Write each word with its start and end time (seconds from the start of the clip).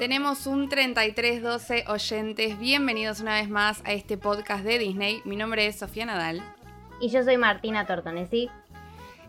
Tenemos 0.00 0.46
un 0.46 0.70
3312 0.70 1.84
oyentes. 1.88 2.58
Bienvenidos 2.58 3.20
una 3.20 3.34
vez 3.34 3.50
más 3.50 3.82
a 3.84 3.92
este 3.92 4.16
podcast 4.16 4.64
de 4.64 4.78
Disney. 4.78 5.20
Mi 5.26 5.36
nombre 5.36 5.66
es 5.66 5.76
Sofía 5.76 6.06
Nadal. 6.06 6.42
Y 7.02 7.10
yo 7.10 7.22
soy 7.22 7.36
Martina 7.36 7.86
Tortonesi. 7.86 8.48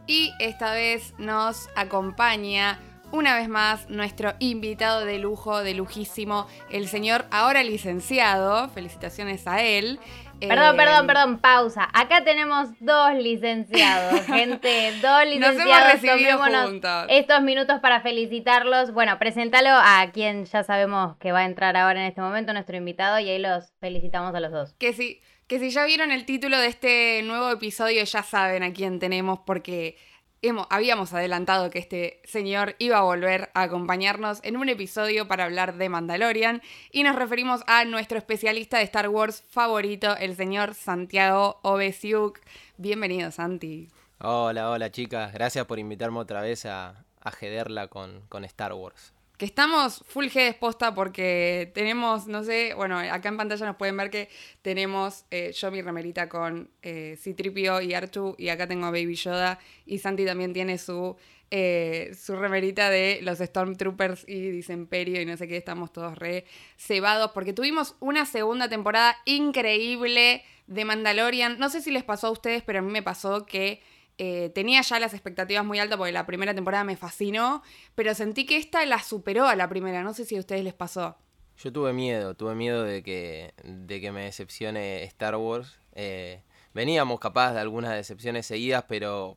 Y 0.07 0.31
esta 0.39 0.73
vez 0.73 1.13
nos 1.18 1.68
acompaña 1.76 2.80
una 3.12 3.36
vez 3.36 3.49
más 3.49 3.89
nuestro 3.89 4.34
invitado 4.39 5.04
de 5.04 5.20
lujo, 5.20 5.62
de 5.62 5.73
lujísimo, 5.73 6.48
el 6.70 6.88
señor 6.88 7.26
ahora 7.31 7.63
licenciado. 7.63 8.70
Felicitaciones 8.70 9.48
a 9.48 9.62
él. 9.62 9.99
Perdón, 10.48 10.73
Eh, 10.76 10.78
perdón, 10.78 11.08
perdón, 11.08 11.38
pausa. 11.39 11.88
Acá 11.94 12.23
tenemos 12.23 12.70
dos 12.80 13.14
licenciados, 13.16 14.21
gente, 14.26 14.91
dos 15.02 15.04
Nos 15.04 15.26
licenciados. 15.26 15.62
hemos 15.62 16.48
recibido. 16.49 17.05
Estos 17.09 17.41
minutos 17.41 17.80
para 17.80 18.02
felicitarlos. 18.02 18.91
Bueno, 18.94 19.18
preséntalo 19.20 19.70
a 19.70 20.09
quien 20.13 20.46
ya 20.46 20.63
sabemos 20.63 21.18
que 21.18 21.32
va 21.32 21.40
a 21.40 21.46
entrar 21.46 21.77
ahora 21.77 21.99
en 22.02 22.08
este 22.08 22.22
momento, 22.22 22.54
nuestro 22.54 22.76
invitado, 22.77 23.20
y 23.20 23.30
ahí 23.30 23.40
los 23.40 23.72
felicitamos 23.80 24.34
a 24.35 24.40
los 24.40 24.52
dos. 24.52 24.73
Que 24.80 24.94
si, 24.94 25.22
que 25.48 25.59
si 25.59 25.70
ya 25.70 25.85
vieron 25.85 26.12
el 26.12 26.26
título 26.26 26.58
de 26.60 26.68
este 26.68 27.21
nuevo 27.23 27.52
episodio, 27.52 28.04
ya 28.04 28.23
saben 28.23 28.63
a 28.63 28.73
quién 28.73 28.99
tenemos, 28.99 29.40
porque 29.46 29.98
hemos, 30.41 30.68
habíamos 30.70 31.13
adelantado 31.13 31.70
que 31.70 31.80
este 31.80 32.22
señor 32.23 32.76
iba 32.80 32.98
a 32.98 33.04
volver 33.04 33.49
a 33.54 33.63
acompañarnos 33.63 34.40
en 34.44 34.58
un 34.58 34.70
episodio 34.70 35.27
para 35.27 35.45
hablar 35.45 35.77
de 35.77 35.90
Mandalorian. 35.90 36.62
Y 36.91 37.04
nos 37.04 37.16
referimos 37.16 37.62
a 37.68 37.86
nuestro 37.86 38.18
especialista 38.18 38.77
de 38.77 38.84
Star 38.84 39.09
Wars 39.09 39.44
favorito, 39.49 40.16
el 40.18 40.35
señor 40.35 40.73
Santiago 40.73 41.59
Obesiuk. 41.62 42.40
Bienvenido, 42.77 43.32
Santi. 43.32 43.90
Hola, 44.20 44.70
hola 44.70 44.91
chicas, 44.91 45.34
gracias 45.34 45.66
por 45.66 45.80
invitarme 45.80 46.20
otra 46.20 46.41
vez 46.41 46.66
a, 46.66 47.05
a 47.21 47.32
jederla 47.32 47.87
con, 47.87 48.21
con 48.30 48.43
Star 48.46 48.74
Wars. 48.74 49.13
Que 49.41 49.47
estamos 49.47 50.03
full 50.05 50.27
G 50.27 50.49
exposta 50.49 50.93
porque 50.93 51.71
tenemos, 51.73 52.27
no 52.27 52.43
sé, 52.43 52.75
bueno, 52.75 52.99
acá 52.99 53.27
en 53.27 53.37
pantalla 53.37 53.65
nos 53.65 53.75
pueden 53.75 53.97
ver 53.97 54.11
que 54.11 54.29
tenemos 54.61 55.25
eh, 55.31 55.51
yo 55.51 55.71
mi 55.71 55.81
remerita 55.81 56.29
con 56.29 56.70
eh, 56.84 57.17
Citripio 57.20 57.81
y 57.81 57.95
Artu 57.95 58.35
y 58.37 58.49
acá 58.49 58.67
tengo 58.67 58.85
a 58.85 58.91
Baby 58.91 59.15
Yoda 59.15 59.57
y 59.87 59.97
Santi 59.97 60.27
también 60.27 60.53
tiene 60.53 60.77
su, 60.77 61.15
eh, 61.49 62.12
su 62.15 62.35
remerita 62.35 62.91
de 62.91 63.17
los 63.23 63.39
Stormtroopers 63.39 64.25
y 64.28 64.51
Disemperio 64.51 65.19
y 65.19 65.25
no 65.25 65.35
sé 65.35 65.47
qué, 65.47 65.57
estamos 65.57 65.91
todos 65.91 66.19
re 66.19 66.45
cebados 66.78 67.31
porque 67.31 67.51
tuvimos 67.51 67.95
una 68.00 68.28
segunda 68.28 68.69
temporada 68.69 69.17
increíble 69.25 70.44
de 70.67 70.85
Mandalorian. 70.85 71.57
No 71.57 71.72
sé 71.72 71.81
si 71.81 71.89
les 71.89 72.03
pasó 72.03 72.28
a 72.28 72.31
ustedes, 72.31 72.62
pero 72.62 72.78
a 72.78 72.81
mí 72.84 72.91
me 72.91 73.01
pasó 73.01 73.47
que 73.47 73.81
eh, 74.17 74.51
tenía 74.53 74.81
ya 74.81 75.00
las 75.00 75.13
expectativas 75.13 75.66
muy 75.66 75.79
altas 75.79 75.97
porque 75.97 76.12
la 76.12 76.25
primera 76.25 76.53
temporada 76.53 76.84
me 76.84 76.97
fascinó, 76.97 77.63
pero 77.95 78.13
sentí 78.13 78.45
que 78.45 78.57
esta 78.57 78.85
la 78.85 79.00
superó 79.00 79.47
a 79.47 79.56
la 79.56 79.69
primera. 79.69 80.03
No 80.03 80.13
sé 80.13 80.25
si 80.25 80.35
a 80.38 80.40
ustedes 80.40 80.63
les 80.63 80.73
pasó. 80.73 81.18
Yo 81.57 81.72
tuve 81.72 81.94
miedo, 81.94 82.35
tuve 82.35 82.56
miedo 82.56 82.84
de 82.84 83.03
que, 83.03 83.53
de 83.63 84.01
que 84.01 84.12
me 84.12 84.23
decepcione 84.23 85.03
Star 85.03 85.35
Wars. 85.35 85.78
Eh, 85.94 86.41
veníamos 86.73 87.19
capaz 87.19 87.53
de 87.53 87.59
algunas 87.59 87.94
decepciones 87.94 88.45
seguidas, 88.45 88.85
pero 88.88 89.35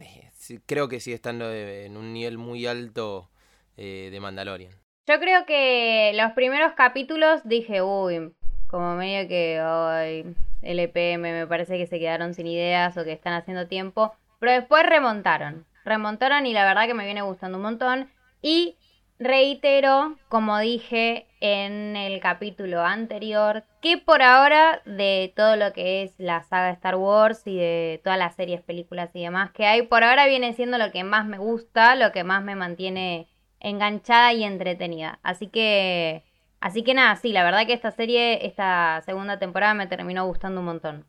eh, 0.00 0.30
creo 0.66 0.88
que 0.88 1.00
sigue 1.00 1.14
estando 1.14 1.52
en 1.52 1.96
un 1.96 2.12
nivel 2.12 2.38
muy 2.38 2.66
alto 2.66 3.30
eh, 3.76 4.08
de 4.10 4.20
Mandalorian. 4.20 4.72
Yo 5.06 5.18
creo 5.18 5.46
que 5.46 6.12
los 6.14 6.32
primeros 6.32 6.72
capítulos 6.74 7.40
dije, 7.44 7.82
uy, 7.82 8.32
como 8.72 8.96
medio 8.96 9.28
que 9.28 9.60
hoy 9.60 10.34
LPM 10.62 11.20
me 11.20 11.46
parece 11.46 11.76
que 11.76 11.86
se 11.86 11.98
quedaron 11.98 12.32
sin 12.32 12.46
ideas 12.46 12.96
o 12.96 13.04
que 13.04 13.12
están 13.12 13.34
haciendo 13.34 13.68
tiempo, 13.68 14.14
pero 14.40 14.52
después 14.52 14.82
remontaron, 14.86 15.66
remontaron 15.84 16.46
y 16.46 16.54
la 16.54 16.64
verdad 16.64 16.86
que 16.86 16.94
me 16.94 17.04
viene 17.04 17.20
gustando 17.20 17.58
un 17.58 17.64
montón. 17.64 18.10
Y 18.40 18.78
reitero, 19.18 20.16
como 20.30 20.58
dije 20.58 21.26
en 21.40 21.96
el 21.96 22.18
capítulo 22.20 22.80
anterior, 22.80 23.64
que 23.82 23.98
por 23.98 24.22
ahora 24.22 24.80
de 24.86 25.34
todo 25.36 25.56
lo 25.56 25.74
que 25.74 26.02
es 26.02 26.18
la 26.18 26.42
saga 26.42 26.70
Star 26.70 26.96
Wars 26.96 27.42
y 27.46 27.58
de 27.58 28.00
todas 28.02 28.18
las 28.18 28.34
series, 28.36 28.62
películas 28.62 29.10
y 29.12 29.22
demás 29.22 29.50
que 29.50 29.66
hay, 29.66 29.82
por 29.82 30.02
ahora 30.02 30.26
viene 30.26 30.54
siendo 30.54 30.78
lo 30.78 30.90
que 30.92 31.04
más 31.04 31.26
me 31.26 31.36
gusta, 31.36 31.94
lo 31.94 32.10
que 32.10 32.24
más 32.24 32.42
me 32.42 32.56
mantiene 32.56 33.28
enganchada 33.60 34.32
y 34.32 34.44
entretenida. 34.44 35.18
Así 35.22 35.48
que, 35.48 36.24
así 36.62 36.82
que 36.82 36.94
nada, 36.94 37.14
sí, 37.16 37.32
la 37.32 37.44
verdad 37.44 37.66
que 37.66 37.74
esta 37.74 37.90
serie, 37.90 38.46
esta 38.46 39.02
segunda 39.04 39.38
temporada 39.38 39.74
me 39.74 39.86
terminó 39.86 40.24
gustando 40.26 40.60
un 40.60 40.66
montón. 40.66 41.04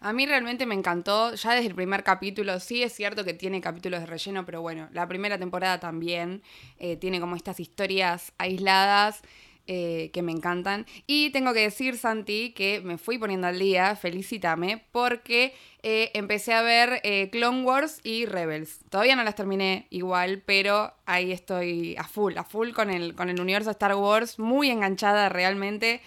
A 0.00 0.12
mí 0.12 0.26
realmente 0.26 0.64
me 0.64 0.76
encantó, 0.76 1.34
ya 1.34 1.54
desde 1.54 1.66
el 1.66 1.74
primer 1.74 2.04
capítulo, 2.04 2.60
sí 2.60 2.84
es 2.84 2.92
cierto 2.92 3.24
que 3.24 3.34
tiene 3.34 3.60
capítulos 3.60 3.98
de 4.00 4.06
relleno, 4.06 4.44
pero 4.44 4.62
bueno, 4.62 4.88
la 4.92 5.08
primera 5.08 5.38
temporada 5.38 5.80
también 5.80 6.42
eh, 6.78 6.96
tiene 6.96 7.18
como 7.18 7.34
estas 7.34 7.58
historias 7.58 8.32
aisladas 8.38 9.22
eh, 9.68 10.10
que 10.12 10.22
me 10.22 10.32
encantan. 10.32 10.86
Y 11.06 11.30
tengo 11.30 11.52
que 11.54 11.60
decir, 11.60 11.96
Santi, 11.96 12.50
que 12.52 12.80
me 12.80 12.98
fui 12.98 13.18
poniendo 13.18 13.46
al 13.46 13.58
día, 13.58 13.94
felicítame, 13.94 14.82
porque 14.90 15.54
eh, 15.82 16.10
empecé 16.14 16.54
a 16.54 16.62
ver 16.62 17.00
eh, 17.04 17.28
Clone 17.30 17.62
Wars 17.62 18.00
y 18.02 18.26
Rebels. 18.26 18.80
Todavía 18.90 19.14
no 19.14 19.22
las 19.22 19.36
terminé 19.36 19.86
igual, 19.90 20.42
pero 20.44 20.92
ahí 21.06 21.30
estoy 21.30 21.94
a 21.96 22.04
full, 22.04 22.36
a 22.36 22.42
full 22.44 22.72
con 22.72 22.90
el, 22.90 23.14
con 23.14 23.28
el 23.30 23.40
universo 23.40 23.70
Star 23.70 23.94
Wars, 23.94 24.38
muy 24.40 24.70
enganchada 24.70 25.28
realmente, 25.28 26.00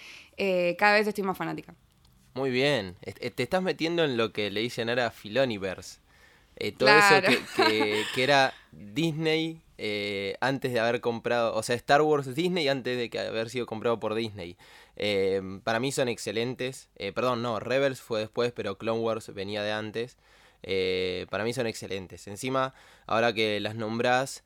cada 0.78 0.93
vez 0.95 1.07
estoy 1.07 1.23
más 1.23 1.38
fanática. 1.38 1.73
Muy 2.33 2.49
bien, 2.49 2.95
te 3.35 3.43
estás 3.43 3.61
metiendo 3.61 4.03
en 4.03 4.17
lo 4.17 4.33
que 4.33 4.49
le 4.49 4.61
dicen 4.61 4.89
ahora 4.89 5.11
Filoniverse. 5.11 5.99
Todo 6.78 6.89
Claro. 6.89 7.29
eso 7.29 7.45
que, 7.55 7.63
que- 7.63 8.03
que 8.16 8.23
era 8.23 8.53
Disney 8.72 9.61
eh, 9.84 10.36
antes 10.42 10.72
de 10.74 10.80
haber 10.80 11.02
comprado, 11.02 11.56
o 11.56 11.64
sea, 11.64 11.75
Star 11.75 12.03
Wars 12.03 12.36
Disney 12.36 12.68
antes 12.68 12.96
de 12.96 13.09
que 13.09 13.18
haber 13.18 13.50
sido 13.50 13.66
comprado 13.66 14.00
por 14.00 14.14
Disney. 14.14 14.56
Eh, 14.96 15.42
para 15.64 15.80
mí 15.80 15.92
son 15.92 16.08
excelentes. 16.08 16.92
Eh, 16.97 17.12
perdón, 17.12 17.42
no, 17.42 17.59
Rebels 17.59 18.00
fue 18.00 18.20
después, 18.20 18.52
pero 18.52 18.78
Clone 18.78 19.00
Wars 19.00 19.34
venía 19.34 19.64
de 19.64 19.72
antes. 19.72 20.20
Para 21.31 21.44
mí 21.44 21.52
son 21.53 21.66
excelentes. 21.66 22.28
Encima, 22.28 22.75
ahora 23.08 23.34
que 23.34 23.59
las 23.59 23.74
nombrás, 23.74 24.44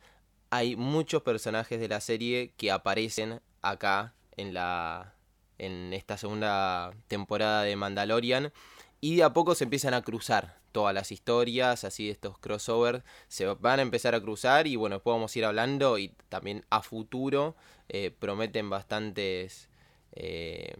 hay 0.51 0.77
muchos 0.77 1.21
personajes 1.23 1.81
de 1.81 1.89
la 1.89 1.99
serie 1.99 2.53
que 2.55 2.71
aparecen 2.71 3.41
acá 3.61 4.13
en 4.37 4.53
la 4.53 5.15
en 5.57 5.93
esta 5.93 6.17
segunda 6.17 6.93
temporada 7.07 7.63
de 7.63 7.75
Mandalorian 7.75 8.53
y 9.01 9.17
de 9.17 9.23
a 9.23 9.33
poco 9.33 9.55
se 9.55 9.65
empiezan 9.65 9.93
a 9.93 10.01
cruzar 10.01 10.59
todas 10.75 10.93
las 10.93 11.11
historias, 11.11 11.83
así 11.85 12.09
estos 12.09 12.37
crossovers 12.37 13.03
se 13.29 13.45
van 13.47 13.79
a 13.79 13.81
empezar 13.81 14.13
a 14.15 14.21
cruzar 14.21 14.67
y 14.67 14.75
bueno, 14.75 14.97
después 14.97 15.13
vamos 15.15 15.33
a 15.35 15.39
ir 15.39 15.45
hablando 15.45 15.97
y 15.97 16.09
también 16.29 16.65
a 16.69 16.81
futuro 16.83 17.55
eh, 17.89 18.11
prometen 18.11 18.69
bastantes 18.69 19.69
eh, 20.11 20.75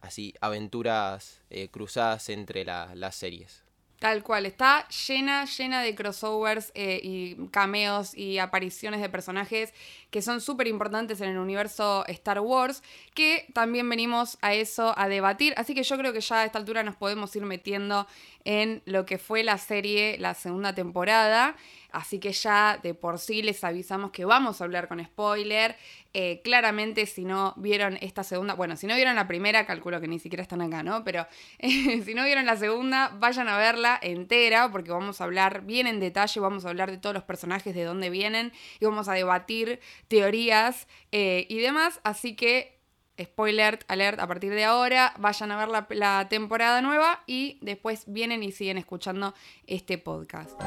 así 0.00 0.34
aventuras 0.40 1.42
eh, 1.50 1.68
cruzadas 1.70 2.28
entre 2.28 2.64
la- 2.64 2.94
las 2.94 3.16
series. 3.16 3.63
Tal 4.04 4.22
cual, 4.22 4.44
está 4.44 4.86
llena, 5.08 5.46
llena 5.46 5.80
de 5.80 5.94
crossovers 5.94 6.72
eh, 6.74 7.00
y 7.02 7.36
cameos 7.50 8.14
y 8.14 8.36
apariciones 8.36 9.00
de 9.00 9.08
personajes 9.08 9.72
que 10.10 10.20
son 10.20 10.42
súper 10.42 10.66
importantes 10.66 11.22
en 11.22 11.30
el 11.30 11.38
universo 11.38 12.04
Star 12.08 12.40
Wars, 12.40 12.82
que 13.14 13.46
también 13.54 13.88
venimos 13.88 14.36
a 14.42 14.52
eso 14.52 14.92
a 14.98 15.08
debatir. 15.08 15.54
Así 15.56 15.74
que 15.74 15.84
yo 15.84 15.96
creo 15.96 16.12
que 16.12 16.20
ya 16.20 16.42
a 16.42 16.44
esta 16.44 16.58
altura 16.58 16.82
nos 16.82 16.96
podemos 16.96 17.34
ir 17.34 17.46
metiendo 17.46 18.06
en 18.44 18.82
lo 18.84 19.06
que 19.06 19.16
fue 19.16 19.42
la 19.42 19.56
serie, 19.56 20.18
la 20.18 20.34
segunda 20.34 20.74
temporada. 20.74 21.56
Así 21.94 22.18
que 22.18 22.32
ya 22.32 22.78
de 22.82 22.92
por 22.92 23.20
sí 23.20 23.40
les 23.40 23.62
avisamos 23.62 24.10
que 24.10 24.24
vamos 24.24 24.60
a 24.60 24.64
hablar 24.64 24.88
con 24.88 25.02
spoiler. 25.02 25.76
Eh, 26.12 26.40
claramente, 26.42 27.06
si 27.06 27.24
no 27.24 27.54
vieron 27.56 27.98
esta 28.00 28.24
segunda, 28.24 28.54
bueno, 28.54 28.76
si 28.76 28.88
no 28.88 28.96
vieron 28.96 29.14
la 29.14 29.28
primera, 29.28 29.64
calculo 29.64 30.00
que 30.00 30.08
ni 30.08 30.18
siquiera 30.18 30.42
están 30.42 30.60
acá, 30.60 30.82
¿no? 30.82 31.04
Pero 31.04 31.26
si 31.60 32.14
no 32.14 32.24
vieron 32.24 32.46
la 32.46 32.56
segunda, 32.56 33.12
vayan 33.18 33.48
a 33.48 33.56
verla 33.56 33.98
entera, 34.02 34.72
porque 34.72 34.90
vamos 34.90 35.20
a 35.20 35.24
hablar 35.24 35.62
bien 35.62 35.86
en 35.86 36.00
detalle, 36.00 36.40
vamos 36.40 36.64
a 36.64 36.70
hablar 36.70 36.90
de 36.90 36.98
todos 36.98 37.14
los 37.14 37.22
personajes, 37.22 37.74
de 37.74 37.84
dónde 37.84 38.10
vienen, 38.10 38.52
y 38.80 38.84
vamos 38.84 39.08
a 39.08 39.12
debatir 39.12 39.78
teorías 40.08 40.88
eh, 41.12 41.46
y 41.48 41.60
demás. 41.60 42.00
Así 42.02 42.34
que, 42.34 42.80
spoiler 43.22 43.78
alert, 43.86 44.18
a 44.18 44.26
partir 44.26 44.52
de 44.52 44.64
ahora, 44.64 45.14
vayan 45.18 45.52
a 45.52 45.56
ver 45.56 45.68
la, 45.68 45.86
la 45.90 46.28
temporada 46.28 46.80
nueva 46.80 47.22
y 47.28 47.58
después 47.60 48.04
vienen 48.08 48.42
y 48.42 48.50
siguen 48.50 48.78
escuchando 48.78 49.32
este 49.68 49.96
podcast. 49.98 50.60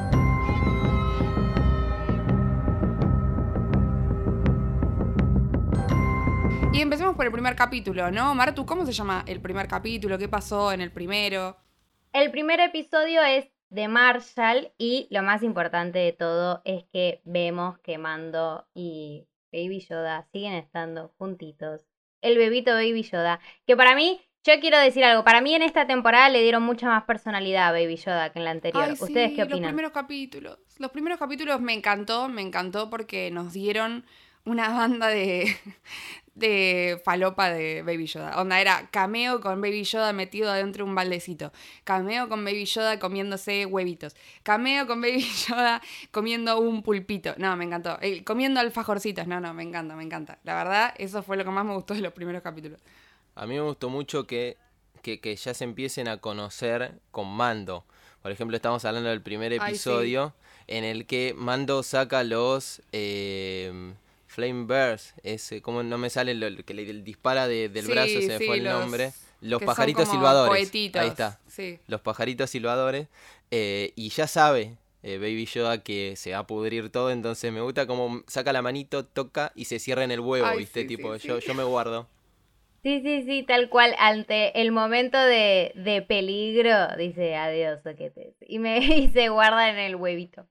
Y 6.74 6.81
empecemos 6.81 7.16
por 7.16 7.25
el 7.25 7.31
primer 7.31 7.56
capítulo, 7.56 8.12
¿no? 8.12 8.36
Martu, 8.36 8.66
¿cómo 8.66 8.86
se 8.86 8.92
llama 8.94 9.24
el 9.28 9.42
primer 9.42 9.68
capítulo? 9.68 10.18
¿Qué 10.18 10.28
pasó 10.28 10.72
en 10.72 10.81
el 10.81 10.92
primero? 10.92 11.58
El 12.14 12.30
primer 12.30 12.60
episodio 12.60 13.24
es 13.24 13.50
de 13.69 13.88
Marshall 13.88 14.72
y 14.78 15.08
lo 15.10 15.24
más 15.24 15.44
importante 15.44 16.00
de 16.00 16.14
todo 16.14 16.62
es 16.66 16.86
que 16.94 17.22
vemos 17.25 17.80
que 17.80 17.98
Mando 17.98 18.68
y 18.75 19.25
Baby 19.52 19.86
Yoda 19.90 20.28
siguen 20.31 20.54
estando 20.54 21.14
juntitos. 21.18 21.86
El 22.22 22.38
bebito 22.38 22.72
Baby 22.72 23.04
Yoda, 23.04 23.40
que 23.66 23.75
para 23.75 23.96
mí, 23.96 24.22
yo 24.44 24.60
quiero 24.60 24.78
decir 24.80 25.04
algo, 25.04 25.24
para 25.24 25.42
mí 25.42 25.56
en 25.56 25.63
esta 25.63 25.88
temporada 25.88 26.30
le 26.30 26.42
dieron 26.44 26.63
mucha 26.63 26.88
más 26.88 27.04
personalidad 27.04 27.70
a 27.70 27.72
Baby 27.72 27.96
Yoda 27.96 28.31
que 28.31 28.40
en 28.40 28.46
la 28.46 28.52
anterior. 28.52 28.84
Ay, 28.84 28.94
¿Ustedes 28.94 29.30
sí, 29.30 29.36
qué 29.36 29.42
Los 29.42 29.54
opinan? 29.54 29.70
primeros 29.72 29.92
capítulos. 29.92 30.60
Los 30.78 30.92
primeros 30.92 31.18
capítulos 31.18 31.60
me 31.60 31.74
encantó, 31.74 32.30
me 32.30 32.42
encantó 32.42 32.90
porque 32.90 33.31
nos 33.31 33.54
dieron 33.54 34.06
una 34.46 34.70
banda 34.70 35.08
de, 35.08 35.56
de 36.38 37.01
falopa 37.04 37.50
de 37.50 37.81
Baby 37.81 38.06
Yoda. 38.06 38.39
Onda, 38.39 38.62
era 38.62 38.88
cameo 38.92 39.42
con 39.42 39.60
Baby 39.60 39.84
Yoda 39.84 40.13
metido 40.13 40.54
dentro 40.54 40.86
de 40.86 40.89
un 40.89 40.95
baldecito. 40.95 41.51
Cameo 41.84 42.30
con 42.30 42.45
Baby 42.45 42.66
Yoda 42.66 43.00
comiéndose 43.00 43.66
huevitos. 43.66 44.16
Cameo 44.44 44.86
con 44.86 45.01
Baby 45.01 45.22
Yoda 45.48 45.81
comiendo 46.12 46.60
un 46.60 46.84
pulpito. 46.84 47.34
No, 47.38 47.56
me 47.56 47.66
encantó. 47.66 47.98
comiendo 48.24 48.60
alfajorcitos. 48.60 49.25
No, 49.25 49.39
no, 49.39 49.54
me 49.56 49.63
encanta, 49.63 49.95
me 49.95 50.04
encanta. 50.04 50.38
La 50.44 50.56
verdad, 50.56 50.94
eso 50.98 51.24
fue 51.24 51.38
lo 51.38 51.44
que 51.44 51.50
más 51.50 51.66
me 51.66 51.74
gustó 51.74 51.95
de 51.95 52.01
los 52.01 52.13
primeros 52.13 52.44
capítulos. 52.44 52.80
A 53.34 53.48
mí 53.48 53.56
me 53.56 53.62
gustó 53.62 53.89
mucho 53.89 54.28
que, 54.28 54.57
que, 55.01 55.36
ya 55.36 55.54
se 55.56 55.63
empiecen 55.63 56.07
a 56.07 56.18
conocer 56.18 57.00
con 57.10 57.28
Mando. 57.28 57.84
Por 58.22 58.31
ejemplo, 58.31 58.56
estamos 58.56 58.86
hablando 58.86 59.10
del 59.10 59.22
primer 59.22 59.54
episodio 59.54 60.36
en 60.68 60.84
el 60.84 61.07
que 61.07 61.34
Mando 61.36 61.81
saca 61.81 62.24
los... 62.24 62.84
Eh, 62.92 63.94
Flame 64.27 64.65
Burst, 64.65 65.18
ese, 65.24 65.62
como 65.62 65.83
no 65.83 65.97
me 65.97 66.09
sale 66.09 66.35
lo 66.35 66.63
que 66.63 66.74
le 66.74 66.85
dispara 67.01 67.47
del 67.47 67.88
brazo, 67.88 68.21
se 68.21 68.39
me 68.39 68.45
fue 68.45 68.57
el 68.57 68.65
nombre. 68.65 69.12
Los 69.41 69.62
pajaritos 69.63 70.09
silbadores. 70.09 70.71
Ahí 70.95 71.07
está. 71.07 71.39
Los 71.88 72.01
pajaritos 72.01 72.50
silbadores. 72.50 73.07
Eh, 73.50 73.94
y 73.95 74.09
ya 74.09 74.27
sabe 74.27 74.77
eh, 75.03 75.18
Baby 75.19 75.45
Yoda 75.45 75.81
que 75.81 76.15
se 76.18 76.33
va 76.33 76.39
a 76.39 76.47
pudrir 76.47 76.89
todo, 76.89 77.12
entonces 77.12 77.53
me 77.53 77.62
gusta 77.62 77.88
como 77.88 78.24
saca 78.27 78.51
la 78.51 78.62
manito, 78.62 79.06
toca 79.06 79.53
y 79.56 79.65
se 79.65 79.79
cierra 79.79 80.03
en 80.03 80.12
el 80.12 80.19
huevo, 80.19 80.47
¿viste? 80.57 80.83
tipo, 80.83 81.15
yo, 81.15 81.39
yo 81.39 81.53
me 81.53 81.63
guardo. 81.63 82.07
Sí, 82.83 83.01
sí, 83.01 83.24
sí, 83.24 83.44
tal 83.44 83.69
cual. 83.69 83.95
Ante 84.00 84.62
el 84.62 84.71
momento 84.71 85.18
de, 85.18 85.71
de 85.75 86.01
peligro, 86.01 86.95
dice 86.97 87.35
adiós, 87.35 87.81
te 87.83 88.12
Y, 88.41 88.59
me, 88.59 88.79
y 88.97 89.09
se 89.09 89.29
guarda 89.29 89.69
en 89.69 89.77
el 89.77 89.95
huevito. 89.95 90.45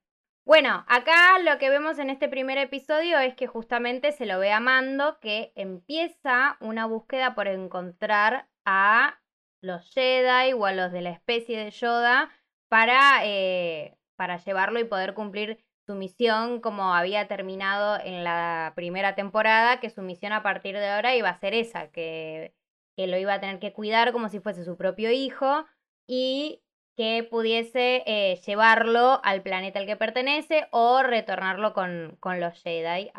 Bueno, 0.46 0.84
acá 0.86 1.40
lo 1.40 1.58
que 1.58 1.70
vemos 1.70 1.98
en 1.98 2.08
este 2.08 2.28
primer 2.28 2.56
episodio 2.56 3.18
es 3.18 3.34
que 3.34 3.48
justamente 3.48 4.12
se 4.12 4.26
lo 4.26 4.38
ve 4.38 4.52
a 4.52 4.60
Mando 4.60 5.18
que 5.18 5.52
empieza 5.56 6.56
una 6.60 6.86
búsqueda 6.86 7.34
por 7.34 7.48
encontrar 7.48 8.46
a 8.64 9.18
los 9.60 9.92
Jedi 9.92 10.52
o 10.52 10.64
a 10.64 10.72
los 10.72 10.92
de 10.92 11.00
la 11.00 11.10
especie 11.10 11.58
de 11.58 11.72
Yoda 11.72 12.30
para, 12.68 13.24
eh, 13.24 13.98
para 14.14 14.36
llevarlo 14.36 14.78
y 14.78 14.84
poder 14.84 15.14
cumplir 15.14 15.58
su 15.84 15.96
misión 15.96 16.60
como 16.60 16.94
había 16.94 17.26
terminado 17.26 17.98
en 18.00 18.22
la 18.22 18.72
primera 18.76 19.16
temporada, 19.16 19.80
que 19.80 19.90
su 19.90 20.02
misión 20.02 20.32
a 20.32 20.44
partir 20.44 20.76
de 20.76 20.86
ahora 20.86 21.16
iba 21.16 21.28
a 21.28 21.40
ser 21.40 21.54
esa, 21.54 21.90
que, 21.90 22.54
que 22.96 23.08
lo 23.08 23.18
iba 23.18 23.34
a 23.34 23.40
tener 23.40 23.58
que 23.58 23.72
cuidar 23.72 24.12
como 24.12 24.28
si 24.28 24.38
fuese 24.38 24.64
su 24.64 24.76
propio 24.76 25.10
hijo 25.10 25.66
y 26.06 26.62
que 26.96 27.26
pudiese 27.30 28.02
eh, 28.06 28.40
llevarlo 28.46 29.20
al 29.22 29.42
planeta 29.42 29.78
al 29.78 29.86
que 29.86 29.96
pertenece 29.96 30.66
o 30.70 31.02
retornarlo 31.02 31.74
con, 31.74 32.16
con 32.20 32.40
los 32.40 32.54
Jedi 32.62 33.10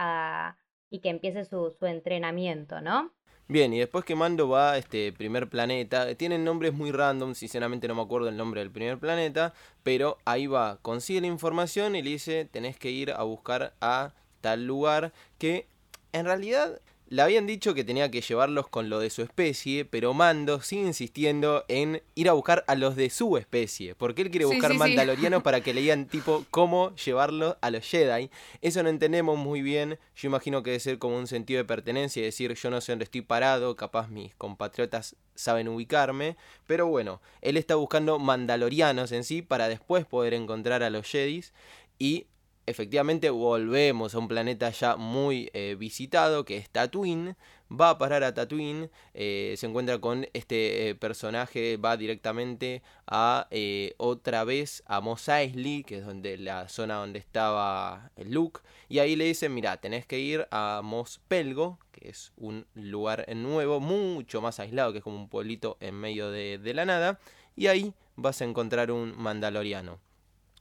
y 0.89 0.99
que 0.99 1.09
empiece 1.09 1.45
su, 1.45 1.75
su, 1.77 1.85
entrenamiento, 1.85 2.81
¿no? 2.81 3.11
Bien, 3.49 3.73
y 3.73 3.79
después 3.79 4.03
que 4.03 4.15
Mando 4.15 4.49
va 4.49 4.73
a 4.73 4.77
este 4.77 5.13
primer 5.13 5.47
planeta, 5.47 6.13
tienen 6.15 6.43
nombres 6.43 6.73
muy 6.73 6.91
random, 6.91 7.33
sinceramente 7.33 7.87
no 7.87 7.95
me 7.95 8.01
acuerdo 8.01 8.27
el 8.27 8.35
nombre 8.35 8.59
del 8.59 8.71
primer 8.71 8.97
planeta, 8.97 9.53
pero 9.83 10.17
ahí 10.25 10.47
va, 10.47 10.79
consigue 10.81 11.21
la 11.21 11.27
información 11.27 11.95
y 11.95 12.01
le 12.01 12.09
dice, 12.09 12.45
tenés 12.45 12.77
que 12.77 12.91
ir 12.91 13.11
a 13.11 13.23
buscar 13.23 13.73
a 13.79 14.13
tal 14.41 14.65
lugar 14.65 15.13
que 15.37 15.67
en 16.11 16.25
realidad 16.25 16.81
le 17.09 17.21
habían 17.21 17.47
dicho 17.47 17.73
que 17.73 17.83
tenía 17.83 18.11
que 18.11 18.21
llevarlos 18.21 18.67
con 18.67 18.89
lo 18.89 18.99
de 18.99 19.09
su 19.09 19.21
especie, 19.21 19.85
pero 19.85 20.13
Mando 20.13 20.61
sigue 20.61 20.81
insistiendo 20.87 21.63
en 21.67 22.01
ir 22.15 22.29
a 22.29 22.33
buscar 22.33 22.65
a 22.67 22.75
los 22.75 22.95
de 22.95 23.09
su 23.09 23.37
especie, 23.37 23.95
porque 23.95 24.21
él 24.21 24.31
quiere 24.31 24.45
buscar 24.45 24.73
mandalorianos 24.73 25.41
para 25.41 25.61
que 25.61 25.73
le 25.73 25.81
digan 25.81 26.07
tipo 26.09 26.45
cómo 26.51 26.95
llevarlo 26.95 27.57
a 27.61 27.71
los 27.71 27.85
Jedi. 27.85 28.29
Eso 28.61 28.83
no 28.83 28.89
entendemos 28.89 29.37
muy 29.37 29.61
bien, 29.61 29.99
yo 30.15 30.27
imagino 30.27 30.63
que 30.63 30.71
debe 30.71 30.79
ser 30.79 30.99
como 30.99 31.17
un 31.17 31.27
sentido 31.27 31.59
de 31.59 31.65
pertenencia, 31.65 32.21
decir 32.21 32.53
yo 32.53 32.69
no 32.69 32.81
sé 32.81 32.91
dónde 32.91 33.05
estoy 33.05 33.21
parado, 33.21 33.75
capaz 33.75 34.09
mis 34.09 34.35
compatriotas 34.35 35.15
saben 35.35 35.67
ubicarme, 35.67 36.35
pero 36.65 36.87
bueno, 36.87 37.21
él 37.41 37.57
está 37.57 37.75
buscando 37.75 38.19
mandalorianos 38.19 39.11
en 39.11 39.23
sí 39.23 39.41
para 39.41 39.69
después 39.69 40.05
poder 40.05 40.33
encontrar 40.33 40.83
a 40.83 40.89
los 40.89 41.07
Jedis 41.07 41.53
y 41.99 42.27
efectivamente 42.67 43.29
volvemos 43.31 44.13
a 44.13 44.19
un 44.19 44.27
planeta 44.27 44.69
ya 44.69 44.97
muy 44.97 45.49
eh, 45.53 45.75
visitado 45.79 46.45
que 46.45 46.57
es 46.57 46.69
Tatooine. 46.69 47.35
Va 47.69 47.89
a 47.89 47.97
parar 47.97 48.23
a 48.23 48.33
Tatooine, 48.33 48.89
eh, 49.13 49.55
se 49.57 49.65
encuentra 49.65 49.99
con 49.99 50.25
este 50.31 50.87
eh, 50.87 50.95
personaje, 50.95 51.75
va 51.75 51.97
directamente 51.97 52.81
a 53.05 53.49
otra 53.97 54.45
vez 54.45 54.83
a 54.85 55.01
Mos 55.01 55.27
Eisley, 55.27 55.83
que 55.83 55.97
es 55.97 56.05
donde 56.05 56.37
la 56.37 56.69
zona 56.69 56.95
donde 56.95 57.19
estaba 57.19 58.11
Luke, 58.15 58.61
y 58.87 58.99
ahí 58.99 59.17
le 59.17 59.25
dicen, 59.25 59.53
mira, 59.53 59.75
tenés 59.81 60.05
que 60.05 60.17
ir 60.17 60.47
a 60.49 60.79
Mos 60.81 61.19
Pelgo, 61.27 61.77
que 61.91 62.07
es 62.07 62.31
un 62.37 62.65
lugar 62.73 63.25
nuevo, 63.35 63.81
mucho 63.81 64.39
más 64.39 64.61
aislado, 64.61 64.93
que 64.93 64.99
es 64.99 65.03
como 65.03 65.17
un 65.17 65.27
pueblito 65.27 65.75
en 65.81 65.95
medio 65.95 66.31
de, 66.31 66.59
de 66.59 66.73
la 66.73 66.85
nada, 66.85 67.19
y 67.57 67.67
ahí 67.67 67.93
vas 68.15 68.41
a 68.41 68.45
encontrar 68.45 68.91
un 68.91 69.13
mandaloriano. 69.17 69.99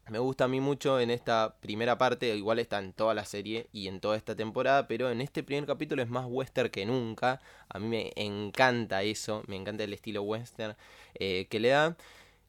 Me 0.08 0.20
gusta 0.20 0.44
a 0.44 0.48
mí 0.48 0.60
mucho 0.60 1.00
en 1.00 1.10
esta 1.10 1.56
primera 1.60 1.98
parte, 1.98 2.36
igual 2.36 2.60
está 2.60 2.78
en 2.78 2.92
toda 2.92 3.12
la 3.12 3.24
serie 3.24 3.66
y 3.72 3.88
en 3.88 3.98
toda 3.98 4.16
esta 4.16 4.36
temporada, 4.36 4.86
pero 4.86 5.10
en 5.10 5.20
este 5.20 5.42
primer 5.42 5.66
capítulo 5.66 6.00
es 6.00 6.08
más 6.08 6.26
western 6.28 6.70
que 6.70 6.86
nunca. 6.86 7.40
A 7.68 7.80
mí 7.80 7.88
me 7.88 8.12
encanta 8.14 9.02
eso, 9.02 9.42
me 9.48 9.56
encanta 9.56 9.82
el 9.82 9.92
estilo 9.92 10.22
western 10.22 10.76
eh, 11.14 11.48
que 11.50 11.58
le 11.58 11.70
da. 11.70 11.96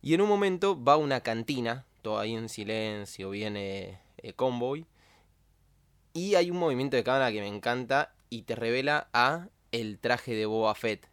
Y 0.03 0.13
en 0.13 0.21
un 0.21 0.29
momento 0.29 0.81
va 0.81 0.93
a 0.93 0.97
una 0.97 1.21
cantina, 1.21 1.85
todo 2.03 2.19
ahí 2.19 2.35
en 2.35 2.47
silencio, 2.47 3.31
viene 3.31 3.97
eh, 4.17 4.33
Convoy. 4.33 4.85
Y 6.13 6.35
hay 6.35 6.51
un 6.51 6.57
movimiento 6.57 6.95
de 6.95 7.03
cámara 7.03 7.31
que 7.31 7.41
me 7.41 7.47
encanta 7.47 8.13
y 8.29 8.43
te 8.43 8.55
revela 8.55 9.07
a 9.13 9.47
el 9.71 9.97
traje 9.97 10.35
de 10.35 10.45
Boba 10.45 10.75
Fett. 10.75 11.07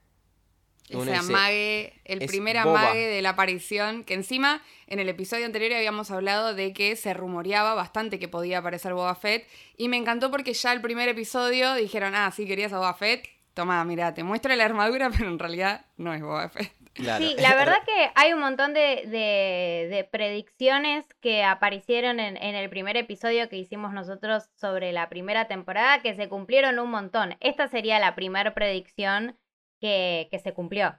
Ese 0.89 1.15
amague, 1.15 1.95
el 2.05 2.27
primer 2.27 2.59
amague 2.59 3.07
de 3.07 3.23
la 3.23 3.31
aparición, 3.31 4.05
que 4.05 4.15
encima 4.15 4.63
en 4.87 4.99
el 4.99 5.09
episodio 5.09 5.47
anterior 5.47 5.73
habíamos 5.73 6.11
hablado 6.11 6.55
de 6.55 6.75
que 6.75 6.95
se 6.97 7.15
rumoreaba 7.15 7.75
bastante 7.75 8.19
que 8.19 8.29
podía 8.29 8.59
aparecer 8.59 8.93
Boba 8.93 9.15
Fett, 9.15 9.49
y 9.79 9.89
me 9.89 9.97
encantó 9.97 10.31
porque 10.31 10.53
ya 10.53 10.73
el 10.73 10.83
primer 10.83 11.09
episodio 11.09 11.75
dijeron, 11.75 12.15
ah, 12.15 12.31
sí, 12.31 12.47
querías 12.47 12.73
a 12.75 12.79
Boba 12.79 12.95
Fett, 12.95 13.27
toma, 13.55 13.83
mira, 13.85 14.13
te 14.13 14.25
muestro 14.25 14.55
la 14.55 14.65
armadura, 14.65 15.11
pero 15.17 15.31
en 15.31 15.39
realidad 15.39 15.87
no 15.97 16.13
es 16.13 16.23
Boba 16.23 16.49
Fett. 16.51 16.73
Sí, 16.97 17.35
la 17.39 17.55
verdad 17.57 17.79
que 17.85 18.11
hay 18.15 18.35
un 18.35 18.41
montón 18.41 18.75
de, 18.75 19.07
de, 19.11 20.09
predicciones 20.13 21.07
que 21.21 21.43
aparecieron 21.43 22.21
en, 22.21 22.37
en, 22.37 22.55
el 22.55 22.69
primer 22.71 22.97
episodio 22.97 23.49
que 23.49 23.57
hicimos 23.57 23.93
nosotros 23.93 24.51
sobre 24.55 24.93
la 24.93 25.09
primera 25.09 25.49
temporada 25.49 26.03
que 26.03 26.15
se 26.15 26.29
cumplieron 26.29 26.79
un 26.79 26.91
montón. 26.91 27.37
Esta 27.41 27.67
sería 27.67 27.99
la 27.99 28.15
primera 28.15 28.55
predicción 28.55 29.37
que, 29.85 30.41
se 30.43 30.55
cumplió. 30.55 30.99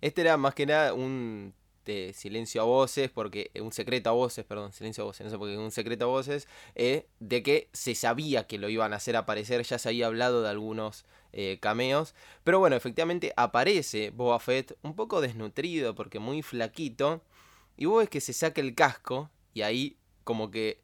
Este 0.00 0.20
era 0.20 0.36
más 0.36 0.54
que 0.54 0.66
nada 0.66 0.94
un 0.94 1.54
silencio 2.14 2.62
a 2.62 2.64
voces, 2.64 3.10
porque 3.10 3.50
un 3.60 3.72
secreto 3.72 4.08
a 4.08 4.12
voces, 4.12 4.44
perdón, 4.44 4.72
silencio 4.72 5.02
a 5.02 5.06
voces, 5.06 5.24
no 5.24 5.30
sé 5.30 5.36
por 5.36 5.48
qué, 5.48 5.58
un 5.58 5.70
secreto 5.70 6.06
a 6.06 6.08
voces, 6.08 6.48
eh, 6.74 7.08
de 7.20 7.42
que 7.42 7.68
se 7.72 7.94
sabía 7.94 8.46
que 8.46 8.56
lo 8.56 8.70
iban 8.70 8.94
a 8.94 8.96
hacer 8.96 9.16
aparecer, 9.16 9.62
ya 9.64 9.78
se 9.78 9.88
había 9.90 10.06
hablado 10.06 10.42
de 10.42 10.48
algunos 10.48 11.04
eh, 11.32 11.58
cameos, 11.60 12.14
pero 12.42 12.58
bueno, 12.58 12.74
efectivamente 12.74 13.34
aparece 13.36 14.10
Boba 14.10 14.40
Fett 14.40 14.78
un 14.82 14.94
poco 14.96 15.20
desnutrido, 15.20 15.94
porque 15.94 16.20
muy 16.20 16.40
flaquito, 16.40 17.22
y 17.76 17.84
vos 17.84 17.98
ves 17.98 18.08
que 18.08 18.22
se 18.22 18.32
saca 18.32 18.62
el 18.62 18.74
casco, 18.74 19.30
y 19.52 19.60
ahí 19.62 19.98
como 20.24 20.50
que 20.50 20.80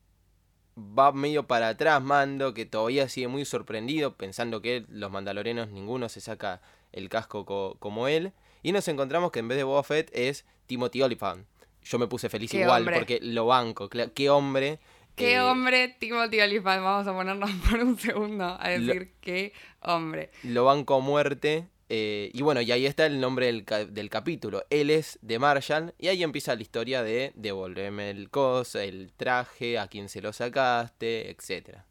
va 0.76 1.12
medio 1.12 1.46
para 1.46 1.68
atrás 1.68 2.02
Mando, 2.02 2.52
que 2.52 2.66
todavía 2.66 3.08
sigue 3.08 3.28
muy 3.28 3.46
sorprendido, 3.46 4.16
pensando 4.16 4.60
que 4.60 4.84
los 4.88 5.10
mandalorenos 5.10 5.70
ninguno 5.70 6.10
se 6.10 6.20
saca 6.20 6.60
el 6.92 7.08
casco 7.08 7.76
como 7.78 8.08
él. 8.08 8.32
Y 8.62 8.72
nos 8.72 8.86
encontramos 8.88 9.30
que 9.30 9.38
en 9.38 9.48
vez 9.48 9.58
de 9.58 9.64
Boba 9.64 9.82
Fett 9.82 10.10
es 10.12 10.44
Timothy 10.66 11.02
Olyphant. 11.02 11.46
Yo 11.82 11.98
me 11.98 12.06
puse 12.06 12.28
feliz 12.28 12.52
igual 12.54 12.84
porque 12.84 13.20
lo 13.22 13.46
banco. 13.46 13.88
Qué 13.88 14.30
hombre. 14.30 14.78
Qué 15.16 15.34
eh, 15.34 15.40
hombre, 15.40 15.96
Timothy 15.98 16.40
Olyphant. 16.40 16.82
Vamos 16.82 17.06
a 17.06 17.12
ponernos 17.12 17.50
por 17.70 17.80
un 17.80 17.98
segundo 17.98 18.56
a 18.58 18.68
decir 18.68 19.12
qué 19.20 19.52
hombre. 19.80 20.30
Lo 20.42 20.64
banco 20.64 20.96
a 20.96 21.00
muerte. 21.00 21.66
Eh, 21.92 22.30
y 22.32 22.42
bueno, 22.42 22.60
y 22.60 22.70
ahí 22.70 22.86
está 22.86 23.06
el 23.06 23.20
nombre 23.20 23.46
del, 23.46 23.64
del, 23.92 24.10
capítulo. 24.10 24.64
Él 24.70 24.90
es 24.90 25.18
de 25.22 25.38
Marshall. 25.38 25.94
Y 25.98 26.08
ahí 26.08 26.22
empieza 26.22 26.54
la 26.54 26.62
historia 26.62 27.02
de 27.02 27.32
devolverme 27.34 28.10
el 28.10 28.30
cos, 28.30 28.76
el 28.76 29.12
traje, 29.16 29.78
a 29.78 29.88
quién 29.88 30.08
se 30.08 30.20
lo 30.20 30.32
sacaste, 30.32 31.30
etcétera 31.30 31.89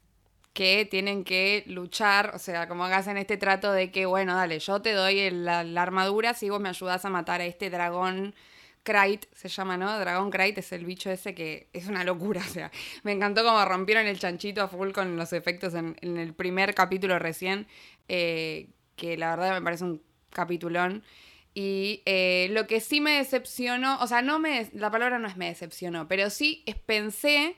que 0.52 0.86
tienen 0.90 1.24
que 1.24 1.64
luchar, 1.66 2.32
o 2.34 2.38
sea, 2.38 2.66
como 2.68 2.84
hagas 2.84 3.06
en 3.06 3.16
este 3.16 3.36
trato 3.36 3.72
de 3.72 3.90
que, 3.90 4.06
bueno, 4.06 4.34
dale, 4.34 4.58
yo 4.58 4.82
te 4.82 4.92
doy 4.92 5.30
la, 5.30 5.60
armadura 5.80 6.34
si 6.34 6.50
vos 6.50 6.60
me 6.60 6.68
ayudás 6.68 7.04
a 7.04 7.10
matar 7.10 7.40
a 7.40 7.46
este 7.46 7.70
dragón 7.70 8.34
Krayt, 8.82 9.26
se 9.34 9.48
llama, 9.48 9.76
¿no? 9.76 9.98
Dragón 9.98 10.30
Krayt 10.30 10.58
es 10.58 10.72
el 10.72 10.84
bicho 10.84 11.10
ese 11.10 11.34
que 11.34 11.68
es 11.72 11.86
una 11.86 12.02
locura, 12.02 12.40
o 12.40 12.52
sea, 12.52 12.70
me 13.04 13.12
encantó 13.12 13.44
como 13.44 13.64
rompieron 13.64 14.06
el 14.06 14.18
chanchito 14.18 14.62
a 14.62 14.68
full 14.68 14.90
con 14.90 15.16
los 15.16 15.32
efectos 15.32 15.74
en, 15.74 15.96
el 16.02 16.34
primer 16.34 16.74
capítulo 16.74 17.18
recién, 17.18 17.66
eh, 18.08 18.68
que 18.96 19.16
la 19.16 19.36
verdad 19.36 19.54
me 19.54 19.62
parece 19.62 19.84
un 19.84 20.02
capitulón. 20.30 21.04
Y 21.52 22.02
eh, 22.06 22.48
lo 22.52 22.66
que 22.68 22.80
sí 22.80 23.00
me 23.00 23.12
decepcionó, 23.18 23.98
o 24.00 24.06
sea, 24.06 24.22
no 24.22 24.38
me, 24.38 24.70
la 24.72 24.90
palabra 24.90 25.18
no 25.18 25.26
es 25.26 25.36
me 25.36 25.48
decepcionó, 25.48 26.06
pero 26.06 26.30
sí 26.30 26.64
pensé 26.86 27.56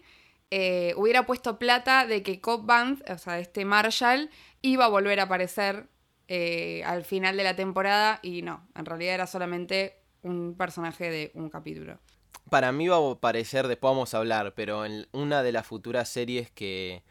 eh, 0.54 0.92
hubiera 0.98 1.24
puesto 1.24 1.58
plata 1.58 2.06
de 2.06 2.22
que 2.22 2.42
Cobb 2.42 2.66
Vanth, 2.66 3.08
o 3.08 3.16
sea, 3.16 3.38
este 3.38 3.64
Marshall, 3.64 4.28
iba 4.60 4.84
a 4.84 4.88
volver 4.88 5.18
a 5.18 5.22
aparecer 5.22 5.86
eh, 6.28 6.82
al 6.84 7.06
final 7.06 7.38
de 7.38 7.44
la 7.44 7.56
temporada 7.56 8.20
y 8.22 8.42
no, 8.42 8.68
en 8.76 8.84
realidad 8.84 9.14
era 9.14 9.26
solamente 9.26 9.96
un 10.20 10.54
personaje 10.54 11.10
de 11.10 11.30
un 11.32 11.48
capítulo. 11.48 11.98
Para 12.50 12.70
mí 12.70 12.86
va 12.86 12.96
a 12.96 13.12
aparecer, 13.12 13.66
después 13.66 13.92
vamos 13.92 14.12
a 14.12 14.18
hablar, 14.18 14.52
pero 14.54 14.84
en 14.84 15.08
una 15.12 15.42
de 15.42 15.52
las 15.52 15.66
futuras 15.66 16.10
series 16.10 16.50
que, 16.50 17.02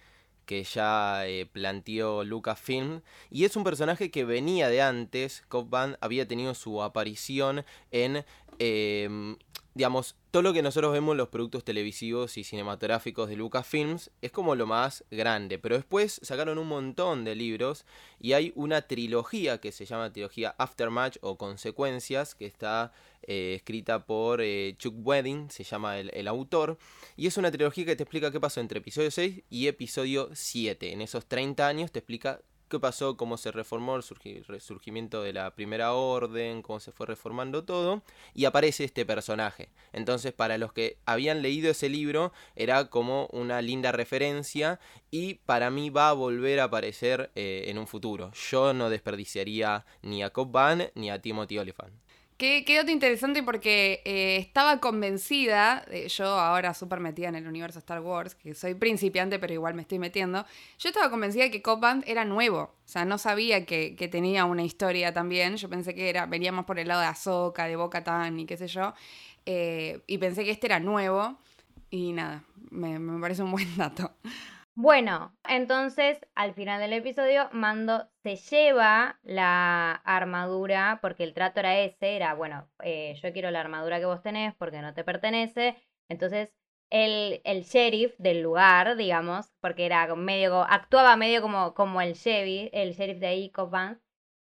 que 0.45 0.63
ya 0.63 1.25
eh, 1.25 1.47
planteó 1.51 2.23
Lucasfilm. 2.23 3.01
Y 3.31 3.45
es 3.45 3.55
un 3.55 3.63
personaje 3.63 4.11
que 4.11 4.23
venía 4.23 4.69
de 4.69 4.83
antes. 4.83 5.41
Cobb 5.47 5.67
Vanth 5.67 5.97
había 5.99 6.27
tenido 6.27 6.53
su 6.53 6.83
aparición 6.83 7.65
en 7.89 8.23
em, 8.59 9.35
digamos, 9.73 10.15
todo 10.31 10.43
lo 10.43 10.53
que 10.53 10.61
nosotros 10.61 10.91
vemos 10.91 11.13
en 11.13 11.17
los 11.17 11.29
productos 11.29 11.63
televisivos 11.63 12.37
y 12.37 12.43
cinematográficos 12.43 13.29
de 13.29 13.37
Lucasfilms 13.37 14.11
es 14.21 14.31
como 14.31 14.55
lo 14.55 14.67
más 14.67 15.05
grande. 15.11 15.59
Pero 15.59 15.75
después 15.75 16.19
sacaron 16.23 16.57
un 16.57 16.67
montón 16.67 17.23
de 17.23 17.35
libros 17.35 17.85
y 18.19 18.33
hay 18.33 18.51
una 18.55 18.81
trilogía 18.81 19.59
que 19.59 19.71
se 19.71 19.85
llama 19.85 20.11
trilogía 20.11 20.55
Aftermatch 20.57 21.17
o 21.21 21.37
Consecuencias, 21.37 22.35
que 22.35 22.45
está 22.45 22.91
eh, 23.23 23.53
escrita 23.55 24.05
por 24.05 24.41
eh, 24.41 24.75
Chuck 24.77 24.95
Wedding, 24.97 25.49
se 25.49 25.63
llama 25.63 25.99
el, 25.99 26.11
el, 26.13 26.27
autor. 26.27 26.77
Y 27.15 27.27
es 27.27 27.37
una 27.37 27.51
trilogía 27.51 27.85
que 27.85 27.95
te 27.95 28.03
explica 28.03 28.31
qué 28.31 28.39
pasó 28.39 28.59
entre 28.59 28.79
episodio 28.79 29.09
6 29.09 29.43
y 29.49 29.67
episodio 29.67 30.29
7. 30.33 30.91
En 30.91 31.01
esos 31.01 31.25
30 31.25 31.65
años 31.65 31.91
te 31.91 31.99
explica 31.99 32.41
qué 32.71 32.79
pasó, 32.79 33.17
cómo 33.17 33.37
se 33.37 33.51
reformó 33.51 33.95
el 33.95 34.03
resurgimiento 34.47 35.21
de 35.21 35.33
la 35.33 35.53
primera 35.53 35.93
orden, 35.93 36.63
cómo 36.63 36.79
se 36.79 36.91
fue 36.91 37.05
reformando 37.05 37.63
todo, 37.63 38.01
y 38.33 38.45
aparece 38.45 38.85
este 38.85 39.05
personaje. 39.05 39.69
Entonces, 39.93 40.33
para 40.33 40.57
los 40.57 40.73
que 40.73 40.97
habían 41.05 41.41
leído 41.41 41.69
ese 41.69 41.89
libro, 41.89 42.31
era 42.55 42.89
como 42.89 43.27
una 43.27 43.61
linda 43.61 43.91
referencia, 43.91 44.79
y 45.11 45.35
para 45.45 45.69
mí 45.69 45.89
va 45.89 46.09
a 46.09 46.13
volver 46.13 46.61
a 46.61 46.65
aparecer 46.65 47.29
eh, 47.35 47.65
en 47.67 47.77
un 47.77 47.85
futuro. 47.85 48.31
Yo 48.49 48.73
no 48.73 48.89
desperdiciaría 48.89 49.85
ni 50.01 50.23
a 50.23 50.31
Cobb 50.31 50.51
Van 50.51 50.89
ni 50.95 51.11
a 51.11 51.21
Timothy 51.21 51.59
Oliphant. 51.59 51.93
Qué, 52.41 52.65
qué 52.65 52.77
dato 52.77 52.89
interesante 52.89 53.43
porque 53.43 54.01
eh, 54.03 54.37
estaba 54.37 54.79
convencida, 54.79 55.85
yo 56.07 56.25
ahora 56.25 56.73
súper 56.73 56.99
metida 56.99 57.27
en 57.27 57.35
el 57.35 57.47
universo 57.47 57.77
Star 57.77 58.01
Wars, 58.01 58.33
que 58.33 58.55
soy 58.55 58.73
principiante 58.73 59.37
pero 59.37 59.53
igual 59.53 59.75
me 59.75 59.83
estoy 59.83 59.99
metiendo, 59.99 60.43
yo 60.79 60.89
estaba 60.89 61.11
convencida 61.11 61.43
de 61.43 61.51
que 61.51 61.61
Cobb 61.61 61.81
Band 61.81 62.03
era 62.07 62.25
nuevo, 62.25 62.61
o 62.61 62.87
sea, 62.87 63.05
no 63.05 63.19
sabía 63.19 63.67
que, 63.67 64.09
tenía 64.11 64.45
una 64.45 64.63
historia 64.63 65.13
también, 65.13 65.57
yo 65.57 65.69
pensé 65.69 65.93
que 65.93 66.09
era, 66.09 66.25
veníamos 66.25 66.65
por 66.65 66.79
el 66.79 66.87
lado 66.87 67.01
de 67.01 67.07
Ahsoka, 67.09 67.67
de 67.67 67.75
Boca 67.75 68.03
Tan 68.03 68.39
y 68.39 68.47
qué 68.47 68.57
sé 68.57 68.65
yo, 68.65 68.95
eh, 69.45 70.01
y 70.07 70.17
pensé 70.17 70.43
que 70.43 70.49
este 70.49 70.65
era 70.65 70.79
nuevo, 70.79 71.37
y 71.91 72.11
nada, 72.11 72.43
me, 72.71 72.97
me 72.97 73.21
parece 73.21 73.43
un 73.43 73.51
buen 73.51 73.77
dato. 73.77 74.15
Bueno, 74.83 75.37
entonces 75.47 76.25
al 76.33 76.55
final 76.55 76.81
del 76.81 76.93
episodio 76.93 77.47
Mando 77.51 78.09
se 78.23 78.35
lleva 78.35 79.19
la 79.21 79.91
armadura, 79.91 80.97
porque 81.03 81.23
el 81.23 81.35
trato 81.35 81.59
era 81.59 81.77
ese, 81.77 82.15
era, 82.15 82.33
bueno, 82.33 82.67
eh, 82.83 83.13
yo 83.21 83.31
quiero 83.31 83.51
la 83.51 83.59
armadura 83.59 83.99
que 83.99 84.07
vos 84.07 84.23
tenés 84.23 84.55
porque 84.55 84.81
no 84.81 84.95
te 84.95 85.03
pertenece. 85.03 85.77
Entonces 86.09 86.51
el, 86.89 87.41
el 87.43 87.61
sheriff 87.61 88.15
del 88.17 88.41
lugar, 88.41 88.95
digamos, 88.95 89.53
porque 89.61 89.85
era 89.85 90.15
medio, 90.15 90.63
actuaba 90.63 91.15
medio 91.15 91.43
como, 91.43 91.75
como 91.75 92.01
el 92.01 92.13
sheriff, 92.13 92.71
el 92.73 92.93
sheriff 92.93 93.19
de 93.19 93.27
ahí, 93.27 93.51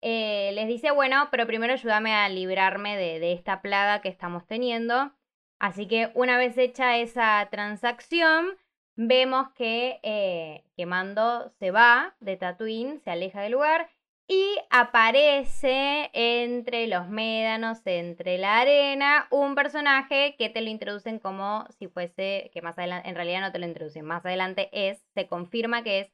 eh, 0.03 0.53
les 0.55 0.69
dice, 0.69 0.93
bueno, 0.93 1.27
pero 1.33 1.49
primero 1.49 1.73
ayúdame 1.73 2.15
a 2.15 2.29
librarme 2.29 2.97
de, 2.97 3.19
de 3.19 3.33
esta 3.33 3.61
plaga 3.61 4.03
que 4.03 4.09
estamos 4.09 4.47
teniendo. 4.47 5.13
Así 5.59 5.89
que 5.89 6.13
una 6.15 6.39
vez 6.39 6.57
hecha 6.59 6.97
esa 6.99 7.49
transacción, 7.51 8.57
vemos 8.99 9.49
que, 9.51 10.01
eh, 10.03 10.65
que 10.77 10.85
Mando 10.85 11.51
se 11.61 11.71
va 11.71 12.17
de 12.19 12.37
Tatooine, 12.37 12.99
se 12.99 13.11
aleja 13.13 13.41
del 13.41 13.53
lugar 13.53 13.89
y 14.27 14.57
aparece 14.71 16.11
entre 16.13 16.89
los 16.89 17.09
médanos, 17.09 17.79
entre 17.85 18.39
la 18.39 18.59
arena, 18.59 19.29
un 19.31 19.55
personaje 19.55 20.35
que 20.37 20.51
te 20.51 20.61
lo 20.61 20.69
introducen 20.69 21.21
como 21.21 21.65
si 21.79 21.87
fuese, 21.87 22.51
que 22.53 22.61
más 22.61 22.77
adelante, 22.77 23.09
en 23.09 23.15
realidad 23.15 23.41
no 23.41 23.53
te 23.53 23.61
lo 23.61 23.67
introducen, 23.67 24.05
más 24.05 24.27
adelante 24.27 24.69
es, 24.73 24.99
se 25.15 25.29
confirma 25.29 25.85
que 25.85 26.01
es 26.01 26.13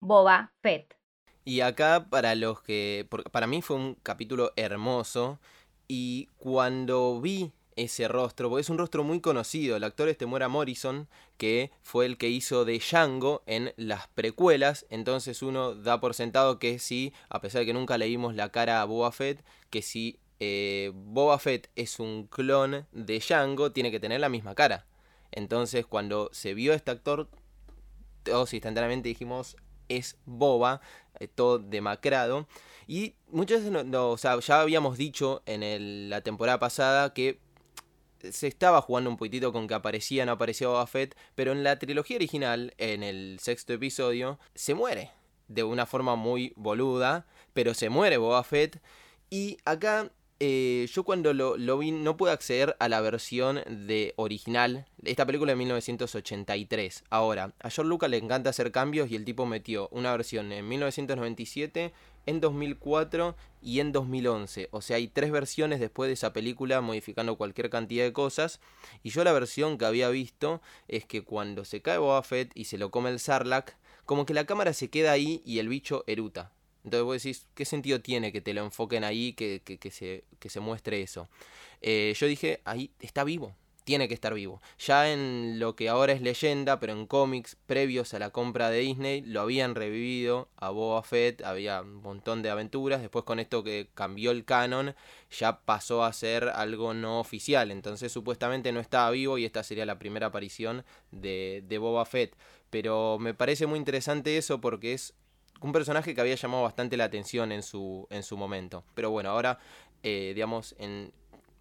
Boba 0.00 0.52
Fett. 0.60 0.94
Y 1.42 1.62
acá 1.62 2.06
para 2.10 2.34
los 2.34 2.60
que, 2.60 3.08
para 3.32 3.46
mí 3.46 3.62
fue 3.62 3.76
un 3.76 3.94
capítulo 3.94 4.52
hermoso 4.56 5.40
y 5.88 6.28
cuando 6.36 7.18
vi 7.22 7.52
ese 7.76 8.08
rostro, 8.08 8.48
porque 8.48 8.62
es 8.62 8.70
un 8.70 8.78
rostro 8.78 9.04
muy 9.04 9.20
conocido. 9.20 9.76
El 9.76 9.84
actor 9.84 10.08
este 10.08 10.26
Muera 10.26 10.48
Morrison, 10.48 11.08
que 11.36 11.70
fue 11.82 12.06
el 12.06 12.16
que 12.16 12.30
hizo 12.30 12.64
de 12.64 12.78
Django 12.78 13.42
en 13.46 13.72
las 13.76 14.08
precuelas. 14.08 14.86
Entonces 14.90 15.42
uno 15.42 15.74
da 15.74 16.00
por 16.00 16.14
sentado 16.14 16.58
que 16.58 16.78
si, 16.78 17.12
a 17.28 17.40
pesar 17.40 17.60
de 17.60 17.66
que 17.66 17.74
nunca 17.74 17.98
leímos 17.98 18.34
la 18.34 18.50
cara 18.50 18.80
a 18.80 18.84
Boba 18.86 19.12
Fett, 19.12 19.44
que 19.70 19.82
si 19.82 20.18
eh, 20.40 20.90
Boba 20.94 21.38
Fett 21.38 21.70
es 21.76 22.00
un 22.00 22.26
clon 22.26 22.86
de 22.92 23.18
Django, 23.18 23.72
tiene 23.72 23.90
que 23.90 24.00
tener 24.00 24.20
la 24.20 24.30
misma 24.30 24.54
cara. 24.54 24.86
Entonces 25.30 25.84
cuando 25.86 26.30
se 26.32 26.54
vio 26.54 26.72
este 26.72 26.90
actor, 26.90 27.28
todos 28.22 28.54
instantáneamente 28.54 29.10
dijimos, 29.10 29.56
es 29.88 30.16
Boba, 30.24 30.80
eh, 31.20 31.28
todo 31.28 31.58
demacrado. 31.58 32.48
Y 32.86 33.16
muchas 33.28 33.64
veces 33.64 33.84
no, 33.86 34.10
o 34.10 34.16
sea, 34.16 34.38
ya 34.40 34.60
habíamos 34.60 34.96
dicho 34.96 35.42
en 35.44 36.08
la 36.08 36.22
temporada 36.22 36.58
pasada 36.58 37.12
que 37.12 37.40
se 38.32 38.46
estaba 38.46 38.80
jugando 38.82 39.10
un 39.10 39.16
poquitito 39.16 39.52
con 39.52 39.66
que 39.66 39.74
aparecía 39.74 40.26
no 40.26 40.32
aparecía 40.32 40.68
Boba 40.68 40.86
Fett, 40.86 41.16
pero 41.34 41.52
en 41.52 41.62
la 41.62 41.78
trilogía 41.78 42.16
original, 42.16 42.74
en 42.78 43.02
el 43.02 43.38
sexto 43.40 43.72
episodio, 43.72 44.38
se 44.54 44.74
muere. 44.74 45.10
De 45.48 45.62
una 45.62 45.86
forma 45.86 46.16
muy 46.16 46.52
boluda, 46.56 47.26
pero 47.52 47.74
se 47.74 47.88
muere 47.88 48.16
Boba 48.16 48.42
Fett. 48.42 48.80
Y 49.30 49.58
acá 49.64 50.10
eh, 50.38 50.86
yo 50.92 51.02
cuando 51.04 51.32
lo, 51.32 51.78
vi 51.78 51.92
no 51.92 52.16
pude 52.16 52.30
acceder 52.30 52.76
a 52.78 52.88
la 52.88 53.00
versión 53.00 53.62
de 53.66 54.12
original. 54.16 54.86
Esta 55.02 55.24
película 55.24 55.52
de 55.52 55.56
1983. 55.56 57.04
Ahora, 57.08 57.54
a 57.60 57.70
George 57.70 57.88
Lucas 57.88 58.10
le 58.10 58.18
encanta 58.18 58.50
hacer 58.50 58.70
cambios 58.70 59.10
y 59.10 59.16
el 59.16 59.24
tipo 59.24 59.46
metió 59.46 59.88
una 59.92 60.12
versión 60.12 60.52
en 60.52 60.68
1997 60.68 61.92
en 62.26 62.40
2004 62.40 63.34
y 63.62 63.80
en 63.80 63.92
2011. 63.92 64.68
O 64.72 64.82
sea, 64.82 64.96
hay 64.96 65.08
tres 65.08 65.30
versiones 65.30 65.80
después 65.80 66.08
de 66.08 66.14
esa 66.14 66.32
película 66.32 66.80
modificando 66.80 67.36
cualquier 67.36 67.70
cantidad 67.70 68.04
de 68.04 68.12
cosas. 68.12 68.60
Y 69.02 69.10
yo 69.10 69.24
la 69.24 69.32
versión 69.32 69.78
que 69.78 69.86
había 69.86 70.10
visto 70.10 70.60
es 70.88 71.06
que 71.06 71.22
cuando 71.22 71.64
se 71.64 71.80
cae 71.80 71.98
Boba 71.98 72.22
Fett 72.22 72.50
y 72.54 72.64
se 72.64 72.78
lo 72.78 72.90
come 72.90 73.10
el 73.10 73.20
Sarlacc, 73.20 73.74
como 74.04 74.26
que 74.26 74.34
la 74.34 74.44
cámara 74.44 74.72
se 74.74 74.90
queda 74.90 75.12
ahí 75.12 75.40
y 75.46 75.60
el 75.60 75.68
bicho 75.68 76.04
eruta. 76.06 76.52
Entonces 76.86 77.04
vos 77.04 77.20
decís, 77.20 77.46
¿qué 77.56 77.64
sentido 77.64 78.00
tiene 78.00 78.30
que 78.30 78.40
te 78.40 78.54
lo 78.54 78.62
enfoquen 78.62 79.02
ahí, 79.02 79.32
que, 79.32 79.60
que, 79.60 79.90
se, 79.90 80.22
que 80.38 80.48
se 80.48 80.60
muestre 80.60 81.02
eso? 81.02 81.28
Eh, 81.82 82.14
yo 82.16 82.28
dije, 82.28 82.60
ahí 82.64 82.92
está 83.00 83.24
vivo, 83.24 83.56
tiene 83.82 84.06
que 84.06 84.14
estar 84.14 84.32
vivo. 84.32 84.62
Ya 84.78 85.12
en 85.12 85.58
lo 85.58 85.74
que 85.74 85.88
ahora 85.88 86.12
es 86.12 86.22
leyenda, 86.22 86.78
pero 86.78 86.92
en 86.92 87.08
cómics 87.08 87.56
previos 87.66 88.14
a 88.14 88.20
la 88.20 88.30
compra 88.30 88.70
de 88.70 88.78
Disney, 88.78 89.20
lo 89.22 89.40
habían 89.40 89.74
revivido 89.74 90.48
a 90.56 90.70
Boba 90.70 91.02
Fett, 91.02 91.42
había 91.42 91.82
un 91.82 92.02
montón 92.02 92.42
de 92.42 92.50
aventuras. 92.50 93.00
Después 93.00 93.24
con 93.24 93.40
esto 93.40 93.64
que 93.64 93.88
cambió 93.94 94.30
el 94.30 94.44
canon, 94.44 94.94
ya 95.36 95.62
pasó 95.62 96.04
a 96.04 96.12
ser 96.12 96.50
algo 96.50 96.94
no 96.94 97.18
oficial. 97.18 97.72
Entonces 97.72 98.12
supuestamente 98.12 98.70
no 98.70 98.78
estaba 98.78 99.10
vivo 99.10 99.38
y 99.38 99.44
esta 99.44 99.64
sería 99.64 99.86
la 99.86 99.98
primera 99.98 100.28
aparición 100.28 100.84
de, 101.10 101.64
de 101.66 101.78
Boba 101.78 102.04
Fett. 102.04 102.36
Pero 102.70 103.18
me 103.18 103.34
parece 103.34 103.66
muy 103.66 103.78
interesante 103.80 104.36
eso 104.36 104.60
porque 104.60 104.92
es 104.92 105.14
un 105.60 105.72
personaje 105.72 106.14
que 106.14 106.20
había 106.20 106.34
llamado 106.34 106.62
bastante 106.62 106.96
la 106.96 107.04
atención 107.04 107.52
en 107.52 107.62
su, 107.62 108.06
en 108.10 108.22
su 108.22 108.36
momento. 108.36 108.84
Pero 108.94 109.10
bueno, 109.10 109.30
ahora, 109.30 109.58
eh, 110.02 110.32
digamos, 110.34 110.74
en, 110.78 111.12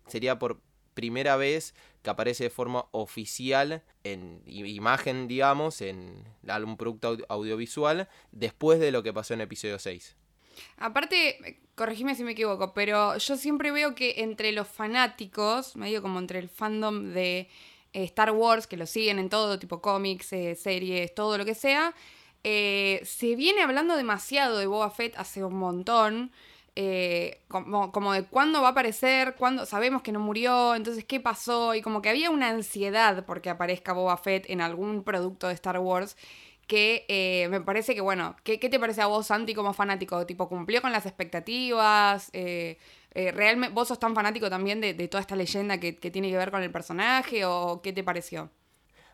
sería 0.08 0.38
por 0.40 0.62
primera 0.94 1.36
vez 1.36 1.76
que 2.02 2.10
aparece 2.10 2.46
de 2.46 2.50
forma 2.50 2.86
oficial 2.92 3.84
en 4.04 4.42
imagen, 4.46 5.28
digamos, 5.28 5.82
en 5.82 6.24
algún 6.48 6.78
producto 6.78 7.18
audiovisual, 7.30 8.08
después 8.32 8.80
de 8.80 8.92
lo 8.92 9.04
que 9.04 9.14
pasó 9.14 9.34
en 9.34 9.42
episodio 9.42 9.80
6. 9.80 10.16
Aparte, 10.78 11.60
corregime 11.76 12.16
si 12.16 12.24
me 12.24 12.32
equivoco, 12.32 12.74
pero 12.74 13.18
yo 13.18 13.36
siempre 13.36 13.72
veo 13.72 13.96
que 13.96 14.16
entre 14.22 14.52
los 14.52 14.68
fanáticos, 14.68 15.76
medio 15.76 16.02
como 16.02 16.20
entre 16.20 16.40
el 16.40 16.50
fandom 16.50 17.14
de 17.14 17.50
eh, 17.94 18.04
Star 18.04 18.32
Wars, 18.32 18.68
que 18.68 18.78
lo 18.78 18.86
siguen 18.86 19.20
en 19.20 19.30
todo, 19.30 19.60
tipo 19.60 19.82
cómics, 19.82 20.32
eh, 20.34 20.56
series, 20.56 21.14
todo 21.14 21.38
lo 21.38 21.46
que 21.46 21.56
sea, 21.56 21.94
se 23.04 23.36
viene 23.36 23.62
hablando 23.62 23.96
demasiado 23.96 24.58
de 24.58 24.68
Boba 24.68 24.92
Fett 24.92 25.18
hace 25.18 25.44
un 25.44 25.56
montón. 25.56 26.32
Eh, 26.78 27.42
como, 27.48 27.94
como, 27.94 28.12
de 28.12 28.26
cuándo 28.26 28.62
va 28.62 28.70
a 28.70 28.72
aparecer, 28.72 29.36
cuándo 29.36 29.66
sabemos 29.66 30.02
que 30.02 30.12
no 30.12 30.20
murió, 30.20 30.76
entonces 30.76 31.06
qué 31.06 31.22
pasó, 31.22 31.74
y 31.74 31.82
como 31.82 32.02
que 32.02 32.10
había 32.10 32.30
una 32.30 32.50
ansiedad 32.50 33.26
porque 33.26 33.50
aparezca 33.50 33.94
Boba 33.94 34.18
Fett 34.18 34.50
en 34.50 34.60
algún 34.60 35.04
producto 35.04 35.48
de 35.48 35.54
Star 35.54 35.80
Wars 35.80 36.18
que 36.68 37.06
eh, 37.08 37.48
me 37.50 37.62
parece 37.62 37.96
que, 37.96 38.02
bueno, 38.02 38.36
¿qué, 38.44 38.58
te 38.58 38.80
parece 38.80 39.02
a 39.02 39.08
vos, 39.08 39.28
Santi, 39.28 39.54
como 39.54 39.74
fanático? 39.74 40.26
¿Tipo, 40.26 40.50
cumplió 40.50 40.82
con 40.82 40.92
las 40.92 41.06
expectativas? 41.06 42.30
Eh, 42.34 42.78
¿Realmente 43.14 43.74
vos 43.74 43.88
sos 43.88 44.00
tan 44.00 44.16
fanático 44.16 44.50
también 44.50 44.82
de, 44.82 44.94
toda 45.08 45.22
esta 45.22 45.36
leyenda 45.36 45.80
que, 45.80 45.96
que, 45.98 46.12
tiene 46.12 46.30
que 46.30 46.38
ver 46.38 46.52
con 46.52 46.64
el 46.64 46.72
personaje 46.72 47.46
o 47.46 47.82
qué 47.82 47.94
te 47.94 48.04
pareció? 48.04 48.50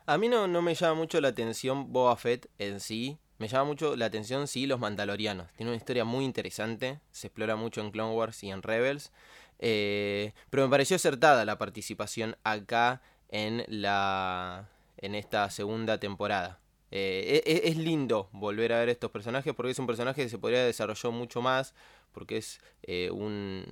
A 0.06 0.18
mí 0.18 0.28
no, 0.28 0.48
no 0.48 0.62
me 0.62 0.74
llama 0.74 0.94
mucho 0.94 1.20
la 1.20 1.28
atención 1.28 1.92
Boba 1.92 2.16
Fett 2.16 2.48
en 2.58 2.80
sí. 2.80 3.18
Me 3.38 3.48
llama 3.48 3.64
mucho 3.64 3.96
la 3.96 4.06
atención, 4.06 4.48
sí, 4.48 4.66
los 4.66 4.80
Mandalorianos. 4.80 5.52
Tiene 5.52 5.70
una 5.70 5.76
historia 5.76 6.04
muy 6.04 6.24
interesante. 6.24 7.00
Se 7.10 7.28
explora 7.28 7.56
mucho 7.56 7.80
en 7.80 7.90
Clone 7.90 8.14
Wars 8.14 8.42
y 8.42 8.50
en 8.50 8.62
Rebels. 8.62 9.12
Eh, 9.58 10.32
pero 10.50 10.64
me 10.64 10.70
pareció 10.70 10.96
acertada 10.96 11.44
la 11.44 11.56
participación 11.56 12.36
acá 12.42 13.00
en, 13.28 13.64
la, 13.68 14.68
en 14.96 15.14
esta 15.14 15.50
segunda 15.50 15.98
temporada. 15.98 16.58
Eh, 16.90 17.42
e, 17.46 17.50
e, 17.50 17.70
es, 17.70 17.76
lindo 17.76 18.28
volver 18.32 18.72
a 18.72 18.78
ver 18.80 18.90
estos 18.90 19.10
personajes 19.10 19.54
porque 19.54 19.72
es 19.72 19.78
un 19.78 19.86
personaje 19.86 20.22
que 20.22 20.28
se 20.28 20.38
podría 20.38 20.64
desarrollar 20.64 21.12
mucho 21.12 21.40
más, 21.40 21.74
porque 22.12 22.36
es 22.36 22.60
eh, 22.82 23.10
un 23.10 23.64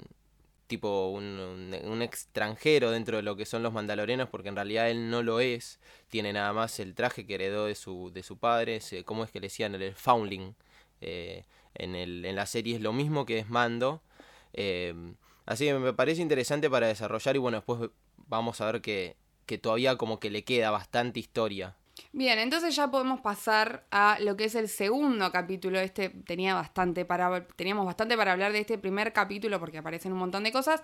tipo 0.70 1.08
un, 1.10 2.00
extranjero 2.02 2.90
dentro 2.90 3.18
de 3.18 3.22
lo 3.22 3.36
que 3.36 3.44
son 3.44 3.62
los 3.62 3.74
mandalorianos, 3.74 4.30
porque 4.30 4.48
en 4.48 4.56
realidad 4.56 4.90
él 4.90 5.10
no 5.10 5.22
lo 5.22 5.40
es, 5.40 5.80
tiene 6.08 6.32
nada 6.32 6.54
más 6.54 6.80
el 6.80 6.94
traje 6.94 7.26
que 7.26 7.34
heredó 7.34 7.66
de 7.66 7.74
su, 7.74 8.10
de 8.14 8.22
su 8.22 8.38
padre, 8.38 8.80
¿cómo 9.04 9.24
es 9.24 9.30
que 9.30 9.40
le 9.40 9.48
decían? 9.48 9.74
El 9.74 9.94
Foundling. 9.94 10.54
en, 11.02 11.94
el, 11.94 12.24
en 12.24 12.36
la 12.36 12.46
serie 12.46 12.76
es 12.76 12.82
lo 12.82 12.92
mismo 12.92 13.26
que 13.26 13.38
es 13.38 13.50
Mando. 13.50 14.02
Así 15.50 15.64
que 15.64 15.74
me 15.74 15.92
parece 15.92 16.22
interesante 16.22 16.70
para 16.70 16.86
desarrollar 16.86 17.34
y 17.34 17.40
bueno, 17.40 17.58
después 17.58 17.90
vamos 18.28 18.60
a 18.60 18.70
ver 18.70 18.80
que, 18.80 19.16
todavía 19.60 19.96
como 19.96 20.20
que 20.20 20.30
le 20.30 20.44
queda 20.44 20.70
bastante 20.70 21.18
historia. 21.18 21.76
Bien, 22.12 22.40
entonces 22.40 22.74
ya 22.74 22.90
podemos 22.90 23.20
pasar 23.20 23.86
a 23.92 24.18
lo 24.20 24.36
que 24.36 24.44
es 24.44 24.56
el 24.56 24.68
segundo 24.68 25.30
capítulo. 25.30 25.78
Este 25.78 26.08
tenía 26.08 26.54
bastante 26.54 27.04
para 27.04 27.46
teníamos 27.46 27.86
bastante 27.86 28.16
para 28.16 28.32
hablar 28.32 28.52
de 28.52 28.58
este 28.60 28.78
primer 28.78 29.12
capítulo 29.12 29.60
porque 29.60 29.78
aparecen 29.78 30.12
un 30.12 30.18
montón 30.18 30.42
de 30.42 30.50
cosas 30.50 30.82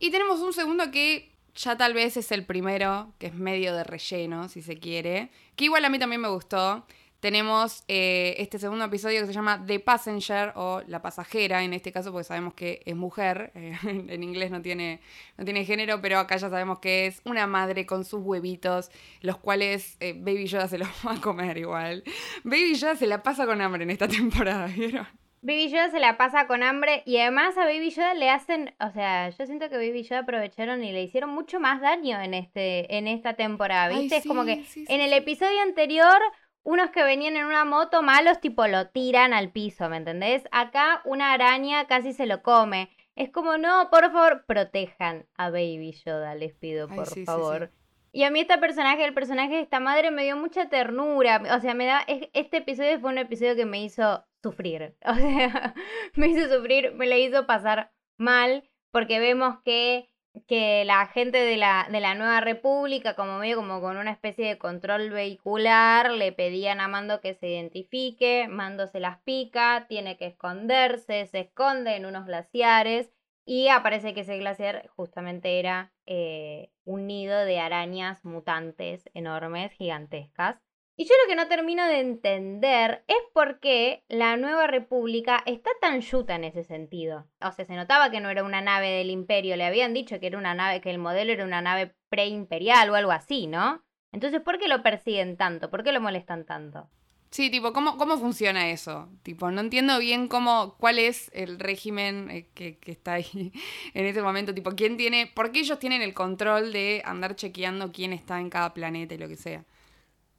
y 0.00 0.10
tenemos 0.10 0.40
un 0.40 0.52
segundo 0.52 0.90
que 0.90 1.30
ya 1.54 1.76
tal 1.76 1.94
vez 1.94 2.16
es 2.16 2.32
el 2.32 2.44
primero, 2.44 3.12
que 3.20 3.28
es 3.28 3.34
medio 3.34 3.72
de 3.76 3.84
relleno, 3.84 4.48
si 4.48 4.62
se 4.62 4.76
quiere, 4.76 5.30
que 5.54 5.66
igual 5.66 5.84
a 5.84 5.90
mí 5.90 6.00
también 6.00 6.20
me 6.20 6.28
gustó 6.28 6.84
tenemos 7.24 7.84
eh, 7.88 8.34
este 8.36 8.58
segundo 8.58 8.84
episodio 8.84 9.20
que 9.22 9.26
se 9.26 9.32
llama 9.32 9.64
The 9.66 9.80
Passenger 9.80 10.52
o 10.56 10.82
La 10.86 11.00
Pasajera, 11.00 11.64
en 11.64 11.72
este 11.72 11.90
caso 11.90 12.12
porque 12.12 12.24
sabemos 12.24 12.52
que 12.52 12.82
es 12.84 12.94
mujer, 12.94 13.50
eh, 13.54 13.74
en 13.88 14.22
inglés 14.22 14.50
no 14.50 14.60
tiene, 14.60 15.00
no 15.38 15.44
tiene 15.46 15.64
género, 15.64 16.02
pero 16.02 16.18
acá 16.18 16.36
ya 16.36 16.50
sabemos 16.50 16.80
que 16.80 17.06
es 17.06 17.22
una 17.24 17.46
madre 17.46 17.86
con 17.86 18.04
sus 18.04 18.20
huevitos, 18.20 18.90
los 19.22 19.38
cuales 19.38 19.96
eh, 20.00 20.12
Baby 20.14 20.48
Yoda 20.48 20.68
se 20.68 20.76
los 20.76 20.88
va 21.06 21.14
a 21.14 21.20
comer 21.22 21.56
igual. 21.56 22.04
Baby 22.42 22.74
Yoda 22.74 22.94
se 22.94 23.06
la 23.06 23.22
pasa 23.22 23.46
con 23.46 23.62
hambre 23.62 23.84
en 23.84 23.90
esta 23.90 24.06
temporada, 24.20 24.66
¿vieron? 24.66 25.06
Baby 25.40 25.70
Yoda 25.70 25.90
se 25.90 26.00
la 26.00 26.18
pasa 26.18 26.46
con 26.46 26.62
hambre 26.62 27.02
y 27.06 27.16
además 27.16 27.56
a 27.56 27.64
Baby 27.64 27.88
Yoda 27.88 28.12
le 28.12 28.28
hacen, 28.28 28.74
o 28.80 28.90
sea, 28.90 29.30
yo 29.30 29.46
siento 29.46 29.70
que 29.70 29.76
Baby 29.76 30.02
Yoda 30.02 30.20
aprovecharon 30.20 30.84
y 30.84 30.92
le 30.92 31.02
hicieron 31.02 31.30
mucho 31.30 31.58
más 31.58 31.80
daño 31.80 32.20
en 32.20 32.34
este 32.34 32.96
en 32.96 33.08
esta 33.08 33.32
temporada, 33.32 33.88
¿viste? 33.88 34.18
es 34.18 34.26
como 34.26 34.44
que 34.44 34.64
en 34.74 35.00
el 35.00 35.12
episodio 35.14 35.60
anterior 35.62 36.18
unos 36.64 36.90
que 36.90 37.04
venían 37.04 37.36
en 37.36 37.44
una 37.46 37.64
moto 37.64 38.02
malos, 38.02 38.40
tipo 38.40 38.66
lo 38.66 38.88
tiran 38.88 39.32
al 39.32 39.50
piso, 39.52 39.88
¿me 39.88 39.98
entendés? 39.98 40.42
Acá 40.50 41.02
una 41.04 41.32
araña 41.32 41.86
casi 41.86 42.12
se 42.12 42.26
lo 42.26 42.42
come. 42.42 42.90
Es 43.14 43.30
como, 43.30 43.58
no, 43.58 43.90
por 43.90 44.10
favor, 44.10 44.44
protejan 44.46 45.26
a 45.36 45.50
Baby 45.50 45.92
Yoda, 46.04 46.34
les 46.34 46.54
pido, 46.54 46.88
por 46.88 47.06
favor. 47.24 47.70
y 48.10 48.24
a 48.24 48.30
mí 48.30 48.40
este 48.40 48.58
personaje, 48.58 49.04
el 49.04 49.14
personaje 49.14 49.54
de 49.54 49.60
esta 49.60 49.78
madre, 49.78 50.10
me 50.10 50.24
dio 50.24 50.36
mucha 50.36 50.68
ternura. 50.68 51.42
O 51.56 51.60
sea, 51.60 51.74
me 51.74 51.86
da. 51.86 52.04
Este 52.32 52.56
episodio 52.56 52.98
fue 52.98 53.10
un 53.10 53.18
episodio 53.18 53.54
que 53.54 53.66
me 53.66 53.82
hizo 53.84 54.24
sufrir. 54.42 54.96
O 55.06 55.14
sea, 55.14 55.74
me 56.14 56.28
hizo 56.28 56.48
sufrir, 56.48 56.92
me 56.94 57.06
le 57.06 57.20
hizo 57.20 57.46
pasar 57.46 57.92
mal. 58.16 58.68
Porque 58.90 59.18
vemos 59.18 59.58
que 59.64 60.08
que 60.46 60.84
la 60.84 61.06
gente 61.06 61.38
de 61.38 61.56
la, 61.56 61.88
de 61.90 62.00
la 62.00 62.14
Nueva 62.14 62.40
República, 62.40 63.14
como 63.14 63.38
medio 63.38 63.56
como 63.56 63.80
con 63.80 63.96
una 63.96 64.10
especie 64.10 64.46
de 64.48 64.58
control 64.58 65.10
vehicular, 65.10 66.10
le 66.10 66.32
pedían 66.32 66.80
a 66.80 66.88
Mando 66.88 67.20
que 67.20 67.34
se 67.34 67.48
identifique, 67.48 68.46
Mando 68.48 68.86
se 68.86 69.00
las 69.00 69.20
pica, 69.20 69.86
tiene 69.88 70.16
que 70.16 70.26
esconderse, 70.26 71.26
se 71.26 71.40
esconde 71.40 71.96
en 71.96 72.06
unos 72.06 72.26
glaciares 72.26 73.10
y 73.46 73.68
aparece 73.68 74.14
que 74.14 74.20
ese 74.20 74.38
glaciar 74.38 74.88
justamente 74.88 75.58
era 75.58 75.92
eh, 76.06 76.70
un 76.84 77.06
nido 77.06 77.44
de 77.44 77.60
arañas 77.60 78.24
mutantes 78.24 79.08
enormes, 79.14 79.72
gigantescas. 79.72 80.56
Y 80.96 81.06
yo 81.06 81.14
lo 81.24 81.28
que 81.28 81.34
no 81.34 81.48
termino 81.48 81.86
de 81.88 81.98
entender 81.98 83.04
es 83.08 83.16
por 83.32 83.58
qué 83.58 84.04
la 84.08 84.36
Nueva 84.36 84.68
República 84.68 85.42
está 85.44 85.70
tan 85.80 86.00
yuta 86.00 86.36
en 86.36 86.44
ese 86.44 86.62
sentido. 86.62 87.26
O 87.40 87.50
sea, 87.50 87.64
se 87.64 87.74
notaba 87.74 88.10
que 88.10 88.20
no 88.20 88.30
era 88.30 88.44
una 88.44 88.60
nave 88.60 88.90
del 88.90 89.10
imperio, 89.10 89.56
le 89.56 89.64
habían 89.64 89.92
dicho 89.92 90.20
que 90.20 90.28
era 90.28 90.38
una 90.38 90.54
nave, 90.54 90.80
que 90.80 90.90
el 90.90 90.98
modelo 90.98 91.32
era 91.32 91.44
una 91.44 91.60
nave 91.60 91.96
preimperial 92.10 92.90
o 92.90 92.94
algo 92.94 93.10
así, 93.10 93.48
¿no? 93.48 93.82
Entonces, 94.12 94.40
¿por 94.40 94.60
qué 94.60 94.68
lo 94.68 94.84
persiguen 94.84 95.36
tanto? 95.36 95.68
¿Por 95.68 95.82
qué 95.82 95.90
lo 95.90 96.00
molestan 96.00 96.46
tanto? 96.46 96.88
Sí, 97.30 97.50
tipo, 97.50 97.72
¿cómo, 97.72 97.96
cómo 97.96 98.16
funciona 98.16 98.70
eso? 98.70 99.08
Tipo, 99.24 99.50
no 99.50 99.62
entiendo 99.62 99.98
bien 99.98 100.28
cómo, 100.28 100.76
cuál 100.78 101.00
es 101.00 101.28
el 101.34 101.58
régimen 101.58 102.30
eh, 102.30 102.48
que, 102.54 102.78
que, 102.78 102.92
está 102.92 103.14
ahí 103.14 103.52
en 103.94 104.06
ese 104.06 104.22
momento. 104.22 104.54
Tipo, 104.54 104.70
¿quién 104.76 104.96
tiene, 104.96 105.26
por 105.26 105.50
qué 105.50 105.58
ellos 105.58 105.80
tienen 105.80 106.02
el 106.02 106.14
control 106.14 106.72
de 106.72 107.02
andar 107.04 107.34
chequeando 107.34 107.90
quién 107.90 108.12
está 108.12 108.38
en 108.38 108.50
cada 108.50 108.72
planeta 108.72 109.14
y 109.14 109.18
lo 109.18 109.26
que 109.26 109.36
sea? 109.36 109.64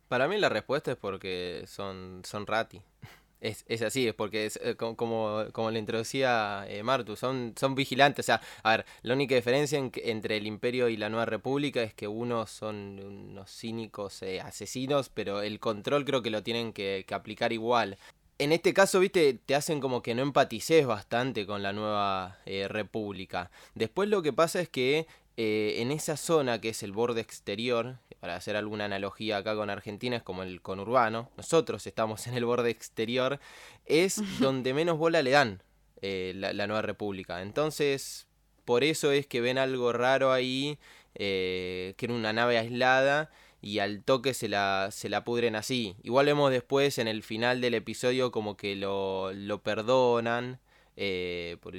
Para 0.08 0.28
mí 0.28 0.38
la 0.38 0.50
respuesta 0.50 0.92
es 0.92 0.98
porque 0.98 1.64
son, 1.68 2.22
son 2.26 2.46
rati. 2.46 2.82
Es, 3.42 3.64
es 3.68 3.84
así, 3.84 4.08
es 4.08 4.16
porque 4.16 4.48
es, 4.48 4.60
eh, 4.64 4.76
como, 4.76 5.46
como 5.52 5.70
le 5.70 5.78
introducía 5.78 6.66
eh, 6.68 6.82
Martu, 6.82 7.16
son, 7.16 7.54
son 7.56 7.76
vigilantes. 7.76 8.26
O 8.26 8.28
sea, 8.28 8.42
a 8.64 8.72
ver, 8.72 8.86
la 9.04 9.14
única 9.14 9.36
diferencia 9.36 9.78
entre 9.78 10.38
el 10.38 10.48
Imperio 10.48 10.90
y 10.90 10.98
la 10.98 11.10
Nueva 11.10 11.26
República 11.28 11.84
es 11.84 11.94
que 11.94 12.08
unos 12.08 12.50
son 12.50 13.00
unos 13.00 13.52
cínicos 13.52 14.24
eh, 14.24 14.42
asesinos, 14.42 15.10
pero 15.10 15.44
el 15.44 15.60
control 15.60 16.06
creo 16.06 16.24
que 16.24 16.32
lo 16.32 16.42
tienen 16.42 16.74
que, 16.74 17.06
aplicar 17.12 17.54
igual. 17.54 18.00
En 18.40 18.52
este 18.52 18.74
caso, 18.74 19.00
viste, 19.00 19.36
te 19.46 19.54
hacen 19.54 19.80
como 19.80 20.02
que 20.02 20.16
no 20.16 20.24
empatices 20.24 20.88
bastante 20.88 21.46
con 21.46 21.62
la 21.62 21.72
nueva 21.72 22.40
república. 22.68 23.52
Después 23.76 24.10
lo 24.10 24.24
que 24.24 24.34
pasa 24.34 24.60
es 24.60 24.70
que 24.70 25.06
en 25.38 25.92
esa 25.92 26.18
zona 26.18 26.60
que 26.60 26.70
es 26.70 26.82
el 26.82 26.94
borde 26.94 27.22
exterior, 27.22 27.98
para 28.26 28.38
hacer 28.38 28.56
alguna 28.56 28.86
analogía 28.86 29.38
acá 29.38 29.56
con 29.56 29.70
Argentina, 29.70 30.18
es 30.18 30.24
como 30.24 30.42
el 30.42 30.60
conurbano, 30.60 31.30
nosotros 31.38 31.86
estamos 31.86 32.26
en 32.26 32.34
el 32.34 32.44
borde 32.44 32.72
exterior, 32.72 33.40
es 33.86 34.20
donde 34.40 34.74
menos 34.74 34.98
bola 34.98 35.22
le 35.22 35.30
dan 35.30 35.62
eh, 36.02 36.34
la, 36.36 36.66
nueva 36.66 36.82
república. 36.82 37.44
Entonces, 37.44 38.26
por 38.66 38.84
eso 38.84 39.12
es 39.12 39.28
que 39.28 39.42
ven 39.42 39.60
algo 39.60 39.94
raro 39.94 40.32
ahí, 40.32 40.80
eh, 41.14 41.94
que 41.98 42.08
era 42.08 42.16
una 42.16 42.34
nave 42.34 42.58
aislada, 42.58 43.30
y 43.62 43.78
al 43.78 44.02
toque 44.04 44.34
se 44.34 44.50
la, 44.50 44.90
se 44.90 45.08
la 45.08 45.24
pudren 45.24 45.56
así. 45.56 45.96
Igual 46.02 46.26
vemos 46.26 46.50
después 46.50 46.98
en 46.98 47.08
el 47.08 47.22
final 47.22 47.62
del 47.62 47.76
episodio 47.76 48.32
como 48.32 48.58
que 48.58 48.76
lo, 48.76 49.34
lo 49.34 49.62
perdonan, 49.62 50.60
eh, 50.98 51.58
por, 51.62 51.76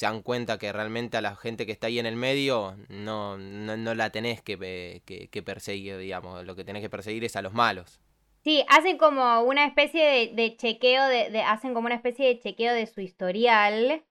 se 0.00 0.06
dan 0.06 0.22
cuenta 0.22 0.56
que 0.56 0.72
realmente 0.72 1.18
a 1.18 1.20
la 1.20 1.36
gente 1.36 1.66
que 1.66 1.72
está 1.72 1.88
ahí 1.88 1.98
en 1.98 2.06
el 2.06 2.16
medio 2.16 2.74
no, 2.88 3.36
no, 3.36 3.94
la 3.94 4.08
tenés 4.08 4.40
que, 4.40 5.02
que, 5.04 5.42
perseguir, 5.42 5.98
digamos, 5.98 6.42
lo 6.46 6.56
que 6.56 6.64
tenés 6.64 6.80
que 6.80 6.88
perseguir 6.88 7.22
es 7.24 7.36
a 7.36 7.42
los 7.42 7.52
malos. 7.52 8.00
Sí, 8.42 8.64
hacen 8.70 8.96
como 8.96 9.42
una 9.42 9.66
especie 9.66 10.32
de, 10.34 10.56
chequeo, 10.56 11.06
de, 11.06 11.42
hacen 11.42 11.74
como 11.74 11.84
una 11.84 11.96
especie 11.96 12.28
de 12.28 12.40
chequeo 12.40 12.72
de 12.72 12.86
su 12.86 13.02
historial 13.02 14.02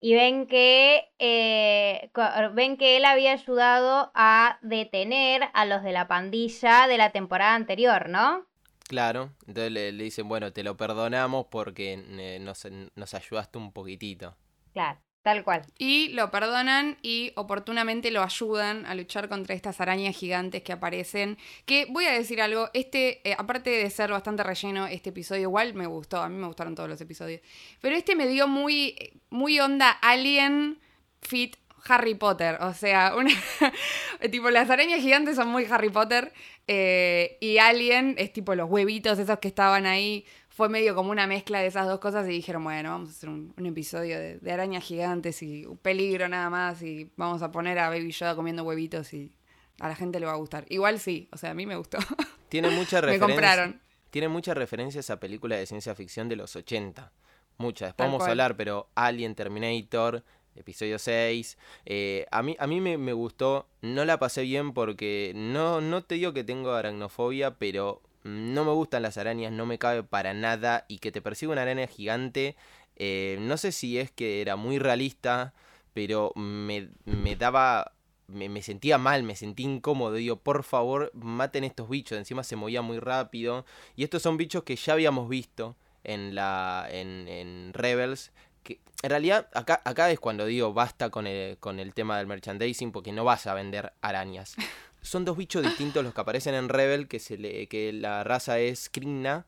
y 0.00 0.14
ven 0.14 0.46
que, 0.46 1.10
eh, 1.18 2.12
ven 2.52 2.76
que 2.76 2.96
él 2.96 3.04
había 3.04 3.32
ayudado 3.32 4.12
a 4.14 4.60
detener 4.62 5.48
a 5.54 5.64
los 5.64 5.82
de 5.82 5.90
la 5.90 6.06
pandilla 6.06 6.86
de 6.86 6.98
la 6.98 7.10
temporada 7.10 7.56
anterior, 7.56 8.08
¿no? 8.08 8.46
Claro, 8.86 9.32
entonces 9.48 9.72
le, 9.72 9.90
dicen, 9.90 10.28
bueno, 10.28 10.52
te 10.52 10.62
lo 10.62 10.76
perdonamos 10.76 11.46
porque 11.50 11.94
eh, 11.94 12.38
nos, 12.40 12.64
nos 12.94 13.14
ayudaste 13.14 13.58
un 13.58 13.72
poquitito. 13.72 14.36
Claro. 14.72 15.00
Tal 15.22 15.44
cual. 15.44 15.62
Y 15.78 16.08
lo 16.08 16.32
perdonan 16.32 16.98
y 17.00 17.30
oportunamente 17.36 18.10
lo 18.10 18.22
ayudan 18.22 18.84
a 18.86 18.96
luchar 18.96 19.28
contra 19.28 19.54
estas 19.54 19.80
arañas 19.80 20.16
gigantes 20.16 20.62
que 20.62 20.72
aparecen. 20.72 21.38
Que 21.64 21.86
voy 21.88 22.06
a 22.06 22.12
decir 22.12 22.42
algo, 22.42 22.70
este, 22.74 23.20
eh, 23.28 23.36
aparte 23.38 23.70
de 23.70 23.88
ser 23.88 24.10
bastante 24.10 24.42
relleno, 24.42 24.88
este 24.88 25.10
episodio 25.10 25.42
igual 25.42 25.74
me 25.74 25.86
gustó, 25.86 26.20
a 26.20 26.28
mí 26.28 26.36
me 26.36 26.48
gustaron 26.48 26.74
todos 26.74 26.88
los 26.88 27.00
episodios. 27.00 27.40
Pero 27.80 27.94
este 27.94 28.16
me 28.16 28.26
dio 28.26 28.48
muy, 28.48 28.96
muy 29.30 29.60
onda 29.60 29.90
Alien 29.90 30.80
Fit 31.20 31.56
Harry 31.88 32.16
Potter. 32.16 32.58
O 32.60 32.74
sea, 32.74 33.14
una, 33.16 33.30
tipo 34.30 34.50
las 34.50 34.70
arañas 34.70 35.00
gigantes 35.00 35.36
son 35.36 35.48
muy 35.48 35.66
Harry 35.70 35.90
Potter. 35.90 36.32
Eh, 36.66 37.38
y 37.40 37.58
Alien 37.58 38.16
es 38.18 38.32
tipo 38.32 38.54
los 38.54 38.68
huevitos 38.68 39.20
esos 39.20 39.38
que 39.38 39.48
estaban 39.48 39.86
ahí 39.86 40.24
fue 40.62 40.68
medio 40.68 40.94
como 40.94 41.10
una 41.10 41.26
mezcla 41.26 41.58
de 41.58 41.66
esas 41.66 41.88
dos 41.88 41.98
cosas 41.98 42.24
y 42.28 42.30
dijeron, 42.30 42.62
bueno, 42.62 42.90
vamos 42.90 43.08
a 43.08 43.10
hacer 43.10 43.28
un, 43.28 43.52
episodio 43.66 44.16
de, 44.16 44.52
arañas 44.52 44.84
gigantes 44.84 45.42
y 45.42 45.66
un 45.66 45.76
peligro 45.76 46.28
nada 46.28 46.50
más 46.50 46.82
y 46.82 47.10
vamos 47.16 47.42
a 47.42 47.50
poner 47.50 47.80
a 47.80 47.88
Baby 47.88 48.12
Yoda 48.12 48.36
comiendo 48.36 48.62
huevitos 48.62 49.12
y 49.12 49.32
a 49.80 49.88
la 49.88 49.96
gente 49.96 50.20
le 50.20 50.26
va 50.26 50.34
a 50.34 50.36
gustar. 50.36 50.64
Igual 50.68 51.00
sí, 51.00 51.28
o 51.32 51.36
sea, 51.36 51.50
a 51.50 51.54
mí 51.54 51.66
me 51.66 51.74
gustó. 51.74 51.98
Tiene 52.48 52.70
mucha 52.70 53.00
referencia. 53.00 53.26
Me 53.26 53.32
compraron. 53.32 53.80
Tiene 54.10 54.28
muchas 54.28 54.56
referencias 54.56 55.10
a 55.10 55.18
películas 55.18 55.58
de 55.58 55.66
ciencia 55.66 55.96
ficción 55.96 56.28
de 56.28 56.36
los 56.36 56.54
80. 56.54 57.10
Muchas. 57.58 57.88
Después 57.88 58.08
vamos 58.08 58.22
a 58.22 58.30
hablar, 58.30 58.56
pero 58.56 58.88
Alien, 58.94 59.34
Terminator, 59.34 60.22
episodio 60.54 61.00
6. 61.00 61.58
Eh, 61.86 62.26
a 62.30 62.40
mí, 62.44 62.54
a 62.60 62.68
mí 62.68 62.80
me, 62.80 62.98
me, 62.98 63.14
gustó, 63.14 63.66
no 63.80 64.04
la 64.04 64.20
pasé 64.20 64.42
bien 64.42 64.74
porque 64.74 65.32
no, 65.34 65.80
no 65.80 66.04
te 66.04 66.14
digo 66.14 66.32
que 66.32 66.44
tengo 66.44 66.70
aracnofobia, 66.70 67.58
pero 67.58 68.00
no 68.24 68.64
me 68.64 68.72
gustan 68.72 69.02
las 69.02 69.16
arañas, 69.16 69.52
no 69.52 69.66
me 69.66 69.78
cabe 69.78 70.02
para 70.02 70.34
nada 70.34 70.84
y 70.88 70.98
que 70.98 71.12
te 71.12 71.22
persiga 71.22 71.52
una 71.52 71.62
araña 71.62 71.86
gigante, 71.86 72.56
eh, 72.96 73.38
no 73.40 73.56
sé 73.56 73.72
si 73.72 73.98
es 73.98 74.10
que 74.10 74.40
era 74.40 74.56
muy 74.56 74.78
realista, 74.78 75.54
pero 75.94 76.32
me, 76.34 76.90
me 77.04 77.36
daba... 77.36 77.92
Me, 78.28 78.48
me, 78.48 78.62
sentía 78.62 78.96
mal, 78.96 79.24
me 79.24 79.36
sentí 79.36 79.62
incómodo. 79.64 80.14
Digo, 80.14 80.36
por 80.36 80.62
favor, 80.62 81.10
maten 81.12 81.64
estos 81.64 81.90
bichos. 81.90 82.16
Encima 82.16 82.44
se 82.44 82.56
movía 82.56 82.80
muy 82.80 82.98
rápido. 82.98 83.66
Y 83.94 84.04
estos 84.04 84.22
son 84.22 84.38
bichos 84.38 84.62
que 84.62 84.76
ya 84.76 84.94
habíamos 84.94 85.28
visto 85.28 85.76
en 86.02 86.34
la 86.34 86.86
en, 86.90 87.28
en 87.28 87.72
Rebels 87.74 88.32
que 88.62 88.80
en 89.02 89.10
realidad 89.10 89.48
acá, 89.54 89.82
acá 89.84 90.10
es 90.10 90.20
cuando 90.20 90.46
digo 90.46 90.72
basta 90.72 91.10
con 91.10 91.26
el, 91.26 91.58
con 91.58 91.78
el 91.78 91.94
tema 91.94 92.18
del 92.18 92.26
merchandising 92.26 92.92
porque 92.92 93.12
no 93.12 93.24
vas 93.24 93.46
a 93.46 93.54
vender 93.54 93.92
arañas. 94.00 94.56
Son 95.02 95.24
dos 95.24 95.36
bichos 95.36 95.62
distintos 95.62 96.02
los 96.02 96.14
que 96.14 96.20
aparecen 96.20 96.54
en 96.54 96.68
Rebel, 96.68 97.08
que, 97.08 97.18
se 97.18 97.36
le, 97.36 97.66
que 97.68 97.92
la 97.92 98.24
raza 98.24 98.58
es 98.58 98.88
Krina, 98.88 99.46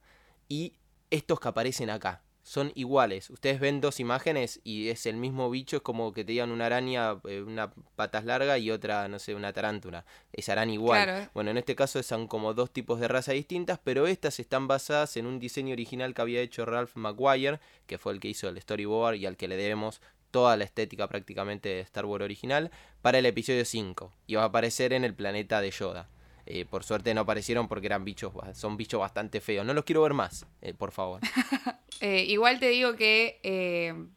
y 0.49 0.75
estos 1.11 1.41
que 1.41 1.49
aparecen 1.49 1.91
acá 1.91 2.25
son 2.45 2.73
iguales. 2.75 3.31
Ustedes 3.31 3.59
ven 3.59 3.81
dos 3.81 3.99
imágenes 4.01 4.61
y 4.65 4.91
es 4.91 5.07
el 5.07 5.17
mismo 5.17 5.51
bicho, 5.51 5.79
es 5.79 5.83
como 5.83 6.13
que 6.13 6.25
te 6.25 6.33
digan 6.33 6.51
una 6.51 6.67
araña, 6.67 7.19
eh, 7.27 7.43
una 7.43 7.73
patas 7.97 8.27
larga 8.27 8.59
y 8.59 8.71
otra, 8.71 9.09
no 9.09 9.19
sé, 9.19 9.35
una 9.35 9.53
tarántula. 9.53 10.05
Es 10.31 10.51
araña 10.51 10.75
igual. 10.75 11.05
Claro. 11.05 11.31
Bueno, 11.33 11.51
en 11.51 11.57
este 11.57 11.75
caso 11.75 12.03
son 12.03 12.29
como 12.29 12.53
dos 12.53 12.71
tipos 12.71 13.01
de 13.01 13.09
raza 13.09 13.33
distintas, 13.33 13.81
pero 13.83 14.07
estas 14.07 14.39
están 14.41 14.69
basadas 14.69 15.17
en 15.17 15.27
un 15.27 15.39
diseño 15.39 15.73
original 15.73 16.15
que 16.15 16.21
había 16.21 16.43
hecho 16.43 16.67
Ralph 16.67 16.95
McGuire, 16.97 17.61
que 17.87 17.97
fue 17.97 18.13
el 18.13 18.21
que 18.21 18.29
hizo 18.29 18.49
el 18.49 18.61
storyboard 18.61 19.15
y 19.17 19.25
al 19.25 19.39
que 19.39 19.49
le 19.49 19.57
debemos 19.57 20.03
toda 20.35 20.57
la 20.57 20.65
estética 20.65 21.07
prácticamente 21.07 21.69
de 21.69 21.81
Star 21.83 22.07
Wars 22.07 22.25
original, 22.25 22.73
para 23.03 23.21
el 23.21 23.27
episodio 23.27 23.65
5. 23.65 24.13
Y 24.27 24.35
va 24.35 24.43
a 24.43 24.47
aparecer 24.47 24.93
en 24.93 25.05
el 25.05 25.15
planeta 25.15 25.61
de 25.61 25.71
Yoda. 25.71 26.09
Eh, 26.45 26.65
por 26.65 26.83
suerte 26.83 27.15
no 27.15 27.21
aparecieron 27.21 27.69
porque 27.69 27.87
eran 27.87 28.05
bichos, 28.05 28.33
son 28.53 28.77
bichos 28.77 28.99
bastante 28.99 29.41
feos. 29.41 29.65
No 29.65 29.75
los 29.75 29.85
quiero 29.85 30.03
ver 30.03 30.13
más, 30.13 30.45
eh, 30.61 30.75
por 30.75 30.91
favor. 30.91 31.21
eh, 32.01 32.25
igual 32.25 32.59
te 32.59 32.67
digo 32.71 32.97
que 32.97 33.39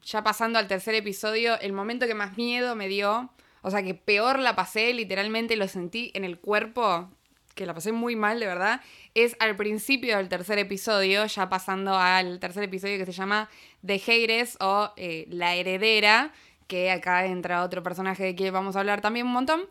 ya 0.04 0.24
pasando 0.24 0.58
al 0.58 0.68
tercer 0.68 0.96
episodio, 0.96 1.60
el 1.60 1.72
momento 1.72 2.08
que 2.08 2.16
más 2.16 2.36
miedo 2.36 2.76
me 2.76 2.88
dio, 2.88 3.30
o 3.62 3.70
sea 3.70 3.84
que 3.84 3.94
peor 3.94 4.40
la 4.40 4.56
pasé, 4.56 4.96
literalmente 4.96 5.56
lo 5.56 5.68
sentí 5.68 6.10
en 6.16 6.24
el 6.24 6.40
cuerpo, 6.40 7.12
que 7.58 7.66
la 7.66 7.74
pasé 7.74 7.92
muy 7.92 8.16
mal, 8.16 8.40
de 8.40 8.46
verdad, 8.46 8.80
es 9.14 9.36
al 9.40 9.58
principio 9.58 10.16
del 10.16 10.30
tercer 10.30 10.60
episodio, 10.60 11.26
ya 11.26 11.50
pasando 11.50 11.94
al 11.96 12.40
tercer 12.40 12.64
episodio 12.64 12.98
que 12.98 13.06
se 13.06 13.12
llama 13.12 13.50
The 13.86 14.02
Heires 14.08 14.58
o 14.62 14.94
La 15.30 15.56
Heredera, 15.56 16.32
que 16.68 16.92
acá 16.92 17.26
entra 17.26 17.64
otro 17.64 17.84
personaje 17.84 18.24
de 18.24 18.36
que 18.36 18.52
vamos 18.52 18.76
a 18.76 18.80
hablar 18.80 19.02
también 19.02 19.26
un 19.26 19.34
montón. 19.34 19.62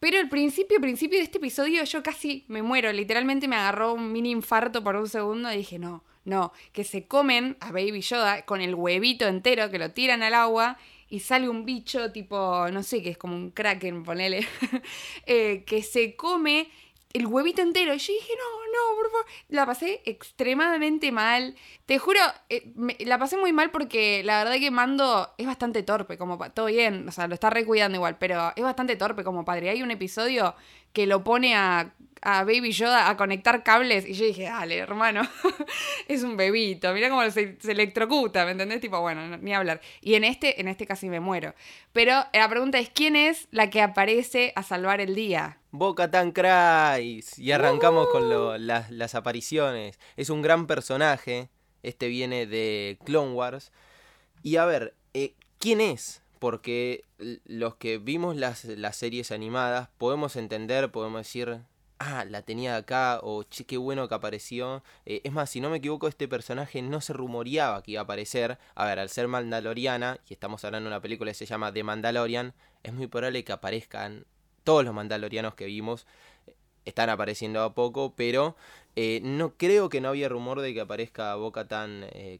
Pero 0.00 0.18
el 0.18 0.28
principio, 0.28 0.80
principio 0.80 1.18
de 1.18 1.24
este 1.24 1.38
episodio 1.38 1.84
yo 1.84 2.02
casi 2.02 2.44
me 2.48 2.60
muero. 2.60 2.92
Literalmente 2.92 3.46
me 3.46 3.54
agarró 3.54 3.94
un 3.94 4.10
mini 4.10 4.32
infarto 4.32 4.82
por 4.82 4.96
un 4.96 5.08
segundo 5.08 5.52
y 5.52 5.58
dije, 5.58 5.78
no, 5.78 6.02
no, 6.24 6.52
que 6.72 6.82
se 6.82 7.06
comen 7.06 7.56
a 7.60 7.70
Baby 7.70 8.00
Yoda 8.00 8.44
con 8.44 8.60
el 8.60 8.74
huevito 8.74 9.28
entero, 9.28 9.70
que 9.70 9.78
lo 9.78 9.92
tiran 9.92 10.24
al 10.24 10.34
agua 10.34 10.76
y 11.08 11.20
sale 11.20 11.48
un 11.48 11.64
bicho 11.64 12.10
tipo, 12.10 12.68
no 12.72 12.82
sé, 12.82 13.02
que 13.02 13.10
es 13.10 13.18
como 13.18 13.36
un 13.36 13.50
kraken, 13.50 14.02
ponele, 14.02 14.46
eh, 15.26 15.62
que 15.66 15.82
se 15.82 16.16
come 16.16 16.68
el 17.12 17.26
huevito 17.26 17.62
entero. 17.62 17.94
Y 17.94 17.98
yo 17.98 18.12
dije, 18.12 18.32
no, 18.36 18.66
no, 18.72 18.96
por 18.96 19.10
favor. 19.10 19.26
La 19.48 19.66
pasé 19.66 20.02
extremadamente 20.04 21.12
mal. 21.12 21.54
Te 21.86 21.98
juro, 21.98 22.20
eh, 22.48 22.72
la 23.00 23.18
pasé 23.18 23.36
muy 23.36 23.52
mal 23.52 23.70
porque 23.70 24.22
la 24.24 24.38
verdad 24.38 24.58
que 24.58 24.70
Mando 24.70 25.32
es 25.38 25.46
bastante 25.46 25.82
torpe, 25.82 26.18
como 26.18 26.38
todo 26.52 26.66
bien, 26.66 27.08
o 27.08 27.12
sea, 27.12 27.26
lo 27.26 27.34
está 27.34 27.50
recuidando 27.50 27.96
igual, 27.96 28.18
pero 28.18 28.52
es 28.56 28.62
bastante 28.62 28.96
torpe 28.96 29.24
como 29.24 29.44
padre. 29.44 29.70
Hay 29.70 29.82
un 29.82 29.90
episodio 29.90 30.54
que 30.92 31.06
lo 31.06 31.24
pone 31.24 31.54
a, 31.54 31.94
a 32.22 32.44
Baby 32.44 32.70
Yoda 32.70 33.10
a 33.10 33.16
conectar 33.16 33.64
cables 33.64 34.06
y 34.06 34.14
yo 34.14 34.24
dije, 34.24 34.44
dale, 34.44 34.78
hermano, 34.78 35.22
es 36.08 36.22
un 36.22 36.36
bebito, 36.36 36.92
mira 36.94 37.10
cómo 37.10 37.28
se, 37.30 37.58
se, 37.60 37.72
electrocuta, 37.72 38.44
¿me 38.44 38.52
entendés? 38.52 38.80
Tipo, 38.80 39.00
bueno, 39.00 39.36
ni 39.38 39.52
hablar. 39.52 39.80
Y 40.00 40.14
en 40.14 40.22
este, 40.24 40.60
en 40.60 40.68
este 40.68 40.86
casi 40.86 41.08
me 41.08 41.18
muero. 41.18 41.54
Pero 41.92 42.24
la 42.32 42.48
pregunta 42.48 42.78
es, 42.78 42.90
¿quién 42.90 43.16
es 43.16 43.48
la 43.50 43.70
que 43.70 43.82
aparece 43.82 44.52
a 44.54 44.62
salvar 44.62 45.00
el 45.00 45.16
día? 45.16 45.58
Boca 45.72 46.10
Tan 46.10 46.32
Cries. 46.32 47.38
Y 47.38 47.50
arrancamos 47.50 48.08
con 48.08 48.28
lo, 48.28 48.56
las, 48.56 48.90
las 48.90 49.14
apariciones. 49.14 49.98
Es 50.16 50.30
un 50.30 50.42
gran 50.42 50.66
personaje. 50.66 51.48
Este 51.82 52.06
viene 52.06 52.46
de 52.46 52.98
Clone 53.04 53.32
Wars. 53.32 53.72
Y 54.42 54.56
a 54.56 54.64
ver, 54.64 54.94
eh, 55.14 55.34
¿quién 55.58 55.80
es? 55.80 56.22
Porque 56.38 57.04
los 57.44 57.76
que 57.76 57.98
vimos 57.98 58.36
las, 58.36 58.64
las 58.64 58.96
series 58.96 59.32
animadas 59.32 59.88
podemos 59.98 60.36
entender, 60.36 60.90
podemos 60.90 61.20
decir, 61.22 61.62
ah, 62.02 62.24
la 62.24 62.42
tenía 62.42 62.76
acá, 62.76 63.20
o 63.22 63.42
che, 63.44 63.64
qué 63.64 63.76
bueno 63.76 64.08
que 64.08 64.14
apareció. 64.14 64.82
Eh, 65.06 65.20
es 65.24 65.32
más, 65.32 65.50
si 65.50 65.60
no 65.60 65.70
me 65.70 65.78
equivoco, 65.78 66.08
este 66.08 66.28
personaje 66.28 66.82
no 66.82 67.00
se 67.00 67.12
rumoreaba 67.12 67.82
que 67.82 67.92
iba 67.92 68.00
a 68.00 68.04
aparecer. 68.04 68.58
A 68.74 68.86
ver, 68.86 68.98
al 68.98 69.08
ser 69.08 69.28
mandaloriana, 69.28 70.18
y 70.28 70.34
estamos 70.34 70.64
hablando 70.64 70.88
de 70.88 70.96
una 70.96 71.02
película 71.02 71.30
que 71.30 71.34
se 71.34 71.46
llama 71.46 71.72
The 71.72 71.84
Mandalorian, 71.84 72.54
es 72.82 72.92
muy 72.92 73.06
probable 73.06 73.44
que 73.44 73.52
aparezcan 73.52 74.26
todos 74.64 74.84
los 74.84 74.94
mandalorianos 74.94 75.54
que 75.54 75.66
vimos 75.66 76.06
están 76.84 77.10
apareciendo 77.10 77.62
a 77.62 77.74
poco, 77.74 78.14
pero 78.16 78.56
eh, 78.94 79.20
no 79.22 79.54
creo 79.56 79.88
que 79.88 80.02
no 80.02 80.10
había 80.10 80.28
rumor 80.28 80.60
de 80.60 80.74
que 80.74 80.80
aparezca 80.82 81.34
Boca 81.36 81.66
Tan 81.66 82.04
eh, 82.12 82.38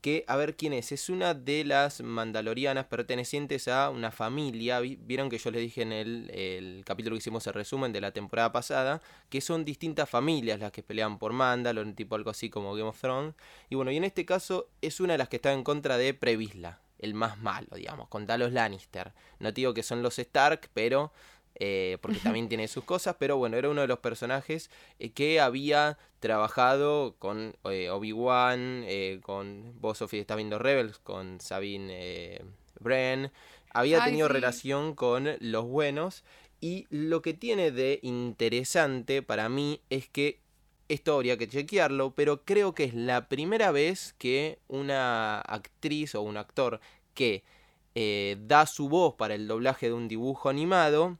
que 0.00 0.24
a 0.28 0.36
ver 0.36 0.56
quién 0.56 0.72
es, 0.72 0.92
es 0.92 1.08
una 1.08 1.34
de 1.34 1.64
las 1.64 2.02
mandalorianas 2.02 2.86
pertenecientes 2.86 3.66
a 3.66 3.90
una 3.90 4.12
familia, 4.12 4.80
vieron 4.80 5.28
que 5.28 5.38
yo 5.38 5.50
les 5.50 5.62
dije 5.62 5.82
en 5.82 5.92
el, 5.92 6.30
el, 6.30 6.84
capítulo 6.84 7.14
que 7.14 7.18
hicimos 7.18 7.46
el 7.48 7.54
resumen 7.54 7.92
de 7.92 8.00
la 8.00 8.12
temporada 8.12 8.52
pasada, 8.52 9.00
que 9.28 9.40
son 9.40 9.64
distintas 9.64 10.08
familias 10.08 10.60
las 10.60 10.70
que 10.70 10.84
pelean 10.84 11.18
por 11.18 11.32
Mandalor, 11.32 11.92
tipo 11.94 12.14
algo 12.14 12.30
así 12.30 12.48
como 12.48 12.74
Game 12.74 12.88
of 12.88 13.00
Thrones, 13.00 13.34
y 13.68 13.74
bueno, 13.74 13.90
y 13.90 13.96
en 13.96 14.04
este 14.04 14.24
caso 14.24 14.68
es 14.82 15.00
una 15.00 15.14
de 15.14 15.18
las 15.18 15.28
que 15.28 15.36
está 15.36 15.52
en 15.52 15.64
contra 15.64 15.96
de 15.96 16.14
Previsla, 16.14 16.80
el 17.02 17.14
más 17.14 17.38
malo, 17.38 17.68
digamos, 17.74 18.08
contra 18.08 18.38
los 18.38 18.52
Lannister. 18.52 19.12
No 19.40 19.50
digo 19.50 19.74
que 19.74 19.82
son 19.82 20.02
los 20.02 20.18
Stark, 20.18 20.70
pero 20.72 21.12
eh, 21.56 21.98
porque 22.00 22.18
también 22.18 22.48
tiene 22.48 22.66
sus 22.66 22.84
cosas, 22.84 23.16
pero 23.18 23.36
bueno, 23.36 23.56
era 23.56 23.68
uno 23.68 23.82
de 23.82 23.86
los 23.86 23.98
personajes 23.98 24.70
eh, 24.98 25.10
que 25.10 25.40
había 25.40 25.98
trabajado 26.18 27.14
con 27.18 27.56
eh, 27.64 27.90
Obi-Wan, 27.90 28.84
con 29.22 29.80
vos, 29.80 29.98
Sofía, 29.98 30.20
estás 30.20 30.36
viendo 30.36 30.58
Rebels, 30.58 30.98
con 30.98 31.40
Sabine 31.40 32.40
Bren, 32.80 33.30
había 33.72 34.04
tenido 34.04 34.28
sí. 34.28 34.32
relación 34.32 34.94
con 34.94 35.28
los 35.40 35.66
buenos, 35.66 36.24
y 36.60 36.86
lo 36.90 37.22
que 37.22 37.34
tiene 37.34 37.70
de 37.70 37.98
interesante 38.02 39.22
para 39.22 39.48
mí 39.48 39.80
es 39.90 40.08
que 40.08 40.40
esto 40.88 41.14
habría 41.14 41.36
que 41.36 41.48
chequearlo, 41.48 42.14
pero 42.14 42.44
creo 42.44 42.74
que 42.74 42.84
es 42.84 42.94
la 42.94 43.28
primera 43.28 43.72
vez 43.72 44.14
que 44.18 44.58
una 44.68 45.40
actriz 45.40 46.14
o 46.14 46.22
un 46.22 46.36
actor 46.36 46.80
que 47.14 47.44
da 47.94 48.66
su 48.66 48.88
voz 48.88 49.14
para 49.14 49.34
el 49.34 49.46
doblaje 49.46 49.86
de 49.86 49.92
un 49.92 50.08
dibujo 50.08 50.48
animado, 50.48 51.18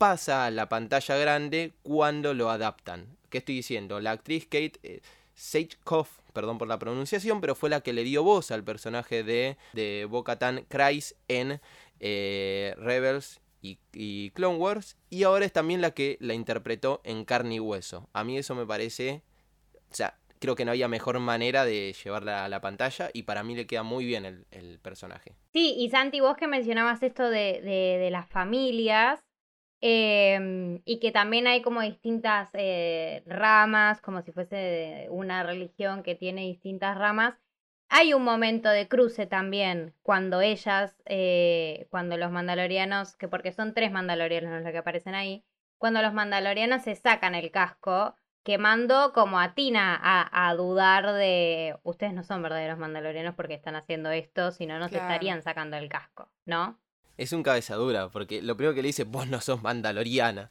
pasa 0.00 0.46
a 0.46 0.50
la 0.50 0.66
pantalla 0.70 1.14
grande 1.18 1.74
cuando 1.82 2.32
lo 2.32 2.48
adaptan. 2.48 3.18
¿Qué 3.28 3.36
estoy 3.36 3.56
diciendo? 3.56 4.00
La 4.00 4.12
actriz 4.12 4.46
Kate 4.46 4.80
eh, 4.82 5.02
perdón 6.32 6.56
por 6.56 6.68
la 6.68 6.78
pronunciación, 6.78 7.42
pero 7.42 7.54
fue 7.54 7.68
la 7.68 7.82
que 7.82 7.92
le 7.92 8.02
dio 8.02 8.22
voz 8.22 8.50
al 8.50 8.64
personaje 8.64 9.22
de, 9.22 9.58
de 9.74 10.06
Bo-Katan 10.08 10.64
en 11.28 11.60
eh, 12.00 12.74
Rebels 12.78 13.42
y, 13.60 13.78
y, 13.92 14.30
Clone 14.30 14.56
Wars. 14.56 14.96
Y 15.10 15.24
ahora 15.24 15.44
es 15.44 15.52
también 15.52 15.82
la 15.82 15.90
que 15.90 16.16
la 16.18 16.32
interpretó 16.32 17.02
en 17.04 17.26
carne 17.26 17.56
y 17.56 17.60
hueso. 17.60 18.08
A 18.14 18.24
mí 18.24 18.38
eso 18.38 18.54
me 18.54 18.64
parece... 18.64 19.20
O 19.90 19.94
sea, 19.94 20.18
creo 20.38 20.54
que 20.54 20.64
no 20.64 20.70
había 20.70 20.88
mejor 20.88 21.18
manera 21.18 21.66
de 21.66 21.94
llevarla 22.02 22.46
a 22.46 22.48
la 22.48 22.62
pantalla 22.62 23.10
y 23.12 23.24
para 23.24 23.42
mí 23.42 23.54
le 23.54 23.66
queda 23.66 23.82
muy 23.82 24.06
bien 24.06 24.24
el, 24.24 24.46
el 24.50 24.78
personaje. 24.78 25.34
Sí, 25.52 25.74
y 25.76 25.90
Santi, 25.90 26.20
vos 26.20 26.38
que 26.38 26.46
mencionabas 26.46 27.02
esto 27.02 27.28
de, 27.28 27.60
de, 27.60 27.98
de 27.98 28.10
las 28.10 28.26
familias, 28.30 29.20
eh, 29.80 30.80
y 30.84 31.00
que 31.00 31.10
también 31.10 31.46
hay 31.46 31.62
como 31.62 31.80
distintas 31.80 32.50
eh, 32.52 33.22
ramas, 33.26 34.00
como 34.00 34.22
si 34.22 34.32
fuese 34.32 35.06
una 35.10 35.42
religión 35.42 36.02
que 36.02 36.14
tiene 36.14 36.42
distintas 36.42 36.96
ramas. 36.98 37.34
Hay 37.88 38.14
un 38.14 38.22
momento 38.22 38.68
de 38.68 38.86
cruce 38.88 39.26
también 39.26 39.94
cuando 40.02 40.40
ellas, 40.42 41.02
eh, 41.06 41.88
cuando 41.90 42.16
los 42.16 42.30
mandalorianos, 42.30 43.16
que 43.16 43.26
porque 43.26 43.52
son 43.52 43.74
tres 43.74 43.90
mandalorianos 43.90 44.62
los 44.62 44.70
que 44.70 44.78
aparecen 44.78 45.14
ahí, 45.14 45.44
cuando 45.78 46.02
los 46.02 46.12
mandalorianos 46.12 46.82
se 46.82 46.94
sacan 46.94 47.34
el 47.34 47.50
casco, 47.50 48.14
quemando 48.44 49.12
como 49.12 49.40
a 49.40 49.54
Tina 49.54 49.98
a, 50.00 50.48
a 50.48 50.54
dudar 50.54 51.12
de, 51.14 51.76
ustedes 51.82 52.12
no 52.12 52.22
son 52.22 52.42
verdaderos 52.42 52.78
mandalorianos 52.78 53.34
porque 53.34 53.54
están 53.54 53.76
haciendo 53.76 54.10
esto, 54.10 54.52
sino 54.52 54.78
no 54.78 54.88
claro. 54.88 54.90
se 54.90 54.98
estarían 54.98 55.42
sacando 55.42 55.76
el 55.76 55.88
casco, 55.88 56.30
¿no? 56.44 56.78
Es 57.20 57.32
un 57.32 57.42
cabezadura, 57.42 58.08
porque 58.08 58.40
lo 58.40 58.56
primero 58.56 58.74
que 58.74 58.80
le 58.80 58.88
dice, 58.88 59.04
vos 59.04 59.28
no 59.28 59.42
sos 59.42 59.62
mandaloriana. 59.62 60.50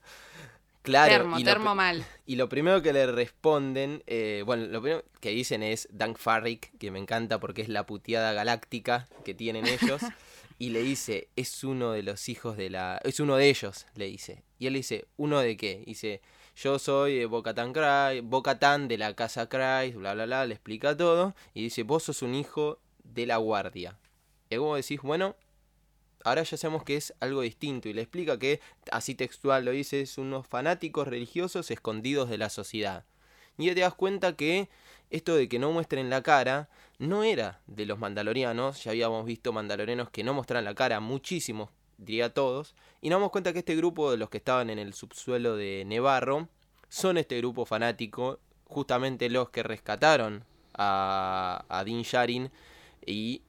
Claro, 0.84 1.12
termo, 1.12 1.40
y, 1.40 1.44
termo 1.44 1.72
lo, 1.72 1.76
mal. 1.76 2.06
y 2.28 2.36
lo 2.36 2.48
primero 2.48 2.84
que 2.84 2.94
le 2.94 3.08
responden, 3.08 4.04
eh, 4.06 4.44
bueno, 4.46 4.68
lo 4.68 4.80
primero 4.80 5.04
que 5.20 5.32
dicen 5.32 5.64
es 5.64 5.88
Dank 5.92 6.18
Farrick, 6.18 6.78
que 6.78 6.92
me 6.92 7.00
encanta 7.00 7.40
porque 7.40 7.64
es 7.64 7.70
la 7.70 7.88
puteada 7.88 8.34
galáctica 8.34 9.08
que 9.26 9.34
tienen 9.34 9.66
ellos. 9.66 10.02
y 10.60 10.70
le 10.70 10.84
dice, 10.84 11.30
es 11.36 11.64
uno 11.64 11.92
de 11.92 12.04
los 12.04 12.30
hijos 12.30 12.56
de 12.56 12.70
la... 12.70 13.02
Es 13.04 13.20
uno 13.20 13.36
de 13.36 13.50
ellos, 13.50 13.88
le 13.96 14.06
dice. 14.06 14.44
Y 14.60 14.68
él 14.68 14.74
le 14.74 14.80
dice, 14.80 15.08
¿uno 15.18 15.40
de 15.40 15.58
qué? 15.58 15.84
Dice, 15.88 16.22
yo 16.56 16.78
soy 16.78 17.26
Bocatan 17.26 17.74
Bocatan 18.24 18.88
de 18.88 19.00
la 19.00 19.16
casa 19.16 19.50
Christ, 19.50 19.98
bla, 19.98 20.14
bla, 20.14 20.26
bla, 20.26 20.46
le 20.46 20.54
explica 20.54 20.96
todo. 20.96 21.34
Y 21.56 21.64
dice, 21.64 21.82
vos 21.82 22.04
sos 22.04 22.22
un 22.22 22.36
hijo 22.36 22.80
de 23.04 23.26
la 23.26 23.38
guardia. 23.38 23.98
Y 24.52 24.58
vos 24.58 24.78
decís, 24.78 25.02
bueno, 25.02 25.36
ahora 26.30 26.44
ya 26.44 26.58
sabemos 26.58 26.84
que 26.84 26.96
es 26.96 27.14
algo 27.20 27.42
distinto. 27.42 27.90
Y 27.90 27.94
le 27.94 28.02
explica 28.02 28.40
que, 28.40 28.60
así 28.92 29.16
textual 29.16 29.66
lo 29.66 29.72
dice, 29.72 30.02
es 30.02 30.18
unos 30.18 30.48
fanáticos 30.48 31.08
religiosos 31.08 31.72
escondidos 31.72 32.30
de 32.30 32.38
la 32.38 32.50
sociedad. 32.50 33.06
Y 33.58 33.66
ya 33.66 33.76
te 33.76 33.82
das 33.82 33.94
cuenta 33.94 34.36
que 34.36 34.70
esto 35.10 35.36
de 35.36 35.50
que 35.50 35.60
no 35.60 35.72
muestren 35.72 36.10
la 36.10 36.22
cara 36.22 36.70
no 37.00 37.24
era 37.24 37.62
de 37.68 37.86
los 37.86 38.00
mandalorianos, 38.00 38.84
ya 38.84 38.92
habíamos 38.92 39.26
visto 39.26 39.52
mandalorianos 39.52 40.10
que 40.10 40.24
no 40.24 40.34
mostraban 40.34 40.66
la 40.66 40.76
cara, 40.76 41.00
muchísimos, 41.00 41.70
diría 41.98 42.34
todos, 42.34 42.76
y 43.02 43.10
nos 43.10 43.18
damos 43.18 43.32
cuenta 43.32 43.52
que 43.52 43.60
este 43.60 43.76
grupo 43.76 44.12
de 44.12 44.18
los 44.18 44.30
que 44.30 44.38
estaban 44.38 44.70
en 44.70 44.80
el 44.80 44.94
subsuelo 44.94 45.56
de 45.58 45.84
Nevarro 45.86 46.48
son 46.90 47.18
este 47.18 47.38
grupo 47.38 47.66
fanático, 47.66 48.40
justamente 48.66 49.30
los 49.30 49.50
que 49.50 49.64
rescataron 49.64 50.44
a, 50.74 51.66
a 51.70 51.84
Din 51.84 52.04
Sharin 52.04 52.52
y 53.06 53.42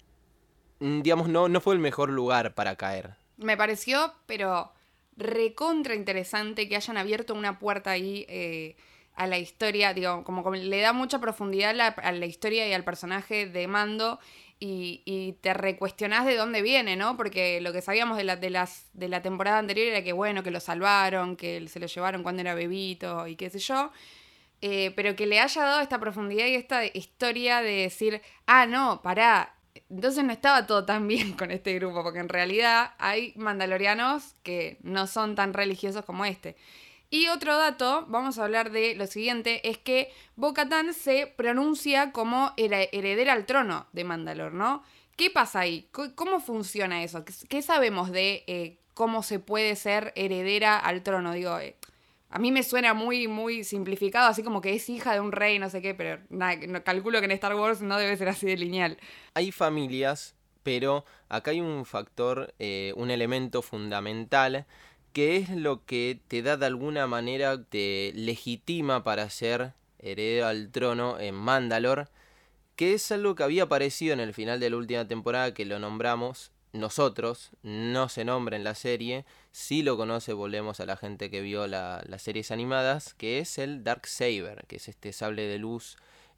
digamos 0.80 1.28
no, 1.28 1.48
no 1.48 1.60
fue 1.60 1.74
el 1.74 1.80
mejor 1.80 2.10
lugar 2.10 2.54
para 2.54 2.76
caer. 2.76 3.14
Me 3.36 3.56
pareció, 3.56 4.12
pero 4.26 4.72
recontra 5.16 5.94
interesante 5.94 6.68
que 6.68 6.76
hayan 6.76 6.96
abierto 6.96 7.34
una 7.34 7.58
puerta 7.58 7.90
ahí 7.90 8.26
eh, 8.28 8.76
a 9.14 9.26
la 9.26 9.38
historia, 9.38 9.92
digo, 9.92 10.24
como, 10.24 10.50
le 10.50 10.80
da 10.80 10.92
mucha 10.92 11.20
profundidad 11.20 11.78
a 11.78 12.12
la 12.12 12.26
historia 12.26 12.66
y 12.66 12.72
al 12.72 12.84
personaje 12.84 13.46
de 13.46 13.66
Mando 13.66 14.18
y, 14.58 15.36
te 15.40 15.54
recuestionás 15.54 16.26
de 16.26 16.36
dónde 16.36 16.60
viene, 16.60 16.96
¿no? 16.96 17.16
Porque 17.16 17.60
lo 17.60 17.72
que 17.72 17.80
sabíamos 17.80 18.18
de 18.18 18.24
la, 18.24 18.36
de, 18.36 18.50
las, 18.50 18.88
de 18.92 19.08
la 19.08 19.22
temporada 19.22 19.58
anterior 19.58 19.88
era 19.88 20.04
que, 20.04 20.12
bueno, 20.12 20.42
que 20.42 20.50
lo 20.50 20.60
salvaron, 20.60 21.36
que 21.36 21.66
se 21.68 21.80
lo 21.80 21.86
llevaron 21.86 22.22
cuando 22.22 22.42
era 22.42 22.54
bebito 22.54 23.26
y 23.26 23.36
qué 23.36 23.48
sé 23.48 23.58
yo. 23.58 23.90
Eh, 24.62 24.92
pero 24.94 25.16
que 25.16 25.26
le 25.26 25.40
haya 25.40 25.62
dado 25.62 25.80
esta 25.80 25.98
profundidad 25.98 26.46
y 26.46 26.54
esta 26.54 26.84
historia 26.84 27.62
de 27.62 27.82
decir, 27.82 28.20
ah, 28.46 28.66
no, 28.66 29.00
pará, 29.02 29.54
entonces 29.88 30.24
no 30.24 30.32
estaba 30.32 30.66
todo 30.66 30.84
tan 30.84 31.06
bien 31.06 31.32
con 31.38 31.50
este 31.50 31.74
grupo, 31.74 32.02
porque 32.02 32.20
en 32.20 32.28
realidad 32.28 32.94
hay 32.98 33.32
mandalorianos 33.36 34.34
que 34.42 34.78
no 34.82 35.06
son 35.06 35.34
tan 35.34 35.54
religiosos 35.54 36.04
como 36.04 36.24
este. 36.24 36.56
Y 37.12 37.26
otro 37.26 37.56
dato, 37.56 38.06
vamos 38.08 38.38
a 38.38 38.44
hablar 38.44 38.70
de 38.70 38.94
lo 38.94 39.06
siguiente, 39.08 39.68
es 39.68 39.78
que 39.78 40.12
Bo-Katan 40.36 40.94
se 40.94 41.26
pronuncia 41.26 42.12
como 42.12 42.52
heredera 42.56 43.32
al 43.32 43.46
trono 43.46 43.88
de 43.92 44.04
Mandalor, 44.04 44.54
¿no? 44.54 44.84
¿Qué 45.16 45.28
pasa 45.28 45.60
ahí? 45.60 45.88
¿Cómo 46.14 46.40
funciona 46.40 47.02
eso? 47.02 47.24
¿Qué 47.48 47.62
sabemos 47.62 48.12
de 48.12 48.44
eh, 48.46 48.78
cómo 48.94 49.24
se 49.24 49.40
puede 49.40 49.74
ser 49.74 50.12
heredera 50.14 50.78
al 50.78 51.02
trono? 51.02 51.32
Digo, 51.32 51.58
eh, 51.58 51.74
a 52.30 52.38
mí 52.38 52.52
me 52.52 52.62
suena 52.62 52.94
muy, 52.94 53.26
muy 53.26 53.64
simplificado, 53.64 54.28
así 54.28 54.42
como 54.42 54.60
que 54.60 54.74
es 54.74 54.88
hija 54.88 55.12
de 55.12 55.20
un 55.20 55.32
rey, 55.32 55.58
no 55.58 55.68
sé 55.68 55.82
qué, 55.82 55.94
pero 55.94 56.22
nada, 56.30 56.82
calculo 56.82 57.18
que 57.18 57.24
en 57.24 57.32
Star 57.32 57.54
Wars 57.56 57.82
no 57.82 57.98
debe 57.98 58.16
ser 58.16 58.28
así 58.28 58.46
de 58.46 58.56
lineal. 58.56 58.98
Hay 59.34 59.50
familias, 59.50 60.36
pero 60.62 61.04
acá 61.28 61.50
hay 61.50 61.60
un 61.60 61.84
factor, 61.84 62.54
eh, 62.60 62.92
un 62.96 63.10
elemento 63.10 63.62
fundamental 63.62 64.66
que 65.12 65.36
es 65.36 65.50
lo 65.50 65.84
que 65.84 66.20
te 66.28 66.42
da 66.42 66.56
de 66.56 66.66
alguna 66.66 67.08
manera, 67.08 67.64
te 67.64 68.12
legitima 68.14 69.02
para 69.02 69.28
ser 69.28 69.72
heredero 69.98 70.46
al 70.46 70.70
trono 70.70 71.18
en 71.18 71.34
Mandalor, 71.34 72.10
que 72.76 72.94
es 72.94 73.10
algo 73.10 73.34
que 73.34 73.42
había 73.42 73.64
aparecido 73.64 74.12
en 74.12 74.20
el 74.20 74.34
final 74.34 74.60
de 74.60 74.70
la 74.70 74.76
última 74.76 75.08
temporada 75.08 75.52
que 75.52 75.64
lo 75.64 75.80
nombramos 75.80 76.52
nosotros, 76.72 77.50
no 77.62 78.08
se 78.08 78.24
nombra 78.24 78.56
en 78.56 78.62
la 78.62 78.76
serie, 78.76 79.24
si 79.52 79.82
lo 79.82 79.96
conoce, 79.96 80.32
volvemos 80.32 80.80
a 80.80 80.86
la 80.86 80.96
gente 80.96 81.30
que 81.30 81.40
vio 81.40 81.66
las 81.66 82.22
series 82.22 82.50
animadas, 82.50 83.14
que 83.14 83.40
es 83.40 83.58
el 83.58 83.82
Dark 83.82 84.06
Saber, 84.06 84.64
que 84.68 84.76
es 84.76 84.88
este 84.88 85.12
sable 85.12 85.42
de 85.42 85.58
luz 85.58 85.96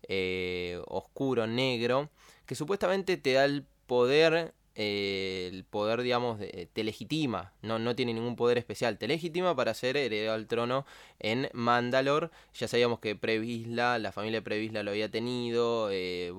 eh, 0.08 0.80
oscuro, 0.86 1.46
negro, 1.46 2.10
que 2.46 2.54
supuestamente 2.54 3.16
te 3.16 3.34
da 3.34 3.44
el 3.44 3.66
poder 3.86 4.54
eh, 4.74 5.50
el 5.52 5.64
poder, 5.64 6.02
digamos, 6.02 6.38
te 6.72 6.84
legitima, 6.84 7.52
no, 7.62 7.78
no 7.78 7.94
tiene 7.94 8.14
ningún 8.14 8.36
poder 8.36 8.58
especial, 8.58 8.98
te 8.98 9.08
legitima 9.08 9.54
para 9.54 9.74
ser 9.74 9.96
heredero 9.96 10.32
al 10.32 10.46
trono 10.46 10.86
en 11.18 11.48
Mandalor. 11.52 12.30
Ya 12.54 12.68
sabíamos 12.68 13.00
que 13.00 13.16
Previsla, 13.16 13.98
la 13.98 14.12
familia 14.12 14.38
de 14.38 14.42
Previsla 14.42 14.82
lo 14.82 14.90
había 14.90 15.10
tenido, 15.10 15.90
eh, 15.90 16.32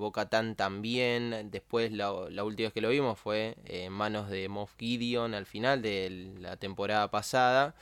también. 0.56 1.50
Después, 1.50 1.92
la, 1.92 2.12
última 2.12 2.66
vez 2.66 2.72
que 2.72 2.80
lo 2.80 2.90
vimos 2.90 3.18
fue 3.18 3.56
en 3.66 3.92
manos 3.92 4.30
de 4.30 4.48
Moff 4.48 4.72
Gideon 4.78 5.34
al 5.34 5.46
final 5.46 5.82
de 5.82 6.32
la 6.40 6.56
temporada 6.56 7.10
pasada. 7.10 7.74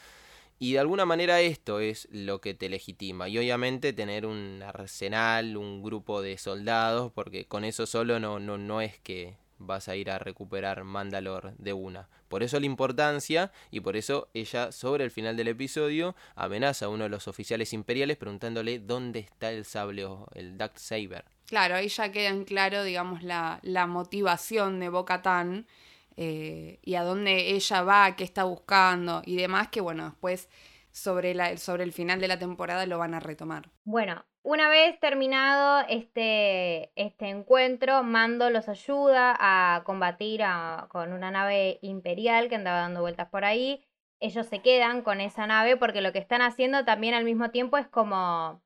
Y 0.59 0.75
de 0.75 0.79
alguna 0.79 1.05
manera 1.05 1.41
esto 1.41 1.81
es 1.81 2.09
lo 2.13 2.41
que 2.41 2.55
te 2.55 2.69
legitima. 2.69 3.29
Y 3.29 3.39
obviamente 3.39 3.93
tener 3.93 4.27
un 4.27 4.63
arsenal, 4.63 5.57
un 5.57 5.83
grupo 5.83 6.23
de 6.23 6.39
soldados, 6.39 7.13
porque 7.13 7.47
con 7.47 7.65
eso 7.65 7.87
solo 7.87 8.21
no, 8.21 8.39
no, 8.39 8.59
no 8.59 8.81
es 8.81 8.99
que 9.01 9.35
vas 9.67 9.89
a 9.89 9.97
ir 9.97 10.11
a 10.11 10.19
recuperar 10.19 10.85
Mandalor 10.85 11.55
de 11.57 11.73
una. 11.73 12.09
Por 12.29 12.43
eso 12.43 12.59
la 12.61 12.67
importancia 12.67 13.53
y 13.71 13.81
por 13.81 13.97
eso 13.97 14.29
ella 14.35 14.73
sobre 14.73 15.05
el 15.05 15.11
final 15.11 15.37
del 15.37 15.49
episodio 15.49 16.15
amenaza 16.35 16.87
a 16.87 16.89
uno 16.89 17.05
de 17.05 17.11
los 17.11 17.29
oficiales 17.29 17.73
imperiales 17.73 18.17
preguntándole 18.17 18.79
dónde 18.79 19.21
está 19.21 19.51
el 19.51 19.65
sable 19.65 20.05
o 20.05 20.27
el 20.35 20.57
Dark 20.57 20.79
Saber. 20.79 21.25
Claro, 21.47 21.75
ahí 21.75 21.89
ya 21.89 22.11
queda 22.11 22.29
en 22.29 22.45
claro, 22.45 22.83
digamos, 22.85 23.23
la, 23.23 23.59
la 23.63 23.87
motivación 23.87 24.81
de 24.81 24.89
Bo-Katan 24.89 25.67
eh, 26.17 26.79
y 26.83 26.95
a 26.95 27.03
dónde 27.03 27.51
ella 27.51 27.83
va, 27.83 28.17
qué 28.17 28.25
está 28.25 28.45
buscando 28.45 29.23
y 29.25 29.37
demás, 29.37 29.69
que 29.69 29.81
bueno, 29.81 30.05
después 30.05 30.49
sobre, 30.91 31.35
la, 31.35 31.57
sobre 31.57 31.85
el 31.85 31.93
final 31.93 32.21
de 32.21 32.29
la 32.29 32.39
temporada 32.39 32.87
lo 32.87 32.99
van 32.99 33.15
a 33.15 33.21
retomar. 33.21 33.71
Bueno, 33.85 34.25
una 34.43 34.69
vez 34.69 34.99
terminado 35.01 35.85
este, 35.89 36.93
este 36.97 37.29
encuentro, 37.29 38.03
Mando 38.03 38.51
los 38.51 38.69
ayuda 38.69 39.37
a 39.39 39.83
combatir 39.85 40.43
con 40.89 41.13
una 41.13 41.31
nave 41.31 41.79
imperial 41.83 42.49
que 42.49 42.57
andaba 42.57 42.81
dando 42.81 43.01
vueltas 43.01 43.29
por 43.29 43.45
ahí. 43.45 43.85
Ellos 44.21 44.47
se 44.47 44.61
quedan 44.61 45.03
con 45.03 45.21
esa 45.21 45.47
nave 45.47 45.77
porque 45.77 46.01
lo 46.01 46.13
que 46.13 46.19
están 46.19 46.43
haciendo 46.43 46.85
también 46.85 47.15
al 47.15 47.25
mismo 47.25 47.51
tiempo 47.51 47.77
es 47.79 47.87
como, 47.89 48.63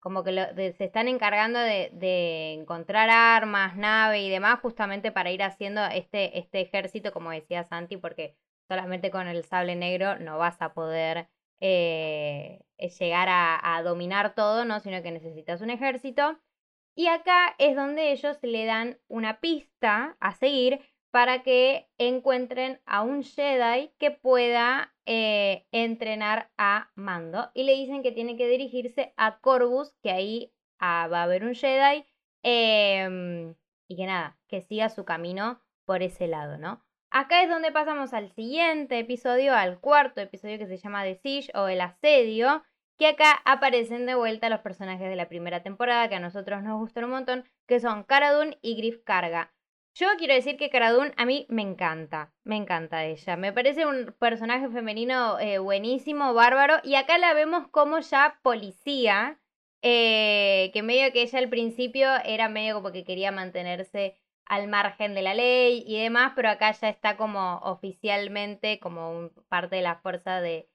como 0.00 0.24
que 0.24 0.32
se 0.76 0.84
están 0.84 1.08
encargando 1.08 1.58
de, 1.58 1.90
de, 1.92 2.54
encontrar 2.54 3.10
armas, 3.10 3.76
nave 3.76 4.20
y 4.22 4.30
demás 4.30 4.60
justamente 4.60 5.12
para 5.12 5.30
ir 5.30 5.42
haciendo 5.42 5.84
este, 5.86 6.38
este 6.38 6.60
ejército, 6.60 7.12
como 7.12 7.30
decía 7.30 7.64
Santi, 7.64 7.96
porque 7.96 8.36
solamente 8.68 9.10
con 9.10 9.28
el 9.28 9.44
sable 9.44 9.76
negro 9.76 10.18
no 10.18 10.38
vas 10.38 10.60
a 10.62 10.72
poder 10.74 11.28
eh, 11.60 12.60
llegar 12.98 13.28
a, 13.30 13.82
dominar 13.82 14.34
todo, 14.34 14.64
¿no? 14.64 14.80
Sino 14.80 15.02
que 15.02 15.10
necesitas 15.10 15.60
un 15.60 15.70
ejército. 15.70 16.38
Y 16.94 17.06
acá 17.06 17.54
es 17.58 17.76
donde 17.76 18.12
ellos 18.12 18.38
le 18.42 18.64
dan 18.64 18.98
una 19.08 19.40
pista 19.40 20.16
a 20.20 20.34
seguir 20.34 20.80
para 21.10 21.42
que 21.42 21.88
encuentren 21.98 22.80
a 22.86 23.02
un 23.02 23.22
Jedi 23.22 23.92
que 23.98 24.10
pueda 24.10 24.94
eh, 25.06 25.66
entrenar 25.72 26.50
a 26.56 26.90
Mando. 26.94 27.50
Y 27.54 27.64
le 27.64 27.74
dicen 27.74 28.02
que 28.02 28.12
tiene 28.12 28.36
que 28.36 28.48
dirigirse 28.48 29.12
a 29.16 29.40
Corvus, 29.40 29.94
que 30.02 30.10
ahí 30.10 30.52
ah, 30.78 31.08
va 31.10 31.20
a 31.20 31.24
haber 31.24 31.44
un 31.44 31.54
Jedi. 31.54 32.04
Em, 32.42 33.54
y 33.88 33.96
que 33.96 34.06
nada, 34.06 34.38
que 34.48 34.62
siga 34.62 34.88
su 34.88 35.04
camino 35.04 35.60
por 35.84 36.02
ese 36.02 36.26
lado, 36.26 36.58
¿no? 36.58 36.82
Acá 37.12 37.42
es 37.42 37.50
donde 37.50 37.72
pasamos 37.72 38.14
al 38.14 38.30
siguiente 38.30 39.00
episodio, 39.00 39.52
al 39.56 39.80
cuarto 39.80 40.20
episodio 40.20 40.58
que 40.58 40.68
se 40.68 40.76
llama 40.76 41.02
The 41.02 41.16
Siege 41.16 41.50
o 41.56 41.66
El 41.66 41.80
Asedio, 41.80 42.62
que 42.98 43.08
acá 43.08 43.42
aparecen 43.44 44.06
de 44.06 44.14
vuelta 44.14 44.48
los 44.48 44.60
personajes 44.60 45.08
de 45.08 45.16
la 45.16 45.28
primera 45.28 45.60
temporada 45.60 46.08
que 46.08 46.14
a 46.14 46.20
nosotros 46.20 46.62
nos 46.62 46.78
gustaron 46.78 47.10
un 47.10 47.16
montón, 47.16 47.44
que 47.66 47.80
son 47.80 48.04
Cara 48.04 48.30
y 48.62 48.76
Griff 48.76 49.02
Carga. 49.02 49.52
Yo 49.92 50.06
quiero 50.18 50.34
decir 50.34 50.56
que 50.56 50.70
Cara 50.70 50.92
a 51.16 51.26
mí 51.26 51.46
me 51.48 51.62
encanta, 51.62 52.32
me 52.44 52.54
encanta 52.54 53.04
ella. 53.04 53.36
Me 53.36 53.52
parece 53.52 53.86
un 53.86 54.14
personaje 54.20 54.68
femenino 54.68 55.40
eh, 55.40 55.58
buenísimo, 55.58 56.32
bárbaro, 56.32 56.76
y 56.84 56.94
acá 56.94 57.18
la 57.18 57.34
vemos 57.34 57.66
como 57.72 57.98
ya 57.98 58.38
policía, 58.42 59.40
eh, 59.82 60.70
que 60.72 60.84
medio 60.84 61.12
que 61.12 61.22
ella 61.22 61.40
al 61.40 61.48
principio 61.48 62.08
era 62.24 62.48
medio 62.48 62.74
como 62.74 62.92
que 62.92 63.02
quería 63.02 63.32
mantenerse 63.32 64.19
al 64.50 64.66
margen 64.66 65.14
de 65.14 65.22
la 65.22 65.32
ley 65.32 65.84
y 65.86 66.02
demás, 66.02 66.32
pero 66.34 66.50
acá 66.50 66.72
ya 66.72 66.88
está 66.88 67.16
como 67.16 67.58
oficialmente 67.58 68.80
como 68.80 69.30
parte 69.48 69.76
de 69.76 69.82
la 69.82 69.94
fuerza 69.96 70.40
de, 70.40 70.68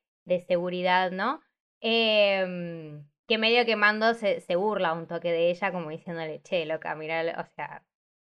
seguridad, 0.47 1.11
¿no? 1.11 1.41
Em, 1.81 3.05
que 3.27 3.38
medio 3.38 3.65
que 3.65 3.75
Mando 3.75 4.13
se, 4.13 4.39
se, 4.39 4.55
burla 4.55 4.93
un 4.93 5.07
toque 5.07 5.31
de 5.33 5.49
ella, 5.51 5.73
como 5.73 5.89
diciéndole, 5.89 6.41
che, 6.41 6.65
loca, 6.65 6.95
mira, 6.95 7.21
o 7.38 7.45
sea, 7.55 7.83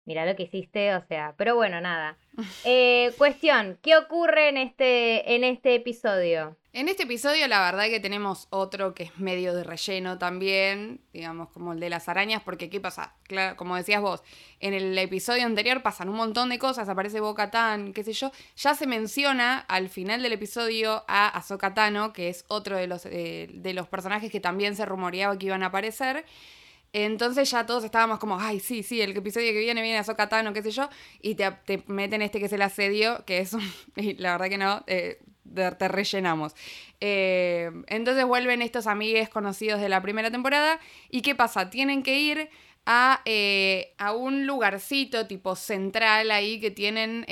mira 0.04 0.26
lo 0.26 0.36
que 0.36 0.44
hiciste, 0.44 0.94
o 0.94 1.04
sea, 1.06 1.34
pero 1.36 1.54
bueno, 1.54 1.80
nada. 1.80 2.16
Eh, 2.64 3.12
cuestión, 3.18 3.78
¿qué 3.82 3.96
ocurre 3.96 4.48
en 4.48 4.56
este, 4.56 5.34
en 5.34 5.44
este 5.44 5.74
episodio? 5.74 6.56
En 6.74 6.88
este 6.88 7.02
episodio 7.02 7.46
la 7.48 7.60
verdad 7.60 7.84
que 7.88 8.00
tenemos 8.00 8.46
otro 8.48 8.94
que 8.94 9.02
es 9.02 9.18
medio 9.18 9.54
de 9.54 9.62
relleno 9.62 10.16
también, 10.16 11.02
digamos 11.12 11.50
como 11.50 11.74
el 11.74 11.80
de 11.80 11.90
las 11.90 12.08
arañas, 12.08 12.42
porque 12.42 12.70
¿qué 12.70 12.80
pasa? 12.80 13.14
Claro, 13.24 13.58
como 13.58 13.76
decías 13.76 14.00
vos, 14.00 14.22
en 14.60 14.72
el 14.72 14.96
episodio 14.96 15.44
anterior 15.44 15.82
pasan 15.82 16.08
un 16.08 16.16
montón 16.16 16.48
de 16.48 16.58
cosas, 16.58 16.88
aparece 16.88 17.20
Boca 17.20 17.50
Tan, 17.50 17.92
qué 17.92 18.02
sé 18.02 18.14
yo, 18.14 18.32
ya 18.56 18.74
se 18.74 18.86
menciona 18.86 19.58
al 19.58 19.90
final 19.90 20.22
del 20.22 20.32
episodio 20.32 21.04
a 21.08 21.28
Ahsoka 21.28 21.74
Tano, 21.74 22.14
que 22.14 22.30
es 22.30 22.46
otro 22.48 22.78
de 22.78 22.86
los, 22.86 23.04
eh, 23.04 23.50
de 23.52 23.74
los 23.74 23.86
personajes 23.88 24.32
que 24.32 24.40
también 24.40 24.74
se 24.74 24.86
rumoreaba 24.86 25.36
que 25.36 25.46
iban 25.46 25.62
a 25.62 25.66
aparecer. 25.66 26.24
Entonces 26.92 27.50
ya 27.50 27.64
todos 27.64 27.84
estábamos 27.84 28.18
como, 28.18 28.38
ay, 28.38 28.60
sí, 28.60 28.82
sí, 28.82 29.00
el 29.00 29.16
episodio 29.16 29.52
que 29.52 29.60
viene 29.60 29.80
viene 29.80 29.98
a 29.98 30.28
Tano, 30.28 30.52
qué 30.52 30.62
sé 30.62 30.70
yo, 30.70 30.90
y 31.22 31.34
te, 31.34 31.50
te, 31.64 31.82
meten 31.86 32.20
este 32.20 32.38
que 32.38 32.46
es 32.46 32.52
el 32.52 32.62
asedio, 32.62 33.24
que 33.24 33.38
es 33.38 33.54
un, 33.54 33.62
y 33.96 34.14
la 34.14 34.32
verdad 34.32 34.48
que 34.48 34.58
no, 34.58 34.84
eh, 34.86 35.18
te 35.54 35.88
rellenamos. 35.88 36.54
Eh, 37.00 37.70
entonces 37.86 38.26
vuelven 38.26 38.60
estos 38.60 38.86
amigues 38.86 39.30
conocidos 39.30 39.80
de 39.80 39.88
la 39.88 40.02
primera 40.02 40.30
temporada, 40.30 40.80
y 41.08 41.22
¿qué 41.22 41.34
pasa? 41.34 41.70
Tienen 41.70 42.02
que 42.02 42.20
ir 42.20 42.50
a, 42.84 43.22
eh, 43.24 43.94
a, 43.96 44.12
un 44.12 44.46
lugarcito 44.46 45.26
tipo 45.26 45.54
central 45.56 46.30
ahí 46.30 46.60
que 46.60 46.72
tienen 46.72 47.24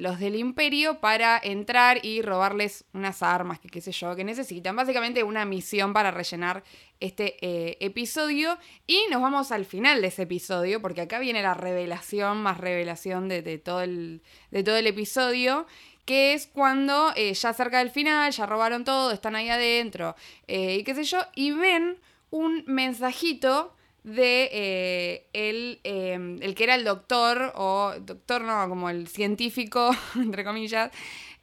los 0.00 0.18
del 0.18 0.34
imperio 0.34 0.98
para 0.98 1.38
entrar 1.40 2.04
y 2.04 2.22
robarles 2.22 2.84
unas 2.94 3.22
armas 3.22 3.60
que 3.60 3.68
qué 3.68 3.80
sé 3.80 3.92
yo, 3.92 4.16
que 4.16 4.24
necesitan. 4.24 4.74
Básicamente 4.74 5.22
una 5.22 5.44
misión 5.44 5.92
para 5.92 6.10
rellenar 6.10 6.64
este 7.00 7.36
eh, 7.40 7.76
episodio. 7.80 8.58
Y 8.86 9.00
nos 9.10 9.22
vamos 9.22 9.52
al 9.52 9.64
final 9.64 10.00
de 10.00 10.08
ese 10.08 10.22
episodio, 10.22 10.80
porque 10.80 11.02
acá 11.02 11.18
viene 11.18 11.42
la 11.42 11.54
revelación, 11.54 12.42
más 12.42 12.58
revelación 12.58 13.28
de, 13.28 13.58
todo, 13.58 13.82
el, 13.82 14.22
de 14.50 14.62
todo 14.62 14.76
el 14.76 14.86
episodio 14.86 15.66
que 16.04 16.32
es 16.32 16.46
cuando 16.46 17.12
ya 17.14 17.52
cerca 17.52 17.80
del 17.80 17.90
final, 17.90 18.32
ya 18.32 18.46
robaron 18.46 18.82
todo, 18.82 19.10
están 19.10 19.36
ahí 19.36 19.50
adentro, 19.50 20.16
y 20.46 20.82
qué 20.82 20.94
sé 20.94 21.04
yo, 21.04 21.18
y 21.34 21.50
ven 21.50 21.98
un 22.30 22.64
mensajito 22.66 23.74
de 24.04 24.48
eh, 24.52 25.26
em, 25.32 26.38
el, 26.40 26.54
que 26.54 26.64
era 26.64 26.74
el 26.74 26.84
doctor, 26.84 27.52
o 27.56 27.92
doctor 28.00 28.42
no, 28.42 28.68
como 28.68 28.88
el 28.88 29.08
científico, 29.08 29.90
entre 30.14 30.44
comillas, 30.44 30.90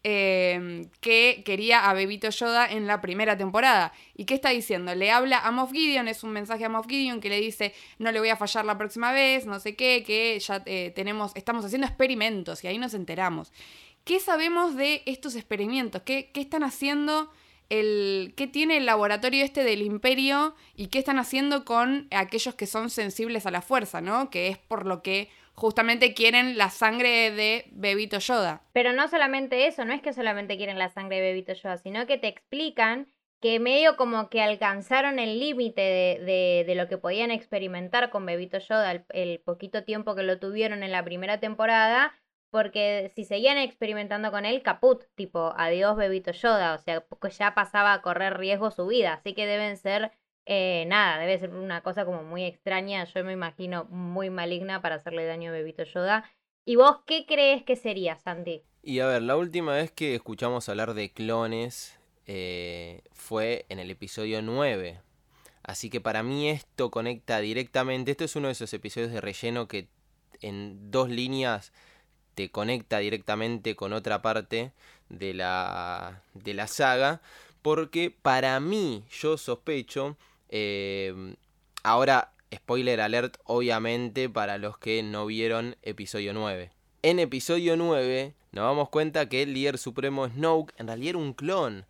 em, 0.08 0.88
que 1.02 1.42
quería 1.44 1.90
a 1.90 1.94
Bebito 1.96 2.30
Yoda 2.30 2.68
en 2.72 2.86
la 2.86 3.02
primera 3.02 3.36
temporada. 3.36 3.92
¿Y 4.16 4.26
qué 4.26 4.36
está 4.36 4.50
diciendo? 4.52 4.94
Le 4.94 5.10
habla 5.10 5.40
a 5.40 5.50
Moff 5.50 5.72
Gideon, 5.72 6.08
es 6.08 6.24
un 6.24 6.30
mensaje 6.30 6.64
a 6.64 6.70
Moff 6.70 6.86
Gideon 6.88 7.20
que 7.20 7.30
le 7.30 7.42
dice, 7.42 7.74
no 7.98 8.12
le 8.12 8.20
voy 8.20 8.30
a 8.30 8.36
fallar 8.36 8.66
la 8.66 8.78
próxima 8.78 9.12
vez, 9.12 9.48
no 9.48 9.60
sé 9.60 9.76
qué, 9.76 10.04
que 10.06 10.40
ya 10.40 10.62
eh, 10.68 10.92
tenemos, 10.96 11.32
estamos 11.34 11.66
haciendo 11.66 11.88
experimentos 11.88 12.64
y 12.64 12.68
ahí 12.68 12.78
nos 12.78 12.94
enteramos. 12.94 13.52
¿Qué 14.04 14.20
sabemos 14.20 14.76
de 14.76 15.02
estos 15.08 15.36
experimentos? 15.36 16.04
¿Qué, 16.04 16.30
qué 16.32 16.42
están 16.42 16.64
haciendo? 16.64 17.32
el 17.70 18.36
qué 18.38 18.46
tiene 18.46 18.78
el 18.78 18.86
laboratorio 18.86 19.44
este 19.44 19.64
del 19.64 19.82
imperio 19.82 20.54
y 20.76 20.90
qué 20.90 21.00
están 21.00 21.18
haciendo 21.18 21.66
con 21.66 22.08
aquellos 22.12 22.54
que 22.54 22.68
son 22.68 22.92
sensibles 22.92 23.48
a 23.48 23.52
la 23.52 23.64
fuerza, 23.64 24.02
¿no? 24.02 24.30
Que 24.30 24.50
es 24.50 24.60
por 24.60 24.86
lo 24.86 25.02
que 25.02 25.30
justamente 25.56 26.14
quieren 26.14 26.58
la 26.58 26.70
sangre 26.70 27.32
de 27.32 27.66
Bebito 27.72 28.20
Yoda. 28.20 28.62
Pero 28.74 28.94
no 28.94 29.08
solamente 29.08 29.68
eso, 29.68 29.86
no 29.86 29.94
es 29.94 30.02
que 30.02 30.14
solamente 30.14 30.58
quieren 30.58 30.80
la 30.80 30.90
sangre 30.90 31.18
de 31.18 31.24
Bebito 31.24 31.54
Yoda, 31.54 31.78
sino 31.78 32.06
que 32.06 32.18
te 32.18 32.28
explican 32.28 33.08
que 33.42 33.60
medio 33.60 33.98
como 33.98 34.30
que 34.30 34.42
alcanzaron 34.42 35.20
el 35.20 35.40
límite 35.40 35.82
de, 35.82 36.64
de, 36.66 36.76
lo 36.76 36.88
que 36.88 36.98
podían 36.98 37.32
experimentar 37.32 38.10
con 38.10 38.26
Bebito 38.26 38.58
Yoda 38.60 39.04
el 39.10 39.40
poquito 39.40 39.84
tiempo 39.84 40.16
que 40.16 40.24
lo 40.24 40.40
tuvieron 40.40 40.84
en 40.84 40.92
la 40.92 41.04
primera 41.04 41.40
temporada 41.40 42.14
porque 42.56 43.12
si 43.14 43.26
seguían 43.26 43.58
experimentando 43.58 44.32
con 44.32 44.46
él, 44.46 44.62
caput, 44.62 45.04
tipo, 45.16 45.54
adiós 45.58 45.98
bebito 45.98 46.32
Yoda, 46.32 46.76
o 46.76 46.78
sea, 46.78 47.06
ya 47.38 47.54
pasaba 47.54 47.92
a 47.92 48.02
correr 48.02 48.38
riesgo 48.38 48.72
su 48.72 48.88
vida, 48.88 49.16
así 49.16 49.34
que 49.34 49.46
deben 49.46 49.76
ser, 49.76 50.14
eh, 50.46 50.86
nada, 50.88 51.18
debe 51.18 51.40
ser 51.40 51.50
una 51.50 51.82
cosa 51.82 52.06
como 52.06 52.24
muy 52.24 52.44
extraña, 52.44 53.04
yo 53.06 53.24
me 53.24 53.34
imagino 53.34 53.86
muy 53.86 54.30
maligna 54.30 54.82
para 54.82 54.96
hacerle 54.96 55.26
daño 55.26 55.50
a 55.50 55.54
bebito 55.54 55.84
Yoda. 55.84 56.30
¿Y 56.66 56.76
vos 56.76 57.00
qué 57.06 57.26
crees 57.26 57.64
que 57.64 57.76
sería, 57.76 58.18
Santi? 58.18 58.64
Y 58.82 59.00
a 59.00 59.08
ver, 59.08 59.22
la 59.22 59.38
última 59.38 59.74
vez 59.74 59.92
que 59.92 60.16
escuchamos 60.16 60.70
hablar 60.70 60.94
de 60.94 61.12
clones 61.12 62.00
eh, 62.28 63.02
fue 63.14 63.66
en 63.70 63.80
el 63.80 63.90
episodio 63.92 64.42
9. 64.42 65.00
Así 65.64 65.90
que 65.90 66.02
para 66.02 66.22
mí 66.22 66.50
esto 66.50 66.92
conecta 66.92 67.40
directamente, 67.40 68.12
esto 68.12 68.24
es 68.24 68.36
uno 68.36 68.48
de 68.48 68.54
esos 68.54 68.74
episodios 68.74 69.12
de 69.12 69.22
relleno 69.22 69.68
que 69.68 69.88
en 70.42 70.92
dos 70.92 71.10
líneas 71.10 71.74
te 72.36 72.52
conecta 72.52 73.00
directamente 73.00 73.76
con 73.76 73.94
otra 73.94 74.22
parte 74.22 74.74
de 75.10 75.34
la, 75.34 76.22
de 76.36 76.54
la 76.54 76.68
saga. 76.68 77.22
Porque 77.64 78.12
para 78.12 78.60
mí, 78.60 79.06
yo 79.10 79.38
sospecho, 79.38 80.18
eh, 80.50 81.36
ahora 81.84 82.32
spoiler 82.54 83.02
alert 83.02 83.38
obviamente 83.44 84.30
para 84.30 84.58
los 84.58 84.78
que 84.78 85.04
no 85.04 85.26
vieron 85.26 85.76
episodio 85.82 86.34
9. 86.34 86.72
En 87.02 87.20
episodio 87.20 87.76
9 87.78 88.34
nos 88.52 88.66
damos 88.66 88.90
cuenta 88.90 89.28
que 89.28 89.44
el 89.44 89.54
líder 89.54 89.78
supremo 89.78 90.28
Snoke 90.28 90.74
en 90.78 90.88
realidad 90.88 91.10
era 91.10 91.18
un 91.20 91.34
clon 91.34 91.86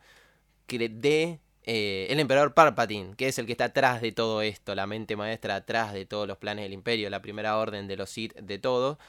de 0.67 1.39
eh, 1.63 2.07
el 2.09 2.19
emperador 2.19 2.53
Palpatine, 2.53 3.15
que 3.15 3.27
es 3.27 3.39
el 3.39 3.45
que 3.45 3.51
está 3.51 3.65
atrás 3.65 4.01
de 4.01 4.11
todo 4.11 4.41
esto, 4.41 4.75
la 4.75 4.85
mente 4.87 5.15
maestra 5.15 5.55
atrás 5.55 5.93
de 5.93 6.05
todos 6.05 6.27
los 6.27 6.37
planes 6.37 6.63
del 6.63 6.73
imperio, 6.73 7.09
la 7.09 7.21
primera 7.21 7.57
orden 7.57 7.87
de 7.87 7.97
los 7.97 8.09
Sith, 8.09 8.35
de 8.35 8.59
todo. 8.59 8.99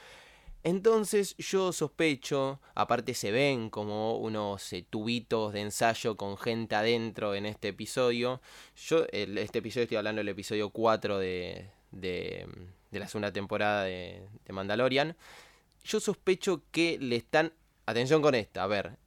Entonces 0.67 1.33
yo 1.37 1.71
sospecho, 1.71 2.59
aparte 2.75 3.13
se 3.13 3.31
ven 3.31 3.69
como 3.69 4.17
unos 4.17 4.73
eh, 4.73 4.85
tubitos 4.89 5.53
de 5.53 5.61
ensayo 5.61 6.17
con 6.17 6.37
gente 6.37 6.75
adentro 6.75 7.35
en 7.35 7.45
este 7.45 7.69
episodio. 7.69 8.41
Yo, 8.75 9.05
este 9.13 9.59
episodio 9.59 9.83
estoy 9.83 9.95
hablando 9.95 10.19
del 10.19 10.27
episodio 10.27 10.69
4 10.71 11.19
de, 11.19 11.69
de, 11.91 12.45
la 12.91 13.07
segunda 13.07 13.31
temporada 13.31 13.85
de, 13.85 14.27
de, 14.43 14.53
Mandalorian. 14.53 15.15
Yo 15.85 16.01
sospecho 16.01 16.63
que 16.71 16.97
le 16.99 17.15
están... 17.15 17.53
Atención 17.85 18.21
con 18.21 18.35
esta, 18.35 18.63
a 18.63 18.67
ver. 18.67 18.97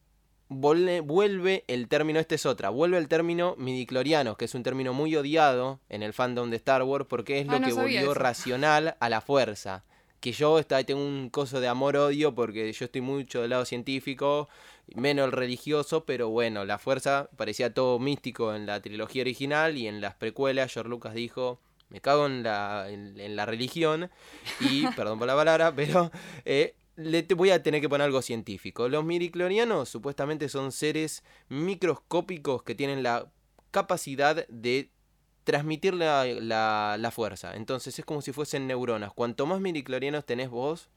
Vuelve, 0.49 1.64
el 1.68 1.88
término, 1.88 2.20
este 2.20 2.37
es 2.37 2.46
otra, 2.46 2.70
vuelve 2.70 2.96
el 2.96 3.07
término 3.07 3.55
midiclorianos, 3.59 4.38
que 4.38 4.46
es 4.46 4.55
un 4.55 4.62
término 4.62 4.94
muy 4.94 5.14
odiado 5.14 5.79
en 5.90 6.03
el 6.03 6.14
fandom 6.14 6.49
de 6.49 6.57
Star 6.57 6.85
Wars 6.85 7.05
porque 7.07 7.38
es 7.38 7.46
lo 7.46 7.57
ah, 7.57 7.61
que 7.61 7.75
volvió 7.75 8.14
racional 8.14 8.96
a 8.99 9.11
la 9.11 9.20
fuerza 9.20 9.85
que 10.20 10.33
yo 10.33 10.59
está, 10.59 10.83
tengo 10.85 11.04
un 11.04 11.30
coso 11.30 11.61
de 11.61 11.68
amor-odio 11.68 12.35
porque 12.35 12.72
yo 12.72 12.85
estoy 12.85 13.00
mucho 13.00 13.40
del 13.40 13.50
lado 13.50 13.64
científico, 13.64 14.48
menos 14.94 15.26
el 15.26 15.33
religioso, 15.33 16.04
pero 16.04 16.28
bueno, 16.28 16.64
la 16.64 16.78
fuerza 16.78 17.28
parecía 17.37 17.72
todo 17.72 17.98
místico 17.98 18.54
en 18.54 18.66
la 18.66 18.80
trilogía 18.83 19.22
original 19.22 19.76
y 19.76 19.88
en 19.88 20.00
las 20.00 20.14
precuelas 20.14 20.72
George 20.72 20.90
Lucas 20.90 21.14
dijo, 21.14 21.59
me 21.88 22.00
cago 22.00 22.26
en 22.26 22.42
la, 22.42 22.87
en, 22.88 23.37
la 23.37 23.46
religión 23.46 24.11
y, 24.61 24.87
perdón 24.96 25.18
por 25.18 25.26
la 25.26 25.35
palabra, 25.35 25.74
pero 25.74 26.11
eh, 26.44 26.74
le 26.96 27.22
te 27.22 27.35
voy 27.35 27.50
a 27.50 27.62
tener 27.62 27.80
que 27.80 27.88
poner 27.88 28.04
algo 28.04 28.20
científico. 28.20 28.88
Los 28.88 29.04
miriclorianos 29.04 29.88
supuestamente 29.88 30.48
son 30.48 30.70
seres 30.70 31.24
microscópicos 31.48 32.62
que 32.62 32.74
tienen 32.74 33.02
la 33.02 33.26
capacidad 33.70 34.46
de 34.48 34.90
transmitir 35.44 35.94
la, 35.94 37.11
fuerza. 37.12 37.55
Entonces 37.57 37.98
es 37.98 38.05
como 38.05 38.22
si 38.22 38.33
fuesen 38.33 38.66
neuronas. 38.66 39.12
Cuanto 39.12 39.46
más 39.46 39.61
midiclorianos 39.61 40.24
tenés 40.24 40.50
vos, 40.50 40.88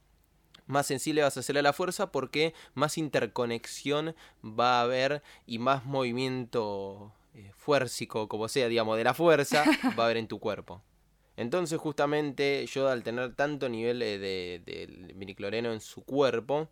más 0.66 0.88
sensible 0.88 1.22
vas 1.22 1.38
a 1.38 1.44
ser 1.44 1.58
a 1.58 1.62
la 1.62 1.74
fuerza 1.74 2.12
porque 2.12 2.54
más 2.74 2.98
interconexión 2.98 4.16
va 4.44 4.80
a 4.80 4.82
haber 4.84 5.24
y 5.46 5.60
más 5.60 5.86
movimiento 5.86 7.14
eh, 7.34 7.52
fuércico, 7.56 8.28
como 8.28 8.48
sea, 8.48 8.68
digamos, 8.68 8.98
de 8.98 9.04
la 9.04 9.14
fuerza, 9.14 9.64
va 9.98 10.04
a 10.04 10.06
haber 10.06 10.18
en 10.18 10.28
tu 10.28 10.40
cuerpo. 10.40 10.82
Entonces 11.36 11.80
justamente 11.80 12.66
yo 12.68 12.88
al 12.90 13.04
tener 13.04 13.34
tanto 13.34 13.68
nivel 13.68 14.00
de, 14.00 14.20
de, 14.20 14.62
de 14.66 15.74
en 15.74 15.82
su 15.82 16.04
cuerpo, 16.04 16.70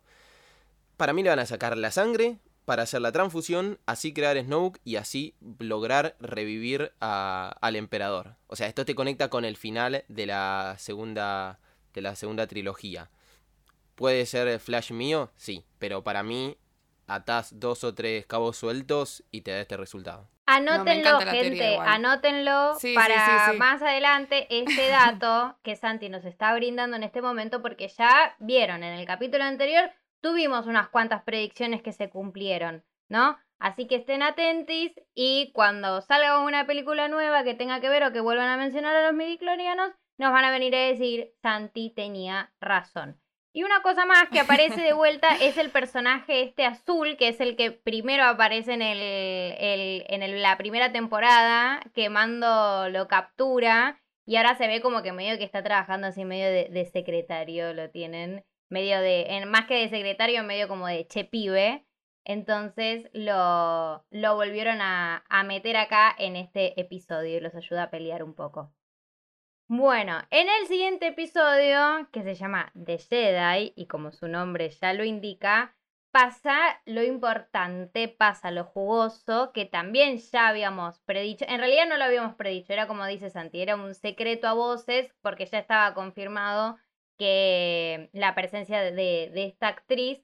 para 0.96 1.12
mí 1.12 1.22
le 1.22 1.30
van 1.30 1.40
a 1.40 1.46
sacar 1.46 1.76
la 1.76 1.90
sangre, 1.90 2.38
para 2.64 2.84
hacer 2.84 3.00
la 3.00 3.12
transfusión, 3.12 3.78
así 3.86 4.12
crear 4.12 4.38
Snoke 4.38 4.80
y 4.84 4.96
así 4.96 5.34
lograr 5.58 6.16
revivir 6.20 6.92
al 7.00 7.76
emperador. 7.76 8.36
O 8.46 8.56
sea, 8.56 8.68
esto 8.68 8.84
te 8.84 8.94
conecta 8.94 9.28
con 9.28 9.44
el 9.44 9.56
final 9.56 10.04
de 10.08 10.26
la 10.26 10.76
segunda 10.78 11.58
de 11.92 12.00
la 12.00 12.14
segunda 12.16 12.46
trilogía. 12.46 13.10
¿Puede 13.94 14.24
ser 14.26 14.58
Flash 14.58 14.92
mío? 14.92 15.30
Sí, 15.36 15.64
pero 15.78 16.02
para 16.02 16.22
mí 16.22 16.56
atás 17.06 17.58
dos 17.58 17.84
o 17.84 17.94
tres 17.94 18.26
cabos 18.26 18.56
sueltos 18.56 19.24
y 19.30 19.42
te 19.42 19.50
da 19.50 19.60
este 19.60 19.76
resultado. 19.76 20.28
Anótenlo, 20.46 21.20
gente, 21.20 21.76
anótenlo 21.78 22.76
para 22.94 23.52
más 23.54 23.80
adelante 23.80 24.46
este 24.50 24.88
dato 24.88 25.56
que 25.62 25.76
Santi 25.76 26.08
nos 26.08 26.24
está 26.24 26.54
brindando 26.54 26.96
en 26.96 27.04
este 27.04 27.22
momento 27.22 27.62
porque 27.62 27.88
ya 27.88 28.34
vieron 28.40 28.82
en 28.82 28.94
el 28.94 29.06
capítulo 29.06 29.44
anterior 29.44 29.90
tuvimos 30.22 30.66
unas 30.66 30.88
cuantas 30.88 31.22
predicciones 31.22 31.82
que 31.82 31.92
se 31.92 32.08
cumplieron, 32.08 32.84
¿no? 33.08 33.36
Así 33.58 33.86
que 33.86 33.96
estén 33.96 34.22
atentos 34.22 34.92
y 35.14 35.52
cuando 35.52 36.00
salga 36.00 36.42
una 36.42 36.66
película 36.66 37.08
nueva 37.08 37.44
que 37.44 37.54
tenga 37.54 37.80
que 37.80 37.90
ver 37.90 38.04
o 38.04 38.12
que 38.12 38.20
vuelvan 38.20 38.48
a 38.48 38.56
mencionar 38.56 38.96
a 38.96 39.06
los 39.06 39.14
midiclorianos, 39.14 39.92
nos 40.18 40.32
van 40.32 40.44
a 40.44 40.50
venir 40.50 40.74
a 40.74 40.78
decir, 40.78 41.32
Santi 41.42 41.90
tenía 41.90 42.52
razón. 42.60 43.20
Y 43.54 43.64
una 43.64 43.82
cosa 43.82 44.06
más 44.06 44.30
que 44.30 44.40
aparece 44.40 44.80
de 44.80 44.94
vuelta 44.94 45.28
es 45.42 45.58
el 45.58 45.70
personaje 45.70 46.42
este 46.42 46.64
azul, 46.64 47.16
que 47.16 47.28
es 47.28 47.40
el 47.40 47.54
que 47.54 47.70
primero 47.70 48.24
aparece 48.24 48.72
en, 48.72 48.82
el, 48.82 50.04
en 50.08 50.42
la 50.42 50.56
primera 50.56 50.90
temporada, 50.90 51.80
que 51.94 52.08
Mando 52.08 52.88
lo 52.88 53.08
captura 53.08 54.00
y 54.24 54.36
ahora 54.36 54.54
se 54.54 54.68
ve 54.68 54.80
como 54.80 55.02
que 55.02 55.12
medio 55.12 55.36
que 55.38 55.44
está 55.44 55.62
trabajando 55.62 56.06
así 56.06 56.24
medio 56.24 56.46
de, 56.46 56.84
secretario, 56.86 57.74
lo 57.74 57.90
tienen, 57.90 58.44
medio 58.72 59.00
de, 59.00 59.26
en, 59.36 59.48
más 59.50 59.66
que 59.66 59.74
de 59.74 59.90
secretario, 59.90 60.42
medio 60.42 60.66
como 60.66 60.88
de 60.88 61.06
che 61.06 61.24
pibe. 61.24 61.86
Entonces 62.24 63.10
lo, 63.12 64.04
lo 64.10 64.34
volvieron 64.34 64.80
a, 64.80 65.24
a 65.28 65.42
meter 65.42 65.76
acá 65.76 66.14
en 66.18 66.36
este 66.36 66.80
episodio 66.80 67.36
y 67.36 67.40
los 67.40 67.54
ayuda 67.54 67.84
a 67.84 67.90
pelear 67.90 68.22
un 68.22 68.34
poco. 68.34 68.72
Bueno, 69.68 70.20
en 70.30 70.48
el 70.48 70.66
siguiente 70.66 71.08
episodio, 71.08 72.08
que 72.12 72.22
se 72.22 72.34
llama 72.34 72.72
The 72.74 72.98
Jedi, 72.98 73.72
y 73.74 73.86
como 73.86 74.12
su 74.12 74.28
nombre 74.28 74.68
ya 74.68 74.92
lo 74.92 75.02
indica, 75.04 75.74
pasa 76.10 76.82
lo 76.84 77.02
importante, 77.02 78.08
pasa 78.08 78.50
lo 78.50 78.64
jugoso, 78.64 79.50
que 79.52 79.64
también 79.64 80.18
ya 80.18 80.48
habíamos 80.48 81.00
predicho. 81.00 81.46
En 81.48 81.58
realidad 81.58 81.86
no 81.88 81.96
lo 81.96 82.04
habíamos 82.04 82.34
predicho, 82.34 82.72
era 82.72 82.86
como 82.86 83.06
dice 83.06 83.30
Santi, 83.30 83.62
era 83.62 83.76
un 83.76 83.94
secreto 83.94 84.46
a 84.46 84.52
voces, 84.52 85.10
porque 85.22 85.46
ya 85.46 85.58
estaba 85.58 85.94
confirmado 85.94 86.76
que 87.22 88.10
la 88.12 88.34
presencia 88.34 88.80
de, 88.80 89.30
esta 89.36 89.68
actriz 89.68 90.18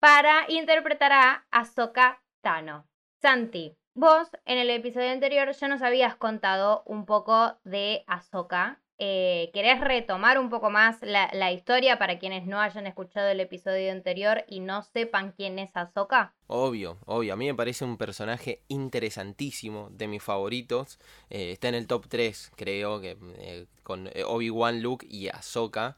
para 0.00 0.46
interpretar 0.48 1.12
a 1.12 1.46
Ahsoka 1.52 2.24
Tano. 2.40 2.88
Santi, 3.22 3.76
vos 3.94 4.28
en 4.46 4.58
el 4.58 4.68
episodio 4.70 5.12
anterior 5.12 5.52
ya 5.52 5.68
nos 5.68 5.80
habías 5.80 6.16
contado 6.16 6.82
un 6.86 7.06
poco 7.06 7.56
de 7.62 8.02
Ahsoka. 8.08 8.82
Eh, 8.98 9.52
¿Querés 9.54 9.80
retomar 9.80 10.40
un 10.40 10.50
poco 10.50 10.70
más 10.70 10.98
la, 11.02 11.52
historia 11.52 12.00
para 12.00 12.18
quienes 12.18 12.48
no 12.48 12.58
hayan 12.58 12.88
escuchado 12.88 13.28
el 13.28 13.38
episodio 13.38 13.92
anterior 13.92 14.44
y 14.48 14.58
no 14.58 14.82
sepan 14.82 15.30
quién 15.30 15.60
es 15.60 15.70
Ahsoka? 15.76 16.34
Obvio, 16.48 16.98
obvio. 17.06 17.34
A 17.34 17.36
mí 17.36 17.46
me 17.46 17.54
parece 17.54 17.84
un 17.84 17.96
personaje 17.96 18.64
interesantísimo, 18.66 19.88
de 19.92 20.08
mis 20.08 20.22
favoritos. 20.22 20.98
Eh, 21.28 21.52
está 21.52 21.68
en 21.68 21.76
el 21.76 21.86
top 21.86 22.08
3, 22.08 22.50
creo, 22.56 23.00
que 23.00 23.16
eh, 23.36 23.66
con 23.84 24.10
Obi-Wan, 24.26 24.82
Luke 24.82 25.06
y 25.08 25.28
Ahsoka. 25.28 25.96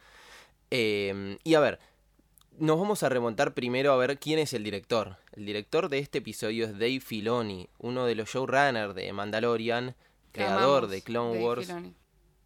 Y 0.73 1.55
a 1.55 1.61
ver, 1.61 1.79
nos 2.59 2.79
vamos 2.79 3.03
a 3.03 3.09
remontar 3.09 3.55
primero 3.55 3.93
a 3.93 3.97
ver 3.97 4.19
quién 4.19 4.39
es 4.39 4.53
el 4.53 4.65
director. 4.65 5.17
El 5.33 5.47
director 5.47 5.89
de 5.89 5.99
este 5.99 6.19
episodio 6.19 6.65
es 6.65 6.73
Dave 6.73 7.01
Filoni, 7.01 7.69
uno 7.79 8.07
de 8.07 8.15
los 8.15 8.31
showrunners 8.31 8.95
de 8.95 9.13
Mandalorian, 9.13 9.95
creador 10.33 10.89
de 10.89 11.03
Clone 11.03 11.43
Wars. 11.43 11.73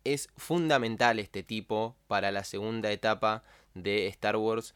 Es 0.04 0.28
fundamental 0.36 1.18
este 1.18 1.42
tipo 1.42 1.96
para 2.06 2.30
la 2.30 2.44
segunda 2.44 2.92
etapa 2.92 3.42
de 3.74 4.06
Star 4.08 4.36
Wars 4.36 4.74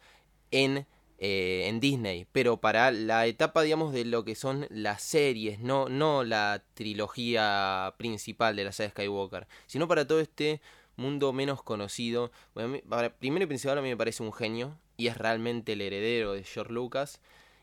en, 0.51 0.85
eh, 1.17 1.63
en 1.67 1.79
Disney, 1.79 2.27
pero 2.31 2.57
para 2.57 2.91
la 2.91 3.25
etapa, 3.25 3.61
digamos, 3.61 3.93
de 3.93 4.03
lo 4.03 4.25
que 4.25 4.35
son 4.35 4.67
las 4.69 5.01
series, 5.01 5.59
no, 5.59 5.87
no 5.87 6.23
la 6.25 6.63
trilogía 6.73 7.95
principal 7.97 8.55
de 8.57 8.65
la 8.65 8.71
saga 8.73 8.89
Skywalker, 8.89 9.47
sino 9.67 9.87
para 9.87 10.05
todo 10.05 10.19
este 10.19 10.61
mundo 11.01 11.33
menos 11.33 11.63
conocido. 11.63 12.31
primero 13.19 13.43
y 13.43 13.47
principal 13.47 13.77
a 13.77 13.81
mí 13.81 13.89
me 13.89 13.97
parece 13.97 14.23
un 14.23 14.31
genio, 14.33 14.77
y 14.97 15.07
es 15.07 15.17
realmente 15.17 15.73
el 15.73 15.81
heredero 15.81 16.33
de 16.33 16.43
George 16.43 16.71
Lucas. 16.71 17.19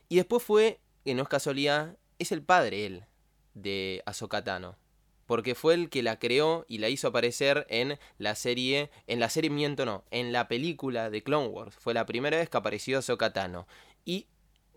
Y 0.09 0.17
después 0.17 0.43
fue, 0.43 0.79
que 1.05 1.13
no 1.15 1.23
es 1.23 1.29
casualidad, 1.29 1.97
es 2.19 2.31
el 2.31 2.43
padre 2.43 2.85
él 2.85 3.05
de 3.53 4.03
Ahsoka 4.05 4.43
Tano. 4.43 4.77
Porque 5.25 5.53
fue 5.53 5.75
el 5.75 5.89
que 5.89 6.01
la 6.01 6.17
creó 6.17 6.65
y 6.67 6.79
la 6.79 6.89
hizo 6.89 7.07
aparecer 7.07 7.67
en 7.69 7.99
la 8.17 8.35
serie, 8.35 8.89
en 9.05 9.19
la 9.19 9.29
serie 9.29 9.51
miento 9.51 9.85
no, 9.85 10.03
en 10.09 10.31
la 10.31 10.47
película 10.47 11.09
de 11.09 11.21
Clone 11.21 11.47
Wars. 11.47 11.75
Fue 11.75 11.93
la 11.93 12.05
primera 12.05 12.37
vez 12.37 12.49
que 12.49 12.57
apareció 12.57 12.97
Ahsoka 12.97 13.31
Tano. 13.31 13.67
¿Y 14.05 14.25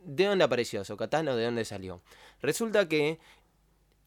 de 0.05 0.27
dónde 0.27 0.45
apareció 0.45 0.83
Ahsoka 0.83 1.09
Tano? 1.09 1.37
¿De 1.37 1.45
dónde 1.45 1.65
salió? 1.65 2.03
Resulta 2.43 2.87
que 2.87 3.19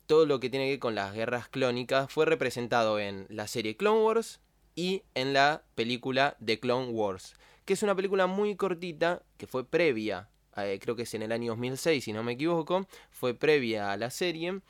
todo 0.06 0.26
lo 0.28 0.40
que 0.40 0.50
tiene 0.52 0.68
que 0.68 0.72
ver 0.74 0.80
con 0.80 0.96
las 0.96 1.14
guerras 1.14 1.48
clónicas 1.50 2.12
fue 2.12 2.26
representado 2.26 3.00
en 3.00 3.26
la 3.30 3.48
serie 3.48 3.76
Clone 3.76 4.04
Wars 4.04 4.40
y 4.76 5.04
en 5.14 5.34
la 5.34 5.64
película 5.76 6.36
de 6.40 6.60
Clone 6.60 6.90
Wars 6.90 7.36
que 7.66 7.74
es 7.74 7.84
una 7.84 7.96
película 7.96 8.28
muy 8.28 8.56
cortita, 8.56 9.24
que 9.38 9.48
fue 9.48 9.66
previa, 9.66 10.30
eh, 10.56 10.80
creo 10.82 10.96
que 10.96 11.04
es 11.04 11.14
en 11.16 11.24
el 11.24 11.32
año 11.32 11.52
2006 11.52 12.04
si 12.04 12.14
no 12.14 12.24
me 12.24 12.34
equivoco, 12.34 12.88
fue 13.10 13.34
previa 13.34 13.92
a 13.92 13.98
la 13.98 14.12
serie, 14.12 14.62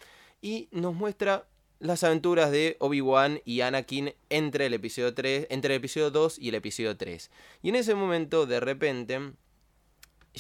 y 0.41 0.69
nos 0.71 0.95
muestra 0.95 1.45
las 1.79 2.03
aventuras 2.05 2.51
de 2.51 2.77
Obi-Wan 2.79 3.41
y 3.43 3.61
Anakin 3.61 4.13
entre 4.29 4.67
el 4.67 4.73
episodio 4.73 5.13
3, 5.13 5.47
entre 5.49 5.75
el 5.75 5.79
episodio 5.79 6.09
2 6.09 6.39
y 6.39 6.49
el 6.49 6.55
episodio 6.55 6.95
3. 6.95 7.29
Y 7.61 7.69
en 7.69 7.75
ese 7.75 7.95
momento, 7.95 8.45
de 8.45 8.61
repente, 8.61 9.33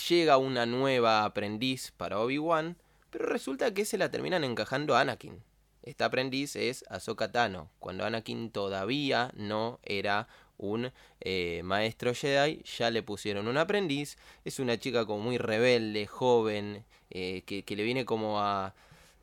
llega 0.09 0.37
una 0.37 0.65
nueva 0.65 1.25
aprendiz 1.25 1.91
para 1.91 2.19
Obi-Wan, 2.19 2.77
pero 3.09 3.25
resulta 3.25 3.73
que 3.73 3.83
se 3.83 3.97
la 3.97 4.11
terminan 4.11 4.45
encajando 4.45 4.95
a 4.95 5.01
Anakin. 5.01 5.43
Esta 5.85 6.05
aprendiz 6.05 6.55
es 6.55 6.83
Ahsoka 6.89 7.31
Tano, 7.31 7.69
cuando 7.77 8.05
Anakin 8.05 8.49
todavía 8.49 9.31
no 9.35 9.79
era 9.83 10.27
un 10.57 10.91
eh, 11.21 11.61
maestro 11.63 12.15
Jedi, 12.15 12.63
ya 12.63 12.89
le 12.89 13.03
pusieron 13.03 13.47
un 13.47 13.57
aprendiz, 13.57 14.17
es 14.45 14.59
una 14.59 14.79
chica 14.79 15.05
como 15.05 15.21
muy 15.21 15.37
rebelde, 15.37 16.07
joven, 16.07 16.83
eh, 17.11 17.43
que, 17.45 17.75
le 17.75 17.83
viene 17.83 18.03
como 18.03 18.41
a 18.41 18.73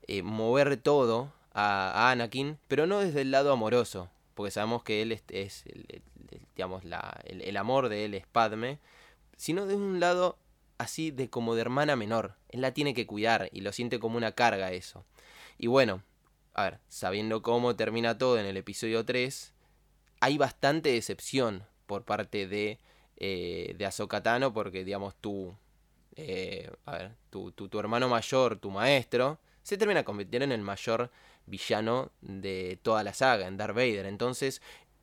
eh, 0.07 0.23
mover 0.23 0.77
todo 0.77 1.33
a, 1.53 2.13
Anakin, 2.13 2.59
pero 2.69 2.87
no 2.87 3.01
desde 3.01 3.23
el 3.23 3.33
lado 3.33 3.51
amoroso, 3.53 4.09
porque 4.35 4.53
sabemos 4.53 4.85
que 4.85 5.03
él 5.03 5.21
es, 5.31 5.65
digamos, 6.55 6.85
la, 6.85 7.21
el, 7.25 7.57
amor 7.57 7.89
de 7.89 8.05
él 8.05 8.15
es 8.15 8.27
Padme, 8.29 8.79
sino 9.37 9.67
de 9.67 9.75
un 9.75 9.99
lado 9.99 10.39
así 10.79 11.11
de 11.11 11.29
como 11.29 11.57
de 11.57 11.63
hermana 11.63 11.97
menor, 11.97 12.37
él 12.51 12.61
la 12.61 12.73
tiene 12.73 12.95
que 12.95 13.09
cuidar 13.09 13.49
y 13.53 13.63
lo 13.63 13.73
siente 13.73 13.99
como 13.99 14.17
una 14.17 14.31
carga 14.31 14.71
eso. 14.71 15.05
Y 15.59 15.67
bueno, 15.67 16.03
a 16.55 16.65
ver, 16.65 16.79
sabiendo 16.89 17.43
cómo 17.43 17.77
termina 17.77 18.19
todo 18.19 18.39
en 18.39 18.47
el 18.47 18.57
episodio 18.57 19.05
3, 19.05 19.53
hay 20.21 20.39
bastante 20.39 20.91
decepción 20.91 21.65
por 21.87 22.05
parte 22.05 22.47
de, 22.47 22.79
eh, 23.17 23.75
de 23.77 23.87
Azokatano 23.87 24.53
porque, 24.53 24.85
digamos, 24.85 25.15
tú, 25.21 25.55
eh, 26.17 26.71
a 26.85 26.93
ver, 26.93 27.13
tu, 27.31 27.53
tu, 27.53 27.79
hermano 27.79 28.09
mayor, 28.09 28.57
tu 28.57 28.71
maestro, 28.71 29.39
se 29.63 29.77
termina 29.77 30.05
convirtiendo 30.05 30.45
en 30.45 30.53
el 30.53 30.61
mayor 30.61 31.11
villano 31.47 32.11
de 32.21 32.79
toda 32.83 33.03
la 33.03 33.15
saga, 33.15 33.47
en 33.47 33.57
Darth 33.57 33.75
Vader. 33.75 34.07
Entonces, 34.07 34.61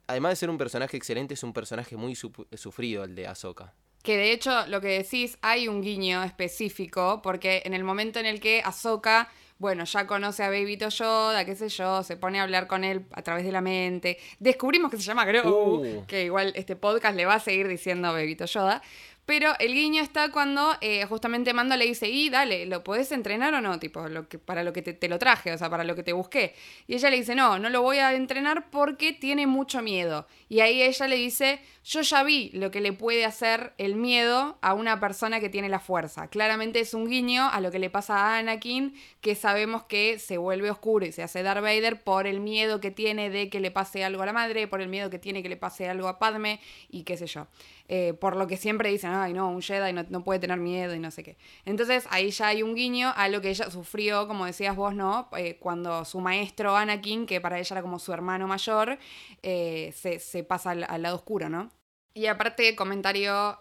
además 0.08 0.32
de 0.32 0.36
ser 0.38 0.50
un 0.50 0.58
personaje 0.58 0.98
excelente, 0.98 1.34
es 1.34 1.44
un 1.44 1.54
personaje 1.54 1.98
muy 1.98 2.16
sufrido 2.16 3.04
el 3.04 3.16
de 3.16 3.28
Ahsoka. 3.28 3.74
Que 4.04 4.16
de 4.16 4.32
hecho, 4.32 4.66
lo 4.68 4.80
que 4.80 5.04
decís, 5.04 5.38
hay 5.42 5.68
un 5.68 5.82
guiño 5.82 6.24
específico, 6.24 7.22
porque 7.22 7.64
en 7.66 7.74
el 7.74 7.84
momento 7.84 8.20
en 8.20 8.26
el 8.26 8.40
que 8.40 8.62
Ahsoka 8.64 9.30
bueno, 9.60 9.84
ya 9.84 10.08
conoce 10.08 10.42
a 10.42 10.50
Baby 10.50 10.78
Yoda, 10.78 11.44
qué 11.44 11.54
sé 11.54 11.68
yo, 11.68 12.02
se 12.02 12.16
pone 12.16 12.40
a 12.40 12.44
hablar 12.44 12.66
con 12.68 12.86
él 12.86 13.06
a 13.12 13.22
través 13.22 13.44
de 13.44 13.52
la 13.52 13.60
mente. 13.60 14.18
Descubrimos 14.40 14.90
que 14.90 14.96
se 14.96 15.04
llama 15.04 15.26
Grogu, 15.26 15.86
uh. 15.86 16.06
que 16.08 16.24
igual 16.24 16.54
este 16.56 16.78
podcast 16.78 17.16
le 17.16 17.26
va 17.26 17.36
a 17.36 17.40
seguir 17.42 17.68
diciendo 17.68 18.14
Baby 18.14 18.38
Yoda. 18.38 18.82
Pero 19.30 19.54
el 19.60 19.76
guiño 19.76 20.02
está 20.02 20.32
cuando 20.32 20.76
eh, 20.82 21.06
justamente 21.06 21.54
Mando 21.54 21.78
le 21.78 21.86
dice, 21.86 22.10
y 22.10 22.32
dale, 22.32 22.66
¿lo 22.66 22.84
podés 22.84 23.12
entrenar 23.12 23.54
o 23.54 23.62
no? 23.62 23.78
Tipo, 23.78 24.08
lo 24.08 24.28
que, 24.28 24.40
para 24.40 24.64
lo 24.64 24.74
que 24.74 24.82
te, 24.82 25.08
lo 25.08 25.20
traje, 25.20 25.54
o 25.54 25.58
sea, 25.60 25.70
para 25.70 25.84
lo 25.84 25.96
que 25.96 26.02
te 26.02 26.14
busqué. 26.14 26.56
Y 26.88 26.96
ella 26.96 27.12
le 27.12 27.18
dice, 27.18 27.36
no, 27.36 27.60
no 27.60 27.70
lo 27.70 27.84
voy 27.84 28.00
a 28.00 28.12
entrenar 28.16 28.72
porque 28.72 29.14
tiene 29.14 29.46
mucho 29.46 29.84
miedo. 29.84 30.26
Y 30.48 30.62
ahí 30.62 30.82
ella 30.82 31.08
le 31.08 31.16
dice, 31.16 31.62
yo 31.84 32.02
ya 32.02 32.24
vi 32.24 32.50
lo 32.56 32.72
que 32.72 32.82
le 32.82 32.92
puede 32.92 33.24
hacer 33.24 33.74
el 33.78 33.94
miedo 33.94 34.58
a 34.64 34.74
una 34.74 35.00
persona 35.00 35.40
que 35.40 35.50
tiene 35.50 35.70
la 35.70 35.80
fuerza. 35.80 36.28
Claramente 36.30 36.80
es 36.80 36.96
un 36.96 37.08
guiño 37.08 37.48
a 37.52 37.62
lo 37.62 37.70
que 37.70 37.78
le 37.78 37.92
pasa 37.92 38.16
a 38.16 38.40
Anakin, 38.40 38.96
que 39.22 39.36
sabemos 39.36 39.84
que 39.84 40.18
se 40.18 40.40
vuelve 40.40 40.72
oscuro 40.72 41.06
y 41.06 41.12
se 41.12 41.22
hace 41.22 41.44
Darth 41.44 41.62
Vader 41.62 42.02
por 42.02 42.26
el 42.26 42.40
miedo 42.40 42.80
que 42.80 42.90
tiene 42.90 43.30
de 43.30 43.52
que 43.52 43.60
le 43.60 43.70
pase 43.70 44.04
algo 44.04 44.24
a 44.24 44.26
la 44.26 44.34
madre, 44.34 44.68
por 44.68 44.82
el 44.82 44.90
miedo 44.90 45.12
que 45.12 45.20
tiene 45.20 45.44
que 45.44 45.50
le 45.50 45.58
pase 45.58 45.88
algo 45.88 46.08
a 46.08 46.18
Padme 46.18 46.60
y 46.90 47.04
qué 47.04 47.16
sé 47.16 47.28
yo. 47.28 47.46
Eh, 47.92 48.14
por 48.14 48.36
lo 48.36 48.46
que 48.46 48.56
siempre 48.56 48.92
dicen, 48.92 49.10
ay 49.10 49.34
no, 49.34 49.50
un 49.50 49.64
Jedi 49.64 49.94
no, 49.94 50.24
puede 50.24 50.40
tener 50.40 50.60
miedo 50.60 50.94
y 50.94 51.00
no 51.00 51.10
sé 51.10 51.24
qué. 51.24 51.38
Entonces 51.66 52.06
ahí 52.12 52.30
ya 52.30 52.48
hay 52.48 52.62
un 52.62 52.76
guiño 52.76 53.12
a 53.16 53.28
lo 53.30 53.42
que 53.42 53.50
ella 53.50 53.72
sufrió, 53.72 54.28
como 54.28 54.46
decías 54.46 54.76
vos, 54.76 54.94
¿no? 54.94 55.28
Eh, 55.36 55.58
cuando 55.60 56.06
su 56.06 56.20
maestro 56.20 56.76
Anakin, 56.76 57.26
que 57.26 57.42
para 57.42 57.58
ella 57.58 57.74
era 57.74 57.82
como 57.82 57.98
su 57.98 58.14
hermano 58.14 58.48
mayor, 58.48 59.00
eh, 59.42 59.92
se, 59.96 60.44
pasa 60.44 60.70
al, 60.72 61.02
lado 61.02 61.16
oscuro, 61.16 61.50
¿no? 61.50 61.72
Y 62.14 62.28
aparte, 62.28 62.76
comentario 62.76 63.58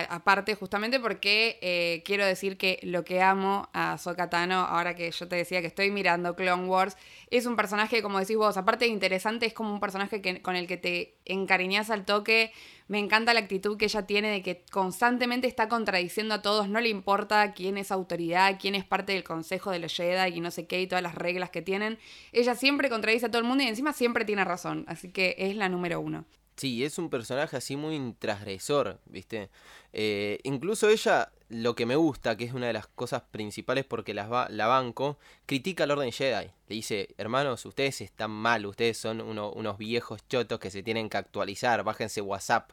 aparte 0.00 0.54
justamente 0.54 1.00
porque 1.00 1.58
eh, 1.62 2.02
quiero 2.04 2.24
decir 2.24 2.56
que 2.56 2.78
lo 2.82 3.04
que 3.04 3.22
amo 3.22 3.68
a 3.72 3.98
Sokatano, 3.98 4.60
ahora 4.60 4.94
que 4.94 5.10
yo 5.10 5.28
te 5.28 5.36
decía 5.36 5.60
que 5.60 5.66
estoy 5.66 5.90
mirando 5.90 6.34
Clone 6.34 6.66
Wars, 6.66 6.96
es 7.30 7.46
un 7.46 7.56
personaje, 7.56 8.02
como 8.02 8.18
decís 8.18 8.36
vos, 8.36 8.56
aparte 8.56 8.86
de 8.86 8.90
interesante, 8.90 9.46
es 9.46 9.54
como 9.54 9.72
un 9.72 9.80
personaje 9.80 10.20
que, 10.20 10.42
con 10.42 10.56
el 10.56 10.66
que 10.66 10.76
te 10.76 11.16
encariñas 11.24 11.90
al 11.90 12.04
toque. 12.04 12.52
Me 12.86 12.98
encanta 12.98 13.32
la 13.32 13.40
actitud 13.40 13.78
que 13.78 13.86
ella 13.86 14.06
tiene 14.06 14.30
de 14.30 14.42
que 14.42 14.62
constantemente 14.70 15.46
está 15.46 15.68
contradiciendo 15.68 16.34
a 16.34 16.42
todos, 16.42 16.68
no 16.68 16.80
le 16.80 16.90
importa 16.90 17.52
quién 17.52 17.78
es 17.78 17.90
autoridad, 17.90 18.58
quién 18.60 18.74
es 18.74 18.84
parte 18.84 19.12
del 19.12 19.24
consejo 19.24 19.70
de 19.70 19.78
los 19.78 19.94
Jedi 19.94 20.36
y 20.36 20.40
no 20.40 20.50
sé 20.50 20.66
qué 20.66 20.82
y 20.82 20.86
todas 20.86 21.02
las 21.02 21.14
reglas 21.14 21.50
que 21.50 21.62
tienen. 21.62 21.98
Ella 22.32 22.54
siempre 22.54 22.90
contradice 22.90 23.26
a 23.26 23.30
todo 23.30 23.40
el 23.40 23.48
mundo 23.48 23.64
y 23.64 23.68
encima 23.68 23.92
siempre 23.92 24.24
tiene 24.24 24.44
razón, 24.44 24.84
así 24.86 25.10
que 25.10 25.34
es 25.38 25.56
la 25.56 25.68
número 25.68 26.00
uno. 26.00 26.26
Sí, 26.56 26.84
es 26.84 26.98
un 26.98 27.10
personaje 27.10 27.56
así 27.56 27.76
muy 27.76 28.14
transgresor, 28.18 29.00
¿viste? 29.06 29.50
Eh, 29.92 30.38
incluso 30.44 30.88
ella, 30.88 31.32
lo 31.48 31.74
que 31.74 31.84
me 31.84 31.96
gusta, 31.96 32.36
que 32.36 32.44
es 32.44 32.52
una 32.52 32.68
de 32.68 32.72
las 32.72 32.86
cosas 32.86 33.22
principales 33.22 33.84
porque 33.84 34.14
la, 34.14 34.46
la 34.48 34.66
banco, 34.68 35.18
critica 35.46 35.82
al 35.84 35.90
Orden 35.90 36.12
Jedi. 36.12 36.52
Le 36.68 36.76
dice, 36.76 37.14
hermanos, 37.18 37.66
ustedes 37.66 38.00
están 38.02 38.30
mal, 38.30 38.66
ustedes 38.66 38.98
son 38.98 39.20
unos 39.20 39.78
viejos 39.78 40.26
chotos 40.28 40.60
que 40.60 40.70
se 40.70 40.84
tienen 40.84 41.08
que 41.08 41.16
actualizar, 41.16 41.82
bájense 41.82 42.20
WhatsApp. 42.20 42.70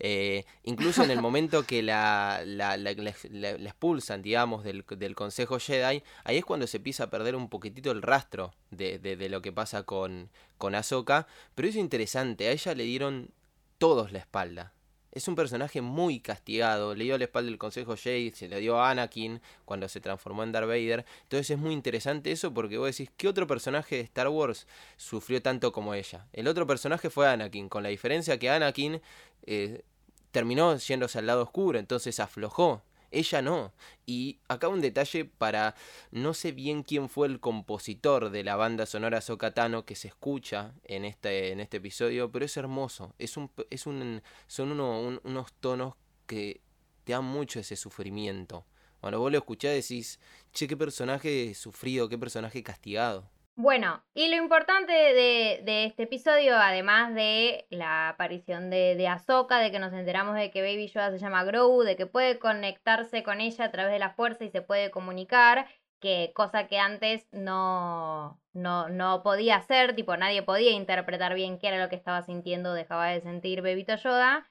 Eh, 0.00 0.44
incluso 0.62 1.02
en 1.02 1.10
el 1.10 1.20
momento 1.20 1.64
que 1.64 1.82
la, 1.82 2.42
la, 2.44 2.74
expulsan, 2.90 4.22
digamos, 4.22 4.64
del, 4.64 5.14
Consejo 5.14 5.58
Jedi, 5.58 6.02
ahí 6.24 6.36
es 6.36 6.44
cuando 6.44 6.66
se 6.66 6.76
empieza 6.76 7.04
a 7.04 7.10
perder 7.10 7.34
un 7.34 7.48
poquitito 7.48 7.90
el 7.90 8.02
rastro 8.02 8.54
de, 8.70 8.98
de, 8.98 9.28
lo 9.28 9.42
que 9.42 9.52
pasa 9.52 9.82
con, 9.82 10.30
con 10.56 10.74
Ahsoka. 10.74 11.26
Pero 11.54 11.68
es 11.68 11.76
interesante, 11.76 12.48
a 12.48 12.52
ella 12.52 12.74
le 12.74 12.84
dieron 12.84 13.30
todos 13.78 14.12
la 14.12 14.18
espalda. 14.18 14.72
Es 15.10 15.26
un 15.26 15.34
personaje 15.34 15.80
muy 15.80 16.20
castigado, 16.20 16.94
le 16.94 17.04
dio 17.04 17.16
la 17.18 17.24
espalda 17.24 17.50
el 17.50 17.58
Consejo 17.58 17.96
Jedi, 17.96 18.30
se 18.30 18.48
le 18.48 18.60
dio 18.60 18.78
a 18.78 18.90
Anakin 18.90 19.40
cuando 19.64 19.88
se 19.88 20.00
transformó 20.00 20.42
en 20.42 20.52
Darth 20.52 20.68
Vader. 20.68 21.04
Entonces 21.22 21.50
es 21.50 21.58
muy 21.58 21.72
interesante 21.72 22.30
eso 22.30 22.52
porque 22.52 22.78
vos 22.78 22.88
decís, 22.88 23.10
¿qué 23.16 23.28
otro 23.28 23.46
personaje 23.46 23.96
de 23.96 24.02
Star 24.02 24.28
Wars 24.28 24.66
sufrió 24.96 25.40
tanto 25.40 25.72
como 25.72 25.94
ella? 25.94 26.26
El 26.32 26.46
otro 26.46 26.66
personaje 26.66 27.10
fue 27.10 27.28
Anakin, 27.28 27.68
con 27.68 27.82
la 27.82 27.88
diferencia 27.88 28.38
que 28.38 28.50
Anakin 28.50 29.00
eh, 29.46 29.82
terminó 30.30 30.76
yéndose 30.76 31.18
al 31.18 31.26
lado 31.26 31.42
oscuro, 31.42 31.78
entonces 31.78 32.20
aflojó. 32.20 32.82
Ella 33.10 33.42
no. 33.42 33.72
Y 34.06 34.38
acá 34.48 34.68
un 34.68 34.80
detalle 34.80 35.24
para. 35.24 35.74
No 36.10 36.34
sé 36.34 36.52
bien 36.52 36.82
quién 36.82 37.08
fue 37.08 37.26
el 37.26 37.40
compositor 37.40 38.30
de 38.30 38.44
la 38.44 38.56
banda 38.56 38.86
sonora 38.86 39.20
Sokatano 39.20 39.84
que 39.84 39.94
se 39.94 40.08
escucha 40.08 40.74
en 40.84 41.04
este, 41.04 41.52
en 41.52 41.60
este 41.60 41.78
episodio, 41.78 42.30
pero 42.30 42.44
es 42.44 42.56
hermoso. 42.56 43.14
Es 43.18 43.36
un, 43.36 43.50
es 43.70 43.86
un, 43.86 44.22
son 44.46 44.72
unos 44.80 45.52
tonos 45.60 45.94
que 46.26 46.60
te 47.04 47.12
dan 47.12 47.24
mucho 47.24 47.60
ese 47.60 47.76
sufrimiento. 47.76 48.66
Cuando 49.00 49.20
vos 49.20 49.30
lo 49.30 49.38
escuchás 49.38 49.72
decís, 49.72 50.18
che, 50.52 50.66
qué 50.66 50.76
personaje 50.76 51.54
sufrido, 51.54 52.08
qué 52.08 52.18
personaje 52.18 52.62
castigado. 52.62 53.30
Bueno, 53.60 54.04
y 54.14 54.28
lo 54.28 54.36
importante 54.36 54.92
de, 54.92 55.84
este 55.84 56.04
episodio, 56.04 56.56
además 56.56 57.12
de 57.12 57.66
la 57.70 58.10
aparición 58.10 58.70
de, 58.70 58.94
de 58.94 59.08
Ahsoka, 59.08 59.58
de 59.58 59.72
que 59.72 59.80
nos 59.80 59.92
enteramos 59.92 60.36
de 60.36 60.52
que 60.52 60.62
Baby 60.62 60.86
Yoda 60.86 61.10
se 61.10 61.18
llama 61.18 61.42
Grogu, 61.42 61.82
de 61.82 61.96
que 61.96 62.06
puede 62.06 62.38
conectarse 62.38 63.24
con 63.24 63.40
ella 63.40 63.64
a 63.64 63.70
través 63.72 63.92
de 63.92 63.98
la 63.98 64.10
fuerza 64.10 64.44
y 64.44 64.50
se 64.50 64.62
puede 64.62 64.92
comunicar, 64.92 65.66
que 65.98 66.30
cosa 66.36 66.68
que 66.68 66.78
antes 66.78 67.26
no, 67.32 68.40
no, 68.52 68.88
no 68.90 69.24
podía 69.24 69.56
hacer, 69.56 69.96
tipo 69.96 70.16
nadie 70.16 70.44
podía 70.44 70.70
interpretar 70.70 71.34
bien 71.34 71.58
qué 71.58 71.66
era 71.66 71.82
lo 71.82 71.88
que 71.88 71.96
estaba 71.96 72.22
sintiendo 72.22 72.74
dejaba 72.74 73.08
de 73.08 73.20
sentir 73.22 73.62
Baby 73.62 73.86
Yoda. 74.04 74.48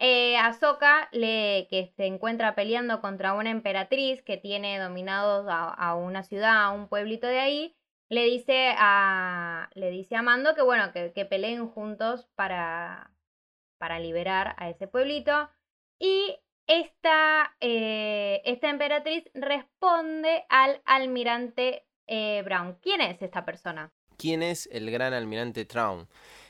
Eh, 0.00 0.36
Ahsoka, 0.36 1.08
le, 1.12 1.68
que 1.70 1.92
se 1.96 2.06
encuentra 2.06 2.56
peleando 2.56 3.00
contra 3.00 3.34
una 3.34 3.50
emperatriz 3.50 4.20
que 4.22 4.36
tiene 4.36 4.80
dominados 4.80 5.46
a 5.48 5.94
una 5.94 6.24
ciudad, 6.24 6.64
a 6.64 6.70
un 6.70 6.88
pueblito 6.88 7.28
de 7.28 7.38
ahí, 7.38 7.77
le 8.08 8.24
dice 8.24 8.74
a, 8.76 9.68
le 9.74 9.90
dice 9.90 10.16
a 10.16 10.22
Mando 10.22 10.54
que 10.54 10.62
bueno, 10.62 10.92
que, 10.92 11.12
que 11.12 11.24
peleen 11.24 11.68
juntos 11.68 12.28
para, 12.34 13.10
para 13.78 13.98
liberar 13.98 14.54
a 14.58 14.68
ese 14.70 14.88
pueblito. 14.88 15.50
Y 15.98 16.36
esta, 16.66 17.56
eh, 17.60 18.42
esta 18.44 18.70
emperatriz 18.70 19.24
responde 19.34 20.44
al 20.48 20.82
almirante 20.84 21.86
eh, 22.06 22.42
Brown. 22.44 22.78
¿Quién 22.82 23.00
es 23.00 23.20
esta 23.22 23.44
persona? 23.44 23.92
¿Quién 24.16 24.42
es 24.42 24.68
el 24.72 24.90
gran 24.90 25.14
almirante 25.14 25.64
Traun? 25.64 26.08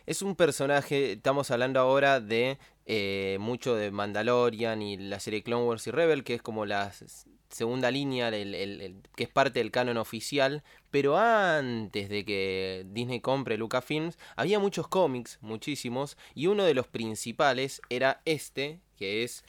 Es 0.09 0.22
un 0.22 0.36
personaje, 0.36 1.12
estamos 1.12 1.50
hablando 1.50 1.80
ahora 1.80 2.18
de 2.18 2.56
eh, 2.86 3.36
mucho 3.40 3.74
de 3.74 3.90
Mandalorian 3.90 4.80
y 4.80 4.96
la 4.96 5.20
serie 5.20 5.42
Clone 5.42 5.66
Wars 5.66 5.86
y 5.86 5.90
Rebel, 5.90 6.24
que 6.24 6.32
es 6.32 6.40
como 6.40 6.64
las 6.64 7.26
segunda 7.50 7.90
línea, 7.90 8.30
que 8.30 9.02
es 9.18 9.28
parte 9.28 9.59
del 9.59 9.70
canon 9.70 9.98
oficial, 9.98 10.64
pero 10.90 11.18
antes 11.18 12.09
de 12.09 12.24
que 12.24 12.86
Disney 12.86 13.20
compre 13.20 13.59
Lucasfilms, 13.59 14.16
había 14.34 14.59
muchos 14.59 14.88
cómics, 14.88 15.36
muchísimos, 15.42 16.16
y 16.34 16.46
uno 16.46 16.64
de 16.64 16.72
los 16.72 16.86
principales 16.86 17.82
era 17.90 18.22
este, 18.24 18.80
que 18.96 19.24
es 19.24 19.44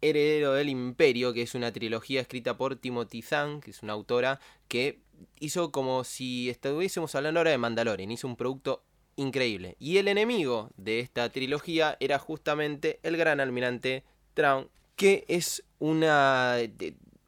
Heredero 0.00 0.54
del 0.54 0.70
Imperio, 0.70 1.32
que 1.32 1.42
es 1.42 1.54
una 1.54 1.70
trilogía 1.70 2.20
escrita 2.20 2.56
por 2.56 2.74
Timothy 2.74 3.22
Zahn, 3.22 3.60
que 3.60 3.70
es 3.70 3.84
una 3.84 3.92
autora 3.92 4.40
que 4.66 4.98
hizo 5.38 5.70
como 5.70 6.02
si 6.02 6.50
estuviésemos 6.50 7.14
hablando 7.14 7.38
ahora 7.38 7.52
de 7.52 7.58
Mandalorian, 7.58 8.10
hizo 8.10 8.26
un 8.26 8.34
producto 8.34 8.82
increíble. 9.20 9.76
Y 9.78 9.98
el 9.98 10.08
enemigo 10.08 10.70
de 10.76 11.00
esta 11.00 11.28
trilogía 11.30 11.96
era 12.00 12.18
justamente 12.18 13.00
el 13.02 13.16
gran 13.16 13.40
almirante 13.40 14.04
Traun, 14.34 14.68
que 14.96 15.24
es 15.28 15.62
una 15.78 16.56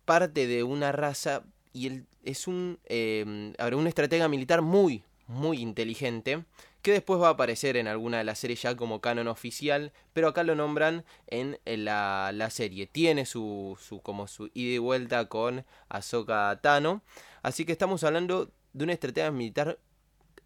parte 0.04 0.46
de 0.46 0.62
una 0.62 0.92
raza 0.92 1.44
y 1.72 1.86
él 1.86 2.06
es 2.24 2.46
un, 2.46 2.78
eh, 2.86 3.52
un 3.74 3.86
estratega 3.86 4.28
militar 4.28 4.62
muy, 4.62 5.04
muy 5.26 5.58
inteligente 5.58 6.44
que 6.80 6.92
después 6.92 7.20
va 7.20 7.28
a 7.28 7.32
aparecer 7.32 7.76
en 7.76 7.86
alguna 7.86 8.18
de 8.18 8.24
las 8.24 8.40
series 8.40 8.62
ya 8.62 8.74
como 8.74 9.00
canon 9.00 9.28
oficial, 9.28 9.92
pero 10.12 10.28
acá 10.28 10.42
lo 10.42 10.56
nombran 10.56 11.04
en, 11.28 11.58
la, 11.64 12.32
la, 12.34 12.50
serie. 12.50 12.86
Tiene 12.86 13.24
su, 13.24 13.78
su, 13.80 14.00
como 14.00 14.26
su 14.26 14.50
ida 14.52 14.74
y 14.74 14.78
vuelta 14.78 15.28
con 15.28 15.64
Ahsoka 15.88 16.58
Tano, 16.60 17.02
así 17.42 17.64
que 17.64 17.72
estamos 17.72 18.02
hablando 18.02 18.50
de 18.72 18.84
un 18.84 18.90
estratega 18.90 19.30
militar 19.30 19.78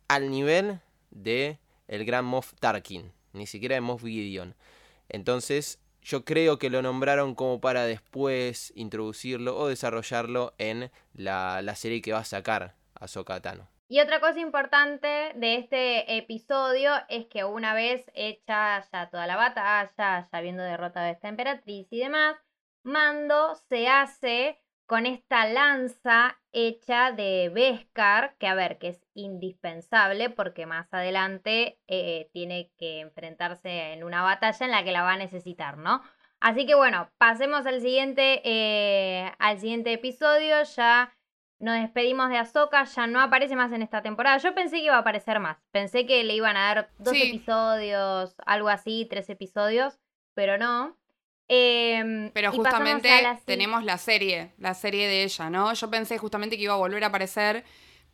al 0.08 0.30
nivel 0.30 0.80
de 1.22 1.58
el 1.88 2.04
gran 2.04 2.24
Moff 2.24 2.54
Tarkin, 2.60 3.12
ni 3.32 3.46
siquiera 3.46 3.74
de 3.74 3.80
Moff 3.80 4.02
Gideon. 4.02 4.54
Entonces, 5.08 5.78
yo 6.02 6.24
creo 6.24 6.58
que 6.58 6.70
lo 6.70 6.82
nombraron 6.82 7.34
como 7.34 7.60
para 7.60 7.84
después 7.84 8.72
introducirlo 8.76 9.56
o 9.56 9.68
desarrollarlo 9.68 10.54
en 10.58 10.90
la, 11.14 11.74
serie 11.74 12.00
que 12.00 12.12
va 12.12 12.20
a 12.20 12.24
sacar 12.24 12.74
a 12.94 13.40
Tano. 13.40 13.68
Y 13.88 14.00
otra 14.00 14.20
cosa 14.20 14.40
importante 14.40 15.32
de 15.34 15.56
este 15.56 16.16
episodio 16.16 16.92
es 17.08 17.26
que 17.26 17.44
una 17.44 17.74
vez 17.74 18.10
hecha 18.14 18.84
ya 18.92 19.10
toda 19.10 19.26
la 19.26 19.36
batalla, 19.36 19.92
ya 19.96 20.28
habiendo 20.32 20.62
derrotado 20.62 21.06
a 21.06 21.10
esta 21.10 21.28
emperatriz 21.28 21.86
y 21.90 21.98
demás, 21.98 22.36
Mando 22.82 23.56
se 23.68 23.88
hace 23.88 24.60
con 24.86 25.04
esta 25.04 25.46
lanza 25.46 26.38
hecha 26.52 27.12
de 27.12 27.50
Beskar, 27.52 28.36
que 28.38 28.46
a 28.46 28.54
ver, 28.54 28.78
que 28.78 28.88
es 28.88 29.04
indispensable 29.14 30.30
porque 30.30 30.64
más 30.64 30.92
adelante 30.94 31.78
eh, 31.88 32.30
tiene 32.32 32.70
que 32.78 33.00
enfrentarse 33.00 33.92
en 33.92 34.04
una 34.04 34.22
batalla 34.22 34.64
en 34.64 34.72
la 34.72 34.84
que 34.84 34.92
la 34.92 35.02
va 35.02 35.12
a 35.14 35.18
necesitar, 35.18 35.76
¿no? 35.76 36.02
Así 36.40 36.66
que 36.66 36.74
bueno, 36.74 37.10
pasemos 37.18 37.66
al 37.66 37.80
siguiente, 37.80 38.42
eh, 38.44 39.32
al 39.38 39.58
siguiente 39.58 39.92
episodio, 39.92 40.62
ya 40.62 41.12
nos 41.58 41.80
despedimos 41.80 42.28
de 42.28 42.36
Ahsoka, 42.36 42.84
ya 42.84 43.06
no 43.06 43.20
aparece 43.20 43.56
más 43.56 43.72
en 43.72 43.82
esta 43.82 44.02
temporada. 44.02 44.36
Yo 44.38 44.54
pensé 44.54 44.76
que 44.76 44.84
iba 44.84 44.96
a 44.96 45.00
aparecer 45.00 45.40
más, 45.40 45.58
pensé 45.72 46.06
que 46.06 46.22
le 46.22 46.34
iban 46.34 46.56
a 46.56 46.74
dar 46.74 46.90
dos 46.98 47.14
episodios, 47.14 48.36
algo 48.44 48.68
así, 48.68 49.06
tres 49.08 49.28
episodios, 49.30 49.98
pero 50.34 50.58
no. 50.58 50.96
Em, 51.48 52.30
Pero 52.32 52.52
justamente 52.52 53.08
tenemos 53.44 53.84
la 53.84 53.98
serie, 53.98 54.52
la 54.58 54.74
serie 54.74 55.06
de 55.06 55.22
ella, 55.22 55.48
¿no? 55.48 55.72
Yo 55.72 55.90
pensé 55.90 56.18
justamente 56.18 56.56
que 56.56 56.64
iba 56.64 56.74
a 56.74 56.76
volver 56.76 57.04
a 57.04 57.08
aparecer, 57.08 57.64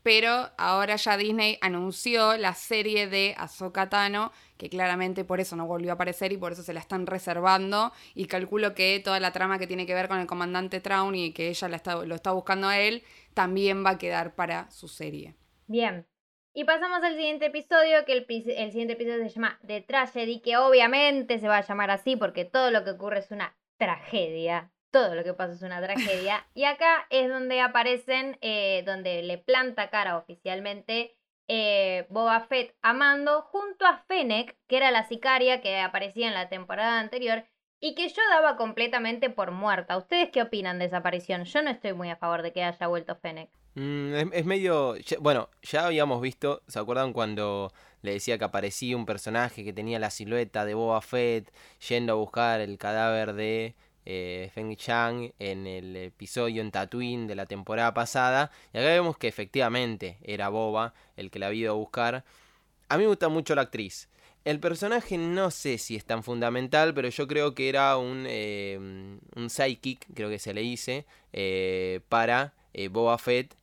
pero 0.03 0.51
ahora 0.59 0.97
ya 0.97 1.17
Disney 1.17 1.57
anunció 1.63 2.37
la 2.37 2.55
serie 2.55 3.07
de 3.07 3.35
Ahsoka 3.39 3.89
Tano, 3.89 4.33
que 4.59 4.69
claramente 4.69 5.25
por 5.25 5.41
eso 5.41 5.57
no 5.57 5.67
volvió 5.67 5.93
a 5.93 5.95
aparecer 5.95 6.33
y 6.33 6.37
por 6.37 6.53
eso 6.53 6.63
se 6.63 6.75
la 6.75 6.81
están 6.81 7.07
reservando. 7.07 7.93
Y 8.15 8.27
calculo 8.27 8.75
que 8.75 9.01
toda 9.03 9.19
la 9.21 9.33
trama 9.33 9.59
que 9.59 9.67
tiene 9.67 9.87
que 9.87 9.95
ver 9.95 10.09
con 10.09 10.19
el 10.19 10.27
comandante 10.27 10.81
Traun 10.81 11.15
y 11.15 11.33
que 11.33 11.49
ella 11.49 11.69
lo 11.69 12.15
está 12.15 12.33
buscando 12.33 12.69
a 12.69 12.79
él, 12.79 13.03
también 13.33 13.85
va 13.85 13.91
a 13.91 13.99
quedar 13.99 14.35
para 14.35 14.71
su 14.71 14.89
serie. 14.89 15.37
Bien, 15.67 16.07
y 16.55 16.65
pasamos 16.65 17.03
al 17.03 17.15
siguiente 17.15 17.47
episodio, 17.47 18.05
que 18.05 18.13
el, 18.13 18.27
siguiente 18.27 18.93
episodio 18.93 19.23
se 19.23 19.31
llama 19.31 19.59
The 19.67 19.81
Tragedy, 19.81 20.41
que 20.41 20.59
obviamente 20.59 21.39
se 21.39 21.49
va 21.49 21.59
a 21.59 21.67
llamar 21.67 21.91
así 21.91 22.17
porque 22.17 22.45
todo 22.45 22.71
lo 22.71 22.85
que 22.85 22.91
ocurre 22.91 23.21
es 23.21 23.31
una 23.31 23.57
tragedia. 23.79 24.71
Todo 24.91 25.15
lo 25.15 25.25
que 25.25 25.33
pasa 25.33 25.55
es 25.55 25.63
una 25.63 25.81
tragedia. 25.81 26.47
Y 26.55 26.65
acá 26.65 27.07
es 27.09 27.31
donde 27.31 27.63
aparecen, 27.63 28.37
eh, 28.43 28.83
donde 28.85 29.23
le 29.23 29.39
planta 29.39 29.89
cara 29.89 30.19
oficialmente 30.19 31.17
eh, 31.49 32.07
Boba 32.11 32.41
Fett 32.41 32.77
a 32.83 32.93
Mando 32.93 33.41
junto 33.41 33.87
a 33.87 34.05
Fennec, 34.07 34.57
que 34.67 34.77
era 34.77 34.91
la 34.91 35.05
sicaria 35.05 35.63
que 35.63 35.81
aparecía 35.81 36.29
en 36.29 36.35
la 36.35 36.51
temporada 36.51 37.01
anterior, 37.01 37.45
y 37.81 37.95
que 37.95 38.09
yo 38.09 38.23
daba 38.31 38.57
completamente 38.57 39.31
por 39.31 39.53
muerta. 39.53 39.97
¿Ustedes 39.97 40.29
qué 40.31 40.43
opinan 40.43 40.79
de 40.79 40.85
esa 40.85 40.99
aparición? 40.99 41.45
Yo 41.45 41.63
no 41.63 41.71
estoy 41.71 41.95
muy 41.95 42.11
a 42.11 42.17
favor 42.17 42.43
de 42.43 42.53
que 42.53 42.63
haya 42.63 42.87
vuelto 42.87 43.17
Fennec. 43.17 43.51
Mm, 43.75 44.33
es, 44.33 44.45
medio... 44.45 44.97
bueno, 45.21 45.49
ya 45.63 45.87
habíamos 45.87 46.21
visto, 46.21 46.63
¿se 46.69 46.79
acuerdan 46.79 47.13
cuando 47.13 47.73
le 48.03 48.13
decía 48.13 48.37
que 48.37 48.45
aparecía 48.45 48.97
un 48.97 49.07
personaje 49.07 49.65
que 49.65 49.73
tenía 49.73 49.99
la 49.99 50.11
silueta 50.11 50.65
de 50.65 50.75
Boba 50.75 51.01
Fett 51.01 51.53
yendo 51.89 52.13
a 52.13 52.17
buscar 52.17 52.61
el 52.61 52.77
cadáver 52.77 53.33
de 53.33 53.75
eh, 54.05 54.51
Feng 54.55 54.77
Chang 54.77 55.33
en 55.39 55.67
el 55.67 55.97
episodio 55.97 56.61
en 56.61 56.71
Tatooine 56.71 57.27
de 57.27 57.35
la 57.35 57.47
temporada 57.47 57.95
pasada? 57.95 58.51
Y 58.75 58.79
acá 58.79 58.89
vemos 58.89 59.17
que 59.17 59.29
efectivamente 59.29 60.19
era 60.23 60.49
Boba 60.51 60.95
el 61.17 61.31
que 61.31 61.39
la 61.39 61.47
había 61.47 61.63
ido 61.63 61.73
a 61.73 61.77
buscar. 61.77 62.25
A 62.89 62.97
mí 62.99 63.05
me 63.05 63.09
gusta 63.09 63.29
mucho 63.29 63.55
la 63.55 63.63
actriz. 63.63 64.09
El 64.45 64.59
personaje 64.59 65.17
no 65.19 65.51
sé 65.53 65.79
si 65.79 65.95
es 65.97 66.05
tan 66.05 66.25
fundamental, 66.25 66.93
pero 66.95 67.09
yo 67.09 67.29
creo 67.29 67.55
que 67.55 67.69
era 67.69 67.97
un, 67.97 68.25
eh, 68.29 68.77
un 69.37 69.51
sidekick, 69.51 70.07
creo 70.15 70.29
que 70.29 70.41
se 70.41 70.53
le 70.53 70.63
dice, 70.63 71.07
eh, 71.33 72.01
para 72.09 72.53
eh, 72.75 72.89
Boba 72.89 73.19
Fett 73.19 73.55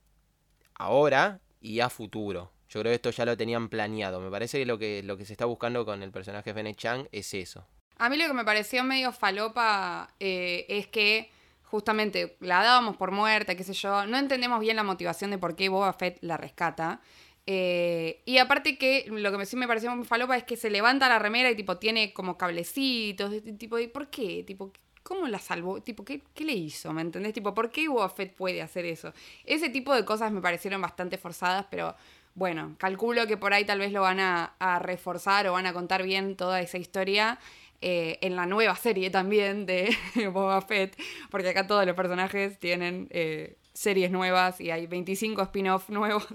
ahora 0.80 1.40
y 1.60 1.80
a 1.80 1.90
futuro. 1.90 2.50
Yo 2.68 2.80
creo 2.80 2.90
que 2.90 2.96
esto 2.96 3.10
ya 3.10 3.24
lo 3.24 3.36
tenían 3.36 3.68
planeado. 3.68 4.20
Me 4.20 4.30
parece 4.30 4.58
que 4.58 4.66
lo 4.66 4.78
que, 4.78 5.02
lo 5.02 5.16
que 5.16 5.24
se 5.24 5.32
está 5.32 5.44
buscando 5.44 5.84
con 5.84 6.02
el 6.02 6.10
personaje 6.10 6.54
Fennec 6.54 6.76
Chang 6.76 7.08
es 7.12 7.34
eso. 7.34 7.66
A 7.98 8.08
mí 8.08 8.16
lo 8.16 8.26
que 8.26 8.32
me 8.32 8.44
pareció 8.44 8.82
medio 8.84 9.12
falopa 9.12 10.14
es 10.18 10.86
que 10.86 11.30
justamente 11.64 12.36
la 12.40 12.62
dábamos 12.62 12.96
por 12.96 13.10
muerta, 13.10 13.54
qué 13.54 13.64
sé 13.64 13.74
yo. 13.74 14.06
No 14.06 14.16
entendemos 14.16 14.60
bien 14.60 14.76
la 14.76 14.82
motivación 14.82 15.30
de 15.30 15.38
por 15.38 15.54
qué 15.54 15.68
Boba 15.68 15.92
Fett 15.92 16.18
la 16.22 16.36
rescata. 16.36 17.00
Eh, 17.46 18.22
y 18.24 18.38
aparte 18.38 18.78
que 18.78 19.06
lo 19.08 19.36
que 19.36 19.46
sí 19.46 19.56
me 19.56 19.66
pareció 19.66 19.94
muy 19.94 20.04
falopa 20.04 20.36
es 20.36 20.44
que 20.44 20.56
se 20.56 20.70
levanta 20.70 21.08
la 21.08 21.18
remera 21.18 21.50
y 21.50 21.56
tipo 21.56 21.78
tiene 21.78 22.12
como 22.12 22.38
cablecitos, 22.38 23.32
tipo, 23.58 23.76
¿por 23.92 24.08
qué? 24.08 24.44
Tipo, 24.46 24.72
¿cómo 25.10 25.26
la 25.26 25.40
salvó? 25.40 25.80
Tipo, 25.80 26.04
¿qué, 26.04 26.22
¿qué, 26.32 26.44
le 26.44 26.52
hizo? 26.52 26.92
¿Me 26.92 27.02
entendés? 27.02 27.32
Tipo, 27.32 27.52
¿por 27.52 27.68
qué 27.72 27.88
Boba 27.88 28.08
Fett 28.10 28.32
puede 28.32 28.62
hacer 28.62 28.84
eso? 28.84 29.12
Ese 29.44 29.68
tipo 29.68 29.92
de 29.92 30.04
cosas 30.04 30.30
me 30.30 30.40
parecieron 30.40 30.80
bastante 30.80 31.18
forzadas, 31.18 31.66
pero 31.68 31.96
bueno, 32.36 32.76
calculo 32.78 33.26
que 33.26 33.36
por 33.36 33.52
ahí 33.52 33.64
tal 33.64 33.80
vez 33.80 33.90
lo 33.90 34.02
van 34.02 34.20
a, 34.20 34.78
reforzar 34.80 35.48
o 35.48 35.54
van 35.54 35.66
a 35.66 35.72
contar 35.72 36.04
bien 36.04 36.36
toda 36.36 36.60
esa 36.60 36.78
historia. 36.78 37.40
Eh, 37.82 38.18
en 38.20 38.36
la 38.36 38.44
nueva 38.44 38.76
serie 38.76 39.10
también 39.10 39.66
de 39.66 39.96
Boba 40.32 40.60
Fett, 40.60 40.96
porque 41.30 41.48
acá 41.48 41.66
todos 41.66 41.84
los 41.86 41.96
personajes 41.96 42.58
tienen 42.60 43.08
eh, 43.10 43.56
series 43.72 44.10
nuevas 44.12 44.60
y 44.60 44.70
hay 44.70 44.86
25 44.86 45.42
spin-off 45.42 45.88
nuevos 45.88 46.26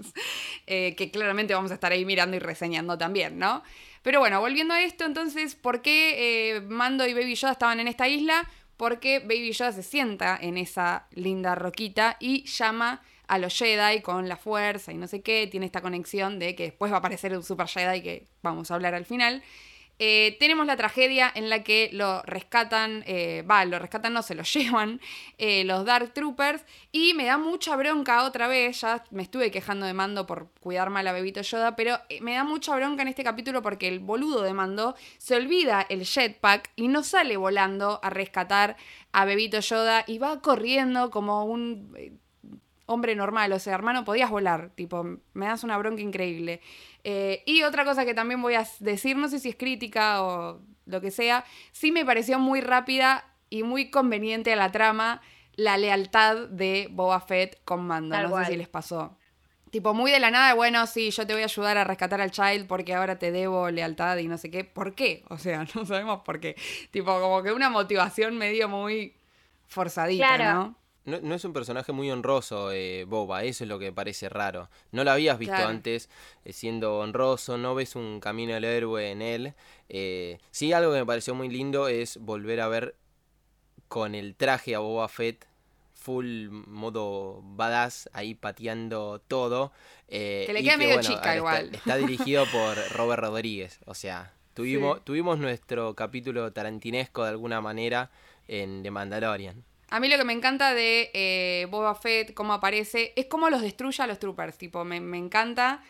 eh, 0.66 0.94
que 0.96 1.10
claramente 1.10 1.54
vamos 1.54 1.70
a 1.70 1.74
estar 1.74 1.92
ahí 1.92 2.04
mirando 2.04 2.36
y 2.36 2.40
reseñando 2.40 2.98
también, 2.98 3.38
¿no? 3.38 3.62
Pero 4.02 4.18
bueno, 4.20 4.40
volviendo 4.40 4.74
a 4.74 4.82
esto, 4.82 5.04
entonces, 5.04 5.54
¿por 5.54 5.82
qué 5.82 6.62
Mando 6.68 7.06
y 7.06 7.14
Baby 7.14 7.36
Yoda 7.36 7.52
estaban 7.52 7.80
en 7.80 7.88
esta 7.88 8.06
isla? 8.06 8.48
Porque 8.76 9.20
Baby 9.20 9.52
Yoda 9.52 9.72
se 9.72 9.82
sienta 9.82 10.38
en 10.40 10.56
esa 10.56 11.06
linda 11.12 11.54
roquita 11.54 12.16
y 12.20 12.44
llama 12.44 13.02
a 13.26 13.38
los 13.38 13.56
Jedi 13.56 14.02
con 14.02 14.28
la 14.28 14.36
fuerza 14.36 14.92
y 14.92 14.96
no 14.96 15.08
sé 15.08 15.22
qué, 15.22 15.46
tiene 15.46 15.66
esta 15.66 15.80
conexión 15.80 16.38
de 16.38 16.54
que 16.54 16.64
después 16.64 16.92
va 16.92 16.96
a 16.96 16.98
aparecer 16.98 17.36
un 17.36 17.42
Super 17.42 17.66
Jedi 17.66 18.02
que 18.02 18.26
vamos 18.42 18.70
a 18.70 18.74
hablar 18.74 18.94
al 18.94 19.04
final. 19.04 19.42
Eh, 19.98 20.36
tenemos 20.38 20.66
la 20.66 20.76
tragedia 20.76 21.32
en 21.34 21.48
la 21.48 21.62
que 21.62 21.88
lo 21.92 22.20
rescatan, 22.22 23.02
eh, 23.06 23.42
va, 23.48 23.64
lo 23.64 23.78
rescatan, 23.78 24.12
no 24.12 24.22
se 24.22 24.34
lo 24.34 24.42
llevan 24.54 25.00
eh, 25.38 25.64
los 25.64 25.84
Dark 25.86 26.12
Troopers 26.12 26.64
y 26.92 27.14
me 27.14 27.24
da 27.24 27.38
mucha 27.38 27.76
bronca 27.76 28.24
otra 28.24 28.46
vez, 28.46 28.80
ya 28.82 29.04
me 29.10 29.22
estuve 29.22 29.50
quejando 29.50 29.86
de 29.86 29.94
Mando 29.94 30.26
por 30.26 30.50
cuidar 30.60 30.90
mal 30.90 31.06
a 31.06 31.12
Bebito 31.12 31.40
Yoda, 31.40 31.76
pero 31.76 31.98
me 32.20 32.34
da 32.34 32.44
mucha 32.44 32.76
bronca 32.76 33.02
en 33.02 33.08
este 33.08 33.24
capítulo 33.24 33.62
porque 33.62 33.88
el 33.88 34.00
boludo 34.00 34.42
de 34.42 34.52
Mando 34.52 34.96
se 35.18 35.36
olvida 35.36 35.86
el 35.88 36.04
jetpack 36.04 36.72
y 36.76 36.88
no 36.88 37.02
sale 37.02 37.36
volando 37.36 38.00
a 38.02 38.10
rescatar 38.10 38.76
a 39.12 39.24
Bebito 39.24 39.60
Yoda 39.60 40.04
y 40.06 40.18
va 40.18 40.40
corriendo 40.42 41.10
como 41.10 41.44
un 41.44 42.20
hombre 42.86 43.14
normal, 43.14 43.52
o 43.52 43.58
sea, 43.58 43.74
hermano, 43.74 44.04
podías 44.04 44.30
volar, 44.30 44.70
tipo, 44.74 45.04
me 45.34 45.46
das 45.46 45.64
una 45.64 45.76
bronca 45.76 46.02
increíble. 46.02 46.60
Eh, 47.08 47.44
y 47.46 47.62
otra 47.62 47.84
cosa 47.84 48.04
que 48.04 48.14
también 48.14 48.42
voy 48.42 48.54
a 48.54 48.66
decir, 48.80 49.16
no 49.16 49.28
sé 49.28 49.38
si 49.38 49.50
es 49.50 49.54
crítica 49.54 50.24
o 50.24 50.60
lo 50.86 51.00
que 51.00 51.12
sea, 51.12 51.44
sí 51.70 51.92
me 51.92 52.04
pareció 52.04 52.40
muy 52.40 52.60
rápida 52.60 53.24
y 53.48 53.62
muy 53.62 53.90
conveniente 53.90 54.52
a 54.52 54.56
la 54.56 54.72
trama 54.72 55.22
la 55.54 55.78
lealtad 55.78 56.48
de 56.48 56.88
Boba 56.90 57.20
Fett 57.20 57.62
con 57.64 57.86
Mando, 57.86 58.20
no 58.20 58.36
sé 58.38 58.46
si 58.46 58.56
les 58.56 58.66
pasó. 58.66 59.16
Tipo, 59.70 59.94
muy 59.94 60.10
de 60.10 60.18
la 60.18 60.32
nada, 60.32 60.54
bueno, 60.54 60.84
sí, 60.88 61.12
yo 61.12 61.24
te 61.24 61.32
voy 61.32 61.42
a 61.42 61.44
ayudar 61.44 61.78
a 61.78 61.84
rescatar 61.84 62.20
al 62.20 62.32
Child 62.32 62.66
porque 62.66 62.92
ahora 62.92 63.20
te 63.20 63.30
debo 63.30 63.70
lealtad 63.70 64.16
y 64.16 64.26
no 64.26 64.36
sé 64.36 64.50
qué. 64.50 64.64
¿Por 64.64 64.96
qué? 64.96 65.22
O 65.28 65.38
sea, 65.38 65.64
no 65.76 65.86
sabemos 65.86 66.22
por 66.22 66.40
qué. 66.40 66.56
Tipo, 66.90 67.20
como 67.20 67.40
que 67.44 67.52
una 67.52 67.70
motivación 67.70 68.36
medio 68.36 68.68
muy 68.68 69.14
forzadita, 69.68 70.38
¿no? 70.54 70.76
No, 71.06 71.36
es 71.36 71.44
un 71.44 71.52
personaje 71.52 71.92
muy 71.92 72.10
honroso, 72.10 72.72
eh, 72.72 73.04
Boba, 73.04 73.44
eso 73.44 73.62
es 73.62 73.68
lo 73.68 73.78
que 73.78 73.92
parece 73.92 74.28
raro. 74.28 74.68
No 74.90 75.04
lo 75.04 75.12
habías 75.12 75.38
visto 75.38 75.54
antes 75.54 76.10
eh, 76.44 76.52
siendo 76.52 76.98
honroso, 76.98 77.56
no 77.58 77.76
ves 77.76 77.94
un 77.94 78.18
camino 78.18 78.54
del 78.54 78.64
héroe 78.64 79.12
en 79.12 79.22
él. 79.22 79.54
Eh, 79.88 80.38
sí, 80.50 80.72
algo 80.72 80.92
que 80.92 80.98
me 80.98 81.06
pareció 81.06 81.32
muy 81.36 81.48
lindo 81.48 81.86
es 81.86 82.16
volver 82.16 82.60
a 82.60 82.66
ver 82.66 82.96
con 83.86 84.16
el 84.16 84.34
traje 84.34 84.74
a 84.74 84.80
Boba 84.80 85.06
Fett, 85.08 85.46
full 85.94 86.48
modo 86.50 87.40
badass, 87.40 88.10
ahí 88.12 88.34
pateando 88.34 89.22
todo. 89.28 89.72
que 90.08 90.50
le 90.52 90.64
queda 90.64 90.76
medio 90.76 91.00
chica 91.02 91.36
igual. 91.36 91.70
Está, 91.72 91.98
dirigido 91.98 92.46
por 92.52 92.76
Robert 92.90 93.22
Rodríguez, 93.22 93.78
o 93.86 93.94
sea, 93.94 94.32
tuvimos, 94.54 95.04
tuvimos 95.04 95.38
nuestro 95.38 95.94
capítulo 95.94 96.52
tarantinesco 96.52 97.22
de 97.22 97.30
alguna 97.30 97.60
manera 97.60 98.10
en 98.48 98.82
The 98.82 98.90
Mandalorian. 98.90 99.62
A 99.88 100.00
mí 100.00 100.08
lo 100.08 100.18
que 100.18 100.24
me 100.24 100.32
encanta 100.32 100.74
de 100.74 101.10
eh, 101.14 101.66
Boba 101.70 101.94
Fett, 101.94 102.34
cómo 102.34 102.52
aparece, 102.52 103.12
es 103.14 103.26
cómo 103.26 103.48
los 103.50 103.62
destruye 103.62 104.02
a 104.02 104.06
los 104.06 104.18
troopers. 104.18 104.58
Tipo, 104.58 104.84
me, 104.84 104.96
encanta 104.96 105.82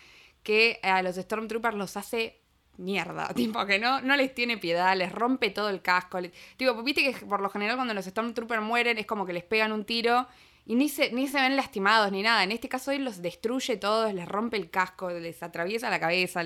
que 0.42 0.78
a 0.82 1.02
los 1.02 1.16
Stormtroopers 1.16 1.76
los 1.76 1.96
hace 1.96 2.40
mierda. 2.76 3.28
Tipo, 3.34 3.64
que 3.64 3.78
no, 3.78 4.02
no 4.02 4.16
les 4.16 4.34
tiene 4.34 4.58
piedad, 4.58 4.94
les 4.96 5.12
rompe 5.12 5.50
todo 5.50 5.70
el 5.70 5.80
casco. 5.80 6.18
tipo, 6.56 6.82
viste 6.82 7.02
que 7.02 7.26
por 7.26 7.40
lo 7.40 7.48
general 7.48 7.76
cuando 7.76 7.94
los 7.94 8.04
Stormtroopers 8.04 8.62
mueren 8.62 8.98
es 8.98 9.06
como 9.06 9.24
que 9.24 9.32
les 9.32 9.44
pegan 9.44 9.72
un 9.72 9.84
tiro 9.84 10.26
y 10.66 10.74
ni 10.74 10.88
se, 10.88 11.12
ni 11.12 11.26
se 11.26 11.40
ven 11.40 11.56
lastimados 11.56 12.12
ni 12.12 12.22
nada. 12.22 12.44
En 12.44 12.52
este 12.52 12.68
caso 12.68 12.90
él 12.90 13.02
los 13.02 13.22
destruye 13.22 13.78
todos, 13.78 14.12
les 14.12 14.28
rompe 14.28 14.58
el 14.58 14.68
casco, 14.68 15.10
les 15.10 15.42
atraviesa 15.42 15.88
la 15.88 16.00
cabeza, 16.00 16.42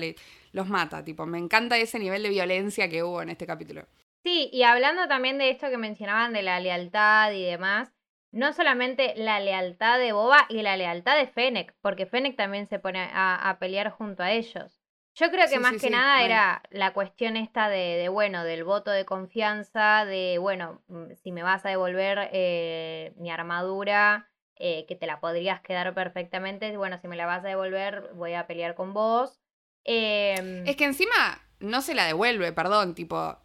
los 0.53 0.69
mata. 0.69 1.03
Tipo, 1.03 1.25
me 1.25 1.37
encanta 1.37 1.77
ese 1.77 1.99
nivel 1.99 2.23
de 2.23 2.29
violencia 2.29 2.87
que 2.87 3.03
hubo 3.03 3.21
en 3.21 3.29
este 3.29 3.45
capítulo. 3.45 3.85
Sí, 4.23 4.49
y 4.53 4.63
hablando 4.63 5.07
también 5.07 5.37
de 5.37 5.49
esto 5.49 5.69
que 5.69 5.77
mencionaban 5.77 6.33
de 6.33 6.43
la 6.43 6.59
lealtad 6.59 7.31
y 7.31 7.43
demás, 7.43 7.91
no 8.31 8.53
solamente 8.53 9.13
la 9.17 9.39
lealtad 9.39 9.99
de 9.99 10.13
Boba 10.13 10.45
y 10.47 10.61
la 10.61 10.77
lealtad 10.77 11.17
de 11.17 11.27
Fennec, 11.27 11.75
porque 11.81 12.05
Fennec 12.05 12.35
también 12.35 12.67
se 12.67 12.79
pone 12.79 13.09
a, 13.13 13.57
pelear 13.59 13.89
junto 13.89 14.23
a 14.23 14.31
ellos. 14.31 14.79
Yo 15.15 15.29
creo 15.29 15.49
que 15.49 15.59
más 15.59 15.81
que 15.81 15.89
nada 15.89 16.23
era 16.23 16.63
la 16.69 16.93
cuestión 16.93 17.35
esta 17.35 17.67
de, 17.67 17.97
de, 17.97 18.07
bueno, 18.07 18.45
del 18.45 18.63
voto 18.63 18.91
de 18.91 19.03
confianza, 19.03 20.05
de, 20.05 20.37
bueno, 20.39 20.81
mm, 20.87 21.15
si 21.21 21.33
me 21.33 21.43
vas 21.43 21.65
a 21.65 21.69
devolver 21.69 22.29
eh, 22.31 23.13
mi 23.17 23.29
armadura, 23.29 24.29
eh, 24.55 24.85
que 24.87 24.95
te 24.95 25.07
la 25.07 25.19
podrías 25.19 25.59
quedar 25.61 25.93
perfectamente, 25.93 26.77
bueno, 26.77 26.97
si 26.99 27.07
me 27.09 27.17
la 27.17 27.25
vas 27.25 27.43
a 27.43 27.47
devolver, 27.47 28.11
voy 28.13 28.35
a 28.35 28.47
pelear 28.47 28.75
con 28.75 28.93
vos. 28.93 29.41
Em, 29.83 30.65
es 30.65 30.75
que 30.77 30.85
encima 30.85 31.41
no 31.59 31.81
se 31.81 31.95
la 31.95 32.05
devuelve, 32.05 32.53
perdón, 32.53 32.95
tipo, 32.95 33.37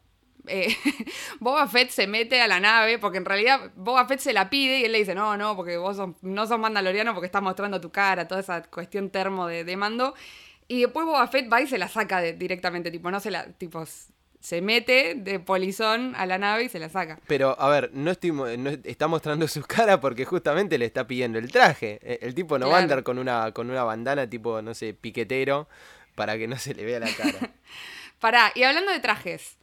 eh, 0.48 0.76
Boba 1.40 1.66
Fett 1.68 1.90
se 1.90 2.06
mete 2.06 2.40
a 2.40 2.48
la 2.48 2.60
nave, 2.60 2.98
porque 2.98 3.18
en 3.18 3.24
realidad 3.24 3.72
Boba 3.76 4.06
Fett 4.06 4.20
se 4.20 4.32
la 4.32 4.50
pide 4.50 4.80
y 4.80 4.84
él 4.84 4.92
le 4.92 4.98
dice, 4.98 5.14
no, 5.14 5.36
no, 5.36 5.56
porque 5.56 5.76
vos 5.76 6.00
no 6.22 6.46
sos 6.46 6.58
mandaloriano 6.58 7.12
porque 7.14 7.26
estás 7.26 7.42
mostrando 7.42 7.80
tu 7.80 7.90
cara, 7.90 8.28
toda 8.28 8.40
esa 8.40 8.62
cuestión 8.62 9.10
termo 9.10 9.46
de, 9.46 9.76
mando. 9.76 10.14
Y 10.68 10.82
después 10.82 11.06
Boba 11.06 11.26
Fett 11.28 11.52
va 11.52 11.60
y 11.60 11.66
se 11.66 11.78
la 11.78 11.88
saca 11.88 12.20
directamente, 12.20 12.90
tipo, 12.90 13.10
no 13.10 13.20
se 13.20 13.30
la, 13.30 13.46
tipo, 13.52 13.84
se 14.40 14.60
mete 14.60 15.14
de 15.16 15.40
polizón 15.40 16.14
a 16.16 16.26
la 16.26 16.38
nave 16.38 16.64
y 16.64 16.68
se 16.68 16.78
la 16.78 16.88
saca. 16.88 17.18
Pero, 17.26 17.60
a 17.60 17.68
ver, 17.68 17.90
no, 17.92 18.10
está 18.10 19.08
mostrando 19.08 19.48
su 19.48 19.62
cara 19.62 20.00
porque 20.00 20.24
justamente 20.24 20.78
le 20.78 20.86
está 20.86 21.06
pidiendo 21.06 21.38
el 21.38 21.50
traje. 21.50 21.98
E, 22.02 22.20
el, 22.22 22.34
tipo 22.34 22.58
no 22.58 22.68
va 22.68 22.78
a 22.78 22.82
andar 22.82 23.02
con 23.02 23.18
una, 23.18 23.52
con 23.52 23.70
una 23.70 23.84
bandana 23.84 24.28
tipo, 24.28 24.62
no 24.62 24.74
sé, 24.74 24.94
piquetero 24.94 25.68
para 26.14 26.36
que 26.38 26.48
no 26.48 26.56
se 26.58 26.74
le 26.74 26.84
vea 26.84 26.98
la 26.98 27.12
cara. 27.12 27.52
Pará, 28.20 28.50
y 28.54 28.64
hablando 28.64 28.90
de 28.90 29.00
trajes, 29.00 29.56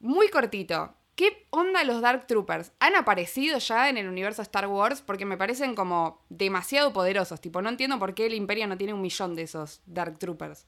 muy 0.00 0.28
cortito. 0.28 0.94
¿Qué 1.14 1.48
onda 1.50 1.82
los 1.82 2.00
Dark 2.00 2.28
Troopers? 2.28 2.70
¿Han 2.78 2.94
aparecido 2.94 3.58
ya 3.58 3.88
en 3.88 3.96
el 3.96 4.06
universo 4.06 4.40
Star 4.42 4.68
Wars? 4.68 5.02
Porque 5.02 5.24
me 5.24 5.36
parecen 5.36 5.74
como 5.74 6.22
demasiado 6.28 6.92
poderosos. 6.92 7.40
Tipo, 7.40 7.60
no 7.60 7.68
entiendo 7.68 7.98
por 7.98 8.14
qué 8.14 8.26
el 8.26 8.34
Imperio 8.34 8.68
no 8.68 8.78
tiene 8.78 8.94
un 8.94 9.00
millón 9.00 9.34
de 9.34 9.42
esos 9.42 9.80
Dark 9.86 10.16
Troopers. 10.20 10.66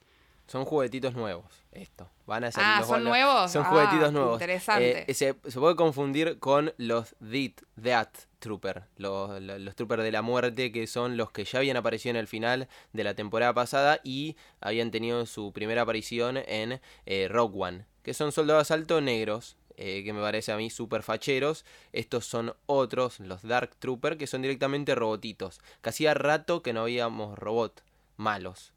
Son 0.49 0.65
juguetitos 0.65 1.15
nuevos, 1.15 1.45
esto. 1.71 2.11
Van 2.27 2.43
a 2.43 2.51
ser 2.51 2.65
ah, 2.67 2.83
¿son 2.85 3.05
nuevos? 3.05 3.53
Son 3.53 3.63
juguetitos 3.63 4.09
ah, 4.09 4.11
nuevos. 4.11 4.33
Interesante. 4.33 5.05
Eh, 5.09 5.15
se, 5.15 5.35
puede 5.35 5.77
confundir 5.77 6.41
con 6.41 6.75
los 6.77 7.15
DIT, 7.21 7.61
Death 7.77 8.27
Trooper, 8.41 8.83
los, 8.97 9.41
los, 9.41 9.77
Troopers 9.77 10.03
de 10.03 10.11
la 10.11 10.23
muerte, 10.23 10.73
que 10.73 10.89
son 10.89 11.17
los 11.17 11.31
que 11.31 11.45
ya 11.45 11.61
habían 11.61 11.77
aparecido 11.77 12.11
en 12.11 12.17
el 12.17 12.27
final 12.27 12.67
de 12.93 13.05
la 13.05 13.15
temporada 13.15 13.55
pasada 13.55 14.01
y 14.03 14.37
habían 14.61 14.91
tenido 14.91 15.25
su 15.27 15.53
primera 15.53 15.83
aparición 15.83 16.39
en 16.39 16.81
eh, 17.07 17.29
Rogue 17.31 17.57
One 17.57 17.90
que 18.03 18.15
son 18.15 18.33
soldados 18.33 18.71
altos 18.71 19.03
negros. 19.03 19.57
eh, 19.77 20.05
que 20.05 20.13
me 20.13 20.21
parece 20.21 20.53
a 20.53 20.59
mí 20.59 20.69
súper 20.69 21.03
facheros. 21.03 21.65
Estos 21.93 22.27
son 22.27 22.55
otros, 22.67 23.19
los 23.19 23.43
Dark 23.43 23.71
Trooper, 23.79 24.19
que 24.19 24.27
son 24.27 24.43
directamente 24.43 24.95
robotitos. 24.95 25.59
Que 25.81 25.89
hacía 25.89 26.13
rato 26.13 26.63
que 26.63 26.75
no 26.75 26.85
veíamos 26.85 27.39
robot 27.39 27.83
malos. 28.19 28.75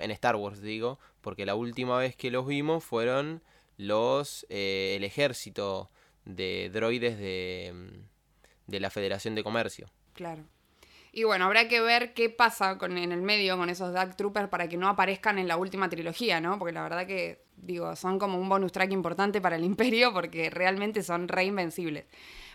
en 0.00 0.10
Star 0.12 0.36
Wars 0.36 0.62
digo, 0.62 0.98
porque 1.20 1.44
la 1.44 1.54
última 1.54 1.98
vez 1.98 2.16
que 2.16 2.30
los 2.30 2.46
vimos 2.46 2.82
fueron 2.84 3.42
los 3.76 4.46
eh, 4.48 4.94
el 4.96 5.04
ejército 5.04 5.90
de 6.24 6.70
droides 6.72 7.18
de, 7.18 7.72
mm, 7.74 8.70
de 8.70 8.80
la 8.80 8.88
Federación 8.90 9.34
de 9.34 9.44
Comercio. 9.44 9.90
Claro. 10.14 10.44
Y 11.16 11.22
bueno, 11.22 11.44
habrá 11.44 11.68
que 11.68 11.80
ver 11.80 12.12
qué 12.12 12.28
pasa 12.28 12.76
con, 12.76 12.98
en 12.98 13.12
el 13.12 13.22
medio 13.22 13.56
con 13.56 13.70
esos 13.70 13.92
Dark 13.92 14.16
Troopers 14.16 14.48
para 14.48 14.68
que 14.68 14.76
no 14.76 14.88
aparezcan 14.88 15.38
en 15.38 15.46
la 15.46 15.56
última 15.56 15.88
trilogía, 15.88 16.40
¿no? 16.40 16.58
Porque 16.58 16.72
la 16.72 16.82
verdad 16.82 17.06
que, 17.06 17.44
digo, 17.56 17.94
son 17.94 18.18
como 18.18 18.36
un 18.36 18.48
bonus 18.48 18.72
track 18.72 18.90
importante 18.90 19.40
para 19.40 19.54
el 19.54 19.62
Imperio 19.64 20.12
porque 20.12 20.50
realmente 20.50 21.04
son 21.04 21.28
re 21.28 21.44
invencibles. 21.44 22.06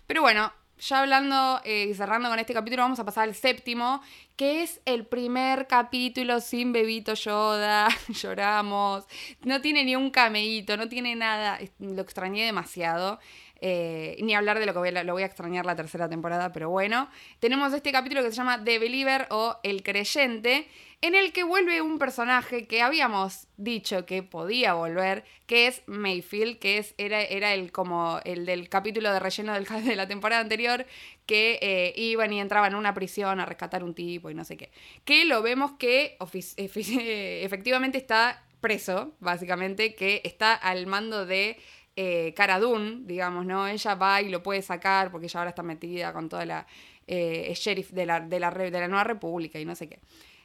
Pero 0.05 0.21
bueno, 0.21 0.51
ya 0.77 0.99
hablando 0.99 1.61
eh, 1.63 1.87
y 1.89 1.93
cerrando 1.93 2.27
con 2.27 2.37
este 2.37 2.53
capítulo, 2.53 2.83
vamos 2.83 2.99
a 2.99 3.05
pasar 3.05 3.29
al 3.29 3.35
séptimo, 3.35 4.01
que 4.35 4.63
es 4.63 4.81
el 4.83 5.05
primer 5.05 5.67
capítulo 5.67 6.41
sin 6.41 6.73
bebito 6.73 7.13
Yoda. 7.13 7.87
Lloramos. 8.09 9.05
No 9.41 9.61
tiene 9.61 9.85
ni 9.85 9.95
un 9.95 10.09
cameíto, 10.09 10.75
no 10.75 10.89
tiene 10.89 11.15
nada. 11.15 11.59
Lo 11.79 12.01
extrañé 12.01 12.45
demasiado. 12.45 13.19
Eh, 13.61 14.17
ni 14.21 14.35
hablar 14.35 14.59
de 14.59 14.65
lo 14.65 14.73
que 14.73 14.89
a, 14.89 15.03
lo 15.03 15.13
voy 15.13 15.23
a 15.23 15.25
extrañar 15.25 15.65
la 15.65 15.75
tercera 15.75 16.07
temporada, 16.07 16.51
pero 16.51 16.69
bueno. 16.69 17.09
Tenemos 17.39 17.73
este 17.73 17.91
capítulo 17.91 18.23
que 18.23 18.29
se 18.29 18.37
llama 18.37 18.63
The 18.63 18.79
Believer 18.79 19.27
o 19.29 19.57
El 19.63 19.83
Creyente, 19.83 20.67
en 21.01 21.15
el 21.15 21.31
que 21.31 21.43
vuelve 21.43 21.81
un 21.81 21.99
personaje 21.99 22.67
que 22.67 22.81
habíamos 22.81 23.47
dicho 23.57 24.05
que 24.05 24.23
podía 24.23 24.73
volver, 24.73 25.23
que 25.45 25.67
es 25.67 25.81
Mayfield, 25.87 26.59
que 26.59 26.77
es, 26.77 26.93
era, 26.97 27.21
era 27.21 27.53
el, 27.53 27.71
como 27.71 28.19
el 28.23 28.45
del 28.45 28.69
capítulo 28.69 29.11
de 29.11 29.19
relleno 29.19 29.53
del, 29.53 29.65
de 29.85 29.95
la 29.95 30.07
temporada 30.07 30.41
anterior, 30.41 30.85
que 31.25 31.59
eh, 31.61 31.93
iban 31.95 32.31
y 32.33 32.39
entraban 32.39 32.71
en 32.71 32.77
una 32.77 32.93
prisión 32.93 33.39
a 33.39 33.45
rescatar 33.45 33.83
un 33.83 33.93
tipo 33.93 34.29
y 34.29 34.33
no 34.33 34.45
sé 34.45 34.57
qué. 34.57 34.71
Que 35.03 35.25
lo 35.25 35.41
vemos 35.41 35.73
que 35.73 36.17
efectivamente 36.45 37.97
está 37.97 38.43
preso, 38.59 39.15
básicamente, 39.19 39.95
que 39.95 40.21
está 40.23 40.53
al 40.53 40.87
mando 40.87 41.25
de 41.25 41.57
eh, 42.01 42.33
Cara 42.33 42.61
digamos, 43.01 43.45
¿no? 43.45 43.67
Ella 43.67 43.95
va 43.95 44.21
y 44.21 44.29
lo 44.29 44.41
puede 44.41 44.61
sacar 44.61 45.11
porque 45.11 45.25
ella 45.25 45.41
ahora 45.41 45.49
está 45.49 45.63
metida 45.63 46.13
con 46.13 46.29
toda 46.29 46.45
la 46.45 46.65
eh, 47.05 47.51
sheriff 47.53 47.91
de 47.91 48.05
la, 48.05 48.21
de, 48.21 48.39
la, 48.39 48.51
Nueva 48.87 49.03
República 49.03 49.59
y 49.59 49.65
no 49.65 49.75
sé 49.75 49.89
qué. 49.89 49.99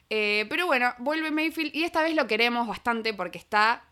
Eh, 0.09 0.45
pero 0.49 0.65
bueno, 0.65 0.93
vuelve 0.97 1.31
Mayfield 1.31 1.73
y 1.73 1.83
esta 1.83 2.03
vez 2.03 2.13
lo 2.13 2.27
queremos 2.27 2.67
bastante 2.67 3.13
porque 3.13 3.37
está 3.37 3.85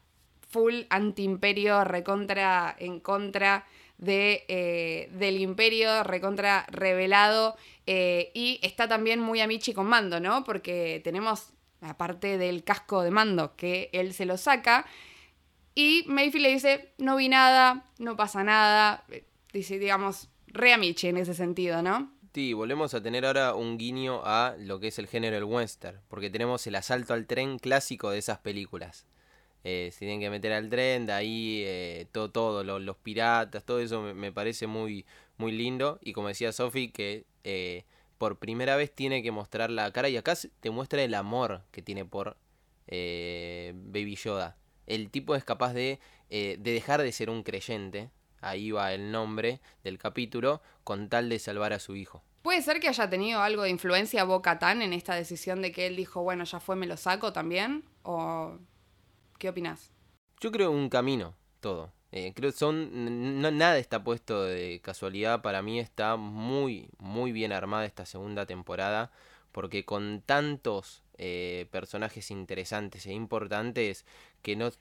full 0.49 0.81
anti-imperio, 0.89 1.85
recontra, 1.85 2.75
en 2.77 2.99
contra 2.99 3.65
de, 3.97 4.43
eh, 4.49 5.09
del 5.13 5.39
imperio, 5.39 6.03
recontra 6.03 6.65
revelado 6.67 7.55
y 7.85 8.59
está 8.61 8.89
también 8.89 9.21
muy 9.21 9.39
amichi 9.39 9.73
con 9.73 9.87
Mando, 9.87 10.19
¿no? 10.19 10.43
Porque 10.43 10.99
tenemos, 11.01 11.53
aparte 11.79 12.37
del 12.37 12.65
casco 12.65 13.03
de 13.03 13.11
Mando, 13.11 13.55
que 13.55 13.89
él 13.93 14.13
se 14.13 14.25
lo 14.25 14.35
saca, 14.35 14.85
y 15.75 16.03
Mayfield 16.07 16.43
le 16.43 16.53
dice, 16.53 16.93
no 16.97 17.15
vi 17.15 17.29
nada, 17.29 17.91
no 17.97 18.15
pasa 18.15 18.43
nada. 18.43 19.05
Dice, 19.51 19.79
digamos, 19.79 20.29
re 20.47 20.73
amiche 20.73 21.09
en 21.09 21.17
ese 21.17 21.33
sentido, 21.33 21.81
¿no? 21.81 22.11
Sí, 22.33 22.53
volvemos 22.53 22.93
a 22.93 23.01
tener 23.01 23.25
ahora 23.25 23.55
un 23.55 23.77
guiño 23.77 24.21
a 24.23 24.55
lo 24.57 24.79
que 24.79 24.87
es 24.87 24.99
el 24.99 25.07
género 25.07 25.35
del 25.35 25.43
western, 25.43 25.99
porque 26.07 26.29
tenemos 26.29 26.65
el 26.67 26.75
asalto 26.75 27.13
al 27.13 27.27
tren 27.27 27.59
clásico 27.59 28.09
de 28.09 28.19
esas 28.19 28.39
películas. 28.39 29.05
Eh, 29.63 29.89
se 29.91 29.99
tienen 29.99 30.19
que 30.19 30.29
meter 30.29 30.51
al 30.51 30.69
tren, 30.69 31.05
de 31.05 31.13
ahí 31.13 31.63
eh, 31.65 32.07
todo, 32.11 32.31
todo 32.31 32.63
los 32.63 32.97
piratas, 32.97 33.63
todo 33.63 33.79
eso 33.79 34.01
me, 34.01 34.31
parece 34.31 34.67
muy, 34.67 35.05
muy 35.37 35.51
lindo. 35.51 35.99
Y 36.01 36.13
como 36.13 36.27
decía 36.27 36.51
Sophie, 36.51 36.91
que 36.91 37.25
eh, 37.43 37.85
por 38.17 38.39
primera 38.39 38.75
vez 38.75 38.93
tiene 38.93 39.23
que 39.23 39.31
mostrar 39.31 39.69
la 39.69 39.91
cara 39.91 40.09
y 40.09 40.17
acá 40.17 40.35
te 40.59 40.69
muestra 40.69 41.03
el 41.03 41.13
amor 41.13 41.63
que 41.71 41.81
tiene 41.81 42.05
por 42.05 42.37
Baby 42.87 44.15
Yoda 44.15 44.57
el 44.87 45.09
tipo 45.09 45.35
es 45.35 45.43
capaz 45.43 45.73
de, 45.73 45.99
eh, 46.29 46.57
de 46.59 46.71
dejar 46.71 47.01
de 47.01 47.11
ser 47.11 47.29
un 47.29 47.43
creyente, 47.43 48.09
ahí 48.41 48.71
va 48.71 48.93
el 48.93 49.11
nombre 49.11 49.61
del 49.83 49.97
capítulo, 49.97 50.61
con 50.83 51.09
tal 51.09 51.29
de 51.29 51.39
salvar 51.39 51.73
a 51.73 51.79
su 51.79 51.95
hijo. 51.95 52.23
¿Puede 52.41 52.61
ser 52.61 52.81
que 52.81 52.89
haya 52.89 53.09
tenido 53.09 53.41
algo 53.41 53.63
de 53.63 53.69
influencia 53.69 54.25
Boca 54.25 54.59
Tan 54.59 54.81
en 54.81 54.91
esta 54.91 55.15
decisión 55.15 55.61
de 55.61 55.71
que 55.71 55.87
él 55.87 55.95
dijo, 55.95 56.23
bueno, 56.23 56.43
ya 56.43 56.59
fue, 56.59 56.75
me 56.75 56.85
lo 56.85 56.97
saco 56.97 57.31
también? 57.31 57.85
¿O 58.03 58.59
qué 59.39 59.49
opinas? 59.49 59.93
Yo 60.41 60.51
creo 60.51 60.69
un 60.71 60.89
camino, 60.89 61.35
todo. 61.61 61.93
Eh, 62.11 62.33
creo 62.35 62.51
son 62.51 63.41
no, 63.41 63.49
nada 63.49 63.77
está 63.79 64.03
puesto 64.03 64.43
de 64.43 64.81
casualidad. 64.83 65.41
Para 65.41 65.61
mí 65.61 65.79
está 65.79 66.17
muy, 66.17 66.89
muy 66.99 67.31
bien 67.31 67.53
armada 67.53 67.85
esta 67.85 68.05
segunda 68.05 68.45
temporada. 68.45 69.11
Porque 69.53 69.85
con 69.85 70.21
tantos 70.21 71.03
eh, 71.17 71.67
personajes 71.71 72.29
interesantes 72.29 73.05
e 73.05 73.13
importantes 73.13 74.05
que 74.43 74.55
no 74.55 74.71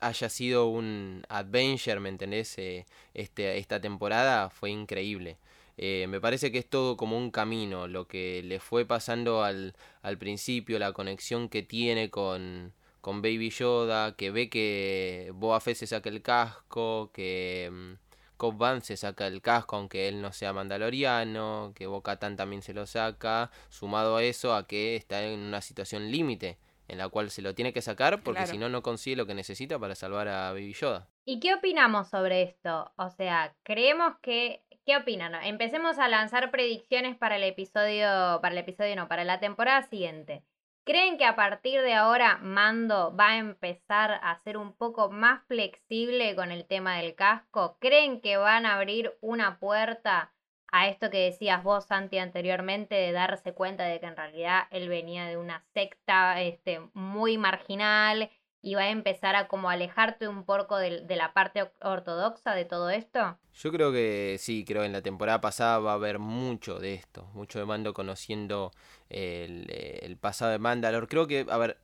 haya 0.00 0.28
sido 0.28 0.66
un 0.68 1.24
adventure, 1.28 2.00
¿me 2.00 2.08
entendés? 2.08 2.58
Eh, 2.58 2.86
este, 3.14 3.58
esta 3.58 3.80
temporada 3.80 4.50
fue 4.50 4.70
increíble. 4.70 5.38
Eh, 5.76 6.06
me 6.08 6.20
parece 6.20 6.52
que 6.52 6.58
es 6.58 6.68
todo 6.68 6.96
como 6.96 7.16
un 7.16 7.30
camino, 7.30 7.86
lo 7.88 8.06
que 8.08 8.42
le 8.42 8.60
fue 8.60 8.84
pasando 8.86 9.44
al, 9.44 9.74
al 10.02 10.18
principio, 10.18 10.78
la 10.78 10.92
conexión 10.92 11.48
que 11.48 11.62
tiene 11.62 12.10
con, 12.10 12.74
con 13.00 13.22
Baby 13.22 13.50
Yoda, 13.50 14.16
que 14.16 14.30
ve 14.30 14.50
que 14.50 15.32
Boa 15.34 15.60
Fett 15.60 15.76
se 15.76 15.86
saca 15.86 16.08
el 16.10 16.22
casco, 16.22 17.10
que... 17.12 17.70
Mm, 17.72 18.10
Cobb 18.40 18.80
se 18.82 18.96
saca 18.96 19.26
el 19.26 19.42
casco 19.42 19.76
aunque 19.76 20.08
él 20.08 20.22
no 20.22 20.32
sea 20.32 20.54
mandaloriano, 20.54 21.72
que 21.74 21.86
bo 21.86 22.00
también 22.00 22.62
se 22.62 22.72
lo 22.72 22.86
saca, 22.86 23.50
sumado 23.68 24.16
a 24.16 24.22
eso 24.24 24.54
a 24.54 24.66
que 24.66 24.96
está 24.96 25.22
en 25.22 25.38
una 25.40 25.60
situación 25.60 26.10
límite 26.10 26.56
en 26.90 26.98
la 26.98 27.08
cual 27.08 27.30
se 27.30 27.40
lo 27.40 27.54
tiene 27.54 27.72
que 27.72 27.82
sacar 27.82 28.22
porque 28.22 28.46
si 28.46 28.58
no 28.58 28.68
no 28.68 28.82
consigue 28.82 29.16
lo 29.16 29.26
que 29.26 29.34
necesita 29.34 29.78
para 29.78 29.94
salvar 29.94 30.28
a 30.28 30.52
Baby 30.52 30.74
Yoda. 30.74 31.08
¿Y 31.24 31.38
qué 31.38 31.54
opinamos 31.54 32.08
sobre 32.08 32.42
esto? 32.42 32.92
O 32.96 33.10
sea, 33.10 33.54
creemos 33.62 34.14
que 34.20 34.64
¿qué 34.84 34.96
opinan? 34.96 35.34
Empecemos 35.44 35.98
a 35.98 36.08
lanzar 36.08 36.50
predicciones 36.50 37.16
para 37.16 37.36
el 37.36 37.44
episodio 37.44 38.40
para 38.42 38.50
el 38.50 38.58
episodio 38.58 38.96
no, 38.96 39.08
para 39.08 39.24
la 39.24 39.38
temporada 39.38 39.82
siguiente. 39.82 40.42
¿Creen 40.84 41.18
que 41.18 41.26
a 41.26 41.36
partir 41.36 41.82
de 41.82 41.94
ahora 41.94 42.38
Mando 42.38 43.14
va 43.14 43.28
a 43.28 43.38
empezar 43.38 44.18
a 44.22 44.40
ser 44.42 44.56
un 44.56 44.72
poco 44.72 45.10
más 45.10 45.44
flexible 45.46 46.34
con 46.34 46.50
el 46.50 46.66
tema 46.66 46.96
del 46.96 47.14
casco? 47.14 47.76
¿Creen 47.80 48.20
que 48.20 48.36
van 48.38 48.66
a 48.66 48.74
abrir 48.74 49.16
una 49.20 49.60
puerta 49.60 50.32
a 50.72 50.88
esto 50.88 51.10
que 51.10 51.18
decías 51.18 51.62
vos, 51.62 51.86
Santi, 51.86 52.18
anteriormente, 52.18 52.94
de 52.94 53.12
darse 53.12 53.52
cuenta 53.52 53.84
de 53.84 54.00
que 54.00 54.06
en 54.06 54.16
realidad 54.16 54.62
él 54.70 54.88
venía 54.88 55.26
de 55.26 55.36
una 55.36 55.64
secta 55.74 56.40
este, 56.40 56.80
muy 56.94 57.38
marginal 57.38 58.30
y 58.62 58.74
va 58.74 58.82
a 58.82 58.90
empezar 58.90 59.36
a 59.36 59.48
como 59.48 59.70
alejarte 59.70 60.28
un 60.28 60.44
poco 60.44 60.76
de, 60.76 61.04
la 61.08 61.32
parte 61.32 61.70
ortodoxa 61.80 62.54
de 62.54 62.64
todo 62.64 62.90
esto? 62.90 63.38
Yo 63.54 63.72
creo 63.72 63.90
que 63.92 64.36
sí, 64.38 64.64
creo 64.64 64.82
que 64.82 64.86
en 64.86 64.92
la 64.92 65.02
temporada 65.02 65.40
pasada 65.40 65.78
va 65.78 65.92
a 65.92 65.94
haber 65.94 66.18
mucho 66.18 66.78
de 66.78 66.94
esto, 66.94 67.26
mucho 67.32 67.58
de 67.58 67.64
Mando 67.64 67.94
conociendo 67.94 68.70
el, 69.08 70.16
pasado 70.20 70.50
de 70.50 70.58
Mandalor. 70.58 71.08
Creo 71.08 71.26
que, 71.26 71.46
a 71.48 71.56
ver, 71.56 71.78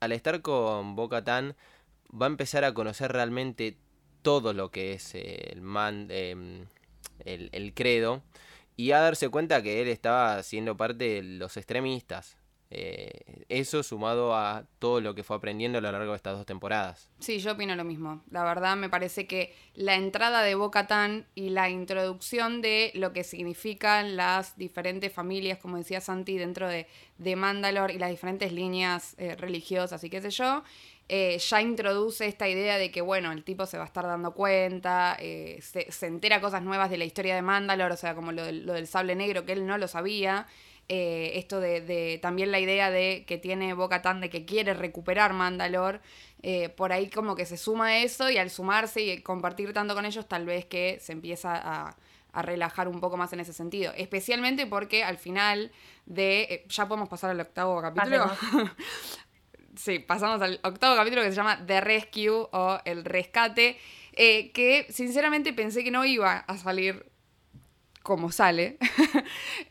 al 0.00 0.12
estar 0.12 0.42
con 0.42 0.94
Boca 0.94 1.24
Tan, 1.24 1.56
va 2.10 2.26
a 2.26 2.30
empezar 2.30 2.64
a 2.64 2.74
conocer 2.74 3.10
realmente 3.12 3.76
todo 4.22 4.52
lo 4.52 4.70
que 4.70 4.92
es 4.92 5.14
el, 5.14 5.60
man, 5.60 6.06
em, 6.10 6.66
el, 7.24 7.48
el 7.52 7.74
credo 7.74 8.22
y 8.76 8.92
a 8.92 9.00
darse 9.00 9.28
cuenta 9.28 9.62
que 9.62 9.82
él 9.82 9.88
estaba 9.88 10.42
siendo 10.42 10.76
parte 10.76 11.04
de 11.04 11.22
los 11.22 11.56
extremistas, 11.56 12.36
eh, 12.74 13.44
eso 13.50 13.82
sumado 13.82 14.34
a 14.34 14.64
todo 14.78 15.02
lo 15.02 15.14
que 15.14 15.22
fue 15.22 15.36
aprendiendo 15.36 15.76
a 15.76 15.82
lo 15.82 15.92
largo 15.92 16.12
de 16.12 16.16
estas 16.16 16.38
dos 16.38 16.46
temporadas. 16.46 17.10
Sí, 17.18 17.38
yo 17.38 17.52
opino 17.52 17.76
lo 17.76 17.84
mismo. 17.84 18.22
La 18.30 18.44
verdad 18.44 18.76
me 18.76 18.88
parece 18.88 19.26
que 19.26 19.54
la 19.74 19.94
entrada 19.94 20.42
de 20.42 20.54
Boca 20.54 20.86
y 21.34 21.50
la 21.50 21.68
introducción 21.68 22.62
de 22.62 22.90
lo 22.94 23.12
que 23.12 23.24
significan 23.24 24.16
las 24.16 24.56
diferentes 24.56 25.12
familias, 25.12 25.58
como 25.58 25.76
decía 25.76 26.00
Santi, 26.00 26.38
dentro 26.38 26.66
de, 26.66 26.86
de 27.18 27.36
Mandalor 27.36 27.90
y 27.90 27.98
las 27.98 28.08
diferentes 28.08 28.52
líneas 28.52 29.16
eh, 29.18 29.36
religiosas 29.36 30.02
y 30.02 30.08
qué 30.08 30.22
sé 30.22 30.30
yo, 30.30 30.64
eh, 31.14 31.38
ya 31.38 31.60
introduce 31.60 32.26
esta 32.26 32.48
idea 32.48 32.78
de 32.78 32.90
que, 32.90 33.02
bueno, 33.02 33.32
el 33.32 33.44
tipo 33.44 33.66
se 33.66 33.76
va 33.76 33.84
a 33.84 33.86
estar 33.86 34.06
dando 34.06 34.32
cuenta, 34.32 35.16
se, 35.18 35.92
se, 35.92 36.06
entera 36.06 36.40
cosas 36.40 36.62
nuevas 36.62 36.88
de 36.90 36.96
la 36.96 37.04
historia 37.04 37.34
de 37.34 37.42
Mandalor, 37.42 37.92
o 37.92 37.96
sea, 37.96 38.14
como 38.14 38.32
lo 38.32 38.50
lo 38.50 38.72
del 38.72 38.86
sable 38.86 39.14
negro, 39.14 39.44
que 39.44 39.52
él 39.52 39.66
no 39.66 39.76
lo 39.76 39.88
sabía. 39.88 40.46
Eh, 40.88 41.38
esto 41.38 41.60
de, 41.60 42.18
también 42.20 42.50
la 42.50 42.58
idea 42.58 42.90
de 42.90 43.24
que 43.26 43.38
tiene 43.38 43.72
Boca 43.72 44.02
Tan 44.02 44.20
de 44.20 44.28
que 44.28 44.44
quiere 44.44 44.74
recuperar 44.74 45.32
Mandalor, 45.32 46.00
eh, 46.42 46.68
por 46.70 46.92
ahí 46.92 47.08
como 47.08 47.36
que 47.36 47.46
se 47.46 47.56
suma 47.56 47.98
eso 47.98 48.28
y 48.30 48.36
al 48.36 48.50
sumarse 48.50 49.00
y 49.00 49.22
compartir 49.22 49.72
tanto 49.72 49.94
con 49.94 50.04
ellos 50.04 50.28
tal 50.28 50.44
vez 50.44 50.66
que 50.66 50.98
se 51.00 51.12
empieza 51.12 51.54
a, 51.54 51.96
relajar 52.34 52.88
un 52.88 52.98
poco 52.98 53.18
más 53.18 53.32
en 53.34 53.40
ese 53.40 53.52
sentido, 53.52 53.92
especialmente 53.94 54.66
porque 54.66 55.04
al 55.04 55.18
final 55.18 55.70
de, 56.06 56.42
eh, 56.42 56.64
ya 56.66 56.88
podemos 56.88 57.10
pasar 57.10 57.30
al 57.30 57.40
octavo 57.40 57.80
capítulo, 57.82 58.30
sí, 59.76 59.98
pasamos 59.98 60.40
al 60.42 60.60
octavo 60.62 60.96
capítulo 60.96 61.22
que 61.22 61.30
se 61.30 61.36
llama 61.36 61.64
The 61.66 61.80
Rescue 61.80 62.30
o 62.30 62.78
El 62.84 63.04
Rescate, 63.04 63.78
eh, 64.12 64.50
que 64.52 64.86
sinceramente 64.90 65.52
pensé 65.52 65.82
que 65.82 65.90
no 65.90 66.04
iba 66.04 66.38
a 66.38 66.56
salir 66.58 67.06
como 68.02 68.30
sale. 68.32 68.78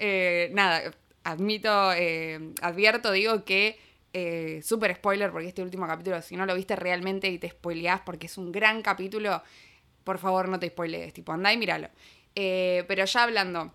Eh, 0.03 0.49
nada, 0.53 0.91
admito, 1.23 1.93
eh, 1.93 2.53
advierto, 2.61 3.11
digo 3.11 3.43
que 3.43 3.77
super 4.63 4.95
spoiler 4.95 5.31
porque 5.31 5.47
este 5.47 5.61
último 5.61 5.85
capítulo, 5.85 6.21
si 6.23 6.35
no 6.35 6.47
lo 6.47 6.55
viste 6.55 6.75
realmente 6.75 7.29
y 7.29 7.37
te 7.37 7.49
spoileás 7.49 8.01
porque 8.01 8.25
es 8.25 8.37
un 8.37 8.51
gran 8.51 8.81
capítulo, 8.81 9.43
por 10.03 10.17
favor 10.17 10.49
no 10.49 10.59
te 10.59 10.69
spoilees, 10.69 11.13
tipo, 11.13 11.31
andá 11.31 11.53
y 11.53 11.57
míralo. 11.57 11.89
Pero 12.33 13.05
ya 13.05 13.23
hablando, 13.23 13.71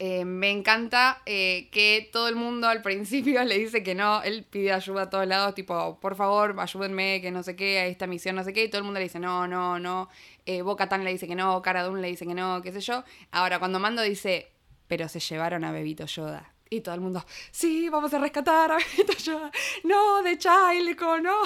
eh, 0.00 0.24
me 0.24 0.50
encanta 0.50 1.22
eh, 1.24 1.68
que 1.70 2.08
todo 2.12 2.28
el 2.28 2.34
mundo 2.34 2.68
al 2.68 2.82
principio 2.82 3.44
le 3.44 3.58
dice 3.58 3.82
que 3.82 3.94
no, 3.94 4.22
él 4.22 4.44
pide 4.48 4.72
ayuda 4.72 5.02
a 5.02 5.10
todos 5.10 5.26
lados, 5.26 5.54
tipo, 5.54 5.98
por 6.00 6.16
favor, 6.16 6.56
ayúdenme, 6.58 7.20
que 7.20 7.30
no 7.30 7.42
sé 7.42 7.54
qué, 7.54 7.78
a 7.78 7.86
esta 7.86 8.06
misión, 8.06 8.36
no 8.36 8.42
sé 8.42 8.52
qué, 8.52 8.64
y 8.64 8.68
todo 8.68 8.78
el 8.78 8.84
mundo 8.84 8.98
le 8.98 9.04
dice 9.04 9.20
no, 9.20 9.46
no, 9.46 9.78
no, 9.78 10.08
eh, 10.46 10.62
Boca 10.62 10.88
Tan 10.88 11.04
le 11.04 11.12
dice 11.12 11.28
que 11.28 11.36
no, 11.36 11.62
Cara 11.62 11.88
le 11.88 12.08
dice 12.08 12.26
que 12.26 12.34
no, 12.34 12.60
qué 12.62 12.72
sé 12.72 12.80
yo. 12.80 13.04
Ahora, 13.30 13.58
cuando 13.58 13.78
Mando 13.78 14.02
dice, 14.02 14.50
pero 14.88 15.08
se 15.08 15.20
llevaron 15.20 15.64
a 15.64 15.72
Bebito 15.72 16.06
Yoda. 16.06 16.50
Y 16.70 16.80
todo 16.80 16.94
el 16.94 17.00
mundo, 17.00 17.24
sí, 17.52 17.88
vamos 17.88 18.12
a 18.14 18.18
rescatar 18.18 18.72
a 18.72 18.76
Bebito 18.96 19.12
Yoda. 19.12 19.50
No, 19.84 20.22
de 20.22 20.38
Child, 20.38 20.96
como 20.96 21.18
no. 21.18 21.36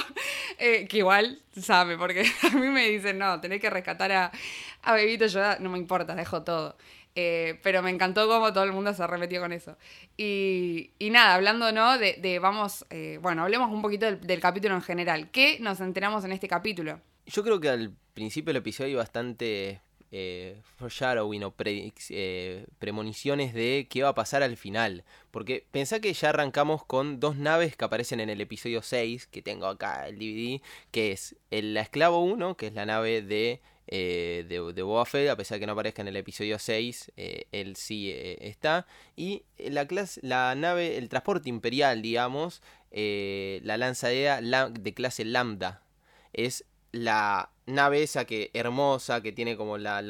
Eh, 0.59 0.86
que 0.88 0.99
igual 0.99 1.42
sabe, 1.61 1.99
porque 1.99 2.22
a 2.51 2.57
mí 2.57 2.68
me 2.68 2.88
dicen, 2.88 3.18
no, 3.18 3.40
tenés 3.40 3.61
que 3.61 3.68
rescatar 3.68 4.11
a, 4.12 4.32
a 4.82 4.94
Bebito 4.94 5.26
Yoda. 5.26 5.59
No 5.61 5.68
me 5.68 5.78
importa, 5.78 6.14
dejo 6.14 6.42
todo. 6.44 6.76
Eh, 7.21 7.59
pero 7.64 7.83
me 7.83 7.91
encantó 7.91 8.29
cómo 8.29 8.53
todo 8.53 8.62
el 8.62 8.71
mundo 8.71 8.95
se 8.95 9.03
arremetió 9.03 9.41
con 9.41 9.53
eso. 9.53 9.77
Y, 10.16 10.93
y 11.01 11.11
nada, 11.11 11.35
hablando, 11.35 11.73
¿no? 11.73 11.99
De, 11.99 12.12
de 12.12 12.39
vamos, 12.39 12.87
eh, 12.91 13.19
bueno, 13.21 13.43
hablemos 13.43 13.73
un 13.73 13.83
poquito 13.83 14.07
del, 14.14 14.41
capítulo 14.41 14.77
en 14.77 14.83
general. 14.83 15.29
¿Qué 15.33 15.59
nos 15.59 15.81
enteramos 15.81 16.25
en 16.25 16.31
este 16.31 16.47
capítulo? 16.47 17.01
Yo 17.27 17.43
creo 17.43 17.59
que 17.59 17.71
al 17.71 17.93
principio 18.14 18.51
del 18.53 18.59
episodio 18.59 18.91
hay 18.91 18.95
bastante 18.95 19.81
eh, 20.12 20.61
foreshadowing 20.77 21.43
o 21.43 21.51
predic- 21.57 22.07
eh, 22.11 22.66
premoniciones 22.79 23.53
de 23.53 23.89
qué 23.91 24.05
va 24.05 24.11
a 24.11 24.14
pasar 24.14 24.45
al 24.45 24.57
final. 24.57 25.03
Porque 25.33 25.66
pensá 25.73 25.99
que 25.99 26.12
ya 26.12 26.29
arrancamos 26.29 26.85
con 26.85 27.19
dos 27.19 27.35
naves 27.35 27.75
que 27.75 27.85
aparecen 27.85 28.21
en 28.21 28.31
el 28.31 28.41
episodio 28.41 28.81
6, 28.81 29.27
que 29.27 29.43
tengo 29.43 29.66
acá 29.66 30.07
el 30.07 30.21
DVD, 30.21 30.62
que 30.93 31.11
es 31.11 31.35
el, 31.51 31.75
la 31.75 31.81
Esclavo 31.81 32.23
1, 32.23 32.57
que 32.57 32.69
es 32.69 32.75
la 32.75 32.87
nave 32.87 33.23
de, 33.23 33.61
eh, 33.89 34.45
de, 34.49 34.72
de 34.72 34.82
Boba 34.82 35.03
a 35.03 35.36
pesar 35.36 35.57
de 35.57 35.61
que 35.61 35.66
no 35.66 35.72
aparezca 35.72 36.03
en 36.03 36.09
el 36.09 36.16
episodio 36.16 36.59
6, 36.59 37.11
eh, 37.16 37.47
él 37.53 37.76
sí 37.76 38.11
eh, 38.11 38.39
está. 38.49 38.86
Y 39.16 39.45
la, 39.59 39.86
clase, 39.86 40.20
la 40.22 40.55
nave, 40.55 40.97
el 40.99 41.09
transporte 41.09 41.49
imperial, 41.49 42.03
digamos, 42.03 42.62
la 42.93 43.76
lanzadera 43.76 44.41
la- 44.41 44.68
de 44.70 44.95
clase 44.95 45.24
Lambda. 45.24 45.82
Es 46.32 46.64
la 46.93 47.51
nave 47.66 48.03
esa 48.03 48.24
que 48.24 48.51
hermosa, 48.55 49.22
que 49.22 49.32
tiene 49.32 49.57
como 49.57 49.78
la, 49.78 50.01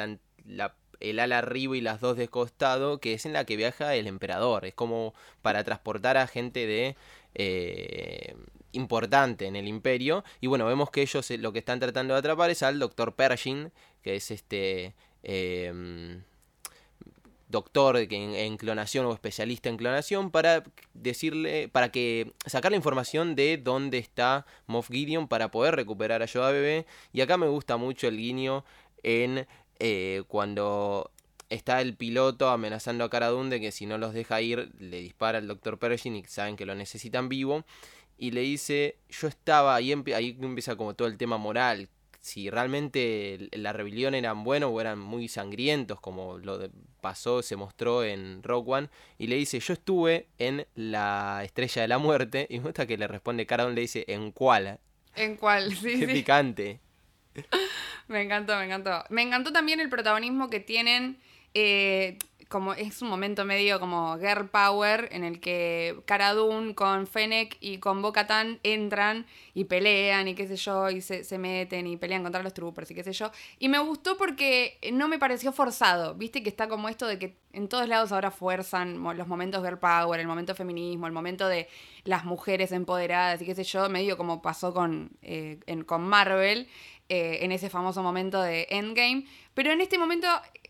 el 1.00 1.18
ala 1.20 1.38
arriba 1.38 1.76
y 1.76 1.80
las 1.80 2.00
dos 2.00 2.16
de 2.16 2.28
costado, 2.28 2.98
que 3.00 3.14
es 3.14 3.26
en 3.26 3.32
la 3.32 3.44
que 3.44 3.56
viaja 3.56 3.94
el 3.94 4.06
emperador. 4.06 4.64
Es 4.64 4.74
como 4.74 5.14
para 5.42 5.64
transportar 5.64 6.16
a 6.16 6.26
gente 6.26 6.66
de 6.66 6.96
importante 8.72 9.46
en 9.46 9.56
el 9.56 9.68
imperio. 9.68 10.24
Y 10.40 10.46
bueno, 10.46 10.66
vemos 10.66 10.90
que 10.90 11.02
ellos 11.02 11.30
eh, 11.30 11.38
lo 11.38 11.52
que 11.52 11.60
están 11.60 11.80
tratando 11.80 12.14
de 12.14 12.20
atrapar 12.20 12.50
es 12.50 12.62
al 12.62 12.78
doctor 12.78 13.14
Pershing, 13.14 13.72
que 14.02 14.16
es 14.16 14.30
este 14.30 14.94
eh, 15.22 16.22
doctor 17.48 17.96
en, 17.96 18.10
en 18.12 18.56
clonación 18.56 19.06
o 19.06 19.12
especialista 19.12 19.68
en 19.68 19.78
clonación 19.78 20.30
para 20.30 20.64
decirle 20.94 21.68
para 21.68 21.90
que 21.90 22.32
sacar 22.46 22.72
la 22.72 22.76
información 22.76 23.34
de 23.34 23.56
dónde 23.56 23.98
está 23.98 24.46
Moff 24.66 24.90
Gideon 24.90 25.28
para 25.28 25.50
poder 25.50 25.74
recuperar 25.74 26.22
a 26.22 26.26
Yoda 26.26 26.50
bebé 26.50 26.86
y 27.12 27.22
acá 27.22 27.38
me 27.38 27.48
gusta 27.48 27.76
mucho 27.78 28.06
el 28.06 28.18
guiño 28.18 28.64
en 29.02 29.46
eh, 29.78 30.24
cuando 30.28 31.10
está 31.48 31.80
el 31.80 31.96
piloto 31.96 32.50
amenazando 32.50 33.04
a 33.04 33.10
Cara 33.10 33.32
de 33.32 33.60
que 33.60 33.72
si 33.72 33.86
no 33.86 33.96
los 33.96 34.12
deja 34.12 34.42
ir 34.42 34.70
le 34.78 35.00
dispara 35.00 35.38
al 35.38 35.48
doctor 35.48 35.78
Pershing 35.78 36.16
y 36.16 36.24
saben 36.24 36.56
que 36.56 36.66
lo 36.66 36.74
necesitan 36.74 37.30
vivo 37.30 37.64
y 38.18 38.30
le 38.32 38.40
dice 38.42 38.96
yo 39.08 39.28
estaba 39.28 39.74
ahí, 39.74 39.92
ahí 40.14 40.36
empieza 40.40 40.76
como 40.76 40.94
todo 40.94 41.08
el 41.08 41.16
tema 41.16 41.38
moral 41.38 41.88
si 42.20 42.50
realmente 42.50 43.48
la 43.52 43.72
rebelión 43.72 44.14
eran 44.14 44.42
buenos 44.44 44.70
o 44.72 44.80
eran 44.80 44.98
muy 44.98 45.28
sangrientos, 45.28 46.00
como 46.00 46.36
lo 46.38 46.58
de- 46.58 46.70
pasó, 47.00 47.42
se 47.42 47.56
mostró 47.56 48.02
en 48.04 48.42
Rogue 48.42 48.70
One, 48.72 48.88
y 49.18 49.28
le 49.28 49.36
dice, 49.36 49.60
yo 49.60 49.72
estuve 49.72 50.26
en 50.36 50.66
la 50.74 51.40
Estrella 51.44 51.82
de 51.82 51.88
la 51.88 51.98
Muerte, 51.98 52.46
y 52.50 52.58
me 52.58 52.64
gusta 52.64 52.86
que 52.86 52.98
le 52.98 53.06
responde 53.06 53.46
Cara 53.46 53.62
Dune, 53.64 53.76
le 53.76 53.82
dice, 53.82 54.04
¿en 54.08 54.32
cuál? 54.32 54.78
¿En 55.14 55.36
cuál? 55.36 55.72
Sí, 55.76 55.96
Qué 56.00 56.06
sí. 56.06 56.12
picante. 56.12 56.80
Me 58.08 58.22
encantó, 58.22 58.56
me 58.56 58.64
encantó. 58.64 59.04
Me 59.10 59.22
encantó 59.22 59.52
también 59.52 59.80
el 59.80 59.88
protagonismo 59.88 60.48
que 60.50 60.60
tienen. 60.60 61.18
eh, 61.54 62.18
como 62.48 62.72
es 62.74 63.02
un 63.02 63.08
momento 63.08 63.44
medio 63.44 63.78
como 63.78 64.16
girl 64.18 64.48
power 64.48 65.08
en 65.12 65.22
el 65.24 65.38
que 65.40 66.00
Cara 66.06 66.34
con 66.74 67.06
Fennec 67.06 67.56
y 67.60 67.78
con 67.78 68.00
Bo-Katan 68.02 68.58
entran 68.62 69.26
y 69.54 69.64
pelean 69.64 70.28
y 70.28 70.34
qué 70.34 70.46
sé 70.46 70.56
yo 70.56 70.88
y 70.90 71.00
se, 71.00 71.24
se 71.24 71.38
meten 71.38 71.86
y 71.86 71.96
pelean 71.96 72.22
contra 72.22 72.42
los 72.42 72.54
troopers 72.54 72.90
y 72.90 72.94
qué 72.94 73.04
sé 73.04 73.12
yo. 73.12 73.30
Y 73.58 73.68
me 73.68 73.78
gustó 73.78 74.16
porque 74.16 74.78
no 74.92 75.08
me 75.08 75.18
pareció 75.18 75.52
forzado 75.52 76.14
viste 76.14 76.42
que 76.42 76.48
está 76.48 76.68
como 76.68 76.88
esto 76.88 77.06
de 77.06 77.18
que 77.18 77.36
en 77.52 77.68
todos 77.68 77.88
lados 77.88 78.12
ahora 78.12 78.30
fuerzan 78.30 79.02
los 79.16 79.26
momentos 79.28 79.62
girl 79.62 79.78
power 79.78 80.20
el 80.20 80.26
momento 80.26 80.54
feminismo 80.54 81.06
el 81.06 81.12
momento 81.12 81.48
de 81.48 81.68
las 82.04 82.24
mujeres 82.24 82.72
empoderadas 82.72 83.42
y 83.42 83.46
qué 83.46 83.54
sé 83.54 83.64
yo. 83.64 83.88
Medio 83.88 84.16
como 84.16 84.40
pasó 84.42 84.72
con 84.72 85.10
eh, 85.22 85.58
en- 85.66 85.84
con 85.84 86.02
Marvel 86.02 86.68
eh, 87.10 87.38
en 87.42 87.52
ese 87.52 87.70
famoso 87.70 88.02
momento 88.02 88.40
de 88.42 88.66
Endgame. 88.70 89.24
Pero 89.54 89.72
en 89.72 89.80
este 89.80 89.98
momento 89.98 90.28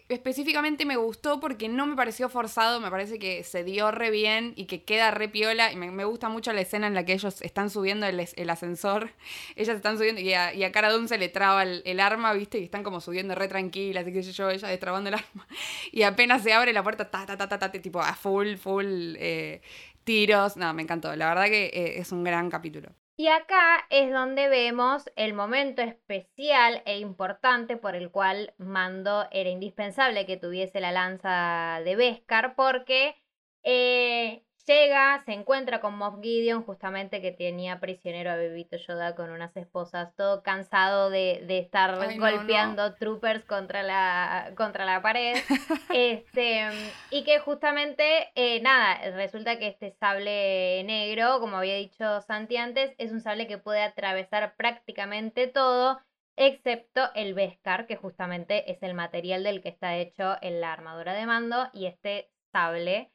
específicamente 0.09 0.87
me 0.87 0.97
gustó 0.97 1.39
porque 1.39 1.69
no 1.69 1.87
me 1.87 1.95
pareció 1.95 2.29
forzado, 2.29 2.81
me 2.81 2.91
parece 2.91 3.19
que 3.19 3.45
se 3.45 3.63
dio 3.63 3.91
re 3.91 4.11
bien 4.11 4.55
y 4.57 4.65
que 4.65 4.83
queda 4.83 5.11
re 5.11 5.29
piola. 5.29 5.71
Y 5.73 5.77
me, 5.77 5.91
me 5.91 6.05
gusta 6.05 6.29
mucho 6.29 6.53
la 6.53 6.63
escena 6.63 6.87
en 6.87 6.95
la 6.95 7.05
que 7.05 7.13
ellos 7.13 7.43
están 7.43 7.71
subiendo 7.71 8.07
el, 8.07 8.27
el 8.35 8.51
ascensor. 8.51 9.11
Ellas 9.57 9.77
están 9.77 9.99
subiendo 9.99 10.21
y 10.21 10.33
a, 10.33 10.55
y 10.55 10.65
a 10.65 10.73
Cara 10.73 10.91
se 11.07 11.19
le 11.19 11.29
traba 11.29 11.63
el, 11.63 11.83
el 11.85 12.01
arma, 12.01 12.33
¿viste? 12.33 12.59
Y 12.59 12.65
están 12.65 12.83
como 12.83 13.01
subiendo 13.01 13.35
re 13.35 13.49
tranquilas, 13.49 14.07
y 14.07 14.13
qué 14.13 14.23
sé 14.23 14.33
yo, 14.33 14.51
ella 14.51 14.69
destrabando 14.69 15.09
el 15.09 15.15
arma. 15.15 15.47
Y 15.93 16.03
apenas 16.03 16.43
se 16.43 16.53
abre 16.53 16.73
la 16.73 16.83
puerta, 16.83 17.11
ta, 17.11 17.27
ta, 17.27 17.37
ta, 17.37 17.49
ta, 17.49 17.59
ta, 17.59 17.73
tipo 17.73 18.01
a 18.01 18.15
full, 18.15 18.57
full 18.57 19.17
eh, 19.19 19.63
tiros. 20.05 20.57
No, 20.57 20.73
me 20.75 20.83
encantó. 20.83 21.15
La 21.17 21.29
verdad 21.29 21.47
que 21.47 21.67
eh, 21.67 21.99
es 21.99 22.13
un 22.13 22.25
gran 22.25 22.51
capítulo. 22.51 22.91
Y 23.21 23.27
acá 23.27 23.85
es 23.91 24.13
donde 24.13 24.49
vemos 24.49 25.11
el 25.17 25.35
momento 25.35 25.83
especial 25.83 26.83
e 26.87 26.99
importante 27.01 27.77
por 27.77 27.97
el 27.97 28.13
cual 28.13 28.55
Mando 28.59 29.27
era 29.33 29.51
indispensable 29.51 30.25
que 30.25 30.37
tuviese 30.37 30.79
la 30.81 30.93
lanza 30.93 31.81
de 31.85 31.97
Beskar, 31.97 32.55
porque 32.55 33.17
eh, 33.65 34.45
llega, 34.69 35.19
se 35.25 35.33
encuentra 35.33 35.81
con 35.81 35.97
Moff 35.97 36.21
Gideon, 36.21 36.63
justamente 36.63 37.23
que 37.23 37.33
tenía 37.33 37.81
prisionero 37.81 38.31
a 38.31 38.37
Bebito 38.37 38.77
Yoda 38.77 39.15
con 39.15 39.31
unas 39.31 39.57
esposas, 39.57 40.15
todo 40.15 40.43
cansado 40.43 41.11
de, 41.11 41.43
de 41.47 41.59
estar 41.59 41.99
Ay, 42.01 42.19
no, 42.19 42.31
golpeando 42.31 42.95
troopers 42.95 43.45
contra 43.45 43.83
la, 43.83 44.53
contra 44.57 44.85
la 44.85 45.03
pared. 45.03 45.37
Este, 45.91 46.69
y 47.11 47.25
que 47.25 47.39
justamente, 47.39 48.31
eh, 48.35 48.61
nada, 48.61 49.11
resulta 49.13 49.59
que 49.59 49.69
este 49.69 49.93
sable 49.93 50.85
negro, 50.85 51.41
como 51.41 51.57
había 51.57 51.77
dicho 51.77 52.21
Santi 52.21 52.57
antes, 52.59 52.95
es 52.99 53.11
un 53.11 53.21
sable 53.21 53.47
que 53.47 53.59
puede 53.59 53.83
atravesar 53.83 54.55
prácticamente 54.57 55.47
todo, 55.47 55.99
excepto 56.37 57.11
el 57.15 57.33
Beskar, 57.35 57.87
que 57.87 57.97
justamente 57.97 58.71
es 58.71 58.83
el 58.83 58.95
material 58.95 59.43
del 59.45 59.63
que 59.63 59.71
está 59.71 59.97
hecho 59.97 60.37
en 60.43 60.61
la 60.61 60.73
armadura 60.73 61.15
de 61.15 61.27
mando, 61.27 61.69
y 61.73 61.87
este 61.87 62.31
sable. 62.53 63.11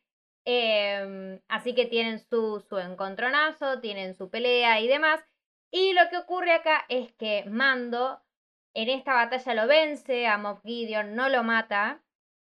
Em, 0.45 1.39
así 1.47 1.73
que 1.73 1.85
tienen 1.85 2.19
su, 2.19 2.59
su 2.67 2.77
encontronazo, 2.79 3.79
tienen 3.79 4.15
su 4.15 4.29
pelea 4.29 4.81
y 4.81 4.87
demás. 4.87 5.21
Y 5.71 5.93
lo 5.93 6.09
que 6.09 6.17
ocurre 6.17 6.51
acá 6.53 6.85
es 6.89 7.13
que 7.13 7.45
Mando 7.47 8.21
en 8.73 8.89
esta 8.89 9.13
batalla 9.13 9.53
lo 9.53 9.67
vence, 9.67 10.27
a 10.27 10.37
Moff 10.37 10.61
Gideon 10.63 11.15
no 11.15 11.29
lo 11.29 11.43
mata, 11.43 12.03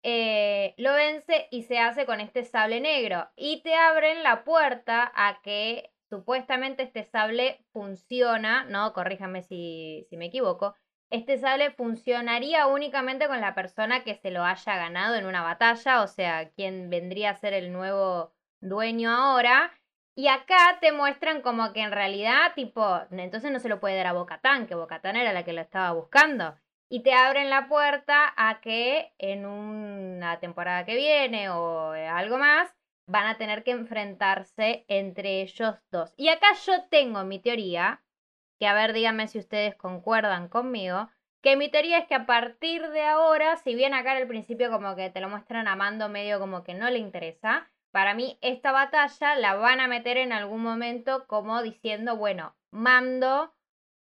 eh, 0.03 0.73
lo 0.77 0.93
vence 0.93 1.47
y 1.51 1.63
se 1.63 1.79
hace 1.79 2.05
con 2.05 2.19
este 2.19 2.43
sable 2.43 2.79
negro. 2.81 3.29
Y 3.35 3.61
te 3.63 3.75
abren 3.75 4.23
la 4.23 4.43
puerta 4.43 5.11
a 5.15 5.41
que 5.41 5.91
supuestamente 6.09 6.83
este 6.83 7.03
sable 7.03 7.63
funciona, 7.73 8.65
¿no? 8.65 8.93
Corríjame 8.93 9.43
si, 9.43 10.05
si 10.09 10.17
me 10.17 10.25
equivoco. 10.27 10.75
Este 11.11 11.37
sable 11.37 11.71
funcionaría 11.71 12.67
únicamente 12.67 13.27
con 13.27 13.41
la 13.41 13.53
persona 13.53 14.05
que 14.05 14.15
se 14.15 14.31
lo 14.31 14.45
haya 14.45 14.77
ganado 14.77 15.15
en 15.15 15.25
una 15.25 15.43
batalla, 15.43 16.01
o 16.01 16.07
sea, 16.07 16.49
quien 16.51 16.89
vendría 16.89 17.31
a 17.31 17.35
ser 17.35 17.53
el 17.53 17.73
nuevo 17.73 18.31
dueño 18.61 19.11
ahora. 19.11 19.73
Y 20.15 20.29
acá 20.29 20.77
te 20.79 20.93
muestran 20.93 21.41
como 21.41 21.73
que 21.73 21.81
en 21.81 21.91
realidad, 21.91 22.53
tipo, 22.55 23.01
entonces 23.11 23.51
no 23.51 23.59
se 23.59 23.67
lo 23.67 23.81
puede 23.81 23.97
dar 23.97 24.07
a 24.07 24.13
Bocatán, 24.13 24.67
que 24.67 24.75
Bocatán 24.75 25.17
era 25.17 25.33
la 25.33 25.43
que 25.43 25.51
lo 25.51 25.59
estaba 25.59 25.91
buscando. 25.91 26.55
Y 26.89 27.03
te 27.03 27.13
abren 27.13 27.49
la 27.49 27.67
puerta 27.67 28.33
a 28.37 28.61
que 28.61 29.13
en 29.17 29.45
una 29.45 30.39
temporada 30.39 30.85
que 30.85 30.95
viene 30.95 31.49
o 31.49 31.91
algo 31.91 32.37
más, 32.37 32.73
van 33.05 33.27
a 33.27 33.37
tener 33.37 33.63
que 33.63 33.71
enfrentarse 33.71 34.85
entre 34.87 35.41
ellos 35.41 35.75
dos. 35.91 36.13
Y 36.15 36.29
acá 36.29 36.53
yo 36.65 36.85
tengo 36.89 37.23
mi 37.25 37.39
teoría, 37.39 38.01
que 38.61 38.67
a 38.67 38.75
ver, 38.75 38.93
díganme 38.93 39.27
si 39.27 39.39
ustedes 39.39 39.73
concuerdan 39.73 40.47
conmigo, 40.47 41.09
que 41.41 41.57
mi 41.57 41.69
teoría 41.69 41.97
es 41.97 42.07
que 42.07 42.13
a 42.13 42.27
partir 42.27 42.87
de 42.89 43.01
ahora, 43.01 43.57
si 43.57 43.73
bien 43.73 43.95
acá 43.95 44.11
al 44.11 44.27
principio 44.27 44.69
como 44.69 44.95
que 44.95 45.09
te 45.09 45.19
lo 45.19 45.29
muestran 45.29 45.67
a 45.67 45.75
Mando 45.75 46.09
medio 46.09 46.39
como 46.39 46.63
que 46.63 46.75
no 46.75 46.87
le 46.91 46.99
interesa, 46.99 47.71
para 47.89 48.13
mí 48.13 48.37
esta 48.41 48.71
batalla 48.71 49.33
la 49.33 49.55
van 49.55 49.79
a 49.79 49.87
meter 49.87 50.17
en 50.17 50.31
algún 50.31 50.61
momento 50.61 51.25
como 51.25 51.63
diciendo, 51.63 52.17
bueno, 52.17 52.55
Mando 52.69 53.51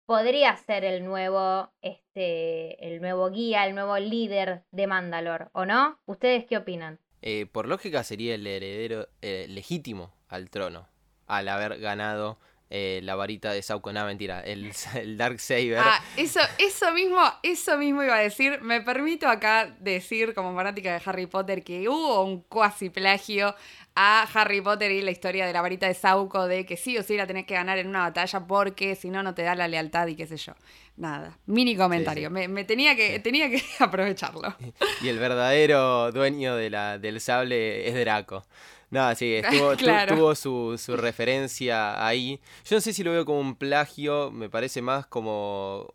podría 0.08 0.58
ser 0.58 0.84
el 0.86 1.06
nuevo, 1.06 1.72
este, 1.84 2.84
el 2.84 3.00
nuevo 3.00 3.30
guía, 3.30 3.64
el 3.68 3.76
nuevo 3.76 4.00
líder 4.00 4.64
de 4.72 4.88
Mandalor, 4.88 5.52
¿o 5.54 5.68
no? 5.68 6.00
¿Ustedes 6.08 6.46
qué 6.46 6.58
opinan? 6.58 6.98
Eh, 7.22 7.46
por 7.46 7.68
lógica 7.68 8.04
sería 8.04 8.34
el 8.34 8.48
heredero 8.48 9.08
eh, 9.22 9.46
legítimo 9.50 10.16
al 10.28 10.50
trono, 10.50 10.88
al 11.28 11.48
haber 11.48 11.78
ganado 11.80 12.40
eh, 12.70 13.00
la 13.04 13.16
varita 13.16 13.52
de 13.52 13.62
Sauco, 13.62 13.94
no, 13.94 14.06
mentira, 14.06 14.42
el, 14.42 14.72
el 14.96 15.18
Dark 15.18 15.40
Saber. 15.40 15.80
Ah, 15.80 16.02
eso, 16.18 16.40
eso 16.58 16.92
mismo, 16.92 17.22
eso 17.44 17.78
mismo 17.78 18.04
iba 18.04 18.16
a 18.16 18.20
decir. 18.20 18.62
Me 18.62 18.82
permito 18.82 19.28
acá 19.28 19.76
decir, 19.80 20.34
como 20.34 20.54
fanática 20.56 20.94
de 20.94 21.02
Harry 21.06 21.28
Potter, 21.28 21.64
que 21.64 21.88
hubo 21.88 22.24
un 22.24 22.42
cuasi 22.42 22.90
plagio 22.90 23.56
a 23.96 24.28
Harry 24.34 24.62
Potter 24.62 24.92
y 24.92 25.02
la 25.02 25.12
historia 25.12 25.48
de 25.48 25.54
la 25.54 25.62
varita 25.62 25.88
de 25.88 25.94
Sauco, 25.94 26.48
de 26.48 26.66
que 26.66 26.78
sí 26.78 26.98
o 26.98 27.04
sí 27.04 27.18
la 27.18 27.26
tenés 27.26 27.46
que 27.46 27.56
ganar 27.56 27.78
en 27.78 27.88
una 27.88 28.02
batalla 28.02 28.46
porque 28.46 28.96
si 28.96 29.10
no, 29.10 29.24
no 29.24 29.34
te 29.34 29.44
da 29.44 29.56
la 29.56 29.68
lealtad 29.68 30.08
y 30.08 30.16
qué 30.16 30.28
sé 30.28 30.38
yo. 30.38 30.54
Nada, 30.98 31.38
mini 31.46 31.76
comentario. 31.76 32.30
Me, 32.32 32.48
me, 32.48 32.64
tenía 32.64 32.96
que, 32.96 33.20
tenía 33.20 33.50
que 33.50 33.62
aprovecharlo. 33.80 34.56
Y 35.02 35.08
el 35.08 35.20
verdadero 35.20 36.12
dueño 36.12 36.56
de 36.56 36.70
la, 36.70 36.98
del 36.98 37.22
sable 37.22 37.88
es 37.88 37.96
Draco. 37.96 38.46
No, 38.90 39.14
sí, 39.16 39.36
estuvo, 39.44 39.76
tuvo 39.76 40.36
su, 40.36 40.78
su, 40.78 40.96
referencia 40.96 42.06
ahí. 42.06 42.40
Yo 42.66 42.78
no 42.78 42.82
sé 42.82 42.94
si 42.94 43.04
lo 43.04 43.12
veo 43.12 43.26
como 43.26 43.40
un 43.40 43.56
plagio, 43.56 44.32
me 44.32 44.50
parece 44.50 44.82
más 44.82 45.06
como... 45.08 45.94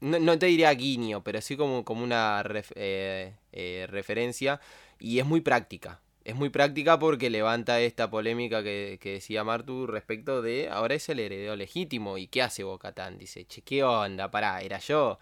No, 0.00 0.38
te 0.38 0.46
diría 0.46 0.70
guiño, 0.72 1.24
pero 1.24 1.40
sí 1.40 1.56
como, 1.56 1.82
como 1.84 2.04
una 2.04 2.44
eh, 2.74 3.36
eh, 3.52 3.86
referencia. 3.88 4.60
Y 4.98 5.18
es 5.18 5.24
muy 5.24 5.40
práctica. 5.40 6.02
Es 6.24 6.34
muy 6.34 6.50
práctica 6.50 6.98
porque 6.98 7.30
levanta 7.30 7.80
esta 7.80 8.10
polémica 8.10 8.62
que, 8.62 8.98
que 9.00 9.12
decía 9.12 9.44
Martu 9.44 9.86
respecto 9.86 10.42
de 10.42 10.68
ahora 10.68 10.94
es 10.94 11.08
el 11.08 11.20
heredero 11.20 11.56
legítimo. 11.56 12.18
¿Y 12.18 12.26
qué 12.26 12.42
hace 12.42 12.64
Bocatán? 12.64 13.16
Dice, 13.18 13.46
che, 13.46 13.62
¿qué 13.62 13.82
onda? 13.82 14.30
Pará, 14.30 14.60
era 14.60 14.78
yo. 14.78 15.18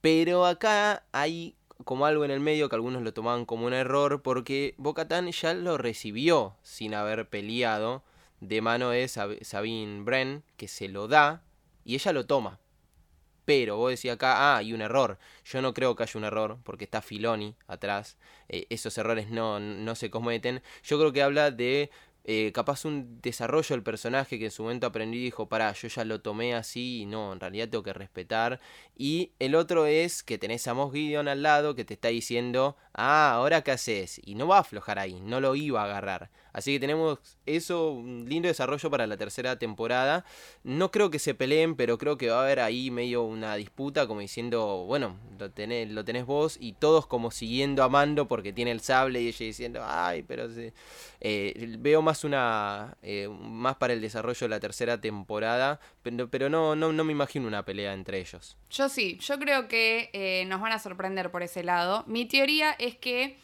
Pero 0.00 0.44
acá 0.44 1.04
hay 1.12 1.54
como 1.84 2.06
algo 2.06 2.24
en 2.24 2.30
el 2.30 2.40
medio 2.40 2.68
que 2.68 2.76
algunos 2.76 3.02
lo 3.02 3.12
tomaban 3.12 3.44
como 3.44 3.66
un 3.66 3.72
error 3.72 4.22
porque 4.22 4.74
Bocatán 4.78 5.30
ya 5.30 5.54
lo 5.54 5.78
recibió 5.78 6.56
sin 6.62 6.94
haber 6.94 7.28
peleado 7.28 8.02
de 8.40 8.60
mano 8.60 8.90
de 8.90 9.08
Sabine 9.08 10.02
Bren 10.02 10.42
que 10.56 10.68
se 10.68 10.88
lo 10.88 11.08
da 11.08 11.42
y 11.84 11.94
ella 11.94 12.12
lo 12.12 12.26
toma. 12.26 12.58
Pero 13.44 13.76
vos 13.76 13.90
decís 13.90 14.10
acá, 14.10 14.54
ah, 14.54 14.56
hay 14.56 14.72
un 14.72 14.82
error. 14.82 15.18
Yo 15.44 15.62
no 15.62 15.72
creo 15.72 15.94
que 15.94 16.02
haya 16.02 16.18
un 16.18 16.24
error, 16.24 16.58
porque 16.64 16.82
está 16.82 17.00
Filoni 17.00 17.54
atrás. 17.68 18.16
Eh, 18.48 18.66
esos 18.70 18.98
errores 18.98 19.30
no, 19.30 19.60
no 19.60 19.94
se 19.94 20.10
cometen. 20.10 20.62
Yo 20.82 20.98
creo 20.98 21.12
que 21.12 21.22
habla 21.22 21.52
de 21.52 21.90
eh, 22.28 22.50
capaz 22.52 22.84
un 22.84 23.20
desarrollo 23.22 23.76
del 23.76 23.84
personaje 23.84 24.40
que 24.40 24.46
en 24.46 24.50
su 24.50 24.64
momento 24.64 24.88
aprendí 24.88 25.18
y 25.18 25.24
dijo, 25.26 25.48
pará, 25.48 25.72
yo 25.72 25.86
ya 25.86 26.04
lo 26.04 26.20
tomé 26.20 26.56
así 26.56 27.02
y 27.02 27.06
no, 27.06 27.32
en 27.32 27.38
realidad 27.38 27.68
tengo 27.68 27.84
que 27.84 27.92
respetar. 27.92 28.58
Y 28.96 29.30
el 29.38 29.54
otro 29.54 29.86
es 29.86 30.24
que 30.24 30.36
tenés 30.36 30.66
a 30.66 30.74
Moss 30.74 30.92
al 30.92 31.42
lado 31.42 31.76
que 31.76 31.84
te 31.84 31.94
está 31.94 32.08
diciendo, 32.08 32.76
ah, 32.94 33.30
ahora 33.34 33.62
qué 33.62 33.70
haces. 33.70 34.20
Y 34.24 34.34
no 34.34 34.48
va 34.48 34.56
a 34.56 34.60
aflojar 34.60 34.98
ahí, 34.98 35.20
no 35.20 35.40
lo 35.40 35.54
iba 35.54 35.80
a 35.80 35.84
agarrar. 35.84 36.30
Así 36.56 36.72
que 36.72 36.80
tenemos 36.80 37.18
eso, 37.44 37.90
un 37.90 38.24
lindo 38.26 38.48
desarrollo 38.48 38.90
para 38.90 39.06
la 39.06 39.18
tercera 39.18 39.58
temporada. 39.58 40.24
No 40.64 40.90
creo 40.90 41.10
que 41.10 41.18
se 41.18 41.34
peleen, 41.34 41.76
pero 41.76 41.98
creo 41.98 42.16
que 42.16 42.30
va 42.30 42.38
a 42.38 42.44
haber 42.44 42.60
ahí 42.60 42.90
medio 42.90 43.24
una 43.24 43.56
disputa 43.56 44.06
como 44.06 44.20
diciendo, 44.20 44.86
bueno, 44.86 45.18
lo 45.38 45.50
tenés, 45.50 45.90
lo 45.90 46.02
vos 46.24 46.56
y 46.58 46.72
todos 46.72 47.06
como 47.06 47.30
siguiendo 47.30 47.82
a 47.82 47.90
Mando 47.90 48.26
porque 48.26 48.54
tiene 48.54 48.70
el 48.70 48.80
sable 48.80 49.20
y 49.20 49.28
ella 49.28 49.44
diciendo, 49.44 49.82
ay, 49.84 50.22
pero 50.22 50.48
eh, 51.20 51.76
veo 51.78 52.00
más 52.00 52.24
una, 52.24 52.96
eh, 53.02 53.28
más 53.28 53.76
para 53.76 53.92
el 53.92 54.00
desarrollo 54.00 54.46
de 54.46 54.48
la 54.48 54.58
tercera 54.58 54.98
temporada, 54.98 55.78
pero, 56.02 56.30
pero 56.30 56.48
no, 56.48 56.74
no, 56.74 56.90
no 56.90 57.04
me 57.04 57.12
imagino 57.12 57.46
una 57.46 57.66
pelea 57.66 57.92
entre 57.92 58.18
ellos. 58.18 58.56
Yo 58.70 58.88
sí, 58.88 59.18
yo 59.20 59.38
creo 59.38 59.68
que 59.68 60.08
eh, 60.14 60.46
nos 60.46 60.62
van 60.62 60.72
a 60.72 60.78
sorprender 60.78 61.30
por 61.30 61.42
ese 61.42 61.62
lado. 61.62 62.02
Mi 62.06 62.24
teoría 62.24 62.72
es 62.78 62.96
que 62.96 63.36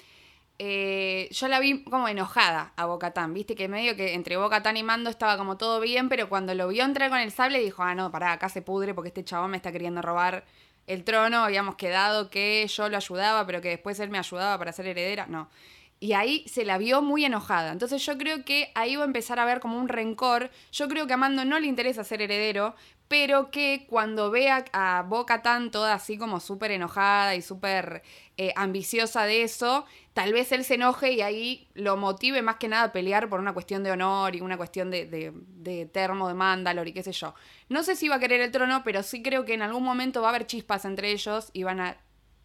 eh, 0.64 1.28
yo 1.32 1.48
la 1.48 1.58
vi 1.58 1.82
como 1.82 2.06
enojada 2.06 2.72
a 2.76 2.86
Bocatán, 2.86 3.34
viste 3.34 3.56
que 3.56 3.66
medio 3.66 3.96
que 3.96 4.14
entre 4.14 4.36
Bocatán 4.36 4.76
y 4.76 4.84
Mando 4.84 5.10
estaba 5.10 5.36
como 5.36 5.56
todo 5.56 5.80
bien, 5.80 6.08
pero 6.08 6.28
cuando 6.28 6.54
lo 6.54 6.68
vio 6.68 6.84
entrar 6.84 7.10
con 7.10 7.18
el 7.18 7.32
sable 7.32 7.58
dijo, 7.58 7.82
ah, 7.82 7.96
no, 7.96 8.12
pará, 8.12 8.30
acá 8.30 8.48
se 8.48 8.62
pudre 8.62 8.94
porque 8.94 9.08
este 9.08 9.24
chabón 9.24 9.50
me 9.50 9.56
está 9.56 9.72
queriendo 9.72 10.02
robar 10.02 10.44
el 10.86 11.02
trono, 11.02 11.38
habíamos 11.38 11.74
quedado 11.74 12.30
que 12.30 12.64
yo 12.68 12.88
lo 12.88 12.96
ayudaba, 12.96 13.44
pero 13.44 13.60
que 13.60 13.70
después 13.70 13.98
él 13.98 14.10
me 14.10 14.18
ayudaba 14.18 14.56
para 14.56 14.70
ser 14.70 14.86
heredera, 14.86 15.26
no. 15.26 15.50
Y 15.98 16.12
ahí 16.12 16.44
se 16.46 16.64
la 16.64 16.78
vio 16.78 17.02
muy 17.02 17.24
enojada. 17.24 17.72
Entonces 17.72 18.04
yo 18.06 18.16
creo 18.16 18.44
que 18.44 18.70
ahí 18.76 18.94
va 18.94 19.02
a 19.02 19.06
empezar 19.06 19.40
a 19.40 19.44
ver 19.44 19.58
como 19.58 19.78
un 19.78 19.88
rencor. 19.88 20.50
Yo 20.70 20.86
creo 20.86 21.08
que 21.08 21.14
a 21.14 21.16
Mando 21.16 21.44
no 21.44 21.58
le 21.58 21.66
interesa 21.66 22.04
ser 22.04 22.22
heredero, 22.22 22.76
pero 23.09 23.50
que 23.50 23.86
cuando 23.88 24.30
vea 24.30 24.64
a 24.72 25.03
Boca 25.03 25.42
tan 25.42 25.70
toda 25.70 25.94
así 25.94 26.16
como 26.16 26.40
súper 26.40 26.70
enojada 26.70 27.34
y 27.34 27.42
súper 27.42 28.03
eh, 28.38 28.53
ambiciosa 28.57 29.24
de 29.24 29.42
eso, 29.42 29.84
tal 30.14 30.32
vez 30.32 30.50
él 30.53 30.64
se 30.64 30.74
enoje 30.74 31.12
y 31.12 31.20
ahí 31.20 31.68
lo 31.74 31.96
motive 31.96 32.40
más 32.40 32.57
que 32.57 32.68
nada 32.68 32.84
a 32.84 32.92
pelear 32.92 33.28
por 33.28 33.40
una 33.40 33.53
cuestión 33.53 33.84
de 33.84 33.90
honor 33.90 34.34
y 34.34 34.40
una 34.40 34.57
cuestión 34.57 34.90
de, 34.90 35.07
de, 35.07 35.86
termo 35.86 36.28
de 36.28 36.34
Mandalor 36.34 36.88
y 36.88 36.92
qué 36.92 37.03
sé 37.03 37.12
yo. 37.12 37.34
No 37.68 37.82
sé 37.82 37.96
si 37.96 38.09
va 38.09 38.16
a 38.16 38.20
querer 38.20 38.40
el 38.40 38.50
trono, 38.50 38.82
pero 38.84 39.03
sí 39.03 39.22
creo 39.22 39.44
que 39.44 39.55
en 39.55 39.62
algún 39.62 39.84
momento 39.84 40.22
va 40.22 40.28
a 40.28 40.30
haber 40.30 40.46
chispas 40.46 40.84
entre 40.84 41.11
ellos 41.11 41.50
y 41.53 41.64
van 41.64 41.80
a 41.80 41.98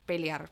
pelear 0.06 0.52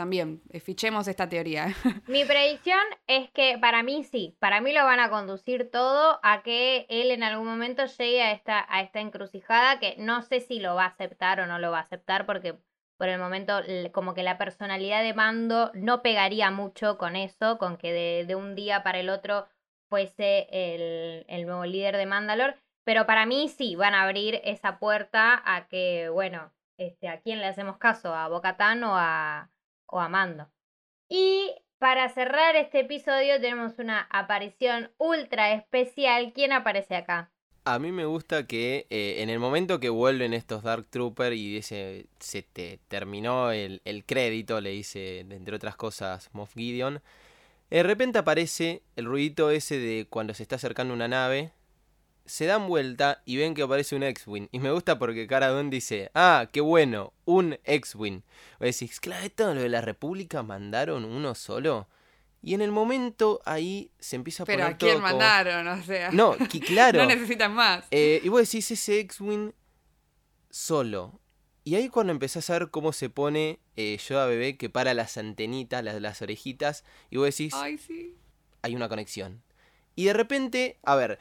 también 0.00 0.40
eh, 0.48 0.60
fichemos 0.60 1.08
esta 1.08 1.28
teoría. 1.28 1.74
Mi 2.06 2.24
predicción 2.24 2.80
es 3.06 3.30
que 3.32 3.58
para 3.60 3.82
mí 3.82 4.02
sí, 4.02 4.34
para 4.38 4.62
mí 4.62 4.72
lo 4.72 4.82
van 4.82 4.98
a 4.98 5.10
conducir 5.10 5.70
todo 5.70 6.18
a 6.22 6.42
que 6.42 6.86
él 6.88 7.10
en 7.10 7.22
algún 7.22 7.46
momento 7.46 7.84
llegue 7.84 8.22
a 8.22 8.32
esta, 8.32 8.64
a 8.70 8.80
esta 8.80 9.00
encrucijada 9.00 9.78
que 9.78 9.96
no 9.98 10.22
sé 10.22 10.40
si 10.40 10.58
lo 10.58 10.74
va 10.74 10.84
a 10.84 10.88
aceptar 10.88 11.40
o 11.40 11.46
no 11.46 11.58
lo 11.58 11.70
va 11.70 11.80
a 11.80 11.82
aceptar 11.82 12.24
porque 12.24 12.56
por 12.96 13.10
el 13.10 13.18
momento 13.18 13.60
como 13.92 14.14
que 14.14 14.22
la 14.22 14.38
personalidad 14.38 15.02
de 15.02 15.12
Mando 15.12 15.70
no 15.74 16.00
pegaría 16.00 16.50
mucho 16.50 16.96
con 16.96 17.14
eso, 17.14 17.58
con 17.58 17.76
que 17.76 18.24
de, 18.24 18.34
un 18.34 18.54
día 18.54 18.82
para 18.82 19.00
el 19.00 19.10
otro 19.10 19.48
fuese 19.90 20.46
el, 20.50 21.26
el 21.28 21.44
nuevo 21.44 21.66
líder 21.66 21.98
de 21.98 22.06
Mandalor, 22.06 22.56
pero 22.84 23.04
para 23.04 23.26
mí 23.26 23.48
sí, 23.48 23.76
van 23.76 23.92
a 23.92 24.04
abrir 24.04 24.40
esa 24.44 24.78
puerta 24.78 25.42
a 25.44 25.68
que, 25.68 26.08
bueno, 26.08 26.52
este, 26.78 27.08
¿a 27.08 27.20
quién 27.20 27.40
le 27.40 27.46
hacemos 27.46 27.76
caso? 27.76 28.14
¿A 28.14 28.28
Bocatán 28.28 28.82
o 28.84 28.96
a, 28.96 29.50
o 29.90 30.00
amando. 30.00 30.50
Y 31.08 31.54
para 31.78 32.08
cerrar 32.10 32.56
este 32.56 32.80
episodio 32.80 33.40
tenemos 33.40 33.78
una 33.78 34.06
aparición 34.10 34.90
ultra 34.98 35.52
especial. 35.52 36.32
¿Quién 36.34 36.52
aparece 36.52 36.94
acá? 36.94 37.30
A 37.64 37.78
mí 37.78 37.92
me 37.92 38.06
gusta 38.06 38.46
que 38.46 38.86
eh, 38.90 39.16
en 39.18 39.28
el 39.28 39.38
momento 39.38 39.80
que 39.80 39.90
vuelven 39.90 40.32
estos 40.32 40.62
Dark 40.62 40.86
Troopers 40.88 41.36
y 41.36 41.54
dice, 41.54 42.06
se 42.18 42.42
te 42.42 42.80
terminó 42.88 43.52
el, 43.52 43.82
el 43.84 44.04
crédito, 44.04 44.60
le 44.60 44.70
dice, 44.70 45.20
entre 45.20 45.56
otras 45.56 45.76
cosas, 45.76 46.30
Moff 46.32 46.54
Gideon, 46.54 47.02
de 47.70 47.82
repente 47.82 48.18
aparece 48.18 48.82
el 48.96 49.04
ruidito 49.04 49.50
ese 49.50 49.78
de 49.78 50.06
cuando 50.08 50.34
se 50.34 50.42
está 50.42 50.56
acercando 50.56 50.94
una 50.94 51.06
nave 51.06 51.52
se 52.24 52.46
dan 52.46 52.68
vuelta 52.68 53.22
y 53.24 53.36
ven 53.36 53.54
que 53.54 53.62
aparece 53.62 53.96
un 53.96 54.02
X-Wing. 54.02 54.48
Y 54.52 54.58
me 54.58 54.70
gusta 54.70 54.98
porque 54.98 55.26
Cara 55.26 55.60
dice, 55.64 56.10
ah, 56.14 56.48
qué 56.52 56.60
bueno, 56.60 57.12
un 57.24 57.58
X-Wing. 57.64 58.22
O 58.60 58.64
decís, 58.64 59.00
claro, 59.00 59.24
esto 59.24 59.54
lo 59.54 59.62
de 59.62 59.68
la 59.68 59.80
República 59.80 60.42
mandaron 60.42 61.04
uno 61.04 61.34
solo. 61.34 61.88
Y 62.42 62.54
en 62.54 62.62
el 62.62 62.70
momento 62.70 63.40
ahí 63.44 63.90
se 63.98 64.16
empieza 64.16 64.44
a 64.44 64.46
Pero 64.46 64.60
poner 64.60 64.74
¿a 64.74 64.78
quién 64.78 65.00
mandaron? 65.00 65.68
O 65.68 65.82
sea. 65.82 66.10
No, 66.10 66.36
que 66.50 66.60
claro. 66.60 67.00
no 67.00 67.06
necesitan 67.06 67.52
más. 67.52 67.84
Eh, 67.90 68.20
y 68.22 68.28
vos 68.28 68.40
decís 68.40 68.70
ese 68.70 69.00
X-Wing 69.00 69.52
solo. 70.50 71.20
Y 71.64 71.74
ahí 71.74 71.88
cuando 71.88 72.12
empezás 72.12 72.48
a 72.48 72.58
ver 72.58 72.70
cómo 72.70 72.92
se 72.92 73.10
pone 73.10 73.60
eh, 73.76 73.98
Yoda 73.98 74.26
bebé 74.26 74.56
que 74.56 74.70
para 74.70 74.94
las 74.94 75.18
antenitas, 75.18 75.84
las, 75.84 76.00
las 76.00 76.22
orejitas, 76.22 76.84
y 77.10 77.18
vos 77.18 77.26
decís, 77.26 77.52
Ay, 77.54 77.76
sí. 77.76 78.16
hay 78.62 78.74
una 78.74 78.88
conexión. 78.88 79.42
Y 79.94 80.04
de 80.06 80.14
repente, 80.14 80.78
a 80.82 80.96
ver, 80.96 81.18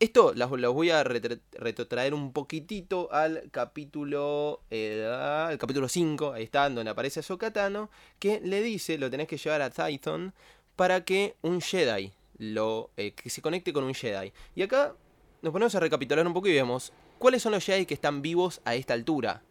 esto 0.00 0.34
los, 0.34 0.50
voy 0.50 0.90
a 0.90 1.04
retrotraer 1.04 2.14
un 2.14 2.32
poquitito 2.32 3.12
al 3.12 3.48
capítulo 3.50 4.60
eh, 4.70 5.06
al 5.06 5.56
capítulo 5.58 5.88
5, 5.88 6.32
ahí 6.32 6.44
está, 6.44 6.68
donde 6.68 6.90
aparece 6.90 7.22
Sokatano, 7.22 7.90
que 8.18 8.40
le 8.40 8.62
dice, 8.62 8.98
lo 8.98 9.10
tenés 9.10 9.28
que 9.28 9.36
llevar 9.36 9.62
a 9.62 9.70
Titan 9.70 10.34
para 10.76 11.04
que 11.04 11.36
un 11.42 11.60
Jedi 11.60 12.12
lo 12.38 12.90
eh, 12.96 13.12
que 13.12 13.30
se 13.30 13.42
conecte 13.42 13.72
con 13.72 13.84
un 13.84 13.94
Jedi. 13.94 14.32
Y 14.54 14.62
acá 14.62 14.94
nos 15.42 15.52
ponemos 15.52 15.74
a 15.74 15.80
recapitular 15.80 16.26
un 16.26 16.34
poco 16.34 16.48
y 16.48 16.54
vemos 16.54 16.92
cuáles 17.18 17.42
son 17.42 17.52
los 17.52 17.64
Jedi 17.64 17.86
que 17.86 17.94
están 17.94 18.22
vivos 18.22 18.60
a 18.64 18.74
esta 18.74 18.94
altura. 18.94 19.42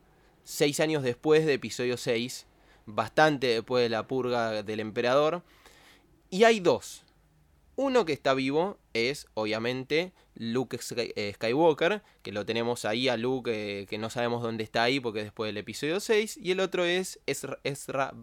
Seis 0.44 0.80
años 0.80 1.04
después 1.04 1.46
de 1.46 1.54
episodio 1.54 1.98
6, 1.98 2.46
bastante 2.86 3.48
después 3.48 3.84
de 3.84 3.90
la 3.90 4.08
purga 4.08 4.64
del 4.64 4.80
emperador. 4.82 5.44
Y 6.30 6.44
hay 6.44 6.60
dos. 6.60 7.04
Uno 7.76 8.06
que 8.06 8.14
está 8.14 8.34
vivo 8.34 8.78
es, 8.94 9.28
obviamente, 9.34 10.14
Luke 10.36 10.80
eh, 10.96 11.34
Skywalker, 11.36 12.02
que 12.22 12.32
lo 12.32 12.46
tenemos 12.46 12.86
ahí 12.86 13.10
a 13.10 13.18
Luke, 13.18 13.52
eh, 13.54 13.86
que 13.86 13.98
no 13.98 14.10
sabemos 14.10 14.42
dónde 14.42 14.64
está 14.64 14.84
ahí 14.84 15.00
porque 15.00 15.24
después 15.24 15.50
del 15.50 15.58
episodio 15.58 16.00
6. 16.00 16.38
Y 16.42 16.52
el 16.52 16.60
otro 16.60 16.86
es 16.86 17.20
Ezra, 17.26 17.60
Ezra 17.64 18.14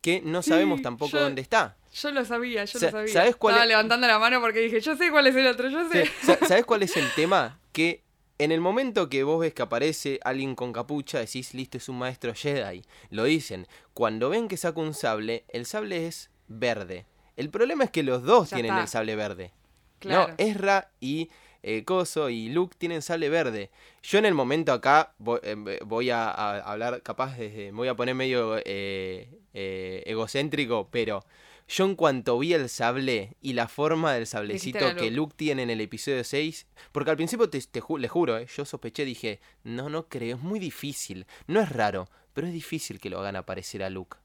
que 0.00 0.20
no 0.22 0.42
sabemos 0.42 0.82
tampoco 0.82 1.18
dónde 1.18 1.42
está. 1.42 1.76
Yo 1.94 2.10
lo 2.10 2.24
sabía, 2.24 2.64
yo 2.64 2.78
lo 2.78 2.90
sabía. 2.90 3.12
¿sabes 3.12 3.36
cuál 3.36 3.54
Estaba 3.54 3.66
levantando 3.66 4.06
la 4.06 4.18
mano 4.18 4.40
porque 4.40 4.60
dije, 4.60 4.80
yo 4.80 4.96
sé 4.96 5.10
cuál 5.10 5.26
es 5.26 5.36
el 5.36 5.46
otro, 5.46 5.68
yo 5.68 5.88
sé. 5.88 6.10
¿Sabes 6.46 6.66
cuál 6.66 6.82
es 6.82 6.96
el 6.96 7.10
tema? 7.14 7.58
Que 7.72 8.02
en 8.38 8.52
el 8.52 8.60
momento 8.60 9.08
que 9.08 9.24
vos 9.24 9.40
ves 9.40 9.54
que 9.54 9.62
aparece 9.62 10.20
alguien 10.22 10.54
con 10.54 10.72
capucha, 10.72 11.18
decís, 11.18 11.54
listo, 11.54 11.78
es 11.78 11.88
un 11.88 11.98
maestro 11.98 12.34
Jedi. 12.34 12.82
Lo 13.10 13.24
dicen. 13.24 13.66
Cuando 13.94 14.28
ven 14.28 14.48
que 14.48 14.58
saca 14.58 14.80
un 14.80 14.92
sable, 14.92 15.44
el 15.48 15.64
sable 15.64 16.06
es 16.06 16.30
verde. 16.48 17.06
El 17.36 17.50
problema 17.50 17.84
es 17.84 17.90
que 17.90 18.02
los 18.02 18.22
dos 18.22 18.50
tienen 18.50 18.74
el 18.74 18.88
sable 18.88 19.16
verde. 19.16 19.52
Claro. 19.98 20.28
No, 20.28 20.34
Ezra 20.38 20.90
y 21.00 21.30
eh, 21.62 21.84
Coso 21.84 22.30
y 22.30 22.48
Luke 22.48 22.76
tienen 22.78 23.02
sable 23.02 23.28
verde. 23.28 23.70
Yo 24.02 24.18
en 24.18 24.24
el 24.24 24.34
momento 24.34 24.72
acá 24.72 25.14
voy, 25.18 25.40
eh, 25.42 26.12
a, 26.12 26.58
hablar, 26.60 27.02
capaz, 27.02 27.36
me 27.38 27.72
voy 27.72 27.88
a 27.88 27.96
poner 27.96 28.14
medio 28.14 28.56
eh, 28.64 30.02
egocéntrico, 30.06 30.88
pero 30.90 31.24
yo 31.66 31.84
en 31.84 31.96
cuanto 31.96 32.38
vi 32.38 32.52
el 32.52 32.68
sable 32.68 33.36
y 33.40 33.54
la 33.54 33.66
forma 33.66 34.12
del 34.12 34.28
sablecito 34.28 34.94
que 34.94 35.10
Luke 35.10 35.34
tiene 35.36 35.64
en 35.64 35.70
el 35.70 35.80
episodio 35.80 36.22
6, 36.22 36.66
porque 36.92 37.10
al 37.10 37.16
principio 37.16 37.50
te, 37.50 37.60
le 37.98 38.08
juro, 38.08 38.40
yo 38.40 38.64
sospeché, 38.64 39.04
dije, 39.04 39.40
no, 39.64 39.88
no 39.88 40.06
creo, 40.08 40.36
es 40.36 40.42
muy 40.42 40.60
difícil, 40.60 41.26
no 41.48 41.60
es 41.60 41.70
raro, 41.70 42.08
pero 42.32 42.46
es 42.46 42.52
difícil 42.52 43.00
que 43.00 43.10
lo 43.10 43.18
hagan 43.18 43.34
aparecer 43.34 43.82
a 43.82 43.90
Luke 43.90 44.18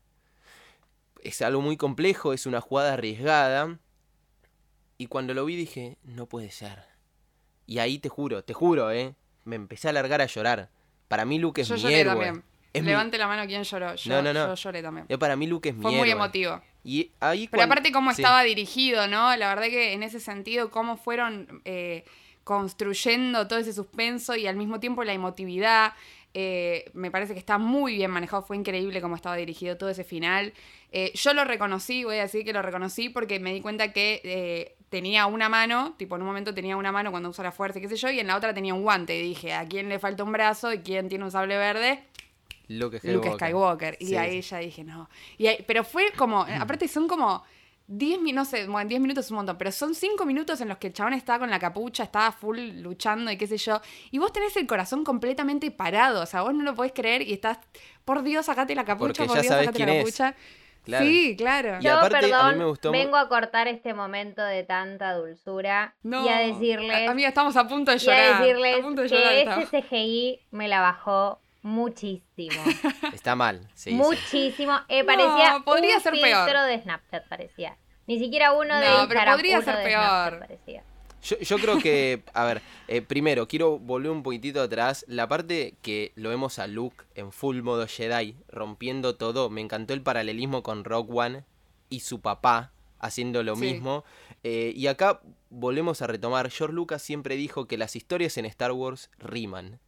es 1.23 1.41
algo 1.41 1.61
muy 1.61 1.77
complejo, 1.77 2.33
es 2.33 2.45
una 2.45 2.61
jugada 2.61 2.93
arriesgada. 2.93 3.77
Y 5.01 5.07
cuando 5.07 5.33
lo 5.33 5.45
vi 5.45 5.55
dije, 5.55 5.97
no 6.03 6.27
puede 6.27 6.51
ser. 6.51 6.83
Y 7.65 7.79
ahí 7.79 7.97
te 7.97 8.07
juro, 8.07 8.43
te 8.43 8.53
juro, 8.53 8.91
¿eh? 8.91 9.15
Me 9.45 9.55
empecé 9.55 9.89
a 9.89 9.93
largar 9.93 10.21
a 10.21 10.27
llorar. 10.27 10.69
Para 11.07 11.25
mí 11.25 11.39
Luke 11.39 11.59
es 11.59 11.69
yo 11.69 11.73
mi 11.73 11.81
lloré 11.81 12.05
También. 12.05 12.43
Levante 12.71 13.17
la 13.17 13.25
mano 13.25 13.47
quien 13.47 13.63
lloró. 13.63 13.95
Yo, 13.95 14.11
no, 14.11 14.21
no, 14.21 14.31
no. 14.31 14.53
Yo 14.53 14.53
lloré 14.53 14.83
también. 14.83 15.07
Yo 15.09 15.17
para 15.17 15.35
mí 15.35 15.47
Luke 15.47 15.69
es 15.69 15.75
Fue 15.75 15.89
muy 15.89 16.11
emotivo. 16.11 16.61
Y 16.83 17.09
ahí 17.19 17.47
Pero 17.47 17.63
aparte 17.63 17.91
cómo 17.91 18.11
estaba 18.11 18.43
dirigido, 18.43 19.07
¿no? 19.07 19.35
La 19.37 19.47
verdad 19.47 19.69
que 19.69 19.93
en 19.93 20.03
ese 20.03 20.19
sentido, 20.19 20.69
cómo 20.69 20.97
fueron 20.97 21.63
eh, 21.65 22.05
construyendo 22.43 23.47
todo 23.47 23.57
ese 23.57 23.73
suspenso 23.73 24.35
y 24.35 24.45
al 24.45 24.55
mismo 24.55 24.79
tiempo 24.79 25.03
la 25.03 25.13
emotividad. 25.13 25.93
Eh, 26.33 26.89
me 26.93 27.11
parece 27.11 27.33
que 27.33 27.39
está 27.39 27.57
muy 27.57 27.95
bien 27.95 28.09
manejado, 28.09 28.41
fue 28.41 28.55
increíble 28.55 29.01
cómo 29.01 29.15
estaba 29.15 29.35
dirigido 29.35 29.77
todo 29.77 29.89
ese 29.89 30.03
final. 30.03 30.53
Eh, 30.91 31.11
yo 31.13 31.33
lo 31.33 31.43
reconocí, 31.43 32.03
voy 32.03 32.17
a 32.17 32.21
decir 32.21 32.45
que 32.45 32.53
lo 32.53 32.61
reconocí 32.61 33.09
porque 33.09 33.39
me 33.39 33.53
di 33.53 33.61
cuenta 33.61 33.91
que 33.91 34.21
eh, 34.23 34.75
tenía 34.89 35.25
una 35.25 35.49
mano, 35.49 35.93
tipo 35.97 36.15
en 36.15 36.21
un 36.21 36.27
momento 36.27 36.53
tenía 36.53 36.77
una 36.77 36.91
mano 36.91 37.11
cuando 37.11 37.29
usa 37.29 37.43
la 37.43 37.51
fuerza, 37.51 37.81
qué 37.81 37.89
sé 37.89 37.97
yo, 37.97 38.09
y 38.09 38.19
en 38.19 38.27
la 38.27 38.37
otra 38.37 38.53
tenía 38.53 38.73
un 38.73 38.83
guante. 38.83 39.17
Y 39.17 39.21
dije, 39.21 39.53
¿a 39.53 39.67
quién 39.67 39.89
le 39.89 39.99
falta 39.99 40.23
un 40.23 40.31
brazo 40.31 40.71
y 40.73 40.79
quién 40.79 41.09
tiene 41.09 41.25
un 41.25 41.31
sable 41.31 41.57
verde? 41.57 42.03
Luke 42.67 42.99
Skywalker. 42.99 43.33
Skywalker. 43.33 43.97
Y 43.99 44.15
ahí 44.15 44.41
ya 44.41 44.59
dije, 44.59 44.83
no. 44.83 45.09
Y 45.37 45.49
pero 45.63 45.83
fue 45.83 46.11
como, 46.15 46.45
aparte 46.59 46.87
son 46.87 47.07
como 47.07 47.43
10 47.91 48.21
minutos, 48.21 48.35
no 48.35 48.45
sé, 48.45 48.67
bueno, 48.67 48.87
10 48.87 49.01
minutos 49.01 49.25
es 49.25 49.31
un 49.31 49.37
montón, 49.37 49.57
pero 49.57 49.71
son 49.71 49.93
5 49.93 50.25
minutos 50.25 50.61
en 50.61 50.69
los 50.69 50.77
que 50.77 50.87
el 50.87 50.93
chabón 50.93 51.13
estaba 51.13 51.39
con 51.39 51.49
la 51.49 51.59
capucha, 51.59 52.03
estaba 52.03 52.31
full 52.31 52.57
luchando 52.81 53.29
y 53.31 53.37
qué 53.37 53.47
sé 53.47 53.57
yo. 53.57 53.81
Y 54.11 54.17
vos 54.17 54.31
tenés 54.31 54.55
el 54.55 54.65
corazón 54.65 55.03
completamente 55.03 55.71
parado, 55.71 56.23
o 56.23 56.25
sea, 56.25 56.41
vos 56.41 56.53
no 56.53 56.63
lo 56.63 56.73
podés 56.73 56.93
creer 56.93 57.21
y 57.21 57.33
estás, 57.33 57.59
por 58.05 58.23
Dios, 58.23 58.45
sacate 58.45 58.75
la 58.75 58.85
capucha, 58.85 59.25
por 59.25 59.33
Dios, 59.33 59.45
sacate 59.45 59.79
la 59.79 59.97
capucha. 59.97 60.35
Sí, 60.85 61.35
claro. 61.37 61.79
Yo, 61.81 61.99
perdón, 62.09 62.77
vengo 62.91 63.17
a 63.17 63.27
cortar 63.27 63.67
este 63.67 63.93
momento 63.93 64.41
de 64.41 64.63
tanta 64.63 65.13
dulzura 65.13 65.95
y 66.03 66.27
a 66.29 66.37
decirles... 66.37 67.09
Amiga, 67.09 67.27
estamos 67.27 67.55
a 67.55 67.67
punto 67.67 67.91
de 67.91 67.99
llorar. 67.99 68.19
Y 68.19 68.49
a 68.49 68.55
decirles 68.55 69.55
que 69.55 69.61
ese 69.63 69.81
CGI 69.83 70.39
me 70.51 70.67
la 70.67 70.81
bajó 70.81 71.40
muchísimo. 71.61 72.63
Está 73.13 73.35
mal, 73.35 73.67
sí. 73.73 73.91
Muchísimo. 73.91 74.73
Eh, 74.87 75.03
parecía 75.03 75.61
podría 75.63 75.97
un 75.97 76.03
ser 76.03 76.13
filtro 76.13 76.63
de 76.63 76.81
Snapchat, 76.81 77.27
parecía. 77.27 77.77
Ni 78.07 78.19
siquiera 78.19 78.53
uno 78.53 78.79
de 78.79 78.87
No, 78.87 79.07
pero 79.07 79.31
podría 79.31 79.61
ser 79.61 79.83
peor. 79.83 80.47
Yo, 81.21 81.57
creo 81.57 81.77
que, 81.77 82.23
a 82.33 82.45
ver, 82.45 82.61
eh, 82.87 83.01
primero, 83.03 83.47
quiero 83.47 83.77
volver 83.77 84.09
un 84.09 84.23
poquitito 84.23 84.61
atrás. 84.61 85.05
La 85.07 85.27
parte 85.27 85.75
que 85.83 86.13
lo 86.15 86.29
vemos 86.29 86.57
a 86.57 86.65
Luke 86.65 87.05
en 87.13 87.31
full 87.31 87.61
modo 87.61 87.85
Jedi, 87.87 88.37
rompiendo 88.47 89.15
todo. 89.15 89.49
Me 89.51 89.61
encantó 89.61 89.93
el 89.93 90.01
paralelismo 90.01 90.63
con 90.63 90.83
Rock 90.83 91.13
One 91.13 91.43
y 91.89 91.99
su 91.99 92.21
papá 92.21 92.71
haciendo 92.99 93.43
lo 93.43 93.55
mismo. 93.55 94.03
Eh, 94.43 94.73
y 94.75 94.87
acá 94.87 95.21
volvemos 95.49 96.01
a 96.01 96.07
retomar. 96.07 96.49
George 96.49 96.73
Lucas 96.73 97.03
siempre 97.03 97.35
dijo 97.35 97.67
que 97.67 97.77
las 97.77 97.95
historias 97.95 98.37
en 98.37 98.45
Star 98.45 98.71
Wars 98.71 99.11
riman. 99.19 99.79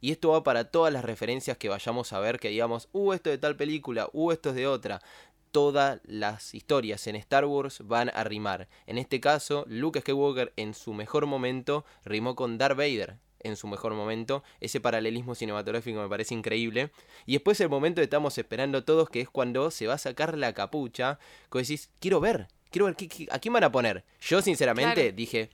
Y 0.00 0.12
esto 0.12 0.30
va 0.30 0.42
para 0.44 0.64
todas 0.64 0.92
las 0.92 1.04
referencias 1.04 1.56
que 1.56 1.68
vayamos 1.68 2.12
a 2.12 2.20
ver, 2.20 2.38
que 2.38 2.48
digamos, 2.48 2.88
uh, 2.92 3.12
esto 3.12 3.30
de 3.30 3.38
tal 3.38 3.56
película, 3.56 4.08
uh, 4.12 4.32
esto 4.32 4.50
es 4.50 4.54
de 4.54 4.66
otra. 4.66 5.02
Todas 5.50 6.00
las 6.04 6.54
historias 6.54 7.06
en 7.06 7.16
Star 7.16 7.44
Wars 7.46 7.82
van 7.84 8.10
a 8.14 8.22
rimar. 8.24 8.68
En 8.86 8.98
este 8.98 9.20
caso, 9.20 9.64
Luke 9.68 10.00
Skywalker 10.00 10.52
en 10.56 10.74
su 10.74 10.92
mejor 10.92 11.26
momento 11.26 11.84
rimó 12.04 12.36
con 12.36 12.58
Darth 12.58 12.76
Vader 12.76 13.16
en 13.40 13.56
su 13.56 13.66
mejor 13.66 13.94
momento. 13.94 14.42
Ese 14.60 14.80
paralelismo 14.80 15.34
cinematográfico 15.34 16.00
me 16.00 16.08
parece 16.08 16.34
increíble. 16.34 16.90
Y 17.26 17.32
después 17.32 17.60
el 17.60 17.68
momento 17.68 18.00
que 18.00 18.04
estamos 18.04 18.36
esperando 18.38 18.84
todos, 18.84 19.08
que 19.08 19.20
es 19.20 19.28
cuando 19.28 19.70
se 19.70 19.86
va 19.86 19.94
a 19.94 19.98
sacar 19.98 20.36
la 20.36 20.52
capucha, 20.52 21.18
que 21.50 21.58
decís, 21.60 21.90
quiero 22.00 22.20
ver, 22.20 22.48
quiero 22.70 22.86
ver, 22.86 22.96
¿a 23.30 23.38
quién 23.38 23.52
van 23.52 23.64
a 23.64 23.72
poner? 23.72 24.04
Yo 24.20 24.42
sinceramente 24.42 25.12
dije, 25.12 25.50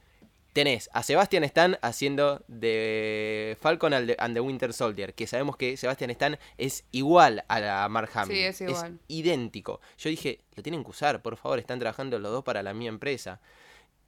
tenés 0.55 0.89
a 0.93 1.03
Sebastian 1.03 1.45
Stan 1.45 1.79
haciendo 1.83 2.43
de 2.47 3.59
Falcon 3.61 3.93
and 3.93 4.35
the 4.35 4.41
Winter 4.41 4.73
Soldier, 4.73 5.13
que 5.13 5.27
sabemos 5.27 5.57
que 5.57 5.77
Sebastian 5.77 6.11
Stan 6.11 6.39
es 6.57 6.85
igual 6.93 7.45
a 7.49 7.61
la 7.61 7.89
Mark 7.89 8.11
Hamill. 8.15 8.37
Sí, 8.37 8.43
es 8.45 8.61
igual. 8.61 9.01
idéntico. 9.09 9.81
Yo 9.99 10.09
dije, 10.09 10.41
lo 10.55 10.63
tienen 10.63 10.85
que 10.85 10.91
usar, 10.91 11.23
por 11.23 11.37
favor, 11.37 11.59
están 11.59 11.81
trabajando 11.81 12.19
los 12.21 12.31
dos 12.31 12.45
para 12.45 12.63
la 12.63 12.73
mía 12.73 12.89
empresa. 12.89 13.41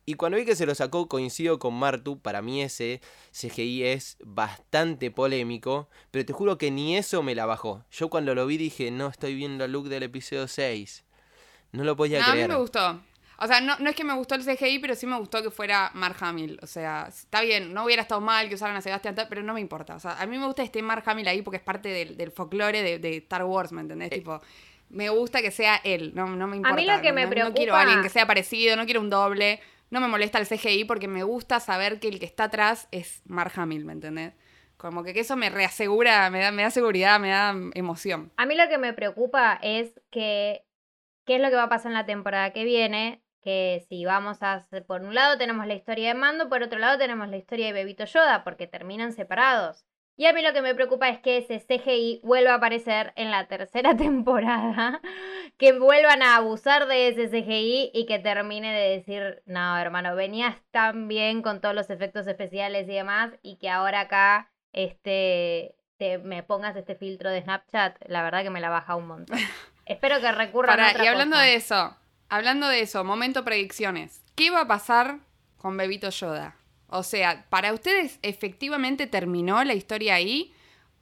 Y 0.09 0.15
cuando 0.15 0.39
vi 0.39 0.45
que 0.45 0.55
se 0.55 0.67
lo 0.67 0.75
sacó, 0.77 1.09
coincido 1.09 1.59
con 1.59 1.75
Martu, 1.75 2.21
para 2.21 2.41
mí 2.41 2.63
ese 2.63 3.01
CGI 3.33 3.83
es 3.83 4.17
bastante 4.25 5.11
polémico, 5.11 5.89
pero 6.13 6.25
te 6.25 6.33
juro 6.33 6.59
que 6.59 6.71
ni 6.71 6.97
eso 6.97 7.25
me 7.25 7.35
la 7.35 7.45
bajó. 7.45 7.85
Yo 7.91 8.09
cuando 8.09 8.37
lo 8.37 8.47
vi 8.47 8.57
dije, 8.57 8.93
no 8.93 9.09
estoy 9.09 9.35
viendo 9.35 9.65
el 9.65 9.73
look 9.73 9.89
del 9.89 10.05
episodio 10.05 10.47
6. 10.47 11.05
No 11.73 11.83
lo 11.83 11.97
podía 11.97 12.21
creer. 12.25 12.45
A 12.45 12.49
mí 12.49 12.55
me 12.55 12.61
gustó. 12.61 13.01
O 13.39 13.47
sea, 13.47 13.61
no, 13.61 13.77
no, 13.79 13.91
es 13.91 13.97
que 13.97 14.05
me 14.05 14.15
gustó 14.15 14.35
el 14.35 14.45
CGI, 14.45 14.79
pero 14.79 14.95
sí 14.95 15.07
me 15.07 15.19
gustó 15.19 15.43
que 15.43 15.51
fuera 15.51 15.91
Mark 15.95 16.17
Hamill. 16.21 16.59
O 16.63 16.67
sea, 16.67 17.07
está 17.09 17.43
bien, 17.43 17.75
no 17.75 17.85
hubiera 17.85 18.03
estado 18.03 18.21
mal 18.21 18.49
que 18.49 18.55
usaran 18.55 18.77
a 18.77 18.81
Sebastián, 18.81 19.15
pero 19.29 19.43
no 19.43 19.53
me 19.53 19.61
importa. 19.61 19.95
O 19.95 20.01
sea, 20.01 20.21
a 20.21 20.27
mí 20.27 20.39
me 20.39 20.47
gusta 20.47 20.63
que 20.63 20.67
esté 20.67 20.83
Mark 20.83 21.03
Hamill 21.07 21.29
ahí 21.29 21.43
porque 21.43 21.59
es 21.59 21.63
parte 21.63 21.91
del, 21.91 22.17
del 22.17 22.31
folclore 22.31 22.83
de, 22.83 22.99
de, 22.99 23.17
Star 23.19 23.45
Wars, 23.45 23.73
¿me 23.73 23.83
entendés? 23.83 24.11
Eh. 24.13 24.17
Tipo, 24.17 24.41
me 24.89 25.11
gusta 25.11 25.43
que 25.43 25.51
sea 25.51 25.81
él, 25.85 26.13
no, 26.15 26.27
no 26.27 26.47
me 26.47 26.57
importa. 26.57 26.75
A 26.75 26.77
mí 26.77 26.87
lo 26.87 27.01
que 27.03 27.13
me 27.13 27.27
preocupa... 27.29 27.51
No 27.51 27.55
quiero 27.55 27.75
a 27.75 27.83
alguien 27.83 28.03
que 28.03 28.09
sea 28.09 28.27
parecido, 28.27 28.77
no 28.77 28.87
quiero 28.87 29.01
un 29.01 29.11
doble. 29.11 29.61
No 29.91 30.01
me 30.01 30.09
molesta 30.09 30.39
el 30.39 30.47
CGI 30.47 30.85
porque 30.85 31.07
me 31.07 31.23
gusta 31.23 31.61
saber 31.61 32.01
que 32.01 32.09
el 32.09 32.19
que 32.19 32.27
está 32.27 32.45
atrás 32.45 32.89
es 32.91 33.23
Mark 33.27 33.53
Hamill, 33.57 33.85
¿me 33.85 33.93
entendés? 33.93 34.33
Como 34.79 35.05
que, 35.05 35.15
que 35.15 35.21
eso 35.21 35.37
me 35.37 35.51
reasegura, 35.51 36.29
me 36.31 36.41
da, 36.41 36.53
me 36.53 36.63
da 36.63 36.71
seguridad, 36.71 37.21
me 37.21 37.31
da 37.31 37.55
emoción. 37.75 38.33
A 38.37 38.47
mí 38.47 38.55
lo 38.55 38.69
que 38.69 38.79
me 38.79 38.93
preocupa 38.93 39.59
es 39.63 39.93
que 40.11 40.65
qué 41.25 41.37
es 41.37 41.41
lo 41.41 41.51
que 41.51 41.57
va 41.57 41.65
a 41.65 41.69
pasar 41.69 41.93
en 41.93 41.99
la 41.99 42.07
temporada 42.07 42.53
que 42.53 42.65
viene 42.65 43.23
que 43.47 43.87
si 43.89 44.05
vamos 44.05 44.43
a 44.43 44.67
por 44.89 45.03
un 45.03 45.15
lado 45.15 45.39
tenemos 45.39 45.69
la 45.69 45.75
historia 45.75 46.09
de 46.09 46.15
Mando, 46.15 46.49
por 46.49 46.65
otro 46.65 46.81
lado 46.81 46.99
tenemos 46.99 47.29
la 47.29 47.37
historia 47.37 47.67
de 47.67 47.73
Bebito 47.73 48.05
Yoda, 48.05 48.43
porque 48.43 48.67
terminan 48.67 49.13
separados. 49.13 49.85
Y 50.17 50.27
a 50.27 50.33
mí 50.33 50.43
lo 50.43 50.53
que 50.53 50.63
me 50.63 50.75
preocupa 50.75 51.09
es 51.11 51.21
que 51.21 51.37
ese 51.37 51.61
CGI 51.61 52.23
vuelva 52.25 52.55
a 52.55 52.57
aparecer 52.57 53.13
en 53.15 53.31
la 53.31 53.47
tercera 53.47 53.97
temporada, 53.97 55.01
que 55.59 55.79
vuelvan 55.79 56.23
a 56.23 56.35
abusar 56.35 56.89
de 56.89 57.07
ese 57.07 57.29
CGI 57.29 57.93
y 57.95 58.05
que 58.07 58.19
termine 58.19 58.73
de 58.73 58.97
decir, 58.97 59.45
no, 59.47 59.79
hermano, 59.79 60.17
venías 60.17 60.57
tan 60.73 61.07
bien 61.07 61.41
con 61.41 61.61
todos 61.61 61.77
los 61.77 61.89
efectos 61.89 62.27
especiales 62.27 62.89
y 62.89 62.95
demás, 62.95 63.31
y 63.43 63.59
que 63.59 63.71
ahora 63.71 64.01
acá 64.01 64.51
este, 64.73 65.77
te, 65.99 66.19
me 66.19 66.43
pongas 66.43 66.75
este 66.75 66.97
filtro 66.97 67.31
de 67.31 67.43
Snapchat, 67.43 67.97
la 68.09 68.25
verdad 68.25 68.43
que 68.43 68.51
me 68.51 68.61
la 68.61 68.71
baja 68.71 68.97
un 68.97 69.07
montón. 69.07 69.39
Espero 69.87 70.21
que 70.21 70.33
recurran 70.33 70.81
a 70.81 70.91
otra 70.91 71.05
Y 71.05 71.07
hablando 71.07 71.39
de 71.39 71.55
eso, 71.55 71.97
hablando 72.29 72.69
de 72.69 72.81
eso, 72.81 73.05
momento 73.05 73.45
predicciones. 73.45 74.23
¿Qué 74.35 74.51
va 74.51 74.63
a 74.63 74.69
pasar 74.69 75.19
con 75.57 75.77
Bebito 75.77 76.11
Yoda? 76.11 76.57
O 76.89 77.03
sea, 77.03 77.47
¿para 77.49 77.73
ustedes 77.73 78.19
efectivamente 78.23 79.07
terminó 79.07 79.63
la 79.65 79.75
historia 79.75 80.15
ahí 80.15 80.55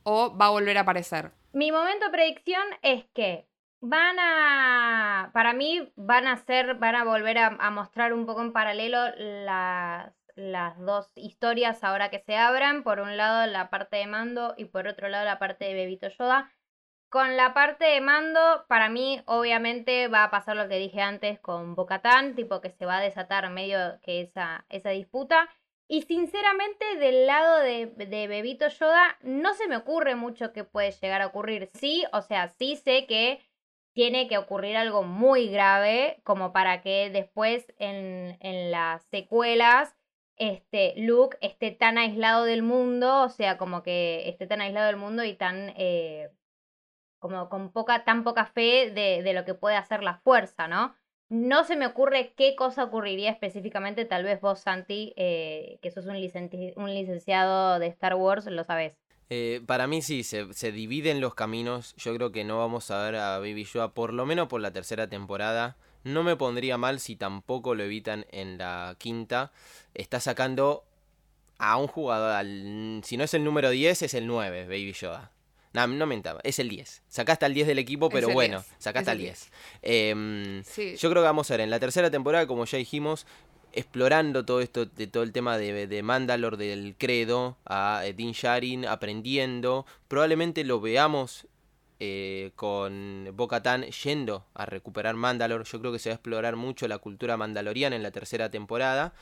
o 0.02 0.36
va 0.36 0.46
a 0.46 0.50
volver 0.50 0.78
a 0.78 0.82
aparecer? 0.82 1.32
Mi 1.52 1.70
momento 1.70 2.10
predicción 2.10 2.64
es 2.82 3.04
que 3.14 3.46
van 3.80 4.16
a, 4.18 5.30
para 5.34 5.52
mí 5.52 5.92
van 5.96 6.26
a 6.26 6.36
ser, 6.44 6.74
van 6.76 6.94
a 6.94 7.04
volver 7.04 7.38
a, 7.38 7.70
mostrar 7.70 8.12
un 8.12 8.24
poco 8.24 8.40
en 8.40 8.52
paralelo 8.52 8.98
las, 9.16 10.12
las 10.36 10.78
dos 10.80 11.10
historias 11.16 11.84
ahora 11.84 12.08
que 12.08 12.20
se 12.20 12.36
abran. 12.36 12.82
Por 12.82 13.00
un 13.00 13.16
lado 13.16 13.46
la 13.46 13.68
parte 13.68 13.96
de 13.96 14.06
Mando 14.06 14.54
y 14.56 14.64
por 14.64 14.88
otro 14.88 15.08
lado 15.08 15.24
la 15.24 15.38
parte 15.38 15.66
de 15.66 15.74
Bebito 15.74 16.08
Yoda 16.08 16.50
Con 17.14 17.36
la 17.36 17.54
parte 17.54 17.84
de 17.84 18.00
mando, 18.00 18.64
para 18.66 18.88
mí, 18.88 19.22
obviamente, 19.26 20.08
va 20.08 20.24
a 20.24 20.30
pasar 20.32 20.56
lo 20.56 20.68
que 20.68 20.80
dije 20.80 21.00
antes 21.00 21.38
con 21.38 21.76
Bocatán, 21.76 22.34
tipo 22.34 22.60
que 22.60 22.70
se 22.70 22.86
va 22.86 22.96
a 22.98 23.00
desatar 23.00 23.48
medio 23.50 24.00
que 24.02 24.20
esa, 24.20 24.66
esa 24.68 24.90
disputa. 24.90 25.48
Y 25.86 26.02
sinceramente, 26.02 26.96
del 26.96 27.28
lado 27.28 27.60
de, 27.60 27.86
de 27.86 28.26
Bebito 28.26 28.66
Yoda, 28.66 29.16
no 29.22 29.54
se 29.54 29.68
me 29.68 29.76
ocurre 29.76 30.16
mucho 30.16 30.52
que 30.52 30.64
puede 30.64 30.90
llegar 30.90 31.22
a 31.22 31.28
ocurrir. 31.28 31.70
Sí, 31.74 32.04
o 32.12 32.20
sea, 32.20 32.48
sí 32.48 32.74
sé 32.74 33.06
que 33.06 33.38
tiene 33.92 34.26
que 34.26 34.36
ocurrir 34.36 34.76
algo 34.76 35.04
muy 35.04 35.46
grave 35.46 36.20
como 36.24 36.52
para 36.52 36.82
que 36.82 37.10
después 37.10 37.72
en, 37.78 38.38
en 38.40 38.72
las 38.72 39.04
secuelas 39.04 39.94
este, 40.34 40.94
Luke 40.96 41.38
esté 41.42 41.70
tan 41.70 41.96
aislado 41.96 42.42
del 42.44 42.64
mundo, 42.64 43.22
o 43.22 43.28
sea, 43.28 43.56
como 43.56 43.84
que 43.84 44.28
esté 44.28 44.48
tan 44.48 44.60
aislado 44.60 44.88
del 44.88 44.96
mundo 44.96 45.22
y 45.22 45.34
tan... 45.34 45.72
Eh, 45.76 46.28
como 47.24 47.48
con 47.48 47.72
poca, 47.72 48.04
tan 48.04 48.22
poca 48.22 48.44
fe 48.44 48.90
de, 48.90 49.22
de, 49.22 49.32
lo 49.32 49.46
que 49.46 49.54
puede 49.54 49.76
hacer 49.76 50.02
la 50.02 50.18
fuerza, 50.18 50.68
¿no? 50.68 50.94
No 51.30 51.64
se 51.64 51.74
me 51.74 51.86
ocurre 51.86 52.34
qué 52.36 52.54
cosa 52.54 52.84
ocurriría 52.84 53.30
específicamente, 53.30 54.04
tal 54.04 54.24
vez 54.24 54.42
vos, 54.42 54.60
Santi, 54.60 55.14
eh, 55.16 55.78
que 55.80 55.90
sos 55.90 56.04
un, 56.04 56.20
licenci 56.20 56.74
un, 56.76 56.92
licenciado 56.92 57.78
de 57.78 57.86
Star 57.86 58.14
Wars, 58.14 58.44
lo 58.44 58.62
sabés. 58.62 58.92
Eh, 59.30 59.62
para 59.66 59.86
mí 59.86 60.02
sí, 60.02 60.22
se, 60.22 60.52
se, 60.52 60.70
dividen 60.70 61.22
los 61.22 61.34
caminos. 61.34 61.94
Yo 61.96 62.14
creo 62.14 62.30
que 62.30 62.44
no 62.44 62.58
vamos 62.58 62.90
a 62.90 63.02
ver 63.02 63.16
a 63.16 63.38
Baby 63.38 63.64
Yoda 63.64 63.94
por 63.94 64.12
lo 64.12 64.26
menos 64.26 64.48
por 64.48 64.60
la 64.60 64.72
tercera 64.72 65.08
temporada. 65.08 65.78
No 66.02 66.24
me 66.24 66.36
pondría 66.36 66.76
mal 66.76 67.00
si 67.00 67.16
tampoco 67.16 67.74
lo 67.74 67.84
evitan 67.84 68.26
en 68.32 68.58
la 68.58 68.96
quinta. 68.98 69.50
Está 69.94 70.20
sacando 70.20 70.84
a 71.56 71.78
un 71.78 71.86
jugador, 71.86 72.32
al, 72.32 73.00
si 73.02 73.16
no 73.16 73.24
es 73.24 73.32
el 73.32 73.44
número 73.44 73.70
10, 73.70 74.02
es 74.02 74.12
el 74.12 74.26
9, 74.26 74.64
Baby 74.66 74.92
Yoda. 74.92 75.33
No, 75.74 75.86
no 75.86 76.06
mentaba, 76.06 76.40
es 76.44 76.58
el 76.58 76.68
10. 76.68 77.02
Sacaste 77.08 77.44
al 77.44 77.52
10 77.52 77.66
del 77.66 77.78
equipo, 77.78 78.08
pero 78.08 78.30
bueno, 78.30 78.58
10. 78.60 78.76
sacaste 78.78 79.10
al 79.10 79.18
10. 79.18 79.30
10. 79.30 79.52
Eh, 79.82 80.62
sí. 80.64 80.96
Yo 80.96 81.10
creo 81.10 81.22
que 81.22 81.26
vamos 81.26 81.50
a 81.50 81.54
ver 81.54 81.60
en 81.62 81.70
la 81.70 81.80
tercera 81.80 82.10
temporada, 82.10 82.46
como 82.46 82.64
ya 82.64 82.78
dijimos, 82.78 83.26
explorando 83.72 84.44
todo 84.44 84.60
esto, 84.60 84.86
de 84.86 85.06
todo 85.08 85.24
el 85.24 85.32
tema 85.32 85.58
de, 85.58 85.86
de 85.86 86.02
Mandalore, 86.02 86.56
del 86.56 86.94
credo, 86.96 87.58
a 87.66 88.02
Din 88.14 88.32
Sharin, 88.32 88.86
aprendiendo. 88.86 89.84
Probablemente 90.08 90.62
lo 90.62 90.80
veamos 90.80 91.48
eh, 91.98 92.52
con 92.54 93.30
Bo-Katan 93.34 93.84
yendo 93.84 94.46
a 94.54 94.66
recuperar 94.66 95.14
Mandalore. 95.14 95.64
Yo 95.64 95.80
creo 95.80 95.92
que 95.92 95.98
se 95.98 96.10
va 96.10 96.14
a 96.14 96.16
explorar 96.16 96.54
mucho 96.54 96.86
la 96.86 96.98
cultura 96.98 97.36
mandaloriana 97.36 97.96
en 97.96 98.02
la 98.02 98.10
tercera 98.10 98.50
temporada. 98.50 99.12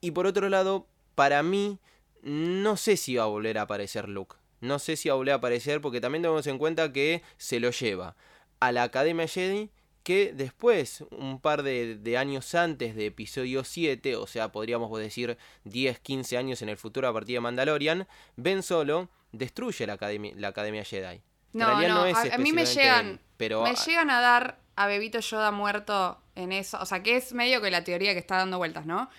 Y 0.00 0.10
por 0.10 0.26
otro 0.26 0.48
lado, 0.48 0.86
para 1.14 1.42
mí, 1.42 1.78
no 2.22 2.76
sé 2.76 2.96
si 2.96 3.16
va 3.16 3.24
a 3.24 3.28
volver 3.28 3.58
a 3.58 3.62
aparecer 3.62 4.08
Luke. 4.08 4.36
No 4.60 4.78
sé 4.78 4.96
si 4.96 5.08
va 5.08 5.14
a 5.14 5.16
volver 5.16 5.32
a 5.32 5.36
aparecer 5.36 5.80
porque 5.80 6.00
también 6.00 6.22
tenemos 6.22 6.46
en 6.46 6.58
cuenta 6.58 6.92
que 6.92 7.22
se 7.36 7.60
lo 7.60 7.70
lleva 7.70 8.16
a 8.60 8.72
la 8.72 8.84
Academia 8.84 9.28
Jedi 9.28 9.70
que 10.02 10.32
después, 10.32 11.04
un 11.10 11.40
par 11.40 11.64
de, 11.64 11.96
de, 11.96 12.16
años 12.16 12.54
antes 12.54 12.94
de 12.94 13.06
episodio 13.06 13.64
7, 13.64 14.14
o 14.14 14.28
sea, 14.28 14.52
podríamos 14.52 14.96
decir 15.00 15.36
10, 15.64 15.98
15 15.98 16.38
años 16.38 16.62
en 16.62 16.68
el 16.68 16.76
futuro 16.76 17.08
a 17.08 17.12
partir 17.12 17.34
de 17.34 17.40
Mandalorian, 17.40 18.06
Ben 18.36 18.62
Solo 18.62 19.08
destruye 19.32 19.84
la 19.84 19.94
Academia, 19.94 20.32
la 20.36 20.48
Academia 20.48 20.84
Jedi. 20.84 21.22
No, 21.52 21.80
no, 21.80 21.88
no 21.88 22.06
es 22.06 22.16
a, 22.16 22.38
mí 22.38 22.52
me 22.52 22.66
llegan, 22.66 23.06
él, 23.06 23.20
pero... 23.36 23.62
me 23.62 23.74
llegan 23.74 24.10
a 24.10 24.20
dar 24.20 24.60
a 24.76 24.86
Bebito 24.86 25.18
Yoda 25.18 25.50
muerto 25.50 26.20
en 26.36 26.52
eso, 26.52 26.78
o 26.80 26.86
sea, 26.86 27.02
que 27.02 27.16
es 27.16 27.32
medio 27.32 27.60
que 27.60 27.70
la 27.70 27.82
teoría 27.82 28.12
que 28.12 28.20
está 28.20 28.36
dando 28.36 28.58
vueltas, 28.58 28.86
¿no? 28.86 29.10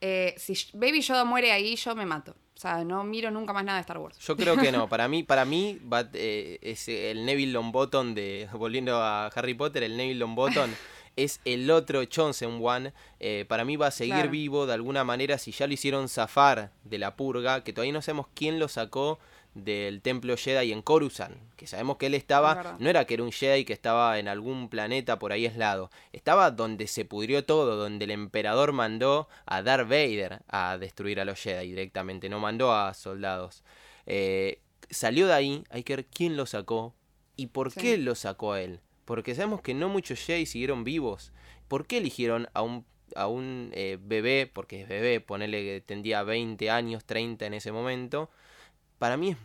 Eh, 0.00 0.34
si 0.36 0.54
Baby 0.74 1.00
Yoda 1.00 1.24
muere 1.24 1.52
ahí, 1.52 1.76
yo 1.76 1.94
me 1.94 2.04
mato. 2.04 2.34
O 2.64 2.66
sea, 2.66 2.82
no 2.82 3.04
miro 3.04 3.30
nunca 3.30 3.52
más 3.52 3.62
nada 3.62 3.76
de 3.76 3.82
Star 3.82 3.98
Wars. 3.98 4.18
Yo 4.20 4.38
creo 4.38 4.56
que 4.56 4.72
no. 4.72 4.88
Para 4.94 5.06
mí, 5.06 5.22
para 5.22 5.44
mí 5.44 5.78
va, 5.92 6.08
eh, 6.14 6.58
es 6.62 6.88
el 6.88 7.26
Neville 7.26 7.52
Longbottom 7.52 8.14
de. 8.14 8.48
Volviendo 8.54 8.96
a 9.02 9.26
Harry 9.26 9.52
Potter, 9.52 9.82
el 9.82 9.98
Neville 9.98 10.20
Longbottom 10.20 10.70
es 11.16 11.40
el 11.44 11.70
otro 11.70 12.02
Chosen 12.06 12.60
One. 12.62 12.94
Eh, 13.20 13.44
para 13.48 13.66
mí 13.66 13.76
va 13.76 13.88
a 13.88 13.90
seguir 13.90 14.14
claro. 14.14 14.30
vivo 14.30 14.66
de 14.66 14.72
alguna 14.72 15.04
manera 15.04 15.36
si 15.36 15.52
ya 15.52 15.66
lo 15.66 15.74
hicieron 15.74 16.08
zafar 16.08 16.70
de 16.84 16.96
la 16.96 17.16
purga, 17.16 17.62
que 17.64 17.74
todavía 17.74 17.92
no 17.92 18.00
sabemos 18.00 18.28
quién 18.32 18.58
lo 18.58 18.68
sacó 18.68 19.18
del 19.54 20.02
templo 20.02 20.36
Jedi 20.36 20.72
en 20.72 20.82
Coruscant, 20.82 21.36
que 21.56 21.66
sabemos 21.66 21.96
que 21.96 22.06
él 22.06 22.14
estaba, 22.14 22.76
no 22.78 22.90
era 22.90 23.04
que 23.04 23.14
era 23.14 23.22
un 23.22 23.32
Jedi 23.32 23.64
que 23.64 23.72
estaba 23.72 24.18
en 24.18 24.28
algún 24.28 24.68
planeta 24.68 25.18
por 25.18 25.32
ahí 25.32 25.46
aislado, 25.46 25.90
estaba 26.12 26.50
donde 26.50 26.86
se 26.86 27.04
pudrió 27.04 27.44
todo, 27.44 27.76
donde 27.76 28.04
el 28.04 28.10
emperador 28.10 28.72
mandó 28.72 29.28
a 29.46 29.62
Darth 29.62 29.88
Vader 29.88 30.42
a 30.48 30.76
destruir 30.78 31.20
a 31.20 31.24
los 31.24 31.40
Jedi 31.40 31.68
directamente, 31.68 32.28
no 32.28 32.40
mandó 32.40 32.72
a 32.72 32.92
soldados. 32.94 33.62
Eh, 34.06 34.60
salió 34.90 35.26
de 35.28 35.34
ahí, 35.34 35.64
hay 35.70 35.84
que 35.84 35.96
ver 35.96 36.06
quién 36.06 36.36
lo 36.36 36.46
sacó 36.46 36.94
y 37.36 37.46
por 37.46 37.70
sí. 37.70 37.80
qué 37.80 37.98
lo 37.98 38.14
sacó 38.14 38.52
a 38.52 38.60
él, 38.60 38.80
porque 39.04 39.34
sabemos 39.34 39.60
que 39.60 39.74
no 39.74 39.88
muchos 39.88 40.20
Jedi 40.20 40.46
siguieron 40.46 40.82
vivos, 40.82 41.32
¿por 41.68 41.86
qué 41.86 41.98
eligieron 41.98 42.48
a 42.54 42.62
un 42.62 42.84
a 43.16 43.28
un 43.28 43.70
eh, 43.74 43.98
bebé, 44.00 44.50
porque 44.52 44.82
es 44.82 44.88
bebé, 44.88 45.20
ponele 45.20 45.62
que 45.62 45.80
tendría 45.80 46.22
20 46.22 46.70
años, 46.70 47.04
30 47.04 47.46
en 47.46 47.54
ese 47.54 47.70
momento, 47.70 48.30
para 49.04 49.18
mí 49.18 49.36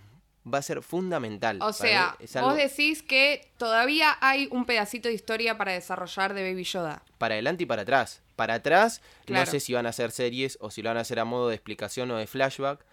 va 0.52 0.60
a 0.60 0.61
ser 0.61 0.81
fundamental. 0.81 1.60
O 1.61 1.73
sea, 1.73 2.15
algo... 2.36 2.52
vos 2.52 2.56
decís 2.56 3.03
que 3.03 3.52
todavía 3.57 4.18
hay 4.22 4.48
un 4.52 4.64
pedacito 4.64 5.10
de 5.10 5.15
historia 5.15 5.57
para 5.57 5.73
desarrollar 5.73 6.34
de 6.34 6.49
Baby 6.49 6.64
Yoda. 6.64 7.03
Para 7.18 7.36
adelante 7.36 7.64
y 7.64 7.65
para 7.65 7.81
atrás. 7.81 8.22
Para 8.38 8.53
atrás, 8.53 9.02
claro. 9.26 9.44
no 9.44 9.52
sé 9.52 9.60
si 9.60 9.73
van 9.73 9.86
a 9.86 9.90
hacer 9.90 10.11
series 10.11 10.57
o 10.61 10.72
si 10.72 10.81
lo 10.81 10.91
van 10.91 10.95
a 10.95 11.02
hacer 11.02 11.19
a 11.19 11.26
modo 11.26 11.49
de 11.49 11.56
explicación 11.56 12.10
o 12.11 12.15
de 12.15 12.26
flashback, 12.26 12.86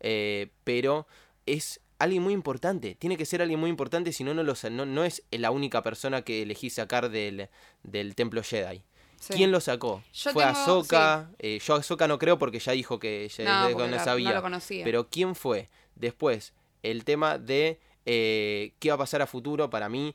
eh, 0.00 0.48
pero 0.64 1.06
es 1.46 1.78
alguien 2.00 2.24
muy 2.24 2.34
importante. 2.34 2.96
Tiene 2.96 3.16
que 3.16 3.24
ser 3.24 3.40
alguien 3.40 3.60
muy 3.60 3.70
importante, 3.70 4.12
si 4.12 4.24
no, 4.24 4.34
no, 4.34 4.42
no, 4.42 4.86
no 4.86 5.04
es 5.04 5.22
la 5.30 5.52
única 5.52 5.84
persona 5.84 6.22
que 6.22 6.42
elegí 6.42 6.70
sacar 6.70 7.08
del, 7.08 7.50
del 7.84 8.16
templo 8.16 8.42
Jedi. 8.42 8.82
Sí. 9.20 9.34
¿Quién 9.34 9.52
lo 9.52 9.60
sacó? 9.60 10.02
Yo 10.12 10.32
¿Fue 10.32 10.42
tengo, 10.42 10.58
Ahsoka? 10.58 11.28
Sí. 11.28 11.36
Eh, 11.38 11.60
yo 11.64 11.74
Ahsoka 11.76 12.08
no 12.08 12.18
creo 12.18 12.36
porque 12.36 12.58
ya 12.58 12.72
dijo 12.72 12.98
que 12.98 13.28
ya 13.28 13.70
no, 13.70 13.86
no 13.86 13.98
sabía. 14.02 14.30
No 14.30 14.34
lo 14.34 14.42
conocía. 14.42 14.82
Pero 14.82 15.08
¿quién 15.08 15.36
fue? 15.36 15.68
Después, 16.00 16.54
el 16.82 17.04
tema 17.04 17.38
de 17.38 17.78
eh, 18.06 18.72
qué 18.78 18.88
va 18.88 18.94
a 18.94 18.98
pasar 18.98 19.22
a 19.22 19.26
futuro, 19.26 19.70
para 19.70 19.88
mí 19.88 20.14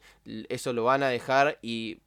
eso 0.49 0.74
lo 0.74 0.84
van 0.86 1.03
a 1.03 1.10
dejar 1.10 1.60
y 1.62 1.99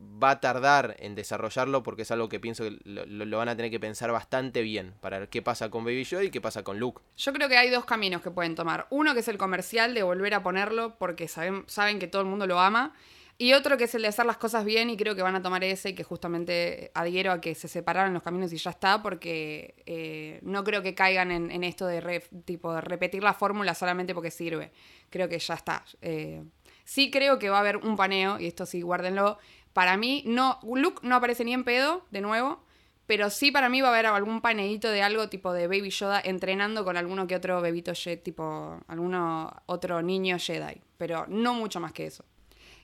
va 0.00 0.30
a 0.30 0.40
tardar 0.40 0.96
en 0.98 1.14
desarrollarlo 1.14 1.82
porque 1.82 2.02
es 2.02 2.10
algo 2.10 2.28
que 2.28 2.40
pienso 2.40 2.64
que 2.64 2.78
lo, 2.84 3.36
van 3.36 3.48
a 3.48 3.56
tener 3.56 3.70
que 3.70 3.78
pensar 3.78 4.10
bastante 4.10 4.62
bien 4.62 4.94
para 5.00 5.18
ver 5.18 5.28
qué 5.28 5.42
pasa 5.42 5.70
con 5.70 5.84
Baby 5.84 6.04
Yoda 6.04 6.24
y 6.24 6.30
qué 6.30 6.40
pasa 6.40 6.64
con 6.64 6.80
Luke. 6.80 7.02
Yo 7.16 7.32
creo 7.32 7.48
que 7.48 7.56
hay 7.56 7.70
dos 7.70 7.84
caminos 7.84 8.22
que 8.22 8.30
pueden 8.30 8.54
tomar. 8.54 8.86
Uno 8.90 9.14
que 9.14 9.20
es 9.20 9.28
el 9.28 9.38
comercial 9.38 9.94
de 9.94 10.02
volver 10.02 10.34
a 10.34 10.42
ponerlo 10.42 10.96
porque 10.98 11.28
saben, 11.28 11.64
saben 11.66 11.98
que 11.98 12.06
todo 12.06 12.22
el 12.22 12.28
mundo 12.28 12.46
lo 12.46 12.58
ama. 12.58 12.94
Y 13.42 13.54
otro 13.54 13.78
que 13.78 13.84
es 13.84 13.94
el 13.94 14.02
de 14.02 14.08
hacer 14.08 14.26
las 14.26 14.36
cosas 14.36 14.66
bien 14.66 14.90
y 14.90 14.98
creo 14.98 15.14
que 15.14 15.22
van 15.22 15.34
a 15.34 15.40
tomar 15.40 15.64
ese 15.64 15.88
y 15.88 15.94
que 15.94 16.04
justamente 16.04 16.90
adhiero 16.92 17.32
a 17.32 17.40
que 17.40 17.54
se 17.54 17.68
separaran 17.68 18.12
los 18.12 18.22
caminos 18.22 18.52
y 18.52 18.58
ya 18.58 18.68
está 18.68 19.02
porque 19.02 19.82
eh, 19.86 20.40
no 20.42 20.62
creo 20.62 20.82
que 20.82 20.94
caigan 20.94 21.30
en, 21.30 21.64
esto 21.64 21.86
de, 21.86 22.02
re, 22.02 22.20
tipo, 22.44 22.74
de 22.74 22.82
repetir 22.82 23.22
la 23.22 23.32
fórmula 23.32 23.74
solamente 23.74 24.14
porque 24.14 24.30
sirve. 24.30 24.72
Creo 25.08 25.26
que 25.30 25.38
ya 25.38 25.54
está. 25.54 25.86
Eh, 26.02 26.44
sí 26.84 27.10
creo 27.10 27.38
que 27.38 27.48
va 27.48 27.56
a 27.56 27.60
haber 27.60 27.78
un 27.78 27.96
paneo 27.96 28.38
y 28.38 28.46
esto 28.46 28.66
sí, 28.66 28.82
guárdenlo. 28.82 29.38
Para 29.72 29.96
mí, 29.96 30.22
no, 30.26 30.60
Luke 30.62 31.00
no 31.02 31.14
aparece 31.16 31.42
ni 31.42 31.54
en 31.54 31.64
pedo, 31.64 32.04
de 32.10 32.20
nuevo, 32.20 32.62
pero 33.06 33.30
sí 33.30 33.50
para 33.50 33.70
mí 33.70 33.80
va 33.80 33.88
a 33.88 33.92
haber 33.92 34.04
algún 34.04 34.42
paneíto 34.42 34.90
de 34.90 35.00
algo 35.00 35.30
tipo 35.30 35.54
de 35.54 35.66
Baby 35.66 35.88
Yoda 35.88 36.20
entrenando 36.22 36.84
con 36.84 36.98
alguno 36.98 37.26
que 37.26 37.36
otro 37.36 37.62
bebito 37.62 37.94
tipo 38.22 38.82
alguno 38.86 39.50
otro 39.64 40.02
niño 40.02 40.36
Jedi, 40.38 40.82
pero 40.98 41.24
no 41.26 41.54
mucho 41.54 41.80
más 41.80 41.94
que 41.94 42.04
eso. 42.04 42.26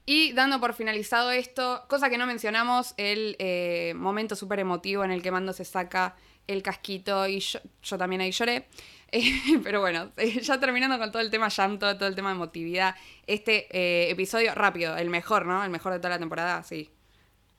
Y 0.08 0.32
dando 0.32 0.60
por 0.60 0.72
finalizado 0.72 1.32
esto, 1.32 1.84
cosa 1.88 2.08
que 2.08 2.16
no 2.16 2.26
mencionamos, 2.26 2.94
el 2.96 3.34
eh, 3.40 3.92
momento 3.96 4.36
súper 4.36 4.60
emotivo 4.60 5.02
en 5.02 5.10
el 5.10 5.20
que 5.20 5.32
Mando 5.32 5.52
se 5.52 5.64
saca 5.64 6.14
el 6.46 6.62
casquito 6.62 7.26
y 7.26 7.40
yo, 7.40 7.98
también 7.98 8.22
ahí 8.22 8.30
lloré. 8.30 8.68
Eh, 9.12 9.60
pero 9.62 9.80
bueno, 9.80 10.10
eh, 10.16 10.40
ya 10.40 10.58
terminando 10.58 10.98
con 10.98 11.12
todo 11.12 11.22
el 11.22 11.30
tema 11.30 11.48
llanto, 11.48 11.96
todo 11.96 12.08
el 12.08 12.16
tema 12.16 12.32
emotividad, 12.32 12.96
este 13.28 14.10
episodio 14.10 14.52
rápido, 14.52 14.96
el 14.96 15.10
mejor, 15.10 15.46
¿no? 15.46 15.62
El 15.62 15.70
mejor 15.70 15.92
de 15.92 16.00
toda 16.00 16.10
la 16.10 16.18
temporada, 16.18 16.64
sí. 16.64 16.90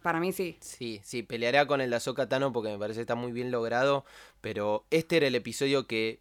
Para 0.02 0.20
mí 0.20 0.34
sí. 0.34 0.58
Sí, 0.60 1.00
sí, 1.06 1.24
pelearé 1.24 1.66
con 1.66 1.80
el 1.80 1.90
de 1.90 1.96
Ahsoka 1.96 2.28
Tano 2.28 2.52
porque 2.52 2.70
me 2.70 2.78
parece 2.78 2.98
que 2.98 3.04
está 3.04 3.16
muy 3.16 3.32
bien 3.32 3.50
logrado, 3.50 4.04
pero 4.42 4.86
este 4.92 5.18
era 5.18 5.28
el 5.28 5.36
episodio 5.36 5.88
que 5.88 6.20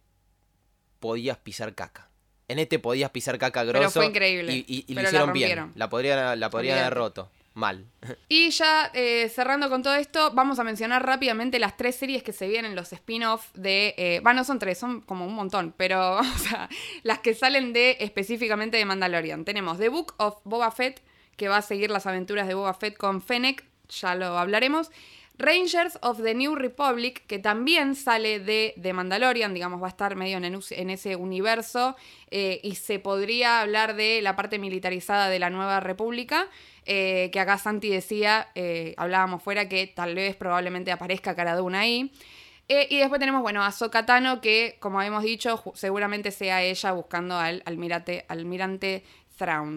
podías 1.01 1.37
pisar 1.39 1.75
caca. 1.75 2.09
En 2.47 2.59
este 2.59 2.79
podías 2.79 3.11
pisar 3.11 3.37
caca 3.37 3.63
grosso. 3.63 3.79
Pero 3.79 3.91
fue 3.91 4.05
increíble. 4.05 4.53
Y, 4.53 4.65
y, 4.67 4.85
y 4.87 4.93
lo 4.93 5.01
hicieron 5.01 5.33
bien. 5.33 5.71
La 5.75 5.89
podrían, 5.89 6.39
la 6.39 6.47
haber 6.47 6.93
roto. 6.93 7.29
Mal. 7.53 7.85
Y 8.29 8.51
ya 8.51 8.91
eh, 8.93 9.29
cerrando 9.29 9.67
con 9.69 9.81
todo 9.81 9.95
esto, 9.95 10.31
vamos 10.31 10.59
a 10.59 10.63
mencionar 10.63 11.03
rápidamente 11.03 11.57
las 11.57 11.75
tres 11.75 11.95
series 11.95 12.21
que 12.21 12.31
se 12.31 12.47
vienen, 12.47 12.75
los 12.75 12.93
spin-off 12.93 13.49
de. 13.55 13.95
Eh, 13.97 14.19
bueno, 14.21 14.41
no 14.41 14.43
son 14.43 14.59
tres, 14.59 14.77
son 14.77 15.01
como 15.01 15.25
un 15.25 15.33
montón, 15.33 15.73
pero 15.75 16.17
o 16.19 16.37
sea, 16.37 16.69
las 17.01 17.19
que 17.19 17.33
salen 17.33 17.73
de 17.73 17.97
específicamente 17.99 18.77
de 18.77 18.85
Mandalorian. 18.85 19.43
Tenemos 19.43 19.79
The 19.79 19.89
Book 19.89 20.13
of 20.17 20.37
Boba 20.43 20.71
Fett, 20.71 21.01
que 21.35 21.47
va 21.47 21.57
a 21.57 21.61
seguir 21.63 21.89
las 21.89 22.05
aventuras 22.05 22.47
de 22.47 22.53
Boba 22.53 22.75
Fett 22.75 22.95
con 22.95 23.21
Fennec, 23.23 23.65
ya 23.89 24.13
lo 24.13 24.37
hablaremos. 24.37 24.91
Rangers 25.39 25.99
of 26.01 26.21
the 26.23 26.33
New 26.33 26.55
Republic, 26.55 27.23
que 27.27 27.37
también 27.37 27.95
sale 27.95 28.39
de, 28.39 28.73
de 28.75 28.93
Mandalorian, 28.93 29.53
digamos, 29.53 29.81
va 29.81 29.87
a 29.87 29.89
estar 29.89 30.15
medio 30.15 30.37
en, 30.37 30.89
ese 30.89 31.15
universo, 31.15 31.95
eh, 32.31 32.59
y 32.63 32.75
se 32.75 32.97
podría 32.97 33.61
hablar 33.61 33.95
de 33.95 34.21
la 34.21 34.35
parte 34.35 34.57
militarizada 34.57 35.29
de 35.29 35.37
la 35.37 35.51
Nueva 35.51 35.79
República, 35.79 36.47
eh, 36.85 37.29
que 37.31 37.39
acá 37.39 37.57
Santi 37.59 37.89
decía, 37.89 38.49
eh, 38.55 38.95
hablábamos 38.97 39.43
fuera, 39.43 39.69
que 39.69 39.85
tal 39.85 40.15
vez 40.15 40.35
probablemente 40.35 40.91
aparezca 40.91 41.35
Cara 41.35 41.55
ahí. 41.75 42.11
y 42.67 42.97
después 42.97 43.19
tenemos, 43.19 43.43
bueno, 43.43 43.63
a 43.63 43.71
Sokatano, 43.71 44.41
que 44.41 44.77
como 44.79 44.99
habíamos 44.99 45.23
dicho, 45.23 45.63
seguramente 45.75 46.31
sea 46.31 46.63
ella 46.63 46.91
buscando 46.93 47.37
al 47.37 47.61
almirante, 47.65 49.03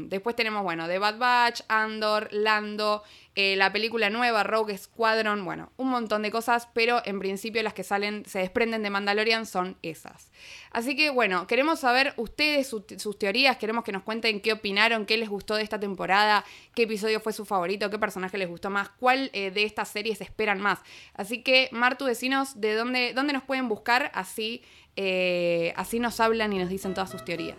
Después 0.09 0.35
tenemos, 0.37 0.63
bueno, 0.63 0.89
The 0.89 0.99
Bad 0.99 1.19
Batch, 1.19 1.61
Andor, 1.69 2.29
Lando, 2.33 3.03
eh, 3.37 3.57
la 3.57 3.71
película 3.73 4.09
nueva, 4.09 4.43
Rogue 4.43 4.77
Squadron, 4.77 5.45
bueno, 5.45 5.71
un 5.77 5.89
montón 5.89 6.23
de 6.23 6.31
cosas, 6.31 6.67
pero 6.73 7.03
en 7.05 7.19
principio 7.19 7.63
las 7.63 7.75
que 7.75 7.85
salen, 7.85 8.25
se 8.27 8.39
desprenden 8.39 8.83
de 8.83 8.91
Mandalorian 8.91 9.45
son 9.45 9.77
esas. 9.83 10.31
Así 10.71 10.97
que, 10.97 11.11
bueno, 11.11 11.47
queremos 11.47 11.81
saber 11.81 12.15
ustedes 12.17 12.69
sus 12.69 13.19
teorías, 13.19 13.59
queremos 13.59 13.85
que 13.85 13.93
nos 13.93 14.03
cuenten 14.03 14.41
qué 14.41 14.55
opinaron, 14.55 15.05
qué 15.05 15.19
les 15.19 15.29
gustó 15.29 15.57
de 15.57 15.63
esta 15.63 15.79
temporada, 15.79 16.45
qué 16.75 16.85
episodio 16.85 17.21
fue 17.21 17.35
su 17.35 17.45
favorito, 17.45 17.91
qué 17.91 17.99
personaje 17.99 18.39
les 18.39 18.49
gustó 18.49 18.71
más, 18.71 18.89
cuál 18.89 19.31
eh, 19.35 19.51
de 19.51 19.65
estas 19.65 19.89
series 19.89 20.23
esperan 20.23 20.61
más. 20.61 20.81
Así 21.15 21.43
que, 21.43 21.69
Martu, 21.71 22.07
decinos 22.07 22.61
de 22.61 22.75
dónde, 22.75 23.13
dónde 23.15 23.35
nos 23.35 23.43
pueden 23.43 23.69
buscar, 23.69 24.11
así, 24.15 24.63
eh, 24.97 25.75
así 25.77 26.01
nos 26.01 26.19
hablan 26.19 26.53
y 26.55 26.59
nos 26.59 26.71
dicen 26.71 26.95
todas 26.95 27.11
sus 27.11 27.25
teorías. 27.25 27.59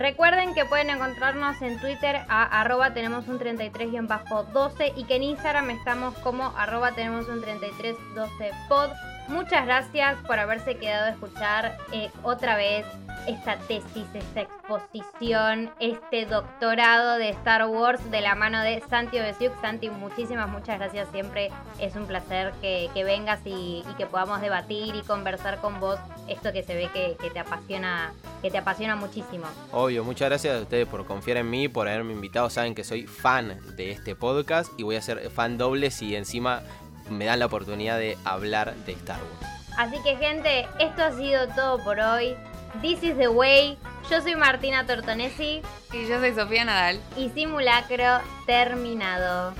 Recuerden 0.00 0.54
que 0.54 0.64
pueden 0.64 0.88
encontrarnos 0.88 1.60
en 1.60 1.78
Twitter 1.78 2.22
a 2.26 2.62
arroba 2.62 2.94
tenemos 2.94 3.28
un 3.28 3.38
33-12 3.38 4.94
y 4.96 5.04
que 5.04 5.16
en 5.16 5.24
Instagram 5.24 5.68
estamos 5.68 6.14
como 6.20 6.56
arroba 6.56 6.92
tenemos 6.92 7.28
un 7.28 7.42
3312 7.42 8.50
pod. 8.70 8.88
Muchas 9.28 9.64
gracias 9.64 10.16
por 10.26 10.38
haberse 10.38 10.76
quedado 10.76 11.06
a 11.06 11.10
escuchar 11.10 11.78
eh, 11.92 12.10
otra 12.22 12.56
vez 12.56 12.84
esta 13.26 13.56
tesis, 13.58 14.06
esta 14.14 14.40
exposición, 14.40 15.70
este 15.78 16.26
doctorado 16.26 17.16
de 17.18 17.30
Star 17.30 17.66
Wars 17.66 18.10
de 18.10 18.20
la 18.20 18.34
mano 18.34 18.60
de 18.62 18.82
Santi 18.88 19.18
Obesiuk. 19.18 19.60
Santi, 19.60 19.90
muchísimas, 19.90 20.48
muchas 20.48 20.78
gracias. 20.78 21.08
Siempre 21.12 21.50
es 21.78 21.94
un 21.96 22.06
placer 22.06 22.52
que, 22.60 22.90
vengas 22.94 23.40
y, 23.44 23.84
que 23.96 24.06
podamos 24.06 24.40
debatir 24.40 24.94
y 24.94 25.02
conversar 25.02 25.58
con 25.60 25.80
vos 25.80 25.98
esto 26.28 26.52
que 26.52 26.62
se 26.62 26.74
ve 26.74 26.88
que, 26.92 27.16
te 27.30 27.38
apasiona 27.38 28.12
que 28.42 28.50
te 28.50 28.58
apasiona 28.58 28.96
muchísimo. 28.96 29.44
Obvio, 29.72 30.04
muchas 30.04 30.28
gracias 30.28 30.58
a 30.58 30.62
ustedes 30.62 30.86
por 30.86 31.04
confiar 31.06 31.36
en 31.36 31.50
mí, 31.50 31.68
por 31.68 31.88
haberme 31.88 32.12
invitado. 32.12 32.50
Saben 32.50 32.74
que 32.74 32.84
soy 32.84 33.06
fan 33.06 33.58
de 33.76 33.90
este 33.90 34.14
podcast 34.14 34.72
y 34.78 34.82
voy 34.82 34.96
a 34.96 35.02
ser 35.02 35.30
fan 35.30 35.58
doble 35.58 35.90
si 35.90 36.16
encima 36.16 36.62
me 37.10 37.24
dan 37.26 37.38
la 37.38 37.46
oportunidad 37.46 37.98
de 37.98 38.16
hablar 38.24 38.74
de 38.86 38.92
Star 38.92 39.18
Wars. 39.18 39.50
Así 39.76 39.96
que 40.02 40.16
gente, 40.16 40.68
esto 40.78 41.02
ha 41.02 41.12
sido 41.12 41.48
todo 41.48 41.82
por 41.84 42.00
hoy. 42.00 42.36
This 42.82 43.02
is 43.02 43.16
the 43.16 43.28
way. 43.28 43.78
Yo 44.10 44.20
soy 44.20 44.36
Martina 44.36 44.86
Tortonesi. 44.86 45.62
Y 45.92 46.06
yo 46.06 46.20
soy 46.20 46.34
Sofía 46.34 46.64
Nadal. 46.64 47.00
Y 47.16 47.30
simulacro 47.30 48.20
terminado. 48.46 49.54